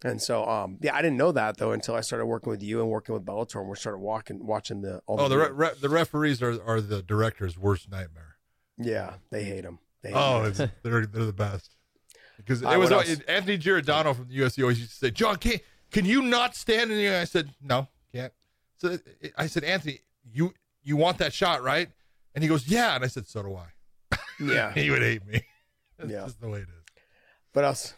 And 0.05 0.21
so, 0.21 0.45
um, 0.49 0.79
yeah, 0.83 0.93
I 0.97 1.03
didn't 1.03 1.17
know 1.17 1.31
that 1.31 1.57
though 1.59 1.71
until 1.71 1.95
I 1.95 2.01
started 2.01 2.27
working 2.27 2.51
with 2.51 2.63
you 2.63 2.81
and 2.81 2.91
working 2.91 3.15
with 3.15 3.25
Bellator, 3.25 3.61
and 3.61 3.69
we 3.71 3.77
started 3.77 3.99
walking, 3.99 4.45
watching 4.45 4.83
the. 4.83 5.01
All 5.07 5.21
oh, 5.21 5.29
the 5.29 5.39
re- 5.39 5.51
re- 5.53 5.71
the 5.81 5.89
referees 5.89 6.43
are, 6.43 6.61
are 6.67 6.81
the 6.81 7.01
director's 7.03 7.57
worst 7.57 7.89
nightmare. 7.89 8.35
yeah, 8.77 9.15
they 9.31 9.45
hate 9.45 9.65
him. 9.65 9.79
They 10.03 10.09
hate 10.11 10.17
Oh, 10.19 10.43
it's, 10.45 10.59
they're 10.59 11.07
they're 11.07 11.25
the 11.25 11.33
best. 11.33 11.77
Because 12.37 12.65
Uh, 12.65 12.71
it 12.71 12.77
was 12.79 12.91
else? 12.91 13.21
Anthony 13.29 13.57
Giordano 13.57 14.15
from 14.15 14.27
the 14.29 14.37
UFC 14.37 14.63
always 14.63 14.81
used 14.81 14.91
to 14.91 14.97
say, 14.97 15.11
"John, 15.13 15.37
can 15.37 15.61
can 15.93 16.05
you 16.05 16.23
not 16.23 16.57
stand 16.57 16.91
in 16.91 16.97
the?" 16.99 17.09
I 17.21 17.25
said, 17.25 17.55
"No, 17.63 17.87
can't." 18.13 18.33
So 18.79 18.99
I 19.39 19.47
said, 19.47 19.63
"Anthony, 19.63 20.01
you 20.33 20.53
you 20.83 20.97
want 20.97 21.19
that 21.19 21.33
shot, 21.33 21.63
right?" 21.63 21.89
And 22.35 22.43
he 22.43 22.49
goes, 22.49 22.67
"Yeah." 22.69 22.95
And 22.95 23.05
I 23.05 23.09
said, 23.09 23.27
"So 23.27 23.43
do 23.43 23.57
I." 23.57 24.17
yeah. 24.41 24.73
he 24.75 24.91
would 24.91 25.03
hate 25.03 25.27
me. 25.27 25.43
That's 25.99 26.11
Yeah. 26.11 26.25
just 26.25 26.41
the 26.41 26.49
way 26.49 26.61
it 26.61 26.69
is. 26.69 27.03
What 27.53 27.65
else? 27.65 27.95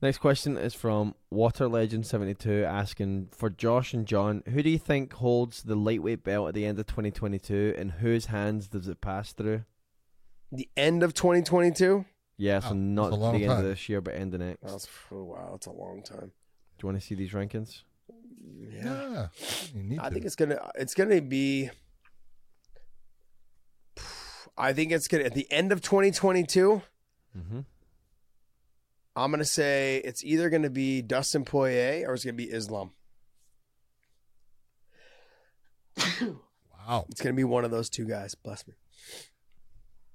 Next 0.00 0.18
question 0.18 0.56
is 0.56 0.74
from 0.74 1.14
Water 1.30 1.66
Legend 1.66 2.06
seventy 2.06 2.34
two 2.34 2.64
asking 2.64 3.30
for 3.32 3.50
Josh 3.50 3.92
and 3.92 4.06
John, 4.06 4.44
who 4.48 4.62
do 4.62 4.70
you 4.70 4.78
think 4.78 5.12
holds 5.14 5.64
the 5.64 5.74
lightweight 5.74 6.22
belt 6.22 6.48
at 6.48 6.54
the 6.54 6.64
end 6.66 6.78
of 6.78 6.86
twenty 6.86 7.10
twenty 7.10 7.38
two 7.40 7.74
and 7.76 7.90
whose 7.92 8.26
hands 8.26 8.68
does 8.68 8.86
it 8.86 9.00
pass 9.00 9.32
through? 9.32 9.64
The 10.52 10.68
end 10.76 11.02
of 11.02 11.12
2022. 11.14 12.04
Yeah, 12.38 12.60
so 12.60 12.68
Wow, 12.68 12.72
not 12.74 13.10
that's 13.10 13.22
a 13.22 13.38
the 13.38 13.44
end 13.44 13.52
of 13.52 13.64
this 13.64 13.88
year 13.88 14.00
but 14.00 14.14
end 14.14 14.32
of 14.34 14.40
next. 14.40 14.62
That's 14.62 14.88
oh, 15.10 15.24
wow, 15.24 15.48
that's 15.50 15.66
a 15.66 15.72
long 15.72 16.02
time. 16.02 16.30
Do 16.78 16.84
you 16.84 16.86
want 16.88 17.00
to 17.00 17.06
see 17.06 17.16
these 17.16 17.32
rankings? 17.32 17.82
Yeah. 18.40 18.82
Yeah, 18.82 19.26
you 19.74 19.82
need 19.82 19.98
I 19.98 20.08
to. 20.08 20.14
think 20.14 20.24
it's 20.26 20.36
gonna 20.36 20.70
it's 20.76 20.94
gonna 20.94 21.20
be. 21.20 21.70
I 24.56 24.72
think 24.72 24.92
it's 24.92 25.08
gonna 25.08 25.24
at 25.24 25.34
the 25.34 25.50
end 25.52 25.72
of 25.72 25.82
2022. 25.82 26.82
Mm-hmm. 27.36 27.60
I'm 29.16 29.30
gonna 29.30 29.44
say 29.44 30.00
it's 30.04 30.24
either 30.24 30.48
gonna 30.50 30.70
be 30.70 31.02
Dustin 31.02 31.44
Poirier 31.44 32.08
or 32.08 32.14
it's 32.14 32.24
gonna 32.24 32.34
be 32.34 32.44
Islam. 32.50 32.90
wow. 36.88 37.06
It's 37.10 37.20
gonna 37.20 37.34
be 37.34 37.44
one 37.44 37.64
of 37.64 37.70
those 37.70 37.88
two 37.90 38.06
guys. 38.06 38.34
Bless 38.34 38.66
me. 38.66 38.74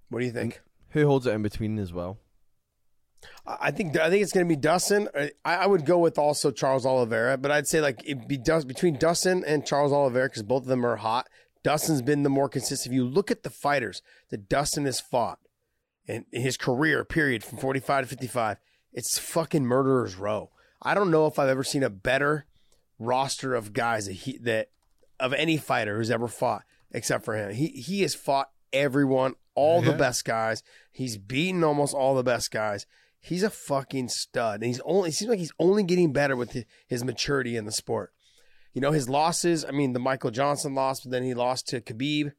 What 0.09 0.19
do 0.19 0.25
you 0.25 0.31
think? 0.31 0.61
Who 0.89 1.05
holds 1.05 1.25
it 1.25 1.31
in 1.33 1.41
between 1.41 1.77
as 1.79 1.91
well? 1.91 2.17
I 3.45 3.71
think 3.71 3.97
I 3.97 4.09
think 4.09 4.23
it's 4.23 4.31
going 4.31 4.45
to 4.47 4.49
be 4.49 4.59
Dustin. 4.59 5.07
Uh, 5.13 5.27
I, 5.43 5.55
I 5.55 5.65
would 5.65 5.85
go 5.85 5.97
with 5.97 6.17
also 6.17 6.51
Charles 6.51 6.85
Oliveira, 6.85 7.37
but 7.37 7.51
I'd 7.51 7.67
say 7.67 7.81
like 7.81 8.01
it'd 8.05 8.27
be 8.27 8.37
Dus- 8.37 8.65
between 8.65 8.97
Dustin 8.97 9.43
and 9.45 9.65
Charles 9.65 9.91
Oliveira 9.91 10.29
because 10.29 10.43
both 10.43 10.63
of 10.63 10.67
them 10.67 10.85
are 10.85 10.97
hot. 10.97 11.29
Dustin's 11.63 12.01
been 12.01 12.23
the 12.23 12.29
more 12.29 12.49
consistent. 12.49 12.93
If 12.93 12.95
you 12.95 13.05
look 13.05 13.31
at 13.31 13.43
the 13.43 13.49
fighters 13.49 14.01
that 14.29 14.49
Dustin 14.49 14.85
has 14.85 14.99
fought 14.99 15.39
in, 16.07 16.25
in 16.31 16.41
his 16.41 16.57
career, 16.57 17.05
period, 17.05 17.43
from 17.43 17.57
45 17.57 18.05
to 18.05 18.09
55, 18.09 18.57
it's 18.91 19.17
fucking 19.17 19.65
murderer's 19.65 20.15
row. 20.15 20.49
I 20.81 20.93
don't 20.93 21.11
know 21.11 21.25
if 21.27 21.39
I've 21.39 21.49
ever 21.49 21.63
seen 21.63 21.83
a 21.83 21.89
better 21.89 22.45
roster 22.99 23.55
of 23.55 23.73
guys 23.73 24.05
that 24.05 24.13
he 24.13 24.37
that 24.39 24.69
of 25.19 25.33
any 25.33 25.57
fighter 25.57 25.97
who's 25.97 26.11
ever 26.11 26.27
fought 26.27 26.63
except 26.91 27.25
for 27.25 27.35
him. 27.35 27.53
He 27.53 27.67
he 27.67 28.01
has 28.01 28.13
fought 28.13 28.49
everyone, 28.71 29.35
all 29.55 29.81
the 29.81 29.93
best 29.93 30.25
guys. 30.25 30.63
He's 30.91 31.17
beaten 31.17 31.63
almost 31.63 31.93
all 31.93 32.15
the 32.15 32.23
best 32.23 32.51
guys. 32.51 32.85
He's 33.25 33.41
a 33.43 33.49
fucking 33.49 34.09
stud, 34.09 34.55
and 34.55 34.65
he's 34.65 34.81
only. 34.83 35.09
It 35.09 35.13
seems 35.13 35.29
like 35.29 35.39
he's 35.39 35.53
only 35.57 35.83
getting 35.83 36.11
better 36.11 36.35
with 36.35 36.51
hi- 36.53 36.65
his 36.87 37.03
maturity 37.05 37.55
in 37.55 37.65
the 37.65 37.71
sport. 37.71 38.11
You 38.73 38.81
know 38.81 38.91
his 38.91 39.07
losses. 39.07 39.63
I 39.63 39.71
mean, 39.71 39.93
the 39.93 39.99
Michael 39.99 40.29
Johnson 40.31 40.75
loss, 40.75 40.99
but 41.01 41.11
then 41.11 41.23
he 41.23 41.33
lost 41.33 41.67
to 41.69 41.79
Khabib. 41.79 42.33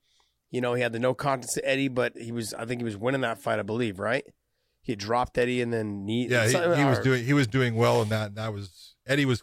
You 0.51 0.61
know 0.61 0.75
he 0.75 0.83
had 0.83 0.93
the 0.93 0.99
no 0.99 1.15
contest 1.15 1.55
to 1.55 1.67
Eddie, 1.67 1.89
but 1.89 2.13
he 2.17 2.33
was. 2.33 2.53
I 2.53 2.67
think 2.67 2.81
he 2.81 2.85
was 2.85 2.97
winning 2.99 3.23
that 3.23 3.39
fight. 3.41 3.59
I 3.59 3.63
believe, 3.63 3.99
right? 3.99 4.25
He 4.83 4.93
had 4.93 4.99
dropped 4.99 5.39
Eddie 5.39 5.63
and 5.63 5.73
then 5.73 6.05
knee. 6.05 6.29
Yeah, 6.29 6.47
he, 6.47 6.53
he 6.79 6.85
was 6.85 6.99
doing 6.99 7.25
he 7.25 7.33
was 7.33 7.47
doing 7.47 7.75
well 7.77 8.03
in 8.03 8.11
that. 8.11 8.29
And 8.29 8.37
that 8.37 8.53
was 8.53 8.95
Eddie 9.07 9.25
was 9.25 9.43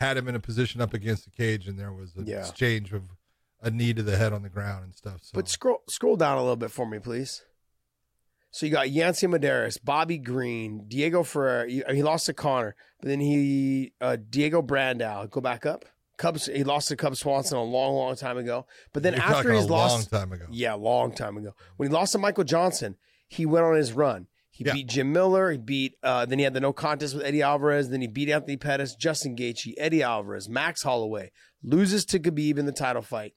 had 0.00 0.16
him 0.16 0.26
in 0.26 0.34
a 0.34 0.40
position 0.40 0.80
up 0.80 0.92
against 0.92 1.24
the 1.24 1.30
cage, 1.30 1.68
and 1.68 1.78
there 1.78 1.92
was 1.92 2.16
an 2.16 2.26
Yeah. 2.26 2.40
exchange 2.40 2.92
of 2.92 3.02
a 3.62 3.70
knee 3.70 3.94
to 3.94 4.02
the 4.02 4.16
head 4.16 4.32
on 4.32 4.42
the 4.42 4.48
ground 4.48 4.84
and 4.84 4.94
stuff. 4.94 5.20
So 5.22 5.30
But 5.34 5.48
scroll 5.48 5.82
scroll 5.88 6.16
down 6.16 6.36
a 6.36 6.40
little 6.40 6.56
bit 6.56 6.72
for 6.72 6.84
me, 6.84 6.98
please. 6.98 7.44
So 8.54 8.66
you 8.66 8.70
got 8.72 8.88
Yancy 8.90 9.26
Medeiros, 9.26 9.78
Bobby 9.82 10.16
Green, 10.16 10.84
Diego 10.86 11.24
Ferreira. 11.24 11.68
He, 11.68 11.82
he 11.92 12.04
lost 12.04 12.26
to 12.26 12.32
Conor, 12.34 12.76
but 13.00 13.08
then 13.08 13.18
he 13.18 13.92
uh, 14.00 14.16
Diego 14.30 14.62
Brandão. 14.62 15.28
Go 15.28 15.40
back 15.40 15.66
up. 15.66 15.84
Cubs. 16.18 16.46
He 16.46 16.62
lost 16.62 16.86
to 16.86 16.94
Cub 16.96 17.16
Swanson 17.16 17.58
a 17.58 17.64
long, 17.64 17.96
long 17.96 18.14
time 18.14 18.38
ago. 18.38 18.66
But 18.92 19.02
then 19.02 19.14
You're 19.14 19.22
after 19.22 19.50
a 19.50 19.60
loss, 19.60 19.90
long 20.12 20.20
time 20.20 20.32
ago. 20.32 20.44
yeah, 20.52 20.74
long 20.74 21.12
time 21.12 21.36
ago. 21.36 21.50
When 21.78 21.88
he 21.88 21.92
lost 21.92 22.12
to 22.12 22.18
Michael 22.18 22.44
Johnson, 22.44 22.94
he 23.26 23.44
went 23.44 23.64
on 23.64 23.74
his 23.74 23.92
run. 23.92 24.28
He 24.52 24.62
Yeah. 24.64 24.74
beat 24.74 24.86
Jim 24.86 25.12
Miller. 25.12 25.50
He 25.50 25.58
beat. 25.58 25.96
Uh, 26.04 26.24
then 26.24 26.38
he 26.38 26.44
had 26.44 26.54
the 26.54 26.60
no 26.60 26.72
contest 26.72 27.12
with 27.16 27.24
Eddie 27.24 27.42
Alvarez. 27.42 27.90
Then 27.90 28.02
he 28.02 28.06
beat 28.06 28.28
Anthony 28.30 28.56
Pettis, 28.56 28.94
Justin 28.94 29.34
Gaethje, 29.34 29.74
Eddie 29.78 30.04
Alvarez, 30.04 30.48
Max 30.48 30.84
Holloway. 30.84 31.32
Loses 31.64 32.04
to 32.04 32.20
Khabib 32.20 32.56
in 32.56 32.66
the 32.66 32.70
title 32.72 33.02
fight. 33.02 33.32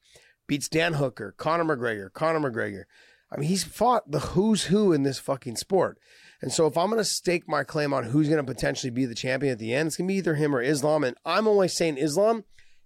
Beats 0.45 0.69
Dan 0.69 0.93
Hooker, 0.93 1.33
Conor 1.37 1.65
McGregor, 1.75 2.13
Conor 2.13 2.51
McGregor. 2.51 2.83
I 3.31 3.37
mean, 3.37 3.49
he's 3.49 3.63
fought 3.63 4.09
the 4.09 4.19
who's 4.19 4.65
who 4.65 4.93
in 4.93 5.03
this 5.03 5.19
fucking 5.19 5.57
sport. 5.57 5.99
And 6.41 6.51
so 6.51 6.67
if 6.67 6.77
I'm 6.77 6.87
going 6.87 6.99
to 6.99 7.05
stake 7.05 7.47
my 7.47 7.63
claim 7.63 7.93
on 7.93 8.05
who's 8.05 8.29
going 8.29 8.43
to 8.43 8.53
potentially 8.53 8.91
be 8.91 9.05
the 9.05 9.15
champion 9.15 9.51
at 9.51 9.59
the 9.59 9.73
end, 9.73 9.87
it's 9.87 9.97
going 9.97 10.07
to 10.07 10.11
be 10.11 10.17
either 10.17 10.35
him 10.35 10.55
or 10.55 10.61
Islam. 10.61 11.03
And 11.03 11.17
I'm 11.25 11.47
only 11.47 11.67
saying 11.67 11.97
Islam 11.97 12.43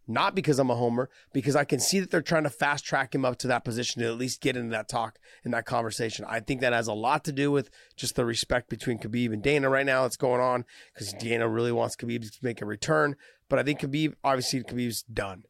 not 0.07 0.35
because 0.35 0.59
I'm 0.59 0.69
a 0.69 0.75
homer, 0.75 1.09
because 1.33 1.55
I 1.55 1.63
can 1.63 1.79
see 1.79 1.99
that 1.99 2.11
they're 2.11 2.21
trying 2.21 2.43
to 2.43 2.49
fast 2.49 2.85
track 2.85 3.13
him 3.13 3.25
up 3.25 3.37
to 3.39 3.47
that 3.47 3.63
position 3.63 4.01
to 4.01 4.07
at 4.07 4.17
least 4.17 4.41
get 4.41 4.57
into 4.57 4.71
that 4.71 4.89
talk 4.89 5.19
in 5.43 5.51
that 5.51 5.65
conversation. 5.65 6.25
I 6.27 6.39
think 6.39 6.61
that 6.61 6.73
has 6.73 6.87
a 6.87 6.93
lot 6.93 7.23
to 7.25 7.31
do 7.31 7.51
with 7.51 7.69
just 7.95 8.15
the 8.15 8.25
respect 8.25 8.69
between 8.69 8.99
Khabib 8.99 9.31
and 9.31 9.41
Dana 9.41 9.69
right 9.69 9.85
now 9.85 10.03
that's 10.03 10.17
going 10.17 10.41
on 10.41 10.65
because 10.93 11.13
Dana 11.13 11.47
really 11.47 11.71
wants 11.71 11.95
Khabib 11.95 12.29
to 12.29 12.39
make 12.45 12.61
a 12.61 12.65
return. 12.65 13.15
But 13.49 13.59
I 13.59 13.63
think 13.63 13.81
Khabib, 13.81 14.15
obviously, 14.23 14.63
Khabib's 14.63 15.03
done. 15.03 15.43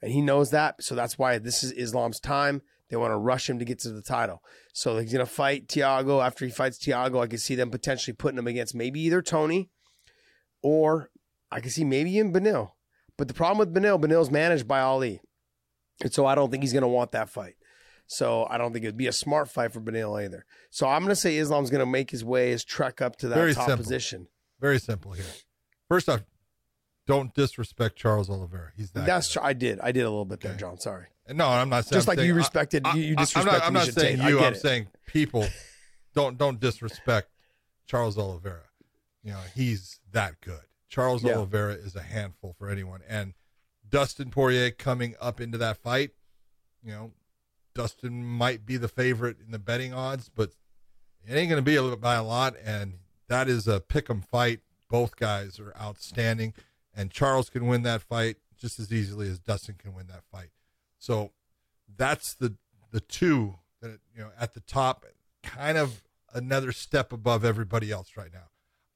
And 0.00 0.12
he 0.12 0.20
knows 0.20 0.50
that. 0.50 0.82
So 0.82 0.94
that's 0.94 1.18
why 1.18 1.38
this 1.38 1.62
is 1.62 1.72
Islam's 1.72 2.18
time. 2.18 2.62
They 2.92 2.98
want 2.98 3.12
to 3.12 3.16
rush 3.16 3.48
him 3.48 3.58
to 3.58 3.64
get 3.64 3.78
to 3.80 3.90
the 3.90 4.02
title. 4.02 4.42
So 4.74 4.98
he's 4.98 5.10
going 5.10 5.24
to 5.24 5.32
fight 5.32 5.66
Thiago. 5.66 6.22
After 6.22 6.44
he 6.44 6.50
fights 6.50 6.76
Thiago, 6.78 7.22
I 7.22 7.26
can 7.26 7.38
see 7.38 7.54
them 7.54 7.70
potentially 7.70 8.14
putting 8.14 8.38
him 8.38 8.46
against 8.46 8.74
maybe 8.74 9.00
either 9.00 9.22
Tony 9.22 9.70
or 10.62 11.08
I 11.50 11.60
can 11.60 11.70
see 11.70 11.84
maybe 11.84 12.18
in 12.18 12.34
Beneil. 12.34 12.72
But 13.16 13.28
the 13.28 13.34
problem 13.34 13.56
with 13.56 13.72
Beneil, 13.74 13.98
Beneil's 13.98 14.30
managed 14.30 14.68
by 14.68 14.80
Ali. 14.80 15.22
And 16.02 16.12
so 16.12 16.26
I 16.26 16.34
don't 16.34 16.50
think 16.50 16.62
he's 16.62 16.74
going 16.74 16.82
to 16.82 16.88
want 16.88 17.12
that 17.12 17.30
fight. 17.30 17.54
So 18.06 18.46
I 18.50 18.58
don't 18.58 18.74
think 18.74 18.84
it'd 18.84 18.98
be 18.98 19.06
a 19.06 19.12
smart 19.12 19.48
fight 19.48 19.72
for 19.72 19.80
Beneil 19.80 20.22
either. 20.22 20.44
So 20.68 20.86
I'm 20.86 21.00
going 21.00 21.08
to 21.08 21.16
say 21.16 21.38
Islam's 21.38 21.70
going 21.70 21.80
to 21.80 21.90
make 21.90 22.10
his 22.10 22.22
way, 22.22 22.50
his 22.50 22.62
trek 22.62 23.00
up 23.00 23.16
to 23.20 23.28
that 23.28 23.36
Very 23.36 23.54
top 23.54 23.68
simple. 23.68 23.84
position. 23.84 24.28
Very 24.60 24.78
simple 24.78 25.12
here. 25.12 25.24
First 25.88 26.10
off, 26.10 26.24
don't 27.06 27.34
disrespect 27.34 27.96
Charles 27.96 28.30
Oliveira. 28.30 28.70
He's 28.76 28.90
that. 28.92 29.06
That's 29.06 29.36
I 29.36 29.52
did. 29.52 29.80
I 29.80 29.92
did 29.92 30.02
a 30.02 30.10
little 30.10 30.24
bit 30.24 30.40
there, 30.40 30.54
John. 30.54 30.78
Sorry. 30.78 31.06
no. 31.30 31.48
I'm 31.48 31.68
not 31.68 31.84
saying 31.84 31.96
Just 31.98 32.08
I'm 32.08 32.12
like 32.12 32.18
saying- 32.18 32.28
you 32.28 32.34
respected, 32.34 32.86
I- 32.86 32.94
you, 32.94 33.02
you 33.02 33.16
disrespected 33.16 33.36
I'm 33.40 33.46
not, 33.46 33.62
I'm 33.66 33.72
not 33.72 33.86
saying. 33.88 34.22
You. 34.22 34.40
I'm 34.40 34.54
it. 34.54 34.60
saying 34.60 34.86
people. 35.06 35.46
don't 36.14 36.36
don't 36.38 36.60
disrespect 36.60 37.28
Charles 37.86 38.18
Oliveira. 38.18 38.64
You 39.24 39.32
know 39.32 39.40
he's 39.54 40.00
that 40.12 40.40
good. 40.40 40.60
Charles 40.88 41.24
Yeah. 41.24 41.36
Oliveira 41.36 41.74
is 41.74 41.96
a 41.96 42.02
handful 42.02 42.54
for 42.58 42.68
anyone, 42.68 43.00
and 43.08 43.34
Dustin 43.88 44.30
Poirier 44.30 44.70
coming 44.70 45.14
up 45.20 45.40
into 45.40 45.58
that 45.58 45.78
fight. 45.78 46.10
You 46.84 46.90
know, 46.92 47.12
Dustin 47.74 48.24
might 48.24 48.66
be 48.66 48.76
the 48.76 48.88
favorite 48.88 49.38
in 49.44 49.52
the 49.52 49.58
betting 49.58 49.94
odds, 49.94 50.28
but 50.28 50.50
it 51.26 51.34
ain't 51.34 51.48
going 51.48 51.62
to 51.62 51.64
be 51.64 51.76
a, 51.76 51.82
little 51.82 51.96
by 51.96 52.14
a 52.16 52.22
lot, 52.22 52.54
and 52.62 52.94
that 53.28 53.48
is 53.48 53.66
a 53.68 53.80
pick 53.80 54.10
'em 54.10 54.20
fight. 54.20 54.60
Both 54.90 55.16
guys 55.16 55.58
are 55.58 55.74
outstanding, 55.80 56.52
and 56.94 57.10
Charles 57.10 57.50
can 57.50 57.66
win 57.66 57.82
that 57.82 58.02
fight 58.02 58.36
just 58.58 58.78
as 58.78 58.92
easily 58.92 59.28
as 59.28 59.38
Dustin 59.38 59.74
can 59.76 59.94
win 59.94 60.06
that 60.06 60.24
fight. 60.30 60.50
So 60.98 61.32
that's 61.96 62.34
the 62.34 62.54
the 62.90 63.00
two 63.00 63.56
that 63.80 63.98
you 64.14 64.22
know 64.22 64.30
at 64.38 64.54
the 64.54 64.60
top, 64.60 65.04
kind 65.42 65.76
of 65.78 66.02
another 66.32 66.72
step 66.72 67.12
above 67.12 67.44
everybody 67.44 67.90
else 67.90 68.16
right 68.16 68.32
now. 68.32 68.48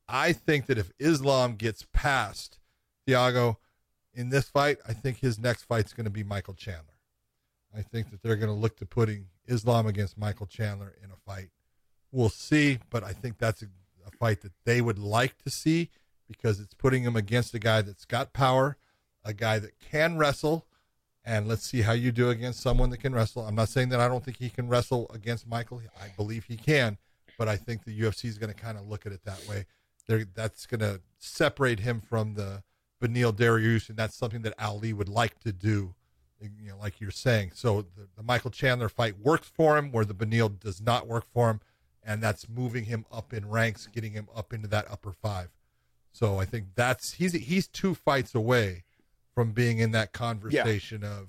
I 0.08 0.32
think 0.32 0.66
that 0.66 0.78
if 0.78 0.92
Islam 0.98 1.56
gets 1.56 1.86
past 1.92 2.58
Thiago 3.06 3.56
in 4.14 4.28
this 4.28 4.48
fight, 4.48 4.78
I 4.86 4.92
think 4.92 5.18
his 5.18 5.38
next 5.38 5.64
fight's 5.64 5.92
going 5.92 6.04
to 6.04 6.10
be 6.10 6.22
Michael 6.22 6.54
Chandler. 6.54 6.94
I 7.76 7.82
think 7.82 8.10
that 8.10 8.22
they're 8.22 8.36
going 8.36 8.54
to 8.54 8.58
look 8.58 8.76
to 8.78 8.86
putting 8.86 9.26
Islam 9.46 9.86
against 9.86 10.16
Michael 10.16 10.46
Chandler 10.46 10.94
in 11.02 11.10
a 11.10 11.16
fight. 11.16 11.50
We'll 12.12 12.28
see, 12.28 12.78
but 12.88 13.02
I 13.04 13.12
think 13.12 13.38
that's 13.38 13.62
a, 13.62 13.66
a 14.06 14.10
fight 14.12 14.42
that 14.42 14.52
they 14.64 14.80
would 14.80 14.98
like 14.98 15.36
to 15.42 15.50
see 15.50 15.90
because 16.28 16.60
it's 16.60 16.74
putting 16.74 17.02
him 17.02 17.16
against 17.16 17.54
a 17.54 17.58
guy 17.58 17.82
that's 17.82 18.04
got 18.04 18.32
power, 18.32 18.76
a 19.24 19.32
guy 19.32 19.58
that 19.58 19.78
can 19.78 20.18
wrestle, 20.18 20.66
and 21.24 21.48
let's 21.48 21.64
see 21.64 21.82
how 21.82 21.92
you 21.92 22.12
do 22.12 22.30
against 22.30 22.60
someone 22.60 22.90
that 22.90 22.98
can 22.98 23.14
wrestle. 23.14 23.42
I'm 23.44 23.56
not 23.56 23.68
saying 23.68 23.88
that 23.88 24.00
I 24.00 24.06
don't 24.06 24.24
think 24.24 24.36
he 24.36 24.48
can 24.48 24.68
wrestle 24.68 25.10
against 25.12 25.46
Michael. 25.46 25.82
I 26.00 26.08
believe 26.16 26.44
he 26.44 26.56
can, 26.56 26.98
but 27.36 27.48
I 27.48 27.56
think 27.56 27.84
the 27.84 28.00
UFC 28.00 28.26
is 28.26 28.38
going 28.38 28.52
to 28.52 28.58
kind 28.58 28.78
of 28.78 28.86
look 28.86 29.06
at 29.06 29.12
it 29.12 29.24
that 29.24 29.44
way. 29.48 29.66
They're, 30.06 30.24
that's 30.24 30.66
going 30.66 30.80
to 30.80 31.00
separate 31.18 31.80
him 31.80 32.00
from 32.00 32.34
the 32.34 32.62
Beneil 33.02 33.32
Dariush, 33.32 33.88
and 33.88 33.98
that's 33.98 34.14
something 34.14 34.42
that 34.42 34.54
Ali 34.58 34.92
would 34.92 35.08
like 35.08 35.40
to 35.40 35.52
do. 35.52 35.94
You 36.40 36.70
know, 36.70 36.78
like 36.78 37.00
you're 37.00 37.10
saying. 37.10 37.52
So 37.54 37.82
the, 37.82 38.08
the 38.14 38.22
Michael 38.22 38.50
Chandler 38.50 38.90
fight 38.90 39.18
works 39.18 39.48
for 39.48 39.78
him, 39.78 39.90
where 39.90 40.04
the 40.04 40.14
Beneil 40.14 40.60
does 40.60 40.80
not 40.80 41.06
work 41.06 41.24
for 41.32 41.50
him, 41.50 41.60
and 42.02 42.22
that's 42.22 42.48
moving 42.48 42.84
him 42.84 43.06
up 43.10 43.32
in 43.32 43.48
ranks, 43.48 43.86
getting 43.86 44.12
him 44.12 44.28
up 44.34 44.52
into 44.52 44.68
that 44.68 44.86
upper 44.90 45.12
five. 45.12 45.48
So 46.16 46.38
I 46.38 46.46
think 46.46 46.68
that's 46.76 47.12
he's 47.12 47.34
he's 47.34 47.68
two 47.68 47.94
fights 47.94 48.34
away 48.34 48.84
from 49.34 49.52
being 49.52 49.80
in 49.80 49.90
that 49.90 50.14
conversation 50.14 51.04
of, 51.04 51.28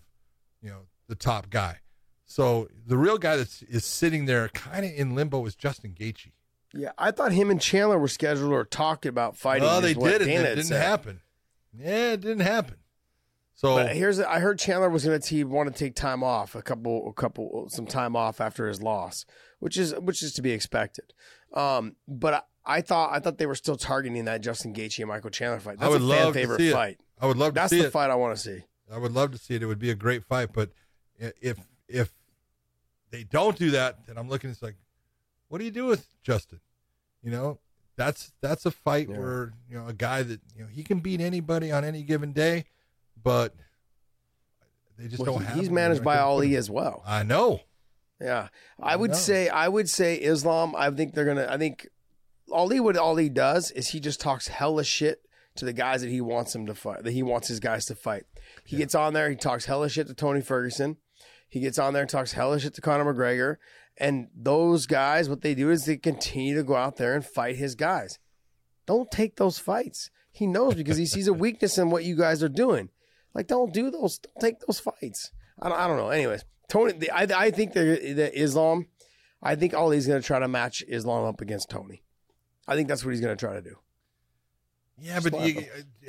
you 0.61 0.69
know, 0.69 0.83
the 1.09 1.15
top 1.15 1.49
guy. 1.49 1.79
So 2.25 2.69
the 2.85 2.97
real 2.97 3.17
guy 3.17 3.35
that 3.35 3.63
is 3.67 3.83
sitting 3.83 4.27
there 4.27 4.47
kind 4.47 4.85
of 4.85 4.91
in 4.95 5.13
limbo 5.13 5.45
is 5.45 5.55
Justin 5.55 5.93
Gaethje. 5.93 6.31
Yeah, 6.73 6.91
I 6.97 7.11
thought 7.11 7.33
him 7.33 7.51
and 7.51 7.59
Chandler 7.59 7.99
were 7.99 8.07
scheduled 8.07 8.53
or 8.53 8.63
talking 8.63 9.09
about 9.09 9.35
fighting. 9.35 9.63
Well, 9.65 9.83
is 9.83 9.93
they 9.93 9.93
did 9.93 10.21
it. 10.21 10.25
Dana 10.25 10.43
It 10.43 10.55
didn't 10.55 10.63
said. 10.67 10.81
happen. 10.81 11.19
Yeah, 11.77 12.13
it 12.13 12.21
didn't 12.21 12.45
happen. 12.45 12.75
So 13.55 13.75
But 13.75 13.93
here's 13.93 14.21
I 14.21 14.39
heard 14.39 14.57
Chandler 14.57 14.89
was 14.89 15.03
going 15.03 15.19
to 15.19 15.35
he 15.35 15.43
want 15.43 15.67
to 15.67 15.77
take 15.77 15.95
time 15.95 16.23
off, 16.23 16.55
a 16.55 16.61
couple, 16.61 17.09
a 17.09 17.13
couple, 17.13 17.67
some 17.67 17.87
time 17.87 18.15
off 18.15 18.39
after 18.39 18.69
his 18.69 18.81
loss, 18.81 19.25
which 19.59 19.75
is 19.75 19.93
which 19.95 20.23
is 20.23 20.31
to 20.35 20.41
be 20.41 20.51
expected. 20.51 21.11
Um, 21.53 21.97
but 22.07 22.47
I, 22.67 22.77
I 22.77 22.81
thought 22.81 23.11
I 23.13 23.19
thought 23.19 23.37
they 23.37 23.45
were 23.45 23.55
still 23.55 23.77
targeting 23.77 24.25
that 24.25 24.41
Justin 24.41 24.73
Gaethje 24.73 24.99
and 24.99 25.07
Michael 25.07 25.29
Chandler 25.29 25.59
fight. 25.59 25.77
I 25.79 25.89
That's 25.89 25.91
would 25.93 26.01
a 26.01 26.07
fan 26.15 26.25
love 26.25 26.33
to 26.33 26.39
favorite 26.39 26.57
see 26.59 26.69
it. 26.69 26.73
fight. 26.73 26.99
I 27.19 27.25
would 27.25 27.37
love 27.37 27.53
to 27.53 27.55
That's 27.55 27.69
see 27.71 27.81
the 27.81 27.87
it. 27.87 27.91
fight 27.91 28.09
I 28.11 28.15
want 28.15 28.35
to 28.35 28.41
see. 28.41 28.63
I 28.91 28.97
would 28.97 29.11
love 29.13 29.31
to 29.31 29.37
see 29.37 29.55
it. 29.55 29.63
It 29.63 29.65
would 29.65 29.79
be 29.79 29.89
a 29.89 29.95
great 29.95 30.23
fight. 30.23 30.49
But 30.53 30.71
i- 31.21 31.33
if 31.41 31.57
if 31.87 32.11
they 33.11 33.23
don't 33.23 33.57
do 33.57 33.71
that, 33.71 34.05
then 34.05 34.17
I'm 34.17 34.29
looking. 34.29 34.49
It's 34.49 34.61
like, 34.61 34.75
what 35.47 35.57
do 35.59 35.65
you 35.65 35.71
do 35.71 35.85
with 35.85 36.07
Justin? 36.23 36.59
You 37.23 37.31
know, 37.31 37.59
that's 37.95 38.31
that's 38.41 38.65
a 38.65 38.71
fight 38.71 39.09
Yeah. 39.09 39.17
where 39.17 39.53
you 39.69 39.77
know 39.77 39.87
a 39.87 39.93
guy 39.93 40.23
that 40.23 40.41
you 40.55 40.61
know 40.63 40.67
he 40.69 40.83
can 40.83 40.99
beat 40.99 41.19
anybody 41.21 41.71
on 41.71 41.83
any 41.83 42.03
given 42.03 42.31
day, 42.33 42.65
but 43.21 43.55
they 44.97 45.07
just 45.07 45.21
Well, 45.21 45.33
don't 45.33 45.41
he- 45.41 45.47
have. 45.47 45.55
he's 45.57 45.67
him. 45.67 45.73
managed 45.75 46.03
by 46.03 46.17
Ali 46.17 46.55
as 46.55 46.69
well. 46.69 47.03
I 47.05 47.23
know. 47.23 47.61
Yeah, 48.19 48.47
I 48.81 48.93
I 48.93 48.95
would 48.95 49.11
know. 49.11 49.17
say 49.17 49.47
I 49.49 49.67
would 49.67 49.89
say 49.89 50.15
Islam. 50.15 50.75
I 50.75 50.89
think 50.91 51.13
they're 51.13 51.25
gonna. 51.25 51.47
I 51.49 51.57
think 51.57 51.87
Ali 52.51 52.79
what 52.79 52.97
Ali 52.97 53.29
does 53.29 53.71
is 53.71 53.89
he 53.89 53.99
just 53.99 54.19
talks 54.19 54.47
hella 54.47 54.83
shit 54.83 55.21
to 55.55 55.65
the 55.65 55.73
guys 55.73 56.01
that 56.01 56.09
he 56.09 56.21
wants 56.21 56.55
him 56.55 56.65
to 56.67 56.75
fight. 56.75 57.03
That 57.03 57.11
he 57.11 57.23
wants 57.23 57.47
his 57.47 57.59
guys 57.59 57.85
to 57.85 57.95
fight. 57.95 58.23
He 58.65 58.77
gets 58.77 58.95
on 58.95 59.13
there. 59.13 59.29
He 59.29 59.35
talks 59.35 59.65
hella 59.65 59.89
shit 59.89 60.07
to 60.07 60.13
Tony 60.13 60.41
Ferguson. 60.41 60.97
He 61.49 61.59
gets 61.59 61.79
on 61.79 61.93
there 61.93 62.03
and 62.03 62.09
talks 62.09 62.33
hella 62.33 62.59
shit 62.59 62.73
to 62.75 62.81
Conor 62.81 63.13
McGregor. 63.13 63.57
And 63.97 64.27
those 64.35 64.85
guys, 64.85 65.29
what 65.29 65.41
they 65.41 65.55
do 65.55 65.71
is 65.71 65.85
they 65.85 65.97
continue 65.97 66.55
to 66.55 66.63
go 66.63 66.75
out 66.75 66.97
there 66.97 67.15
and 67.15 67.25
fight 67.25 67.55
his 67.55 67.75
guys. 67.75 68.19
Don't 68.85 69.09
take 69.09 69.37
those 69.37 69.57
fights. 69.57 70.11
He 70.31 70.45
knows 70.45 70.75
because 70.75 70.97
he 70.97 71.05
sees 71.07 71.27
a 71.27 71.33
weakness 71.33 71.77
in 71.77 71.89
what 71.89 72.03
you 72.03 72.15
guys 72.15 72.43
are 72.43 72.49
doing. 72.49 72.89
Like, 73.33 73.47
don't 73.47 73.73
do 73.73 73.89
those. 73.89 74.19
Don't 74.19 74.39
take 74.39 74.59
those 74.59 74.79
fights. 74.79 75.31
I 75.59 75.69
don't, 75.69 75.77
I 75.79 75.87
don't 75.87 75.97
know. 75.97 76.09
Anyways, 76.09 76.45
Tony, 76.69 76.93
the, 76.93 77.11
I, 77.11 77.23
I 77.23 77.51
think 77.51 77.73
that 77.73 78.39
Islam, 78.39 78.87
I 79.41 79.55
think 79.55 79.73
Ali's 79.73 80.07
going 80.07 80.21
to 80.21 80.25
try 80.25 80.39
to 80.39 80.47
match 80.47 80.83
Islam 80.87 81.25
up 81.25 81.41
against 81.41 81.69
Tony. 81.69 82.03
I 82.67 82.75
think 82.75 82.87
that's 82.87 83.03
what 83.05 83.11
he's 83.11 83.21
going 83.21 83.35
to 83.35 83.39
try 83.45 83.53
to 83.53 83.61
do. 83.61 83.77
Yeah, 84.99 85.19
but 85.21 85.33
you, 85.47 85.59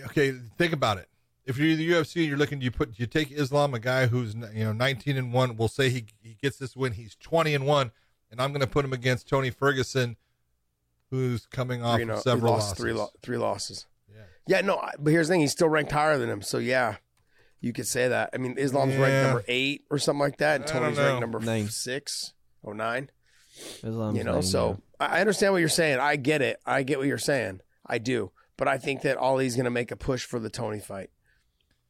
uh, 0.02 0.06
okay, 0.06 0.32
think 0.56 0.72
about 0.72 0.98
it. 0.98 1.08
If 1.44 1.56
you're 1.58 1.76
the 1.76 1.90
UFC, 1.90 2.26
you're 2.26 2.36
looking. 2.38 2.60
You 2.60 2.70
put 2.70 2.98
you 2.98 3.06
take 3.06 3.30
Islam, 3.30 3.74
a 3.74 3.78
guy 3.78 4.06
who's 4.06 4.34
you 4.34 4.64
know 4.64 4.72
19 4.72 5.16
and 5.16 5.32
one. 5.32 5.56
We'll 5.56 5.68
say 5.68 5.88
he 5.90 6.06
he 6.22 6.36
gets 6.42 6.58
this 6.58 6.74
win. 6.76 6.92
He's 6.92 7.14
20 7.16 7.54
and 7.54 7.66
one, 7.66 7.90
and 8.30 8.40
I'm 8.40 8.50
going 8.50 8.60
to 8.60 8.66
put 8.66 8.84
him 8.84 8.92
against 8.92 9.28
Tony 9.28 9.50
Ferguson, 9.50 10.16
who's 11.10 11.46
coming 11.46 11.82
off 11.82 12.00
Three, 12.00 12.10
of 12.10 12.20
several 12.20 12.52
lost 12.52 12.68
losses. 12.70 12.78
three, 12.78 12.92
lo- 12.92 13.10
three 13.22 13.36
losses. 13.38 13.86
Yeah. 14.10 14.20
Yeah, 14.46 14.60
no, 14.62 14.82
but 14.98 15.10
here's 15.10 15.28
the 15.28 15.34
thing: 15.34 15.40
he's 15.40 15.52
still 15.52 15.68
ranked 15.68 15.92
higher 15.92 16.18
than 16.18 16.28
him. 16.28 16.42
So 16.42 16.58
yeah, 16.58 16.96
you 17.60 17.72
could 17.72 17.86
say 17.86 18.08
that. 18.08 18.30
I 18.34 18.36
mean, 18.38 18.56
Islam's 18.58 18.96
ranked 18.96 19.26
number 19.28 19.44
eight 19.48 19.84
or 19.90 19.98
something 19.98 20.20
like 20.20 20.38
that, 20.38 20.60
and 20.62 20.64
I 20.70 20.72
don't 20.72 20.82
Tony's 20.82 20.98
know. 20.98 21.04
ranked 21.06 21.20
number 21.20 21.40
Nine. 21.40 21.68
six 21.68 22.32
or 22.62 22.74
nine. 22.74 23.10
Islam's 23.82 24.16
you 24.18 24.24
know, 24.24 24.34
nine, 24.34 24.42
so 24.42 24.80
I 25.00 25.18
I 25.18 25.20
understand 25.20 25.52
what 25.52 25.58
you're 25.60 25.68
saying. 25.68 25.98
I 26.00 26.16
get 26.16 26.42
it. 26.42 26.60
I 26.66 26.82
get 26.82 26.98
what 26.98 27.06
you're 27.06 27.18
saying. 27.18 27.60
I 27.86 27.98
do. 27.98 28.30
But 28.56 28.66
I 28.68 28.78
think 28.78 29.02
that 29.02 29.16
Ali's 29.16 29.54
going 29.54 29.64
to 29.64 29.70
make 29.70 29.90
a 29.92 29.96
push 29.96 30.24
for 30.24 30.40
the 30.40 30.50
Tony 30.50 30.80
fight. 30.80 31.10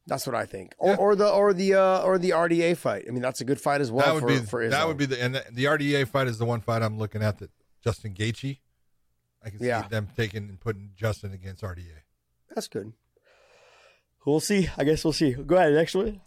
That's 0.05 0.25
what 0.27 0.35
I 0.35 0.45
think, 0.45 0.73
or, 0.79 0.89
Yeah. 0.91 0.95
or 0.97 1.15
the 1.15 1.29
or 1.29 1.53
the 1.53 1.73
uh, 1.75 2.01
or 2.03 2.17
the 2.17 2.31
RDA 2.31 2.77
fight. 2.77 3.05
I 3.07 3.11
mean, 3.11 3.21
that's 3.21 3.41
a 3.41 3.45
good 3.45 3.59
fight 3.61 3.79
as 3.81 3.91
well. 3.91 4.05
that 4.05 4.13
would 4.15 4.21
for, 4.21 4.39
be 4.41 4.45
for 4.45 4.69
that 4.69 4.87
would 4.87 4.97
be 4.97 5.05
the 5.05 5.21
and 5.21 5.35
the, 5.35 5.43
the 5.51 5.65
RDA 5.65 6.07
fight 6.07 6.27
is 6.27 6.37
the 6.39 6.45
one 6.45 6.61
fight 6.61 6.81
I'm 6.81 6.97
looking 6.97 7.21
at 7.21 7.37
that 7.39 7.51
Justin 7.83 8.13
Gaethje. 8.13 8.59
I 9.43 9.49
can 9.51 9.59
Yeah. 9.63 9.83
see 9.83 9.89
them 9.89 10.07
taking 10.17 10.49
and 10.49 10.59
putting 10.59 10.91
Justin 10.95 11.31
against 11.33 11.63
RDA. 11.63 12.03
That's 12.53 12.67
good. 12.67 12.93
We'll 14.25 14.39
see. 14.39 14.69
I 14.77 14.83
guess 14.83 15.03
we'll 15.03 15.13
see. 15.13 15.33
Go 15.33 15.55
ahead. 15.55 15.73
Next 15.73 15.95
one. 15.95 16.21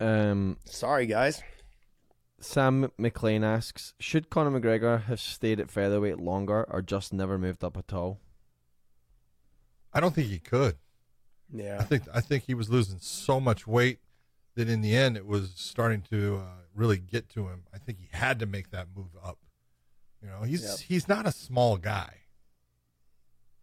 Um, 0.00 0.56
Sorry, 0.64 1.06
guys. 1.06 1.42
Sam 2.44 2.90
McLean 2.98 3.42
asks, 3.42 3.94
should 3.98 4.30
Conor 4.30 4.58
McGregor 4.60 5.04
have 5.04 5.20
stayed 5.20 5.58
at 5.60 5.70
featherweight 5.70 6.18
longer 6.18 6.64
or 6.70 6.82
just 6.82 7.12
never 7.12 7.38
moved 7.38 7.64
up 7.64 7.76
at 7.76 7.92
all? 7.92 8.20
I 9.92 10.00
don't 10.00 10.14
think 10.14 10.28
he 10.28 10.38
could. 10.38 10.76
Yeah. 11.52 11.64
I 11.64 11.66
Yeah. 11.66 11.82
think 11.82 12.02
I 12.12 12.20
think 12.20 12.44
he 12.44 12.54
was 12.54 12.68
losing 12.70 12.98
so 12.98 13.40
much 13.40 13.66
weight 13.66 14.00
that 14.56 14.68
in 14.68 14.80
the 14.80 14.94
end 14.96 15.16
it 15.16 15.26
was 15.26 15.52
starting 15.56 16.02
to 16.10 16.36
uh, 16.38 16.62
really 16.74 16.98
get 16.98 17.28
to 17.30 17.48
him. 17.48 17.64
I 17.72 17.78
think 17.78 17.98
he 18.00 18.08
had 18.12 18.38
to 18.40 18.46
make 18.46 18.70
that 18.70 18.88
move 18.94 19.16
up. 19.22 19.38
You 20.22 20.28
know, 20.28 20.42
he's 20.42 20.62
Yep. 20.64 20.78
he's 20.80 21.08
not 21.08 21.26
a 21.26 21.32
small 21.32 21.76
guy. 21.76 22.20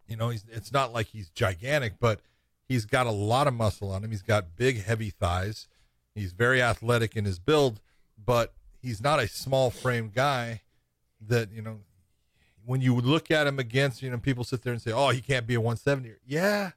You 0.06 0.16
know, 0.16 0.28
he's 0.30 0.44
it's 0.50 0.72
not 0.72 0.92
like 0.92 1.08
he's 1.08 1.30
gigantic, 1.30 1.94
but 2.00 2.20
he's 2.68 2.84
got 2.86 3.06
a 3.06 3.10
lot 3.10 3.46
of 3.46 3.54
muscle 3.54 3.90
on 3.90 4.04
him. 4.04 4.10
He's 4.10 4.22
got 4.22 4.56
big, 4.56 4.82
heavy 4.82 5.10
thighs. 5.10 5.68
He's 6.14 6.32
very 6.32 6.60
athletic 6.62 7.16
in 7.16 7.24
his 7.24 7.38
build, 7.38 7.80
but 8.22 8.54
he's 8.82 9.00
not 9.00 9.20
a 9.20 9.28
small 9.28 9.70
frame 9.70 10.10
guy 10.14 10.62
that, 11.26 11.52
you 11.52 11.62
know, 11.62 11.78
when 12.64 12.80
you 12.80 12.94
look 12.96 13.30
at 13.30 13.46
him 13.46 13.58
against, 13.58 14.02
you 14.02 14.10
know, 14.10 14.18
people 14.18 14.44
sit 14.44 14.62
there 14.62 14.72
and 14.72 14.82
say, 14.82 14.92
"Oh, 14.92 15.10
he 15.10 15.20
can't 15.20 15.46
be 15.46 15.54
a 15.54 15.60
170." 15.60 16.16
Yeah. 16.26 16.72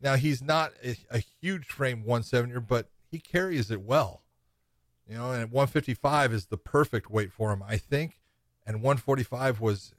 Now 0.00 0.14
he's 0.16 0.42
not 0.42 0.72
a, 0.84 0.96
a 1.10 1.22
huge 1.40 1.66
frame 1.66 2.04
170er, 2.04 2.64
but 2.66 2.88
he 3.10 3.18
carries 3.18 3.70
it 3.70 3.82
well. 3.82 4.22
You 5.08 5.16
know, 5.16 5.32
and 5.32 5.50
155 5.50 6.32
is 6.32 6.46
the 6.46 6.56
perfect 6.56 7.10
weight 7.10 7.32
for 7.32 7.52
him, 7.52 7.62
I 7.66 7.78
think. 7.78 8.20
And 8.66 8.76
145 8.82 9.60
was 9.60 9.94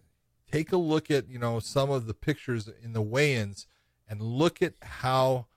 take 0.51 0.71
a 0.71 0.77
look 0.77 1.09
at, 1.09 1.27
you 1.27 1.39
know, 1.39 1.59
some 1.59 1.89
of 1.89 2.05
the 2.05 2.13
pictures 2.13 2.69
in 2.83 2.93
the 2.93 3.01
weigh-ins 3.01 3.65
and 4.07 4.21
look 4.21 4.61
at 4.61 4.73
how 4.81 5.47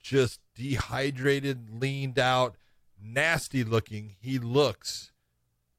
just 0.00 0.40
dehydrated, 0.54 1.80
leaned 1.80 2.18
out, 2.18 2.56
nasty 3.00 3.64
looking 3.64 4.16
he 4.20 4.38
looks 4.38 5.12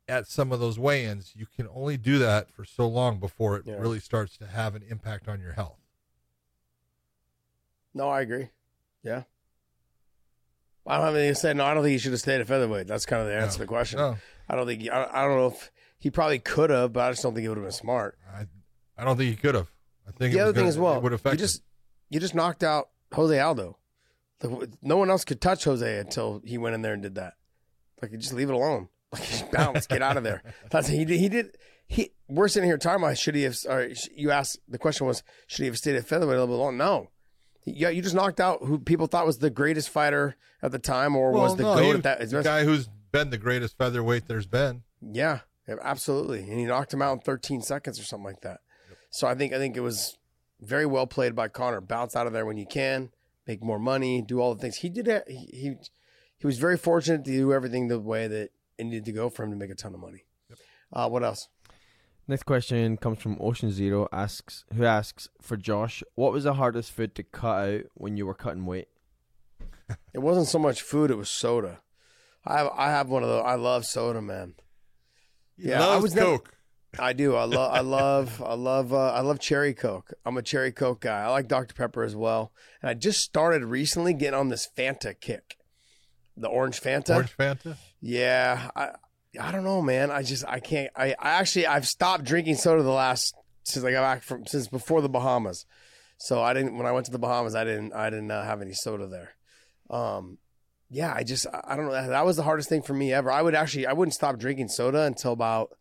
at 0.10 0.27
some 0.27 0.52
of 0.52 0.60
those 0.60 0.77
weigh-ins, 0.80 1.34
you 1.36 1.45
can 1.45 1.68
only 1.73 1.95
do 1.98 2.18
that 2.19 2.52
for 2.52 2.65
so 2.65 2.88
long 2.88 3.19
before 3.19 3.56
it 3.57 3.64
Yeah. 3.65 3.76
really 3.76 3.99
starts 3.99 4.38
to 4.38 4.48
have 4.48 4.76
an 4.76 4.84
impact 4.90 5.27
on 5.27 5.40
your 5.40 5.53
health. 5.53 5.77
No, 7.94 8.10
I 8.10 8.22
agree. 8.22 8.49
Yeah. 9.03 9.23
I 10.88 10.98
don't 10.98 11.06
have 11.06 11.15
anything 11.15 11.34
to 11.36 11.40
say. 11.40 11.53
No, 11.53 11.65
I 11.65 11.73
don't 11.73 11.84
think 11.84 11.91
he 11.94 11.98
should 11.99 12.11
have 12.11 12.19
stayed 12.22 12.41
at 12.41 12.48
featherweight. 12.48 12.88
That's 12.88 13.06
kind 13.06 13.22
of 13.22 13.27
the 13.27 13.36
answer 13.36 13.53
to 13.53 13.60
the 13.60 13.65
question. 13.68 13.99
No, 13.99 14.18
I 14.48 14.56
don't 14.56 14.65
think. 14.65 14.81
He, 14.81 14.90
I, 14.90 15.03
I 15.03 15.27
don't 15.27 15.38
know 15.38 15.48
if 15.48 15.72
he 15.99 16.10
probably 16.10 16.40
could 16.40 16.69
have, 16.72 16.94
but 16.94 17.02
I 17.02 17.11
just 17.11 17.22
don't 17.22 17.34
think 17.36 17.45
it 17.45 17.49
would 17.49 17.57
have 17.57 17.65
been 17.65 17.72
smart. 17.72 18.18
I, 18.34 18.48
I 18.98 19.03
don't 19.06 19.18
think 19.18 19.30
he 19.30 19.36
could 19.36 19.53
have. 19.56 19.68
I 20.07 20.11
think 20.11 20.34
the 20.34 20.40
it 20.40 20.41
other 20.41 20.52
thing 20.53 20.61
gonna- 20.61 20.69
as 20.69 20.77
well, 20.80 20.99
would 21.02 21.11
you 21.11 21.15
affect 21.15 21.38
just 21.40 21.61
you 22.10 22.19
just 22.19 22.34
knocked 22.34 22.64
out 22.64 22.90
Jose 23.14 23.38
Aldo. 23.40 23.77
No 24.81 24.98
one 24.98 25.10
else 25.10 25.26
could 25.26 25.41
touch 25.41 25.65
Jose 25.65 25.98
until 25.99 26.41
he 26.45 26.57
went 26.57 26.73
in 26.73 26.81
there 26.81 26.94
and 26.94 27.03
did 27.03 27.15
that. 27.15 27.34
Like, 28.02 28.11
you 28.14 28.18
just 28.18 28.34
leave 28.34 28.49
it 28.49 28.53
alone. 28.56 28.88
Like, 29.11 29.23
just 29.27 29.52
bounce, 29.52 29.88
get 29.88 30.02
out 30.02 30.18
of 30.18 30.23
there. 30.23 30.44
That's 30.72 30.88
he 30.88 31.03
did. 31.06 31.19
He 31.19 31.30
did. 31.30 31.57
He. 31.88 32.11
We're 32.27 32.48
sitting 32.48 32.69
here 32.69 32.77
talking 32.77 33.03
about 33.03 33.18
should 33.18 33.36
he 33.36 33.44
have? 33.44 33.57
Or 33.68 33.90
you 34.15 34.31
asked 34.31 34.60
the 34.68 34.77
question 34.77 35.07
was 35.07 35.23
should 35.48 35.64
he 35.64 35.65
have 35.68 35.77
stayed 35.77 35.95
at 35.95 36.06
featherweight 36.06 36.38
a 36.38 36.40
little 36.41 36.56
bit 36.56 36.61
longer? 36.61 36.77
No. 36.77 37.07
Yeah, 37.65 37.90
you 37.90 38.02
just 38.02 38.15
knocked 38.15 38.40
out 38.40 38.64
who 38.64 38.80
people 38.80 39.07
thought 39.07 39.26
was 39.26 39.40
the 39.40 39.49
greatest 39.49 39.90
fighter 39.90 40.36
at 40.61 40.72
the 40.72 40.80
time, 40.80 41.15
or 41.15 41.31
Well, 41.31 41.44
was 41.44 41.56
the 41.57 41.64
no, 41.64 41.76
goat 41.76 41.95
at 41.98 42.03
that. 42.03 42.30
the 42.30 42.41
guy 42.44 42.64
who's 42.64 42.90
been 43.11 43.30
the 43.31 43.38
greatest 43.38 43.77
featherweight 43.77 44.27
there's 44.27 44.48
been. 44.48 44.84
Yeah, 45.02 45.40
absolutely. 45.81 46.40
And 46.41 46.60
he 46.60 46.65
knocked 46.65 46.94
him 46.94 47.02
out 47.02 47.14
in 47.14 47.19
13 47.19 47.61
seconds 47.61 47.99
or 47.99 48.03
something 48.03 48.26
like 48.26 48.41
that. 48.41 48.60
So 49.11 49.27
I 49.27 49.36
think 49.36 49.53
I 49.53 49.57
think 49.57 49.76
it 49.76 49.81
was 49.81 50.18
very 50.61 50.86
well 50.86 51.07
played 51.07 51.36
by 51.36 51.48
Conor. 51.48 51.81
Bounce 51.81 52.15
out 52.15 52.27
of 52.27 52.34
there 52.34 52.45
when 52.45 52.57
you 52.57 52.65
can, 52.65 53.10
make 53.48 53.64
more 53.64 53.80
money, 53.80 54.22
do 54.22 54.40
all 54.40 54.53
the 54.53 54.61
things 54.61 54.77
he 54.77 54.90
did. 54.90 55.23
he, 55.27 55.76
he 56.38 56.45
was 56.48 56.57
very 56.60 56.77
fortunate 56.77 57.26
to 57.26 57.31
do 57.31 57.52
everything 57.53 57.88
the 57.88 57.99
way 57.99 58.27
that 58.27 58.49
it 58.80 58.86
needed 58.86 59.06
to 59.06 59.12
go 59.12 59.30
for 59.30 59.44
him 59.44 59.52
to 59.52 59.58
make 59.58 59.70
a 59.70 59.76
ton 59.76 59.94
of 59.94 60.00
money. 60.00 60.24
Uh, 60.92 61.08
what 61.08 61.24
else? 61.24 61.48
Next 62.28 62.44
question 62.44 62.98
comes 62.98 63.20
from 63.22 63.38
Ocean 63.40 63.72
Zero. 63.72 64.08
Asks 64.12 64.64
who 64.76 64.86
asks 64.86 65.30
for 65.42 65.58
Josh, 65.58 66.04
what 66.16 66.32
was 66.32 66.44
the 66.46 66.54
hardest 66.56 66.92
food 66.92 67.14
to 67.16 67.24
cut 67.24 67.70
out 67.70 67.82
when 67.96 68.18
you 68.18 68.26
were 68.26 68.34
cutting 68.36 68.66
weight? 68.66 68.88
It 70.14 70.20
wasn't 70.20 70.48
so 70.48 70.60
much 70.60 70.82
food; 70.84 71.10
it 71.10 71.18
was 71.18 71.30
soda. 71.30 71.80
I 72.46 72.58
have 72.60 72.72
I 72.76 72.90
have 72.90 73.10
one 73.10 73.24
of 73.24 73.30
those. 73.30 73.44
I 73.46 73.56
love 73.56 73.86
soda, 73.86 74.22
man. 74.22 74.54
He 75.58 75.70
Yeah, 75.70 75.82
I 75.84 75.86
loves 75.88 76.04
was 76.04 76.16
never- 76.16 76.38
Coke. 76.38 76.54
I 77.00 77.14
do. 77.14 77.36
I 77.36 77.44
love. 77.46 77.72
I 77.74 77.80
love. 77.98 78.42
I 78.44 78.54
love. 78.54 78.94
Uh, 78.94 79.12
I 79.14 79.22
love 79.22 79.40
cherry 79.40 79.74
coke. 79.74 80.14
I'm 80.26 80.38
a 80.38 80.42
cherry 80.44 80.72
coke 80.72 81.02
guy. 81.02 81.22
I 81.24 81.28
like 81.30 81.48
Dr 81.48 81.74
Pepper 81.74 82.04
as 82.04 82.16
well. 82.16 82.52
And 82.82 82.90
I 82.90 82.94
just 82.96 83.22
started 83.22 83.64
recently 83.64 84.14
getting 84.14 84.40
on 84.40 84.50
this 84.50 84.68
Fanta 84.78 85.20
kick, 85.20 85.58
the 86.40 86.48
orange 86.48 86.82
Fanta. 86.82 87.16
Orange 87.16 87.36
Fanta. 87.38 87.76
Yeah. 88.02 88.72
I. 88.76 88.90
I 89.40 89.52
don't 89.52 89.64
know, 89.64 89.82
man. 89.82 90.10
I 90.10 90.24
just. 90.24 90.44
I 90.48 90.60
can't. 90.60 90.91
I. 90.95 91.16
I 91.20 91.32
actually. 91.32 91.68
I've 91.68 91.88
stopped 91.88 92.24
drinking 92.24 92.56
soda 92.56 92.82
the 92.82 92.90
last 92.90 93.36
since 93.64 93.86
I 93.86 93.91
got 93.91 94.02
back 94.02 94.24
from 94.24 94.45
since 94.48 94.68
before 94.68 95.02
the 95.02 95.10
Bahamas. 95.10 95.66
So 96.18 96.41
I 96.41 96.53
didn't. 96.53 96.78
When 96.78 96.88
I 96.88 96.91
went 96.91 97.06
to 97.06 97.11
the 97.11 97.20
Bahamas, 97.20 97.56
I 97.56 97.64
didn't. 97.64 97.94
I 97.94 98.10
didn't 98.10 98.32
uh, 98.32 98.44
have 98.44 98.61
any 98.61 98.74
soda 98.74 99.07
there. 99.07 99.32
Um. 99.90 100.40
Yeah. 100.90 101.14
I 101.16 101.24
just. 101.24 101.45
I 101.52 101.76
don't 101.76 101.86
know. 101.86 102.07
That 102.07 102.26
was 102.26 102.38
the 102.38 102.44
hardest 102.44 102.70
thing 102.70 102.82
for 102.82 102.94
me 102.94 103.14
ever. 103.14 103.32
I 103.32 103.41
would 103.41 103.56
actually. 103.56 103.86
I 103.86 103.94
wouldn't 103.94 104.16
stop 104.16 104.40
drinking 104.40 104.70
soda 104.70 105.03
until 105.03 105.34
about 105.34 105.72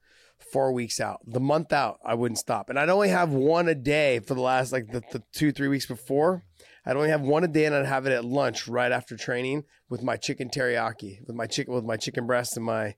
four 0.52 0.72
weeks 0.72 1.00
out. 1.00 1.20
The 1.26 1.40
month 1.40 1.72
out, 1.72 1.98
I 2.04 2.14
wouldn't 2.14 2.38
stop. 2.38 2.70
And 2.70 2.78
I'd 2.78 2.88
only 2.88 3.08
have 3.08 3.32
one 3.32 3.68
a 3.68 3.74
day 3.74 4.20
for 4.20 4.34
the 4.34 4.40
last 4.40 4.72
like 4.72 4.90
the, 4.90 5.02
the 5.12 5.22
two, 5.32 5.52
three 5.52 5.68
weeks 5.68 5.86
before. 5.86 6.44
I'd 6.88 6.96
only 6.96 7.10
have 7.10 7.20
one 7.20 7.44
a 7.44 7.48
day 7.48 7.66
and 7.66 7.74
I'd 7.74 7.84
have 7.84 8.06
it 8.06 8.12
at 8.12 8.24
lunch 8.24 8.66
right 8.66 8.90
after 8.90 9.14
training 9.14 9.64
with 9.90 10.02
my 10.02 10.16
chicken 10.16 10.48
teriyaki, 10.48 11.20
with 11.26 11.36
my 11.36 11.46
chicken 11.46 11.74
with 11.74 11.84
my 11.84 11.98
chicken 11.98 12.26
breast 12.26 12.56
and 12.56 12.64
my 12.64 12.94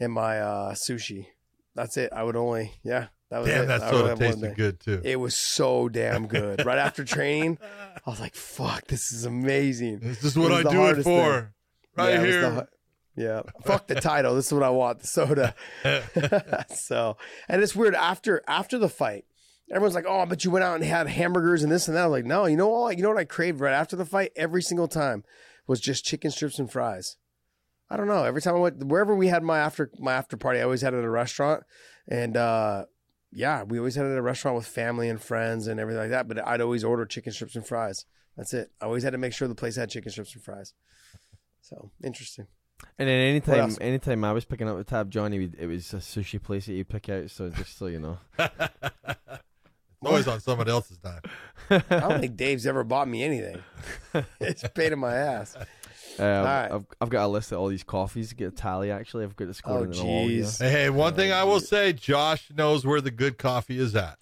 and 0.00 0.10
my 0.12 0.40
uh 0.40 0.72
sushi. 0.72 1.26
That's 1.74 1.98
it. 1.98 2.10
I 2.10 2.22
would 2.22 2.36
only 2.36 2.72
yeah, 2.82 3.08
that 3.28 3.40
was 3.40 3.48
Damn, 3.48 3.64
it. 3.64 3.66
that 3.66 3.80
soda 3.82 4.16
tasted 4.16 4.56
good 4.56 4.80
too. 4.80 5.02
It 5.04 5.16
was 5.20 5.36
so 5.36 5.90
damn 5.90 6.26
good. 6.26 6.64
right 6.64 6.78
after 6.86 7.04
training, 7.04 7.58
I 8.06 8.10
was 8.10 8.18
like, 8.18 8.34
fuck, 8.34 8.86
this 8.86 9.12
is 9.12 9.26
amazing. 9.26 9.98
This 10.00 10.24
is 10.24 10.38
what 10.38 10.50
I 10.50 10.62
do 10.62 10.86
it 10.86 11.02
for. 11.02 11.02
thing. 11.02 11.48
Right 11.96 12.14
Yeah, 12.14 12.22
it 12.22 12.26
was 12.26 12.34
the 12.36 12.50
here. 12.50 12.68
yeah. 13.14 13.42
Fuck 13.66 13.88
the 13.88 13.94
title. 13.96 14.34
This 14.34 14.46
is 14.46 14.54
what 14.54 14.62
I 14.62 14.70
want. 14.70 15.00
The 15.00 15.06
soda. 15.06 15.54
so, 16.74 17.18
and 17.46 17.62
it's 17.62 17.76
weird 17.76 17.94
after 17.94 18.42
after 18.48 18.78
the 18.78 18.88
fight. 18.88 19.26
Everyone's 19.72 19.94
like, 19.94 20.04
"Oh, 20.06 20.26
but 20.26 20.44
you 20.44 20.50
went 20.50 20.64
out 20.64 20.76
and 20.76 20.84
had 20.84 21.08
hamburgers 21.08 21.62
and 21.62 21.72
this 21.72 21.88
and 21.88 21.96
that." 21.96 22.04
I'm 22.04 22.10
like, 22.10 22.26
"No, 22.26 22.46
you 22.46 22.56
know 22.56 22.70
all. 22.70 22.92
You 22.92 23.02
know 23.02 23.08
what 23.08 23.18
I 23.18 23.24
craved 23.24 23.60
right 23.60 23.72
after 23.72 23.96
the 23.96 24.04
fight 24.04 24.32
every 24.36 24.62
single 24.62 24.88
time 24.88 25.24
was 25.66 25.80
just 25.80 26.04
chicken 26.04 26.30
strips 26.30 26.58
and 26.58 26.70
fries." 26.70 27.16
I 27.88 27.96
don't 27.96 28.06
know. 28.06 28.24
Every 28.24 28.40
time 28.40 28.54
I 28.54 28.58
went 28.58 28.84
wherever 28.86 29.14
we 29.14 29.28
had 29.28 29.42
my 29.42 29.58
after 29.58 29.90
my 29.98 30.12
after 30.14 30.36
party, 30.36 30.60
I 30.60 30.62
always 30.62 30.82
had 30.82 30.94
it 30.94 30.98
at 30.98 31.04
a 31.04 31.10
restaurant, 31.10 31.64
and 32.08 32.36
uh, 32.36 32.84
yeah, 33.32 33.62
we 33.62 33.78
always 33.78 33.94
had 33.96 34.06
it 34.06 34.12
at 34.12 34.18
a 34.18 34.22
restaurant 34.22 34.56
with 34.56 34.66
family 34.66 35.08
and 35.08 35.20
friends 35.20 35.66
and 35.66 35.80
everything 35.80 36.00
like 36.00 36.10
that. 36.10 36.28
But 36.28 36.46
I'd 36.46 36.60
always 36.60 36.84
order 36.84 37.04
chicken 37.06 37.32
strips 37.32 37.56
and 37.56 37.66
fries. 37.66 38.04
That's 38.36 38.54
it. 38.54 38.70
I 38.80 38.86
always 38.86 39.02
had 39.02 39.10
to 39.10 39.18
make 39.18 39.32
sure 39.32 39.48
the 39.48 39.54
place 39.54 39.76
had 39.76 39.90
chicken 39.90 40.10
strips 40.10 40.34
and 40.34 40.42
fries. 40.42 40.74
So 41.60 41.90
interesting. 42.02 42.46
And 42.98 43.08
then 43.08 43.20
anytime, 43.20 43.60
else? 43.60 43.78
anytime 43.80 44.24
I 44.24 44.32
was 44.32 44.44
picking 44.44 44.68
up 44.68 44.76
the 44.76 44.84
tab, 44.84 45.10
Johnny, 45.10 45.50
it 45.58 45.66
was 45.66 45.92
a 45.92 45.98
sushi 45.98 46.42
place 46.42 46.66
that 46.66 46.72
you 46.72 46.84
pick 46.84 47.08
out. 47.08 47.30
So 47.30 47.50
just 47.50 47.78
so 47.78 47.86
you 47.86 48.00
know, 48.00 48.18
It's 48.38 48.50
always 50.04 50.26
on 50.28 50.40
someone 50.40 50.68
else's 50.68 50.98
time. 50.98 51.20
I 51.70 51.78
don't 52.00 52.20
think 52.20 52.36
Dave's 52.36 52.66
ever 52.66 52.84
bought 52.84 53.08
me 53.08 53.22
anything. 53.22 53.58
it's 54.40 54.64
a 54.64 54.68
pain 54.68 54.92
in 54.92 54.98
my 54.98 55.14
ass. 55.14 55.56
um, 56.18 56.24
right. 56.26 56.68
I've 56.70 56.86
I've 57.00 57.08
got 57.10 57.24
a 57.26 57.28
list 57.28 57.52
of 57.52 57.58
all 57.58 57.68
these 57.68 57.84
coffees. 57.84 58.32
Get 58.32 58.48
a 58.48 58.50
tally. 58.50 58.90
Actually, 58.90 59.24
I've 59.24 59.36
got 59.36 59.48
it 59.48 59.54
scored 59.54 59.80
Oh, 59.80 59.84
in 59.84 59.90
the 59.92 60.04
wall 60.04 60.28
here. 60.28 60.42
jeez. 60.44 60.60
Hey, 60.60 60.70
hey, 60.70 60.90
one 60.90 61.14
thing 61.14 61.32
I 61.32 61.44
will 61.44 61.54
yeah. 61.54 61.58
say, 61.66 61.92
Josh 61.92 62.50
knows 62.54 62.84
where 62.84 63.00
the 63.00 63.10
good 63.10 63.38
coffee 63.38 63.78
is 63.78 63.94
at. 63.96 64.18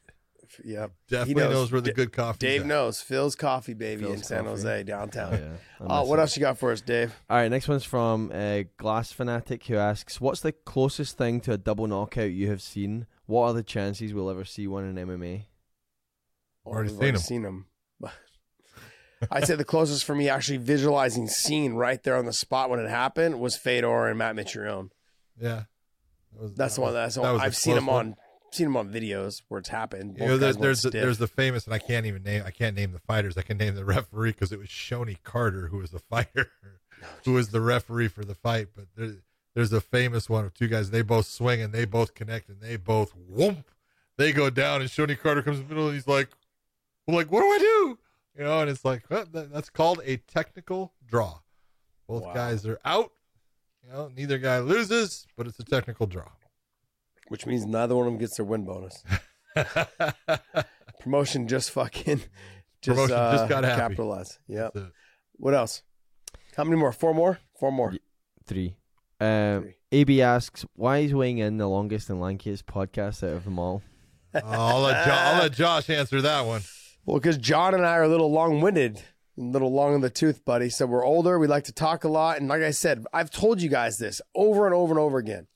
Yep. 0.64 0.90
Definitely 1.08 1.42
knows. 1.44 1.52
knows. 1.52 1.72
where 1.72 1.80
the 1.80 1.90
D- 1.90 1.94
good 1.94 2.12
coffee 2.12 2.38
Dave 2.38 2.56
is 2.60 2.62
at. 2.64 2.68
knows. 2.68 3.00
Phil's 3.00 3.34
Coffee 3.36 3.72
Baby 3.72 4.02
Phil's 4.02 4.14
in 4.16 4.22
San 4.24 4.38
Coffee. 4.44 4.50
Jose, 4.50 4.80
Oh, 4.80 4.82
downtown. 4.82 5.32
yeah. 5.80 5.86
Uh, 5.86 6.04
what 6.04 6.18
it. 6.18 6.22
else 6.22 6.36
you 6.36 6.40
got 6.40 6.58
for 6.58 6.72
us, 6.72 6.80
Dave? 6.82 7.14
All 7.30 7.36
right, 7.38 7.48
next 7.50 7.66
one's 7.68 7.84
from 7.84 8.30
uh, 8.34 8.64
Glass 8.76 9.10
Fanatic 9.12 9.64
who 9.66 9.76
asks, 9.76 10.20
"What's 10.20 10.40
the 10.40 10.52
closest 10.52 11.16
thing 11.16 11.40
to 11.42 11.52
a 11.52 11.56
double 11.56 11.86
knockout 11.86 12.32
you 12.32 12.50
have 12.50 12.60
seen? 12.60 13.06
What 13.26 13.44
are 13.46 13.52
the 13.54 13.62
chances 13.62 14.12
we'll 14.12 14.28
ever 14.28 14.44
see 14.44 14.66
one 14.66 14.84
in 14.84 14.96
MMA?" 14.96 15.44
Already 16.66 16.92
We've 16.92 17.18
seen 17.18 17.44
'em. 17.44 17.66
him. 18.02 18.10
I'd 19.30 19.46
say 19.46 19.54
the 19.54 19.64
closest 19.64 20.04
for 20.04 20.14
me 20.14 20.28
actually 20.28 20.58
visualizing 20.58 21.28
scene 21.28 21.74
right 21.74 22.02
there 22.02 22.16
on 22.16 22.24
the 22.24 22.32
spot 22.32 22.70
when 22.70 22.80
it 22.80 22.88
happened 22.88 23.38
was 23.38 23.56
Fedor 23.56 24.06
and 24.08 24.18
Matt 24.18 24.34
Mitrione. 24.34 24.90
Yeah. 25.38 25.64
That 26.32 26.42
was- 26.42 26.54
That's 26.54 26.74
that 26.74 26.80
the 26.80 26.84
one. 26.84 26.94
That's 26.94 27.14
the 27.16 27.22
that 27.22 27.32
one. 27.32 27.40
I've 27.40 27.56
seen 27.56 27.86
one. 27.86 27.88
on 28.06 28.16
seen 28.52 28.66
him 28.66 28.76
on 28.76 28.90
videos 28.90 29.42
where 29.48 29.60
it's 29.60 29.68
happened. 29.68 30.16
You 30.18 30.24
know, 30.26 30.32
Both 30.32 30.40
there- 30.40 30.52
there's 30.54 30.82
the, 30.82 30.90
there's 30.90 31.18
the 31.18 31.28
famous, 31.28 31.66
and 31.66 31.74
I 31.74 31.78
can't 31.78 32.04
even 32.06 32.22
name 32.22 32.42
I 32.46 32.50
can't 32.50 32.74
name 32.74 32.92
the 32.92 32.98
fighters. 32.98 33.36
I 33.36 33.42
can 33.42 33.58
name 33.58 33.74
the 33.74 33.84
referee 33.96 34.32
because 34.32 34.52
it 34.52 34.58
was 34.58 34.68
Shonie 34.68 35.22
Carter 35.22 35.68
who 35.68 35.78
was 35.78 35.90
the 35.90 35.98
fighter, 36.10 36.50
who 37.24 37.34
was 37.34 37.50
the 37.50 37.60
referee 37.60 38.08
for 38.08 38.24
the 38.24 38.34
fight. 38.34 38.68
But 38.74 38.86
there, 38.96 39.16
there's 39.54 39.72
a 39.72 39.80
famous 39.80 40.30
one 40.30 40.44
of 40.46 40.54
two 40.54 40.68
guys. 40.68 40.90
They 40.90 41.02
both 41.02 41.26
swing 41.26 41.60
and 41.60 41.72
they 41.74 41.84
both 41.84 42.14
connect 42.14 42.48
and 42.48 42.60
they 42.60 42.76
both 42.76 43.12
whoomp. 43.30 43.64
They 44.16 44.32
go 44.32 44.48
down 44.50 44.80
and 44.80 44.90
Shonie 44.90 45.18
Carter 45.18 45.42
comes 45.42 45.58
in 45.58 45.64
the 45.68 45.74
middle 45.74 45.86
and 45.88 45.94
he's 45.94 46.06
like, 46.08 46.28
well, 47.06 47.16
like 47.16 47.30
what 47.30 47.40
do 47.40 47.46
I 47.46 47.58
do? 47.58 47.98
You 48.38 48.44
know, 48.44 48.60
and 48.60 48.70
it's 48.70 48.84
like 48.84 49.04
well, 49.10 49.24
that, 49.32 49.52
that's 49.52 49.70
called 49.70 50.00
a 50.04 50.16
technical 50.18 50.92
draw. 51.06 51.40
Both 52.08 52.24
Wow. 52.24 52.34
guys 52.34 52.66
are 52.66 52.78
out. 52.84 53.12
You 53.84 53.92
know, 53.92 54.10
neither 54.14 54.38
guy 54.38 54.58
loses, 54.60 55.26
but 55.36 55.46
it's 55.46 55.58
a 55.58 55.64
technical 55.64 56.06
draw. 56.06 56.28
which 57.28 57.46
means 57.46 57.64
neither 57.66 57.94
one 57.96 58.06
of 58.06 58.12
them 58.12 58.18
gets 58.18 58.36
their 58.36 58.44
win 58.44 58.64
bonus. 58.64 59.02
Promotion 61.00 61.48
just 61.48 61.70
fucking 61.70 62.18
just, 62.82 62.96
Promotion 62.96 63.16
uh, 63.16 63.32
just 63.32 63.48
got 63.48 63.64
happy. 63.64 63.80
capitalize. 63.80 64.38
Yep. 64.48 64.72
That's 64.74 64.86
it. 64.86 64.92
What 65.36 65.54
else? 65.54 65.82
How 66.56 66.64
many 66.64 66.76
more? 66.76 66.92
Four 66.92 67.14
more? 67.14 67.38
Four 67.58 67.72
more. 67.72 67.94
Three. 68.44 68.76
Um, 69.20 69.62
Three. 69.62 69.74
AB 69.92 70.22
asks, 70.22 70.64
"Why 70.74 70.98
is 70.98 71.14
weighing 71.14 71.38
in 71.38 71.56
the 71.56 71.66
longest 71.68 72.10
and 72.10 72.20
lankiest 72.20 72.64
podcast 72.64 73.22
out 73.26 73.34
of 73.36 73.44
them 73.44 73.58
all?" 73.58 73.82
Oh, 74.34 74.40
I'll 74.44 74.80
let 74.82 75.04
jo- 75.06 75.12
I'll 75.12 75.42
let 75.42 75.52
Josh 75.52 75.88
answer 75.90 76.20
that 76.22 76.42
one. 76.46 76.60
Well, 77.04 77.18
because 77.18 77.38
John 77.38 77.74
and 77.74 77.84
I 77.84 77.96
are 77.96 78.02
a 78.02 78.08
little 78.08 78.30
long 78.30 78.60
winded, 78.60 79.02
a 79.38 79.40
little 79.40 79.72
long 79.72 79.94
in 79.94 80.00
the 80.00 80.10
tooth, 80.10 80.44
buddy. 80.44 80.68
So 80.68 80.86
we're 80.86 81.04
older. 81.04 81.38
We 81.38 81.46
like 81.46 81.64
to 81.64 81.72
talk 81.72 82.04
a 82.04 82.08
lot. 82.08 82.38
And 82.38 82.48
like 82.48 82.62
I 82.62 82.70
said, 82.70 83.04
I've 83.12 83.30
told 83.30 83.62
you 83.62 83.70
guys 83.70 83.96
this 83.98 84.20
over 84.34 84.66
and 84.66 84.74
over 84.74 84.92
and 84.92 85.00
over 85.00 85.18
again. 85.18 85.46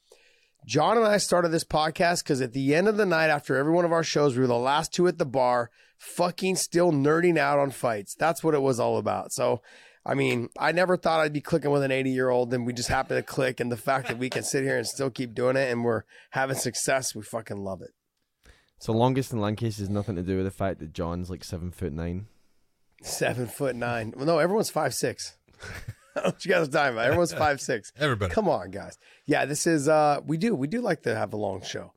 John 0.67 0.97
and 0.97 1.07
I 1.07 1.19
started 1.19 1.51
this 1.51 1.65
podcast 1.65 2.25
because 2.25 2.41
at 2.41 2.55
the 2.55 2.75
end 2.75 2.89
of 2.89 2.97
the 2.97 3.05
night, 3.05 3.29
after 3.29 3.57
every 3.57 3.73
one 3.73 3.85
of 3.85 3.93
our 3.93 4.03
shows, 4.03 4.35
we 4.35 4.41
were 4.41 4.47
the 4.47 4.57
last 4.57 4.95
two 4.95 5.07
at 5.07 5.19
the 5.19 5.27
bar, 5.27 5.71
fucking 5.99 6.57
still 6.57 6.91
nerding 6.91 7.37
out 7.37 7.59
on 7.59 7.71
fights. 7.71 8.15
That's 8.15 8.43
what 8.43 8.55
it 8.55 8.63
was 8.63 8.81
all 8.81 8.97
about. 8.97 9.31
So, 9.31 9.61
I 10.07 10.15
mean, 10.15 10.49
I 10.59 10.73
never 10.73 10.97
thought 10.97 11.21
I'd 11.21 11.35
be 11.35 11.43
clicking 11.43 11.71
with 11.71 11.83
an 11.83 11.91
80 11.91 12.11
year 12.11 12.31
old, 12.31 12.55
and 12.55 12.65
we 12.65 12.73
just 12.73 12.89
happen 12.89 13.17
to 13.17 13.23
click. 13.23 13.61
And 13.61 13.71
the 13.71 13.77
fact 13.77 14.09
that 14.09 14.19
we 14.19 14.31
can 14.31 14.43
sit 14.43 14.65
here 14.65 14.79
and 14.79 14.87
still 14.87 15.11
keep 15.11 15.35
doing 15.35 15.57
it 15.57 15.71
and 15.71 15.85
we're 15.85 16.05
having 16.31 16.57
success, 16.57 17.15
we 17.15 17.23
fucking 17.23 17.59
love 17.59 17.83
it. 17.83 17.91
So 18.85 18.93
longest 18.93 19.33
and 19.33 19.41
lankiest 19.41 19.79
has 19.79 19.89
nothing 19.89 20.15
to 20.17 20.23
do 20.23 20.37
with 20.37 20.45
the 20.45 20.51
fact 20.51 20.79
that 20.81 20.93
John's 20.93 21.31
like 21.31 21.43
seven 21.43 21.71
foot 21.71 21.95
nine. 21.95 22.27
Seven 23.01 23.47
foot 23.47 23.75
nine. 23.75 24.13
Well, 24.15 24.27
no, 24.27 24.39
everyone's 24.39 24.69
five 24.69 24.93
six. 24.93 25.39
what 26.13 26.45
you 26.45 26.51
guys 26.51 26.69
are 26.69 26.71
talking 26.71 26.93
about? 26.93 27.07
Everyone's 27.07 27.33
five 27.33 27.63
six. 27.63 27.95
Everybody. 27.99 28.35
Come 28.35 28.47
on, 28.47 28.71
guys. 28.71 28.99
Yeah, 29.25 29.47
this 29.47 29.67
is 29.67 29.89
uh 29.89 30.21
we 30.27 30.37
do 30.37 30.55
we 30.55 30.67
do 30.67 30.83
like 30.83 31.01
to 31.05 31.17
have 31.17 31.33
a 31.33 31.39
long 31.39 31.63
show. 31.63 31.95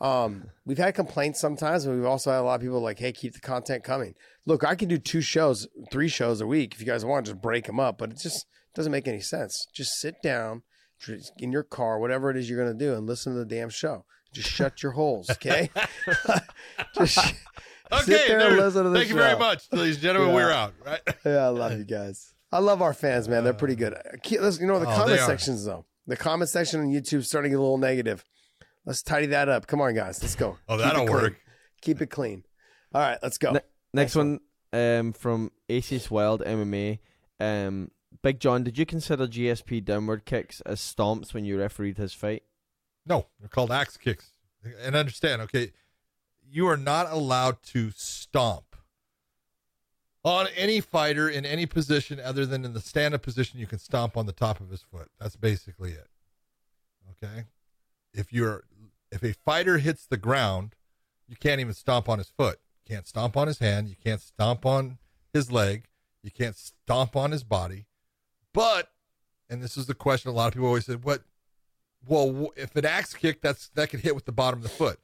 Um, 0.00 0.46
we've 0.64 0.78
had 0.78 0.94
complaints 0.94 1.38
sometimes, 1.38 1.84
and 1.84 1.94
we've 1.94 2.06
also 2.06 2.30
had 2.30 2.40
a 2.40 2.44
lot 2.44 2.54
of 2.54 2.62
people 2.62 2.80
like, 2.80 2.98
"Hey, 2.98 3.12
keep 3.12 3.34
the 3.34 3.40
content 3.40 3.84
coming." 3.84 4.14
Look, 4.46 4.64
I 4.64 4.76
can 4.76 4.88
do 4.88 4.96
two 4.96 5.20
shows, 5.20 5.68
three 5.92 6.08
shows 6.08 6.40
a 6.40 6.46
week 6.46 6.72
if 6.72 6.80
you 6.80 6.86
guys 6.86 7.04
want. 7.04 7.26
To 7.26 7.32
just 7.32 7.42
break 7.42 7.66
them 7.66 7.78
up, 7.78 7.98
but 7.98 8.12
it 8.12 8.18
just 8.18 8.46
doesn't 8.74 8.92
make 8.92 9.06
any 9.06 9.20
sense. 9.20 9.66
Just 9.74 10.00
sit 10.00 10.22
down 10.22 10.62
in 11.36 11.52
your 11.52 11.64
car, 11.64 11.98
whatever 11.98 12.30
it 12.30 12.38
is 12.38 12.48
you're 12.48 12.58
going 12.58 12.78
to 12.78 12.82
do, 12.82 12.94
and 12.94 13.06
listen 13.06 13.34
to 13.34 13.38
the 13.38 13.44
damn 13.44 13.68
show. 13.68 14.06
Just 14.32 14.48
shut 14.50 14.82
your 14.82 14.92
holes, 14.92 15.28
okay? 15.30 15.70
just 16.94 17.14
sit 17.14 17.34
Okay, 17.92 18.28
there 18.28 18.48
and 18.48 18.56
listen 18.56 18.84
to 18.84 18.90
the 18.90 18.96
thank 18.98 19.08
you 19.08 19.16
very 19.16 19.38
much, 19.38 19.64
ladies 19.72 19.96
and 19.96 20.02
gentlemen. 20.02 20.30
Yeah. 20.30 20.34
We're 20.36 20.50
out, 20.52 20.74
right? 20.86 21.00
Yeah, 21.24 21.46
I 21.46 21.48
love 21.48 21.72
you 21.76 21.84
guys. 21.84 22.34
I 22.52 22.58
love 22.60 22.82
our 22.82 22.94
fans, 22.94 23.28
man. 23.28 23.42
They're 23.44 23.52
pretty 23.52 23.74
good. 23.76 23.96
Keep- 24.22 24.40
listen, 24.40 24.62
You 24.62 24.68
know 24.68 24.78
the 24.78 24.86
Oh, 24.88 24.94
comment 24.96 25.20
sections 25.20 25.64
though. 25.64 25.86
The 26.06 26.16
comment 26.16 26.48
section 26.48 26.80
on 26.80 26.86
YouTube 26.88 27.24
starting 27.24 27.50
to 27.50 27.54
get 27.56 27.58
a 27.58 27.62
little 27.62 27.78
negative. 27.78 28.24
Let's 28.86 29.02
tidy 29.02 29.26
that 29.26 29.48
up. 29.48 29.66
Come 29.66 29.80
on, 29.80 29.94
guys. 29.94 30.22
Let's 30.22 30.34
go. 30.36 30.56
Oh, 30.68 30.76
Keep 30.76 30.84
that'll 30.84 31.06
work. 31.06 31.36
Keep 31.82 32.00
it 32.02 32.10
clean. 32.10 32.44
All 32.94 33.00
right, 33.00 33.18
let's 33.22 33.38
go. 33.38 33.52
Ne- 33.52 33.60
Next 33.92 34.14
one 34.16 34.40
um, 34.72 35.12
from 35.12 35.50
Aces 35.68 36.10
Wild 36.10 36.42
MMA. 36.42 36.98
Um, 37.38 37.90
Big 38.22 38.38
John, 38.40 38.64
did 38.64 38.78
you 38.78 38.86
consider 38.86 39.26
GSP 39.26 39.84
downward 39.84 40.24
kicks 40.24 40.60
as 40.62 40.80
stomps 40.80 41.32
when 41.34 41.44
you 41.44 41.58
refereed 41.58 41.98
his 41.98 42.12
fight? 42.12 42.42
No, 43.06 43.26
they're 43.38 43.48
called 43.48 43.70
axe 43.70 43.96
kicks. 43.96 44.32
And 44.82 44.94
understand, 44.94 45.42
okay, 45.42 45.72
you 46.48 46.66
are 46.66 46.76
not 46.76 47.10
allowed 47.10 47.62
to 47.64 47.90
stomp 47.94 48.76
on 50.22 50.48
any 50.54 50.80
fighter 50.80 51.28
in 51.28 51.46
any 51.46 51.64
position 51.64 52.20
other 52.20 52.44
than 52.44 52.64
in 52.64 52.74
the 52.74 52.80
stand 52.80 53.14
up 53.14 53.22
position. 53.22 53.58
You 53.58 53.66
can 53.66 53.78
stomp 53.78 54.16
on 54.16 54.26
the 54.26 54.32
top 54.32 54.60
of 54.60 54.68
his 54.70 54.82
foot. 54.82 55.08
That's 55.18 55.36
basically 55.36 55.92
it. 55.92 56.08
Okay. 57.22 57.44
If 58.12 58.32
you're, 58.32 58.64
if 59.10 59.22
a 59.22 59.32
fighter 59.32 59.78
hits 59.78 60.06
the 60.06 60.16
ground, 60.16 60.74
you 61.26 61.36
can't 61.36 61.60
even 61.60 61.74
stomp 61.74 62.08
on 62.08 62.18
his 62.18 62.28
foot. 62.28 62.58
You 62.84 62.96
can't 62.96 63.06
stomp 63.06 63.36
on 63.36 63.46
his 63.46 63.60
hand. 63.60 63.88
You 63.88 63.96
can't 64.02 64.20
stomp 64.20 64.66
on 64.66 64.98
his 65.32 65.50
leg. 65.50 65.84
You 66.22 66.30
can't 66.30 66.56
stomp 66.56 67.16
on 67.16 67.30
his 67.30 67.44
body. 67.44 67.86
But, 68.52 68.90
and 69.48 69.62
this 69.62 69.76
is 69.76 69.86
the 69.86 69.94
question 69.94 70.30
a 70.30 70.34
lot 70.34 70.48
of 70.48 70.54
people 70.54 70.66
always 70.66 70.86
said, 70.86 71.04
what 71.04 71.22
well, 72.06 72.50
if 72.56 72.74
an 72.76 72.86
axe 72.86 73.14
kick, 73.14 73.40
that's 73.40 73.68
that 73.70 73.90
could 73.90 74.00
hit 74.00 74.14
with 74.14 74.24
the 74.24 74.32
bottom 74.32 74.60
of 74.60 74.62
the 74.62 74.68
foot. 74.68 75.00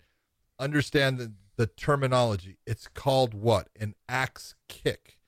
Understand 0.59 1.19
the, 1.19 1.33
the 1.57 1.67
terminology. 1.67 2.59
It's 2.67 2.89
called 2.89 3.35
what? 3.35 3.69
An 3.79 3.95
axe 4.09 4.55
kick. 4.69 5.19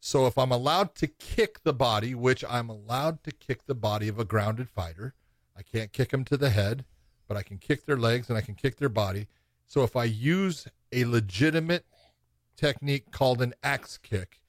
So 0.00 0.26
if 0.26 0.38
I'm 0.38 0.52
allowed 0.52 0.94
to 0.96 1.06
kick 1.06 1.62
the 1.64 1.72
body, 1.72 2.14
which 2.14 2.44
I'm 2.48 2.70
allowed 2.70 3.22
to 3.24 3.32
kick 3.32 3.66
the 3.66 3.74
body 3.74 4.08
of 4.08 4.18
a 4.18 4.24
grounded 4.24 4.70
fighter, 4.70 5.14
I 5.56 5.62
can't 5.62 5.92
kick 5.92 6.10
them 6.10 6.24
to 6.26 6.36
the 6.36 6.50
head, 6.50 6.84
but 7.26 7.36
I 7.36 7.42
can 7.42 7.58
kick 7.58 7.84
their 7.84 7.96
legs 7.96 8.28
and 8.28 8.38
I 8.38 8.40
can 8.40 8.54
kick 8.54 8.76
their 8.76 8.88
body. 8.88 9.26
So 9.66 9.82
if 9.82 9.96
I 9.96 10.04
use 10.04 10.66
a 10.92 11.04
legitimate 11.04 11.84
technique 12.56 13.10
called 13.10 13.42
an 13.42 13.54
axe 13.62 13.98
kick, 13.98 14.40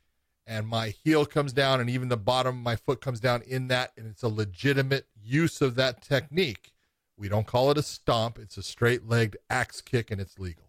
and 0.50 0.68
my 0.68 0.90
heel 0.90 1.26
comes 1.26 1.54
down 1.54 1.80
and 1.80 1.90
even 1.92 2.10
the 2.10 2.18
bottom 2.18 2.58
of 2.58 2.64
my 2.64 2.76
foot 2.76 3.00
comes 3.02 3.20
down 3.20 3.42
in 3.44 3.68
that 3.68 3.92
and 3.96 4.08
it's 4.08 4.24
a 4.24 4.28
legitimate 4.28 5.06
use 5.24 5.62
of 5.62 5.76
that 5.76 6.02
technique 6.02 6.74
we 7.18 7.30
don't 7.30 7.46
call 7.48 7.70
it 7.72 7.78
a 7.78 7.84
stomp 7.84 8.40
it's 8.40 8.58
a 8.58 8.64
straight 8.64 9.08
legged 9.08 9.38
axe 9.50 9.80
kick 9.80 10.10
and 10.12 10.20
it's 10.20 10.40
legal 10.40 10.66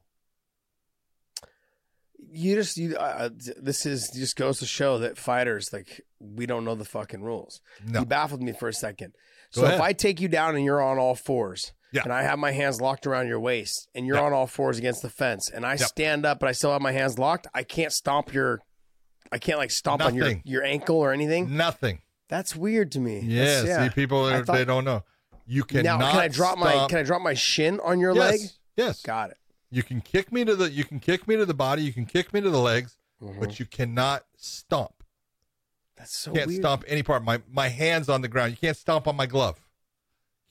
You 2.33 2.55
just 2.55 2.77
you. 2.77 2.97
Uh, 2.97 3.31
this 3.61 3.87
is 3.87 4.11
just 4.15 4.37
goes 4.37 4.59
to 4.59 4.67
show 4.67 4.99
that 4.99 5.17
fighters 5.17 5.73
like 5.73 6.03
we 6.21 6.47
don't 6.47 6.65
know 6.65 6.75
the 6.75 6.85
fucking 6.85 7.23
rules. 7.23 7.61
no 7.85 8.01
You 8.01 8.07
baffled 8.07 8.43
me 8.43 8.53
for 8.53 8.69
a 8.69 8.75
second. 8.75 9.13
Go 9.55 9.63
So 9.63 9.65
ahead. 9.65 9.75
if 9.77 9.81
I 9.81 9.93
take 9.95 10.21
you 10.21 10.29
down 10.29 10.55
and 10.55 10.65
you're 10.65 10.83
on 10.83 10.99
all 10.99 11.15
fours, 11.17 11.73
Yeah. 11.93 12.03
and 12.05 12.13
I 12.13 12.23
have 12.23 12.39
my 12.39 12.53
hands 12.53 12.81
locked 12.81 13.07
around 13.07 13.27
your 13.27 13.41
waist, 13.41 13.89
and 13.95 14.07
you're 14.07 14.17
Yeah. 14.17 14.25
on 14.25 14.33
all 14.33 14.47
fours 14.47 14.79
against 14.79 15.03
the 15.03 15.11
fence, 15.11 15.51
and 15.51 15.65
I 15.67 15.73
Yep. 15.73 15.81
stand 15.89 16.27
up 16.27 16.39
but 16.39 16.49
I 16.49 16.53
still 16.53 16.73
have 16.73 16.83
my 16.83 16.93
hands 16.93 17.19
locked, 17.19 17.47
I 17.55 17.65
can't 17.65 17.93
stomp 17.93 18.33
your, 18.35 18.61
I 19.33 19.39
can't 19.39 19.59
like 19.59 19.71
stomp 19.71 20.03
on 20.05 20.15
your 20.15 20.33
your 20.45 20.65
ankle 20.65 20.97
or 20.97 21.13
anything. 21.13 21.57
nothing. 21.57 22.01
That's 22.29 22.55
weird 22.55 22.93
to 22.93 23.01
me. 23.01 23.21
yeah, 23.21 23.63
That's- 23.63 23.93
see 23.93 23.95
people 23.95 24.25
I 24.25 24.41
they 24.43 24.65
don't 24.65 24.85
know. 24.85 25.05
You 25.47 25.65
cannot 25.65 25.99
now 25.99 26.11
can 26.13 26.21
I 26.21 26.29
drop 26.29 26.59
my 26.59 26.87
can 26.89 26.99
I 26.99 27.03
drop 27.03 27.23
my 27.23 27.35
shin 27.35 27.81
on 27.81 27.99
your 27.99 28.15
yes, 28.15 28.31
leg? 28.31 28.41
yes. 28.77 29.03
Got 29.03 29.31
it. 29.31 29.37
you 29.71 29.83
can 29.83 30.01
kick 30.01 30.31
me 30.33 30.45
to 30.45 30.55
the 30.55 30.71
you 30.71 30.85
can 30.85 31.01
kick 31.01 31.27
me 31.27 31.37
to 31.37 31.45
the 31.45 31.55
body 31.55 31.83
you 31.83 31.93
can 31.93 32.07
kick 32.07 32.33
me 32.33 32.41
to 32.41 32.51
the 32.51 32.61
legs 32.61 32.97
but 33.39 33.59
you 33.59 33.67
cannot 33.67 34.25
stomp. 34.37 34.95
That's 35.97 36.17
so 36.17 36.31
you 36.31 36.37
can't 36.39 36.49
weird. 36.49 36.63
stomp 36.63 36.85
any 36.87 37.03
part. 37.03 37.23
My 37.25 37.43
my 37.51 37.69
hands 37.69 38.09
on 38.09 38.23
the 38.23 38.29
ground. 38.29 38.53
You 38.53 38.57
can't 38.57 38.77
stomp 38.77 39.07
on 39.07 39.17
my 39.17 39.27
glove. 39.27 39.61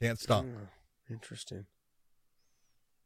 Can't 0.01 0.19
stomp. 0.19 0.47
Hmm, 0.47 1.14
Interesting. 1.14 1.65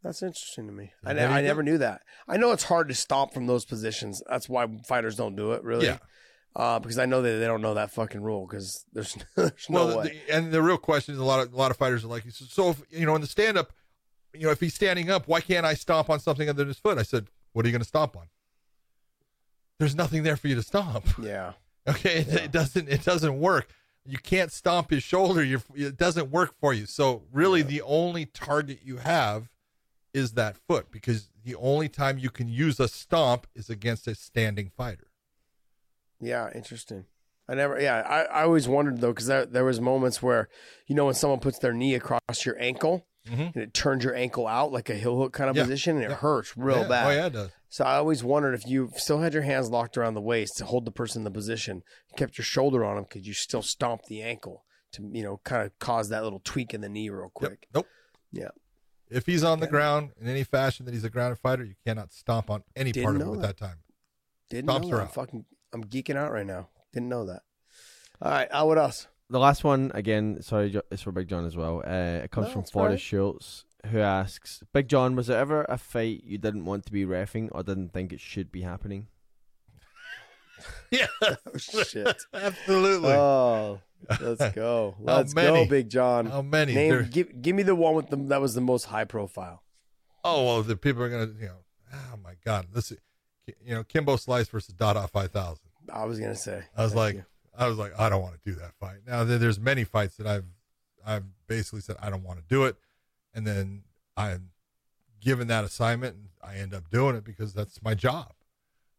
That's 0.04 0.22
interesting 0.22 0.68
to 0.68 0.74
me. 0.74 0.92
I, 1.06 1.14
ne- 1.14 1.26
I 1.26 1.42
never 1.42 1.64
knew 1.64 1.78
that. 1.78 2.02
I 2.28 2.36
know 2.38 2.52
it's 2.52 2.66
hard 2.66 2.90
to 2.90 2.94
stomp 2.94 3.34
from 3.34 3.48
those 3.48 3.64
positions. 3.64 4.22
That's 4.30 4.50
why 4.50 4.68
fighters 4.86 5.16
don't 5.16 5.36
do 5.36 5.54
it, 5.54 5.64
really. 5.64 5.86
Yeah. 5.86 5.98
Uh, 6.56 6.78
because 6.80 7.00
I 7.00 7.06
know 7.06 7.22
that 7.22 7.30
they 7.40 7.46
don't 7.46 7.62
know 7.62 7.74
that 7.76 7.92
fucking 7.92 8.22
rule. 8.22 8.46
Because 8.46 8.86
there's, 8.92 9.18
there's 9.36 9.70
no 9.70 9.88
the- 9.88 9.98
way. 9.98 10.22
the- 10.28 10.36
and 10.36 10.52
the 10.52 10.62
real 10.62 10.78
question 10.78 11.14
is 11.14 11.20
a 11.20 11.24
lot 11.24 11.46
of 11.46 11.54
a 11.54 11.56
lot 11.58 11.72
of 11.72 11.78
fighters 11.78 12.04
are 12.04 12.10
like, 12.10 12.24
so 12.30 12.72
if, 12.72 12.82
you 12.90 13.06
know, 13.06 13.16
in 13.16 13.22
the 13.22 13.28
stand 13.28 13.58
up, 13.58 13.72
you 14.34 14.42
know, 14.46 14.52
if 14.52 14.60
he's 14.60 14.74
standing 14.74 15.10
up, 15.10 15.28
why 15.28 15.40
can't 15.40 15.66
I 15.66 15.74
stomp 15.74 16.10
on 16.10 16.20
something 16.20 16.50
other 16.50 16.58
than 16.58 16.68
his 16.68 16.80
foot? 16.80 16.98
I 16.98 17.04
said, 17.04 17.28
what 17.54 17.66
are 17.66 17.70
you 17.70 17.72
going 17.74 17.82
to 17.82 17.88
stomp 17.88 18.18
on? 18.18 18.28
There's 19.80 19.96
nothing 19.96 20.24
there 20.24 20.36
for 20.36 20.48
you 20.48 20.56
to 20.56 20.64
stomp. 20.64 21.06
yeah. 21.22 21.54
Okay, 21.88 22.18
it, 22.20 22.28
it 22.30 22.52
doesn't 22.52 22.90
it 22.90 23.04
doesn't 23.04 23.40
work. 23.40 23.70
You 24.06 24.18
can't 24.18 24.52
stomp 24.52 24.90
his 24.92 25.02
shoulder. 25.04 25.44
You 25.44 25.62
it 25.76 25.98
doesn't 25.98 26.30
work 26.30 26.56
for 26.60 26.74
you. 26.74 26.86
So 26.86 27.24
really, 27.32 27.62
the 27.62 27.82
only 27.84 28.26
target 28.26 28.80
you 28.84 28.98
have 28.98 29.50
is 30.14 30.34
that 30.34 30.58
foot 30.68 30.92
because 30.92 31.30
the 31.44 31.56
only 31.56 31.90
time 31.90 32.18
you 32.18 32.30
can 32.30 32.48
use 32.48 32.80
a 32.80 32.88
stomp 32.88 33.48
is 33.56 33.70
against 33.70 34.08
a 34.08 34.16
standing 34.16 34.72
fighter. 34.76 35.08
Yeah. 36.20 36.50
Interesting. 36.54 37.06
I 37.48 37.56
never. 37.56 37.80
Yeah. 37.80 37.98
I, 38.08 38.22
I 38.24 38.44
always 38.44 38.68
wondered 38.68 39.02
though, 39.02 39.12
because 39.12 39.28
there, 39.28 39.46
there 39.46 39.66
was 39.66 39.82
moments 39.82 40.22
where, 40.22 40.48
you 40.88 40.96
know, 40.96 41.06
when 41.06 41.14
someone 41.16 41.40
puts 41.40 41.60
their 41.60 41.74
knee 41.74 41.96
across 41.96 42.46
your 42.46 42.60
ankle 42.62 43.06
Mhm. 43.28 43.54
and 43.56 43.64
it 43.64 43.74
turns 43.74 44.04
your 44.04 44.14
ankle 44.16 44.48
out 44.48 44.74
like 44.74 44.90
a 44.90 44.96
heel 44.96 45.18
hook 45.18 45.32
kind 45.32 45.50
of 45.50 45.56
Yeah. 45.56 45.64
position, 45.64 45.96
and 45.96 46.12
it 46.12 46.18
hurts 46.18 46.58
real 46.58 46.80
Yeah. 46.82 46.88
bad. 46.90 47.08
Oh 47.08 47.10
yeah, 47.12 47.26
it 47.28 47.34
does. 47.34 47.52
So 47.70 47.86
I 47.86 47.96
always 47.96 48.22
wondered 48.22 48.54
if 48.54 48.68
you 48.68 48.92
still 48.98 49.20
had 49.20 49.34
your 49.34 49.44
hands 49.44 49.70
locked 49.70 49.98
around 49.98 50.14
the 50.16 50.22
waist 50.22 50.58
to 50.58 50.66
hold 50.66 50.84
the 50.84 50.92
person 50.92 51.22
in 51.22 51.24
the 51.24 51.32
position, 51.32 51.84
kept 52.18 52.38
your 52.38 52.44
shoulder 52.44 52.84
on 52.84 52.98
them, 52.98 53.06
could 53.06 53.26
you 53.26 53.34
still 53.34 53.62
stomp 53.62 54.04
the 54.10 54.22
ankle 54.22 54.66
to 54.92 55.10
you 55.14 55.24
know 55.24 55.40
kind 55.46 55.66
of 55.66 55.72
cause 55.80 56.10
that 56.10 56.22
little 56.24 56.42
tweak 56.44 56.74
in 56.74 56.82
the 56.82 56.90
knee 56.90 57.10
real 57.10 57.24
Yep. 57.24 57.34
quick? 57.34 57.68
Nope. 57.74 57.88
Yeah. 58.34 58.50
If 59.14 59.26
he's 59.26 59.44
on 59.44 59.60
the 59.60 59.68
ground 59.68 60.12
in 60.20 60.28
any 60.28 60.44
fashion 60.44 60.86
that 60.86 60.94
he's 60.94 61.04
a 61.04 61.10
grounded 61.10 61.40
fighter, 61.40 61.64
you 61.64 61.76
cannot 61.86 62.12
stomp 62.12 62.50
on 62.50 62.64
any 62.76 62.92
Didn't 62.92 63.06
part 63.06 63.16
of 63.16 63.22
him 63.22 63.28
know 63.28 63.34
at 63.36 63.42
that. 63.42 63.58
that 63.58 63.66
time. 63.66 63.78
Didn't 64.50 64.70
Stomps 64.70 64.82
know 64.84 64.88
her 64.90 64.96
that. 64.98 65.02
I'm 65.02 65.08
out. 65.08 65.14
fucking 65.14 65.46
I'm 65.74 65.84
geeking 65.86 66.16
out 66.16 66.32
right 66.32 66.46
now. 66.46 66.70
Didn't 66.92 67.10
know 67.10 67.26
that. 67.26 67.42
All 68.22 68.32
right, 68.32 68.48
uh, 68.52 68.64
what 68.66 68.78
else? 68.78 69.08
The 69.30 69.40
last 69.40 69.64
one, 69.64 69.92
again, 69.96 70.42
sorry, 70.42 70.70
Jo- 70.70 70.82
it's 70.92 71.02
for 71.02 71.12
Big 71.12 71.28
John 71.28 71.46
as 71.46 71.56
well. 71.58 71.82
Uh, 71.86 72.24
it 72.24 72.32
comes 72.32 72.48
No, 72.48 72.54
from 72.54 72.62
it's 72.62 72.72
all 72.76 72.82
right. 72.84 72.88
Forrest 72.90 73.04
Schultz, 73.04 73.66
who 73.88 74.00
asks 74.00 74.62
Big 74.74 74.88
John, 74.88 75.16
was 75.16 75.28
there 75.28 75.40
ever 75.40 75.66
a 75.68 75.78
fight 75.78 76.24
you 76.24 76.38
didn't 76.38 76.66
want 76.66 76.86
to 76.86 76.92
be 76.92 77.06
refing 77.06 77.50
or 77.52 77.64
didn't 77.64 77.94
think 77.94 78.14
it 78.14 78.20
should 78.20 78.52
be 78.52 78.62
happening? 78.62 79.08
Yeah, 80.92 81.08
Oh 81.22 81.58
shit. 81.58 82.24
absolutely. 82.34 83.12
oh, 83.14 83.80
let's 84.22 84.54
go. 84.54 84.96
Let's 85.00 85.34
go, 85.34 85.66
Big 85.66 85.90
John. 85.90 86.28
How 86.28 86.42
many? 86.44 86.74
Name 86.76 87.08
give 87.10 87.42
give 87.42 87.56
me 87.56 87.64
the 87.64 87.74
one 87.76 87.96
with 87.96 88.10
the 88.10 88.16
that 88.16 88.42
was 88.42 88.54
the 88.54 88.62
most 88.62 88.86
high 88.86 89.06
profile. 89.06 89.64
oh 90.24 90.46
well, 90.46 90.62
the 90.64 90.76
people 90.76 91.02
are 91.04 91.10
gonna, 91.10 91.32
you 91.40 91.48
know, 91.48 91.58
oh 91.94 92.18
my 92.24 92.34
god, 92.46 92.68
listen, 92.74 92.98
you 93.48 93.74
know, 93.74 93.84
Kimbo 93.84 94.18
Slice 94.18 94.48
versus 94.50 94.74
Dada 94.76 95.08
Five 95.08 95.32
Thousand. 95.32 95.68
I 95.92 96.06
was 96.06 96.20
gonna 96.20 96.36
say. 96.36 96.64
I 96.78 96.84
was 96.84 96.94
like, 96.94 97.16
you. 97.16 97.26
I 97.58 97.68
was 97.68 97.78
like, 97.78 98.00
I 98.00 98.10
don't 98.10 98.22
want 98.22 98.36
to 98.36 98.50
do 98.50 98.56
that 98.60 98.74
fight. 98.80 98.98
Now 99.08 99.24
there's 99.24 99.60
many 99.60 99.84
fights 99.84 100.18
that 100.18 100.28
I've, 100.28 100.46
I've 101.06 101.24
basically 101.48 101.82
said 101.82 101.96
I 102.02 102.10
don't 102.10 102.24
want 102.24 102.40
to 102.40 102.46
do 102.48 102.66
it, 102.66 102.76
and 103.34 103.48
then 103.48 103.84
I'm 104.16 104.52
given 105.20 105.48
that 105.48 105.64
assignment 105.64 106.16
and 106.16 106.28
I 106.44 106.58
end 106.58 106.74
up 106.74 106.90
doing 106.90 107.16
it 107.16 107.24
because 107.24 107.54
that's 107.54 107.82
my 107.82 107.96
job. 107.96 108.34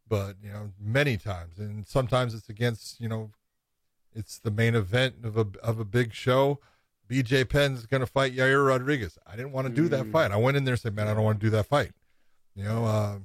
But 0.09 0.37
you 0.43 0.51
know, 0.53 0.71
many 0.79 1.17
times, 1.17 1.59
and 1.59 1.87
sometimes 1.87 2.35
it's 2.35 2.49
against, 2.49 3.01
you 3.01 3.09
know, 3.09 3.31
it's 4.15 4.39
the 4.39 4.51
main 4.51 4.75
event 4.75 5.17
of 5.25 5.37
a 5.37 5.47
of 5.63 5.79
a 5.81 5.85
big 5.85 6.13
show. 6.13 6.61
BJ 7.09 7.49
Penn's 7.49 7.87
going 7.87 8.01
to 8.01 8.07
fight 8.07 8.35
Yair 8.35 8.67
Rodriguez. 8.67 9.19
I 9.27 9.37
didn't 9.37 9.53
want 9.53 9.67
to 9.69 9.73
do 9.75 9.89
that 9.89 10.07
Mm. 10.07 10.13
fight. 10.13 10.31
I 10.31 10.37
went 10.37 10.57
in 10.57 10.65
there 10.65 10.75
and 10.75 10.81
said, 10.81 10.95
"Man, 10.95 11.07
I 11.09 11.15
don't 11.15 11.23
want 11.25 11.41
to 11.41 11.47
do 11.47 11.51
that 11.51 11.67
fight." 11.67 11.93
You 12.55 12.65
know, 12.65 12.85
uh, 12.87 13.19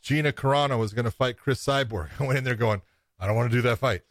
Gina 0.00 0.32
Carano 0.32 0.78
was 0.78 0.92
going 0.92 1.04
to 1.04 1.10
fight 1.10 1.36
Cris 1.38 1.64
Cyborg. 1.64 2.10
I 2.20 2.26
went 2.26 2.38
in 2.38 2.44
there 2.44 2.54
going, 2.54 2.82
"I 3.18 3.26
don't 3.26 3.36
want 3.36 3.50
to 3.50 3.56
do 3.56 3.62
that 3.62 3.78
fight," 3.78 4.02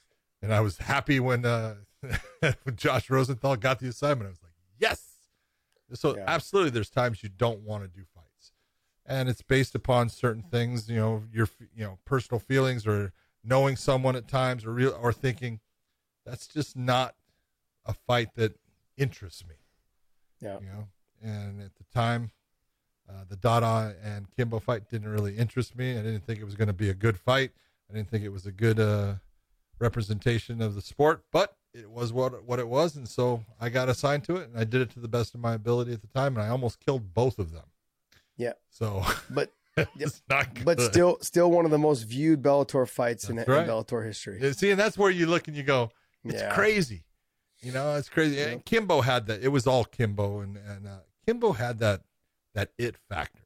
and 0.41 0.53
I 0.53 0.59
was 0.61 0.77
happy 0.79 1.19
when 1.19 1.45
uh, 1.45 1.75
when 2.63 2.75
Josh 2.75 3.09
Rosenthal 3.09 3.55
got 3.55 3.79
the 3.79 3.87
assignment. 3.87 4.27
I 4.27 4.31
was 4.31 4.43
like, 4.43 4.53
"Yes!" 4.77 5.07
So 5.93 6.15
Yeah. 6.15 6.23
absolutely, 6.27 6.71
there's 6.71 6.89
times 6.89 7.21
you 7.23 7.29
don't 7.29 7.61
want 7.61 7.83
to 7.83 7.89
do 7.89 8.05
and 9.11 9.27
it's 9.27 9.41
based 9.41 9.75
upon 9.75 10.07
certain 10.07 10.41
things. 10.41 10.89
You 10.89 10.95
know, 10.95 11.23
your 11.33 11.49
you 11.75 11.83
know 11.83 11.99
personal 12.05 12.39
feelings 12.39 12.87
or 12.87 13.11
knowing 13.43 13.75
someone 13.75 14.15
at 14.15 14.27
times 14.27 14.65
or 14.65 14.71
real 14.71 14.97
or 14.99 15.11
thinking 15.11 15.59
that's 16.25 16.47
just 16.47 16.77
not 16.77 17.15
a 17.85 17.93
fight 17.93 18.29
that 18.35 18.57
interests 18.97 19.43
me. 19.45 19.55
Yeah. 20.39 20.59
You 20.61 20.67
know, 20.67 20.87
and 21.21 21.61
at 21.61 21.75
the 21.75 21.83
time, 21.93 22.31
uh, 23.09 23.25
the 23.27 23.35
Dada 23.35 23.95
and 24.03 24.31
Kimbo 24.31 24.59
fight 24.59 24.89
didn't 24.89 25.09
really 25.09 25.35
interest 25.35 25.75
me. 25.75 25.91
I 25.91 26.01
didn't 26.01 26.25
think 26.25 26.39
it 26.39 26.45
was 26.45 26.55
going 26.55 26.67
to 26.67 26.73
be 26.73 26.89
a 26.89 26.93
good 26.93 27.17
fight. 27.17 27.51
I 27.89 27.93
didn't 27.93 28.09
think 28.09 28.23
it 28.23 28.29
was 28.29 28.45
a 28.45 28.51
good 28.51 28.79
uh, 28.79 29.15
representation 29.77 30.61
of 30.61 30.73
the 30.73 30.81
sport, 30.81 31.23
but 31.33 31.57
it 31.73 31.89
was 31.89 32.13
what 32.13 32.45
what 32.45 32.59
it 32.59 32.67
was, 32.67 32.95
and 32.95 33.07
so 33.07 33.43
I 33.59 33.67
got 33.69 33.89
assigned 33.89 34.23
to 34.25 34.37
it, 34.37 34.47
and 34.49 34.57
I 34.57 34.63
did 34.63 34.81
it 34.81 34.91
to 34.91 35.01
the 35.01 35.09
best 35.09 35.35
of 35.35 35.41
my 35.41 35.53
ability 35.53 35.91
at 35.91 36.01
the 36.01 36.07
time, 36.07 36.37
and 36.37 36.45
I 36.45 36.49
almost 36.49 36.79
killed 36.79 37.13
both 37.13 37.37
of 37.39 37.51
them. 37.51 37.70
Yeah. 38.37 38.53
So 38.69 39.03
But 39.29 39.51
it's 39.99 40.21
not 40.29 40.53
good. 40.53 40.65
but 40.65 40.79
still 40.81 41.17
still 41.21 41.49
one 41.51 41.65
of 41.65 41.71
the 41.71 41.77
most 41.77 42.03
viewed 42.03 42.41
Bellator 42.41 42.87
fights 42.87 43.29
in, 43.29 43.37
in 43.39 43.45
Bellator 43.45 44.05
history. 44.05 44.53
See, 44.53 44.71
and 44.71 44.79
that's 44.79 44.97
where 44.97 45.09
you 45.11 45.25
look 45.27 45.47
and 45.47 45.55
you 45.55 45.63
go, 45.63 45.91
it's 46.25 46.41
Yeah. 46.41 46.53
crazy. 46.53 47.03
You 47.61 47.71
know, 47.71 47.95
it's 47.95 48.09
crazy. 48.09 48.37
Yeah. 48.37 48.47
And 48.47 48.65
Kimbo 48.65 49.01
had 49.01 49.27
that. 49.27 49.43
It 49.43 49.49
was 49.49 49.67
all 49.67 49.85
Kimbo, 49.85 50.39
and 50.39 50.57
and 50.57 50.87
uh, 50.87 50.97
Kimbo 51.27 51.51
had 51.51 51.77
that 51.79 52.01
that 52.55 52.71
it 52.77 52.95
factor. 53.07 53.43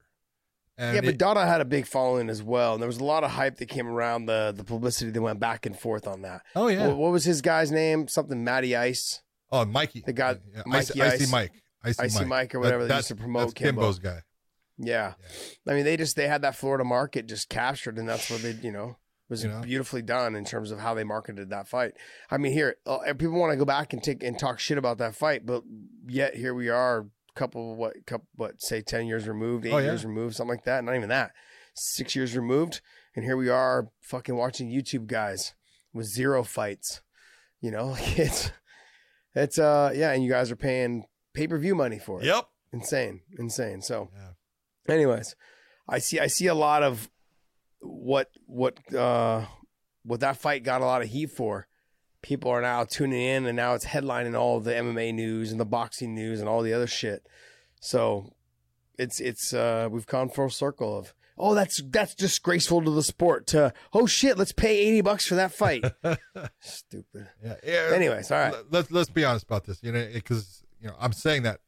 And 0.78 0.96
yeah, 0.96 1.02
but 1.02 1.10
it- 1.10 1.18
Dada 1.18 1.46
had 1.46 1.60
a 1.62 1.66
big 1.66 1.86
following 1.86 2.30
as 2.30 2.42
well, 2.42 2.74
and 2.74 2.82
there 2.82 2.88
was 2.88 2.98
a 2.98 3.04
lot 3.04 3.24
of 3.26 3.32
hype 3.32 3.58
that 3.58 3.68
came 3.68 3.88
around 3.88 4.26
the 4.26 4.54
the 4.56 4.64
publicity 4.64 5.12
that 5.12 5.22
went 5.22 5.40
back 5.42 5.66
and 5.66 5.78
forth 5.78 6.08
on 6.08 6.22
that. 6.24 6.42
oh 6.56 6.68
yeah, 6.70 6.88
What, 6.88 6.98
what 6.98 7.12
was 7.12 7.26
his 7.26 7.42
guy's 7.42 7.72
name? 7.72 8.08
Something 8.08 8.44
Matty 8.44 8.74
Ice, 8.76 9.22
oh 9.52 9.64
Mikey, 9.66 10.02
the 10.06 10.14
guy- 10.14 10.38
yeah, 10.54 10.64
Mikey 10.66 10.78
Icy, 10.94 11.02
Ice. 11.02 11.14
Icy 11.22 11.32
Mike, 11.32 11.52
Icy, 11.84 12.04
Icy 12.04 12.20
Mike. 12.20 12.28
Mike 12.28 12.56
or 12.56 12.60
whatever 12.62 12.84
they 12.84 12.88
that's, 12.88 13.10
used 13.10 13.20
to 13.20 13.24
promote 13.24 13.42
that's 13.48 13.54
Kimbo. 13.54 13.82
Kimbo's 13.82 14.00
guy. 14.00 14.22
Yeah. 14.78 15.14
I 15.68 15.74
mean, 15.74 15.86
they 15.86 15.98
just 15.98 16.16
they 16.16 16.28
had 16.28 16.42
that 16.42 16.56
Florida 16.56 16.84
market 16.84 17.28
just 17.28 17.50
captured, 17.50 17.98
and 17.98 18.08
that's 18.08 18.30
what 18.30 18.42
they, 18.42 18.52
you 18.52 18.72
know, 18.72 18.98
was 19.30 19.44
You 19.44 19.50
know? 19.50 19.62
beautifully 19.62 20.02
done 20.02 20.36
in 20.36 20.46
terms 20.46 20.72
of 20.72 20.80
how 20.80 20.94
they 20.94 21.04
marketed 21.04 21.50
that 21.50 21.68
fight. 21.68 21.94
I 22.30 22.38
mean, 22.38 22.52
here 22.52 22.76
uh, 22.86 23.00
people 23.18 23.40
want 23.40 23.52
to 23.54 23.58
go 23.58 23.66
back 23.66 23.94
and 23.94 24.04
take 24.04 24.22
and 24.24 24.38
talk 24.38 24.60
shit 24.60 24.78
about 24.78 24.98
that 25.00 25.16
fight, 25.16 25.46
but 25.46 25.64
yet 26.08 26.36
here 26.36 26.54
we 26.54 26.70
are, 26.70 27.08
couple 27.36 27.76
what, 27.76 27.94
couple 28.06 28.28
what, 28.36 28.62
say 28.62 28.82
ten 28.82 29.08
years 29.08 29.28
removed, 29.28 29.66
eight 29.66 29.72
Oh, 29.74 29.78
yeah. 29.78 29.86
years 29.86 30.06
removed, 30.06 30.36
something 30.36 30.56
like 30.56 30.66
that. 30.66 30.84
Not 30.84 30.96
even 30.96 31.10
that, 31.10 31.32
six 31.74 32.16
years 32.16 32.36
removed, 32.36 32.82
and 33.16 33.24
here 33.26 33.38
we 33.38 33.50
are, 33.50 33.88
fucking 34.02 34.36
watching 34.36 34.70
YouTube 34.70 35.08
guys 35.08 35.54
with 35.94 36.06
zero 36.06 36.44
fights. 36.44 37.02
You 37.62 37.72
know, 37.72 37.88
like 37.92 38.20
it's 38.20 38.52
it's 39.34 39.58
uh 39.58 39.92
yeah, 39.96 40.12
and 40.12 40.24
you 40.24 40.30
guys 40.30 40.52
are 40.52 40.56
paying 40.58 41.06
pay 41.34 41.48
per 41.48 41.58
view 41.58 41.76
money 41.76 41.98
for 41.98 42.22
it. 42.22 42.26
Yep. 42.26 42.46
Insane, 42.74 43.22
insane. 43.40 43.82
So 43.82 44.10
Yeah. 44.14 44.30
Anyways 44.88 45.36
i 45.88 45.98
see 46.00 46.20
i 46.20 46.28
see 46.28 46.48
a 46.48 46.56
lot 46.56 46.84
of 46.84 47.10
what 47.80 48.30
what 48.46 48.80
uh 48.94 49.46
what 50.04 50.20
that 50.20 50.38
fight 50.38 50.64
got 50.64 50.82
a 50.82 50.86
lot 50.86 51.02
of 51.02 51.10
heat 51.10 51.32
for 51.32 51.68
people 52.22 52.50
are 52.50 52.62
now 52.62 52.84
tuning 52.84 53.22
in 53.22 53.46
and 53.46 53.56
now 53.56 53.74
it's 53.74 53.86
headlining 53.86 54.38
all 54.38 54.60
the 54.60 54.72
mma 54.72 55.14
news 55.14 55.52
and 55.52 55.60
the 55.60 55.66
boxing 55.66 56.14
news 56.16 56.40
and 56.40 56.50
all 56.50 56.62
the 56.62 56.74
other 56.74 56.88
shit 56.88 57.26
so 57.80 58.34
it's 58.98 59.20
it's 59.20 59.54
uh 59.54 59.88
we've 59.92 60.08
gone 60.08 60.30
full 60.30 60.50
circle 60.50 60.98
of 60.98 61.14
oh 61.38 61.54
that's 61.54 61.82
that's 61.90 62.16
disgraceful 62.16 62.82
to 62.82 62.90
the 62.92 63.04
sport 63.04 63.46
to 63.46 63.72
oh 63.94 64.06
shit 64.08 64.38
let's 64.38 64.52
pay 64.54 64.78
80 64.88 65.02
bucks 65.02 65.28
for 65.28 65.36
that 65.36 65.52
fight 65.54 65.84
stupid 66.60 67.28
Yeah. 67.44 67.56
yeah. 67.64 67.92
anyways 67.94 68.32
all 68.32 68.40
right 68.40 68.54
Let- 68.54 68.72
Let's 68.72 68.92
let's 68.92 69.10
be 69.10 69.24
honest 69.26 69.44
about 69.46 69.66
this. 69.66 69.84
You 69.84 69.92
know, 69.92 70.08
because 70.14 70.64
you 70.82 70.88
know, 70.88 70.96
I'm 71.00 71.14
saying 71.14 71.44
that 71.44 71.60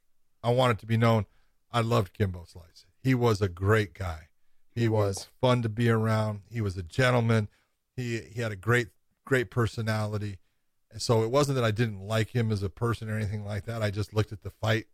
I 0.43 0.51
want 0.51 0.71
it 0.71 0.79
to 0.79 0.85
be 0.85 0.97
known. 0.97 1.25
I 1.71 1.81
loved 1.81 2.13
Kimbo 2.17 2.45
Slice. 2.47 2.85
He 3.07 3.15
was 3.15 3.41
a 3.41 3.47
great 3.47 3.93
guy. 3.93 4.27
He, 4.75 4.89
was. 4.89 5.29
fun 5.39 5.61
to 5.61 5.69
be 5.69 5.89
around. 5.89 6.41
He 6.51 6.59
was 6.59 6.75
a 6.75 6.83
gentleman. 6.83 7.47
He 7.95 8.19
he 8.19 8.41
had 8.41 8.51
a 8.51 8.55
great 8.57 8.89
great 9.25 9.49
personality. 9.49 10.39
And 10.91 11.01
so 11.01 11.23
it 11.23 11.31
wasn't 11.31 11.55
that 11.55 11.63
I 11.63 11.71
didn't 11.71 12.01
like 12.01 12.29
him 12.35 12.51
as 12.51 12.61
a 12.63 12.69
person 12.69 13.09
or 13.09 13.15
anything 13.15 13.45
like 13.45 13.63
that. 13.65 13.81
I 13.81 13.91
just 13.91 14.13
looked 14.13 14.31
at 14.33 14.43
the 14.43 14.49
fight. 14.49 14.87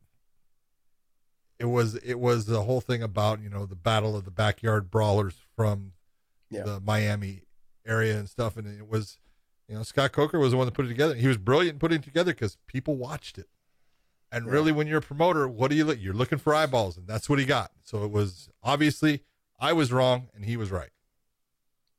It 1.60 1.65
was 1.65 1.95
it 1.95 2.19
was 2.19 2.45
the 2.45 2.61
whole 2.64 2.81
thing 2.81 3.02
about 3.02 3.41
you 3.41 3.49
know 3.49 3.65
the 3.65 3.76
battle 3.76 4.15
of 4.15 4.26
the 4.26 4.31
backyard 4.31 4.91
brawlers 4.91 5.35
from 5.56 5.94
Yeah. 6.52 6.64
the 6.64 6.80
Miami 6.80 7.41
area 7.85 8.18
and 8.18 8.30
stuff, 8.30 8.57
and 8.57 8.68
it 8.68 8.88
was 8.88 9.18
you 9.68 9.76
know 9.76 9.84
Scott 9.84 10.11
Coker 10.11 10.38
was 10.40 10.52
the 10.52 10.57
one 10.57 10.68
that 10.68 10.73
put 10.73 10.85
it 10.85 10.90
together. 10.90 11.15
He 11.15 11.27
was 11.27 11.38
brilliant 11.38 11.80
putting 11.80 11.98
it 11.99 12.03
together 12.03 12.31
because 12.34 12.57
people 12.68 12.95
watched 12.95 13.38
it. 13.40 13.48
And 14.34 14.47
really, 14.51 14.72
when 14.72 14.88
you're 14.88 14.97
a 14.97 15.01
promoter, 15.01 15.47
what 15.47 15.69
do 15.69 15.76
you 15.77 15.85
look? 15.85 15.99
You're 16.01 16.14
looking 16.14 16.39
for 16.39 16.53
eyeballs, 16.55 16.97
and 16.97 17.07
that's 17.07 17.30
what 17.30 17.39
he 17.39 17.45
got. 17.45 17.72
So 17.84 18.03
it 18.03 18.11
was 18.11 18.49
obviously 18.64 19.23
I 19.60 19.73
was 19.73 19.91
wrong 19.91 20.30
and 20.35 20.43
he 20.45 20.57
was 20.57 20.72
right. 20.72 20.89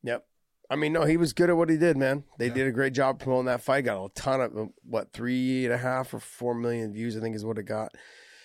Yep. 0.02 0.26
I 0.70 0.76
mean, 0.76 0.92
no, 0.92 1.04
he 1.04 1.16
was 1.16 1.32
good 1.32 1.50
at 1.50 1.56
what 1.56 1.68
he 1.70 1.76
did, 1.76 1.96
man. 1.96 2.24
They 2.38 2.48
Yeah. 2.48 2.54
did 2.54 2.66
a 2.66 2.72
great 2.72 2.92
job 2.94 3.18
promoting 3.20 3.46
that 3.46 3.60
fight. 3.60 3.84
Got 3.84 4.04
a 4.04 4.08
ton 4.14 4.40
of 4.40 4.56
uh, 4.56 4.66
what 4.82 5.12
three 5.12 5.64
and 5.64 5.72
a 5.74 5.78
half 5.78 6.12
or 6.14 6.20
four 6.20 6.54
million 6.54 6.92
views, 6.92 7.16
I 7.16 7.20
think, 7.20 7.36
is 7.36 7.44
what 7.44 7.58
it 7.58 7.64
got, 7.64 7.92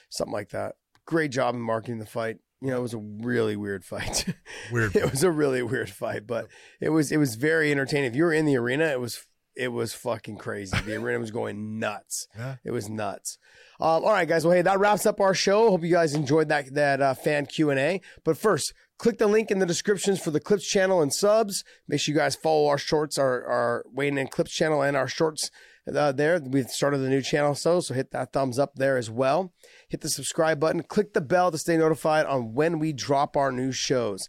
something 0.10 0.34
like 0.34 0.50
that. 0.50 0.76
Great 1.06 1.32
job 1.32 1.56
in 1.56 1.62
marketing 1.62 2.00
the 2.00 2.06
fight. 2.06 2.38
You 2.62 2.68
know, 2.72 2.78
it 2.78 2.82
was 2.82 2.94
a 2.94 2.98
really 2.98 3.56
weird 3.56 3.86
fight. 3.86 4.26
Weird. 4.72 4.94
it 4.96 5.10
was 5.10 5.24
a 5.24 5.32
really 5.32 5.64
weird 5.64 5.90
fight, 5.90 6.28
but 6.28 6.50
it 6.82 6.90
was 6.90 7.10
it 7.12 7.18
was 7.18 7.36
very 7.36 7.72
entertaining. 7.72 8.10
If 8.10 8.16
you 8.18 8.24
were 8.26 8.34
in 8.34 8.46
the 8.46 8.58
arena, 8.58 8.86
it 8.88 9.00
was 9.00 9.26
it 9.56 9.70
was 9.70 9.94
fucking 9.94 10.38
crazy. 10.38 10.78
The 10.82 10.96
arena 10.98 11.20
was 11.20 11.32
going 11.32 11.80
nuts. 11.80 12.28
Yeah. 12.38 12.58
It 12.66 12.72
was 12.72 12.90
nuts. 12.90 13.38
Um, 13.82 14.04
all 14.04 14.12
right, 14.12 14.28
guys. 14.28 14.46
Well, 14.46 14.56
hey, 14.56 14.62
that 14.62 14.80
wraps 14.80 15.06
up 15.06 15.22
our 15.22 15.34
show. 15.34 15.70
Hope 15.70 15.84
you 15.84 15.92
guys 15.92 16.14
enjoyed 16.14 16.50
that 16.50 16.74
that 16.74 17.02
uh, 17.02 17.14
fan 17.14 17.46
Q 17.46 17.70
and 17.70 17.80
A. 17.80 18.02
But 18.26 18.38
first, 18.38 18.74
click 18.98 19.20
the 19.20 19.28
link 19.28 19.52
in 19.52 19.60
the 19.60 19.66
descriptions 19.66 20.20
for 20.20 20.32
the 20.32 20.42
Clips 20.42 20.68
channel 20.68 21.02
and 21.02 21.14
subs. 21.14 21.64
Make 21.88 22.02
sure 22.02 22.14
you 22.14 22.20
guys 22.20 22.36
follow 22.36 22.68
our 22.68 22.78
shorts, 22.78 23.18
our 23.18 23.46
our 23.46 23.86
Weighing 23.90 24.18
In 24.18 24.28
Clips 24.28 24.52
channel, 24.52 24.82
and 24.82 24.98
our 24.98 25.08
shorts 25.08 25.50
uh, 25.88 26.12
there. 26.12 26.42
We've 26.42 26.70
started 26.70 27.00
a 27.00 27.08
new 27.08 27.22
channel, 27.22 27.56
so 27.56 27.80
so 27.80 27.94
hit 27.94 28.12
that 28.12 28.34
thumbs 28.34 28.60
up 28.60 28.76
there 28.76 28.98
as 28.98 29.10
well. 29.10 29.54
Hit 29.88 30.02
the 30.02 30.10
subscribe 30.10 30.60
button. 30.60 30.84
Click 30.84 31.14
the 31.14 31.22
bell 31.22 31.50
to 31.50 31.58
stay 31.58 31.78
notified 31.78 32.26
on 32.26 32.54
when 32.54 32.80
we 32.80 32.92
drop 32.92 33.38
our 33.38 33.52
new 33.52 33.72
shows. 33.72 34.28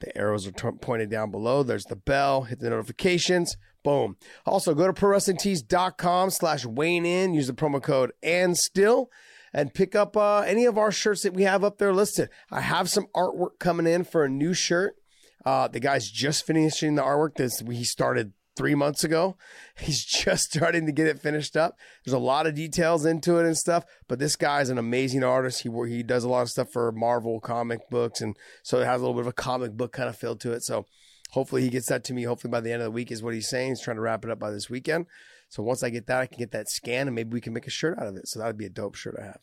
The 0.00 0.16
arrows 0.16 0.46
are 0.46 0.52
t- 0.52 0.68
pointed 0.80 1.10
down 1.10 1.30
below. 1.30 1.62
There's 1.62 1.84
the 1.84 1.96
bell. 1.96 2.42
Hit 2.42 2.60
the 2.60 2.70
notifications. 2.70 3.56
Boom. 3.82 4.16
Also, 4.44 4.74
go 4.74 4.86
to 4.86 4.92
prowrestlingtees.com 4.92 6.30
slash 6.30 6.64
Weighing 6.64 7.06
In. 7.06 7.34
Use 7.34 7.46
the 7.46 7.52
promo 7.54 7.82
code 7.82 8.12
and 8.22 8.56
still 8.56 9.10
and 9.52 9.74
pick 9.74 9.94
up 9.94 10.16
uh, 10.16 10.40
any 10.40 10.64
of 10.64 10.78
our 10.78 10.92
shirts 10.92 11.22
that 11.22 11.34
we 11.34 11.42
have 11.42 11.64
up 11.64 11.78
there 11.78 11.92
listed. 11.92 12.28
I 12.50 12.60
have 12.60 12.90
some 12.90 13.06
artwork 13.14 13.58
coming 13.58 13.86
in 13.86 14.04
for 14.04 14.24
a 14.24 14.28
new 14.28 14.54
shirt. 14.54 14.96
Uh, 15.44 15.68
the 15.68 15.80
guy's 15.80 16.10
just 16.10 16.46
finishing 16.46 16.94
the 16.94 17.02
artwork 17.02 17.36
that 17.36 17.72
he 17.72 17.84
started 17.84 18.32
three 18.56 18.74
months 18.74 19.04
ago. 19.04 19.36
He's 19.78 20.04
just 20.04 20.52
starting 20.52 20.84
to 20.86 20.92
get 20.92 21.06
it 21.06 21.18
finished 21.18 21.56
up. 21.56 21.76
There's 22.04 22.12
a 22.12 22.18
lot 22.18 22.46
of 22.46 22.54
details 22.54 23.06
into 23.06 23.38
it 23.38 23.46
and 23.46 23.56
stuff, 23.56 23.84
but 24.06 24.18
this 24.18 24.36
guy's 24.36 24.68
an 24.68 24.78
amazing 24.78 25.24
artist. 25.24 25.62
He 25.62 25.70
he 25.88 26.02
does 26.02 26.24
a 26.24 26.28
lot 26.28 26.42
of 26.42 26.50
stuff 26.50 26.70
for 26.70 26.92
Marvel 26.92 27.40
comic 27.40 27.88
books, 27.90 28.20
and 28.20 28.36
so 28.62 28.80
it 28.80 28.84
has 28.84 29.00
a 29.00 29.04
little 29.04 29.14
bit 29.14 29.22
of 29.22 29.28
a 29.28 29.32
comic 29.32 29.72
book 29.72 29.92
kind 29.92 30.08
of 30.08 30.16
feel 30.16 30.36
to 30.36 30.52
it. 30.52 30.62
So 30.62 30.84
hopefully 31.30 31.62
he 31.62 31.68
gets 31.68 31.88
that 31.88 32.04
to 32.04 32.14
me. 32.14 32.24
Hopefully 32.24 32.50
by 32.50 32.60
the 32.60 32.72
end 32.72 32.82
of 32.82 32.86
the 32.86 32.90
week 32.90 33.10
is 33.10 33.22
what 33.22 33.34
he's 33.34 33.48
saying. 33.48 33.70
He's 33.70 33.80
trying 33.82 33.96
to 33.96 34.02
wrap 34.02 34.24
it 34.24 34.30
up 34.30 34.38
by 34.38 34.50
this 34.50 34.68
weekend. 34.70 35.06
So 35.48 35.62
once 35.62 35.82
I 35.82 35.90
get 35.90 36.06
that, 36.06 36.20
I 36.20 36.26
can 36.26 36.38
get 36.38 36.52
that 36.52 36.68
scan, 36.68 37.08
and 37.08 37.14
maybe 37.14 37.30
we 37.32 37.40
can 37.40 37.52
make 37.52 37.66
a 37.66 37.70
shirt 37.70 37.98
out 37.98 38.06
of 38.06 38.16
it. 38.16 38.28
So 38.28 38.38
that 38.38 38.46
would 38.46 38.56
be 38.58 38.66
a 38.66 38.70
dope 38.70 38.94
shirt 38.94 39.16
to 39.16 39.22
have. 39.22 39.40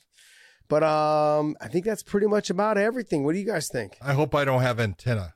But 0.69 0.83
um, 0.83 1.55
I 1.61 1.67
think 1.67 1.85
that's 1.85 2.03
pretty 2.03 2.27
much 2.27 2.49
about 2.49 2.77
everything. 2.77 3.23
What 3.23 3.33
do 3.33 3.39
you 3.39 3.45
guys 3.45 3.67
think? 3.71 3.97
I 4.01 4.13
hope 4.13 4.33
I 4.35 4.45
don't 4.45 4.61
have 4.61 4.79
antenna 4.79 5.33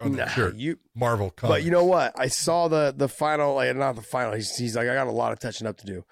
on 0.00 0.12
the 0.12 0.18
Nah, 0.18 0.26
shirt. 0.28 0.56
you 0.56 0.78
Marvel 0.94 1.30
comics. 1.30 1.54
But 1.58 1.64
you 1.64 1.70
know 1.70 1.84
what? 1.84 2.12
I 2.18 2.28
saw 2.28 2.68
the 2.68 2.94
the 2.96 3.08
final, 3.08 3.54
like 3.54 3.74
not 3.76 3.96
the 3.96 4.02
final. 4.02 4.34
He's, 4.34 4.56
he's 4.56 4.76
like, 4.76 4.88
I 4.88 4.94
got 4.94 5.06
a 5.06 5.10
lot 5.12 5.32
of 5.32 5.38
touching 5.38 5.66
up 5.66 5.76
to 5.78 5.86
do. 5.86 6.04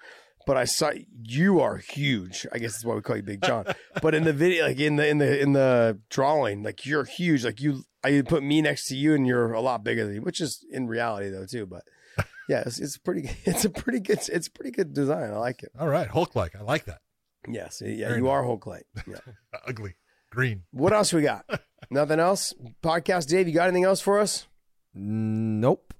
But 0.45 0.57
I 0.57 0.65
saw 0.65 0.91
you 1.23 1.61
are 1.61 1.77
huge. 1.77 2.45
I 2.51 2.57
guess 2.57 2.73
that's 2.73 2.85
why 2.85 2.95
we 2.95 3.01
call 3.01 3.15
you 3.15 3.23
Big 3.23 3.41
John. 3.43 3.65
but 4.01 4.13
in 4.13 4.23
the 4.23 4.33
video, 4.33 4.67
like 4.67 4.79
in 4.79 4.97
the 4.97 5.07
in 5.07 5.17
the 5.19 5.39
in 5.41 5.53
the 5.53 5.99
drawing, 6.09 6.63
like 6.63 6.85
you're 6.85 7.05
huge. 7.05 7.45
Like 7.45 7.61
you, 7.61 7.83
I 8.03 8.21
put 8.21 8.43
me 8.43 8.61
next 8.61 8.87
to 8.87 8.95
you, 8.95 9.13
and 9.13 9.25
you're 9.25 9.53
a 9.53 9.61
lot 9.61 9.83
bigger 9.83 10.03
than 10.05 10.13
me, 10.13 10.19
which 10.19 10.41
is 10.41 10.65
in 10.69 10.87
reality 10.87 11.29
though 11.29 11.45
too. 11.45 11.65
But 11.65 11.83
yeah, 12.49 12.63
it's, 12.65 12.79
it's 12.79 12.97
pretty. 12.97 13.29
It's 13.45 13.65
a 13.65 13.69
pretty 13.69 13.99
good. 13.99 14.19
It's 14.31 14.47
a 14.47 14.51
pretty 14.51 14.71
good 14.71 14.93
design. 14.93 15.31
I 15.31 15.37
like 15.37 15.63
it. 15.63 15.71
All 15.79 15.87
right, 15.87 16.07
Hulk 16.07 16.35
like. 16.35 16.55
I 16.55 16.61
like 16.61 16.85
that. 16.85 16.99
Yes, 17.47 17.81
yeah, 17.85 18.07
Very 18.07 18.19
you 18.19 18.23
nice. 18.25 18.31
are 18.31 18.43
Hulk 18.43 18.65
like. 18.67 18.85
Yeah. 19.07 19.17
Ugly 19.67 19.95
green. 20.31 20.63
what 20.71 20.93
else 20.93 21.13
we 21.13 21.21
got? 21.21 21.45
Nothing 21.91 22.19
else. 22.19 22.53
Podcast, 22.81 23.27
Dave. 23.27 23.47
You 23.47 23.53
got 23.53 23.67
anything 23.67 23.83
else 23.83 23.99
for 24.01 24.19
us? 24.19 24.47
Nope. 24.93 25.93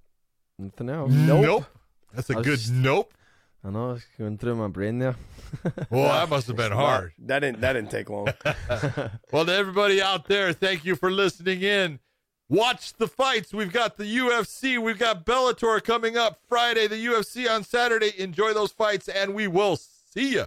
Nothing 0.57 0.89
else. 0.89 1.11
Nope. 1.11 1.65
That's 2.13 2.30
a 2.30 2.35
good 2.35 2.45
just- 2.59 2.71
nope. 2.71 3.13
I 3.65 3.69
know 3.69 3.91
it's 3.91 4.06
going 4.18 4.38
through 4.38 4.56
my 4.56 4.68
brain 4.68 4.99
there. 4.99 5.15
Well, 5.91 6.11
that 6.11 6.30
must 6.30 6.48
have 6.48 6.56
been 6.56 6.72
hard. 6.72 7.14
That 7.19 7.40
didn't. 7.40 7.61
That 7.61 7.73
didn't 7.73 7.91
take 7.91 8.10
long. 8.10 8.27
Well, 9.31 9.45
to 9.45 9.53
everybody 9.53 10.02
out 10.02 10.27
there, 10.27 10.52
thank 10.52 10.84
you 10.84 10.95
for 10.95 11.11
listening 11.11 11.61
in. 11.61 11.99
Watch 12.49 12.94
the 12.94 13.07
fights. 13.07 13.53
We've 13.53 13.72
got 13.72 13.98
the 13.98 14.03
UFC. 14.18 14.80
We've 14.81 14.98
got 14.98 15.26
Bellator 15.26 15.81
coming 15.84 16.18
up 16.18 16.40
Friday, 16.49 16.88
the 16.88 17.06
UFC 17.06 17.49
on 17.49 17.64
Saturday. 17.64 18.14
Enjoy 18.18 18.53
those 18.53 18.72
fights, 18.72 19.07
and 19.07 19.34
we 19.35 19.48
will 19.48 19.76
see 19.77 20.34
you. 20.34 20.45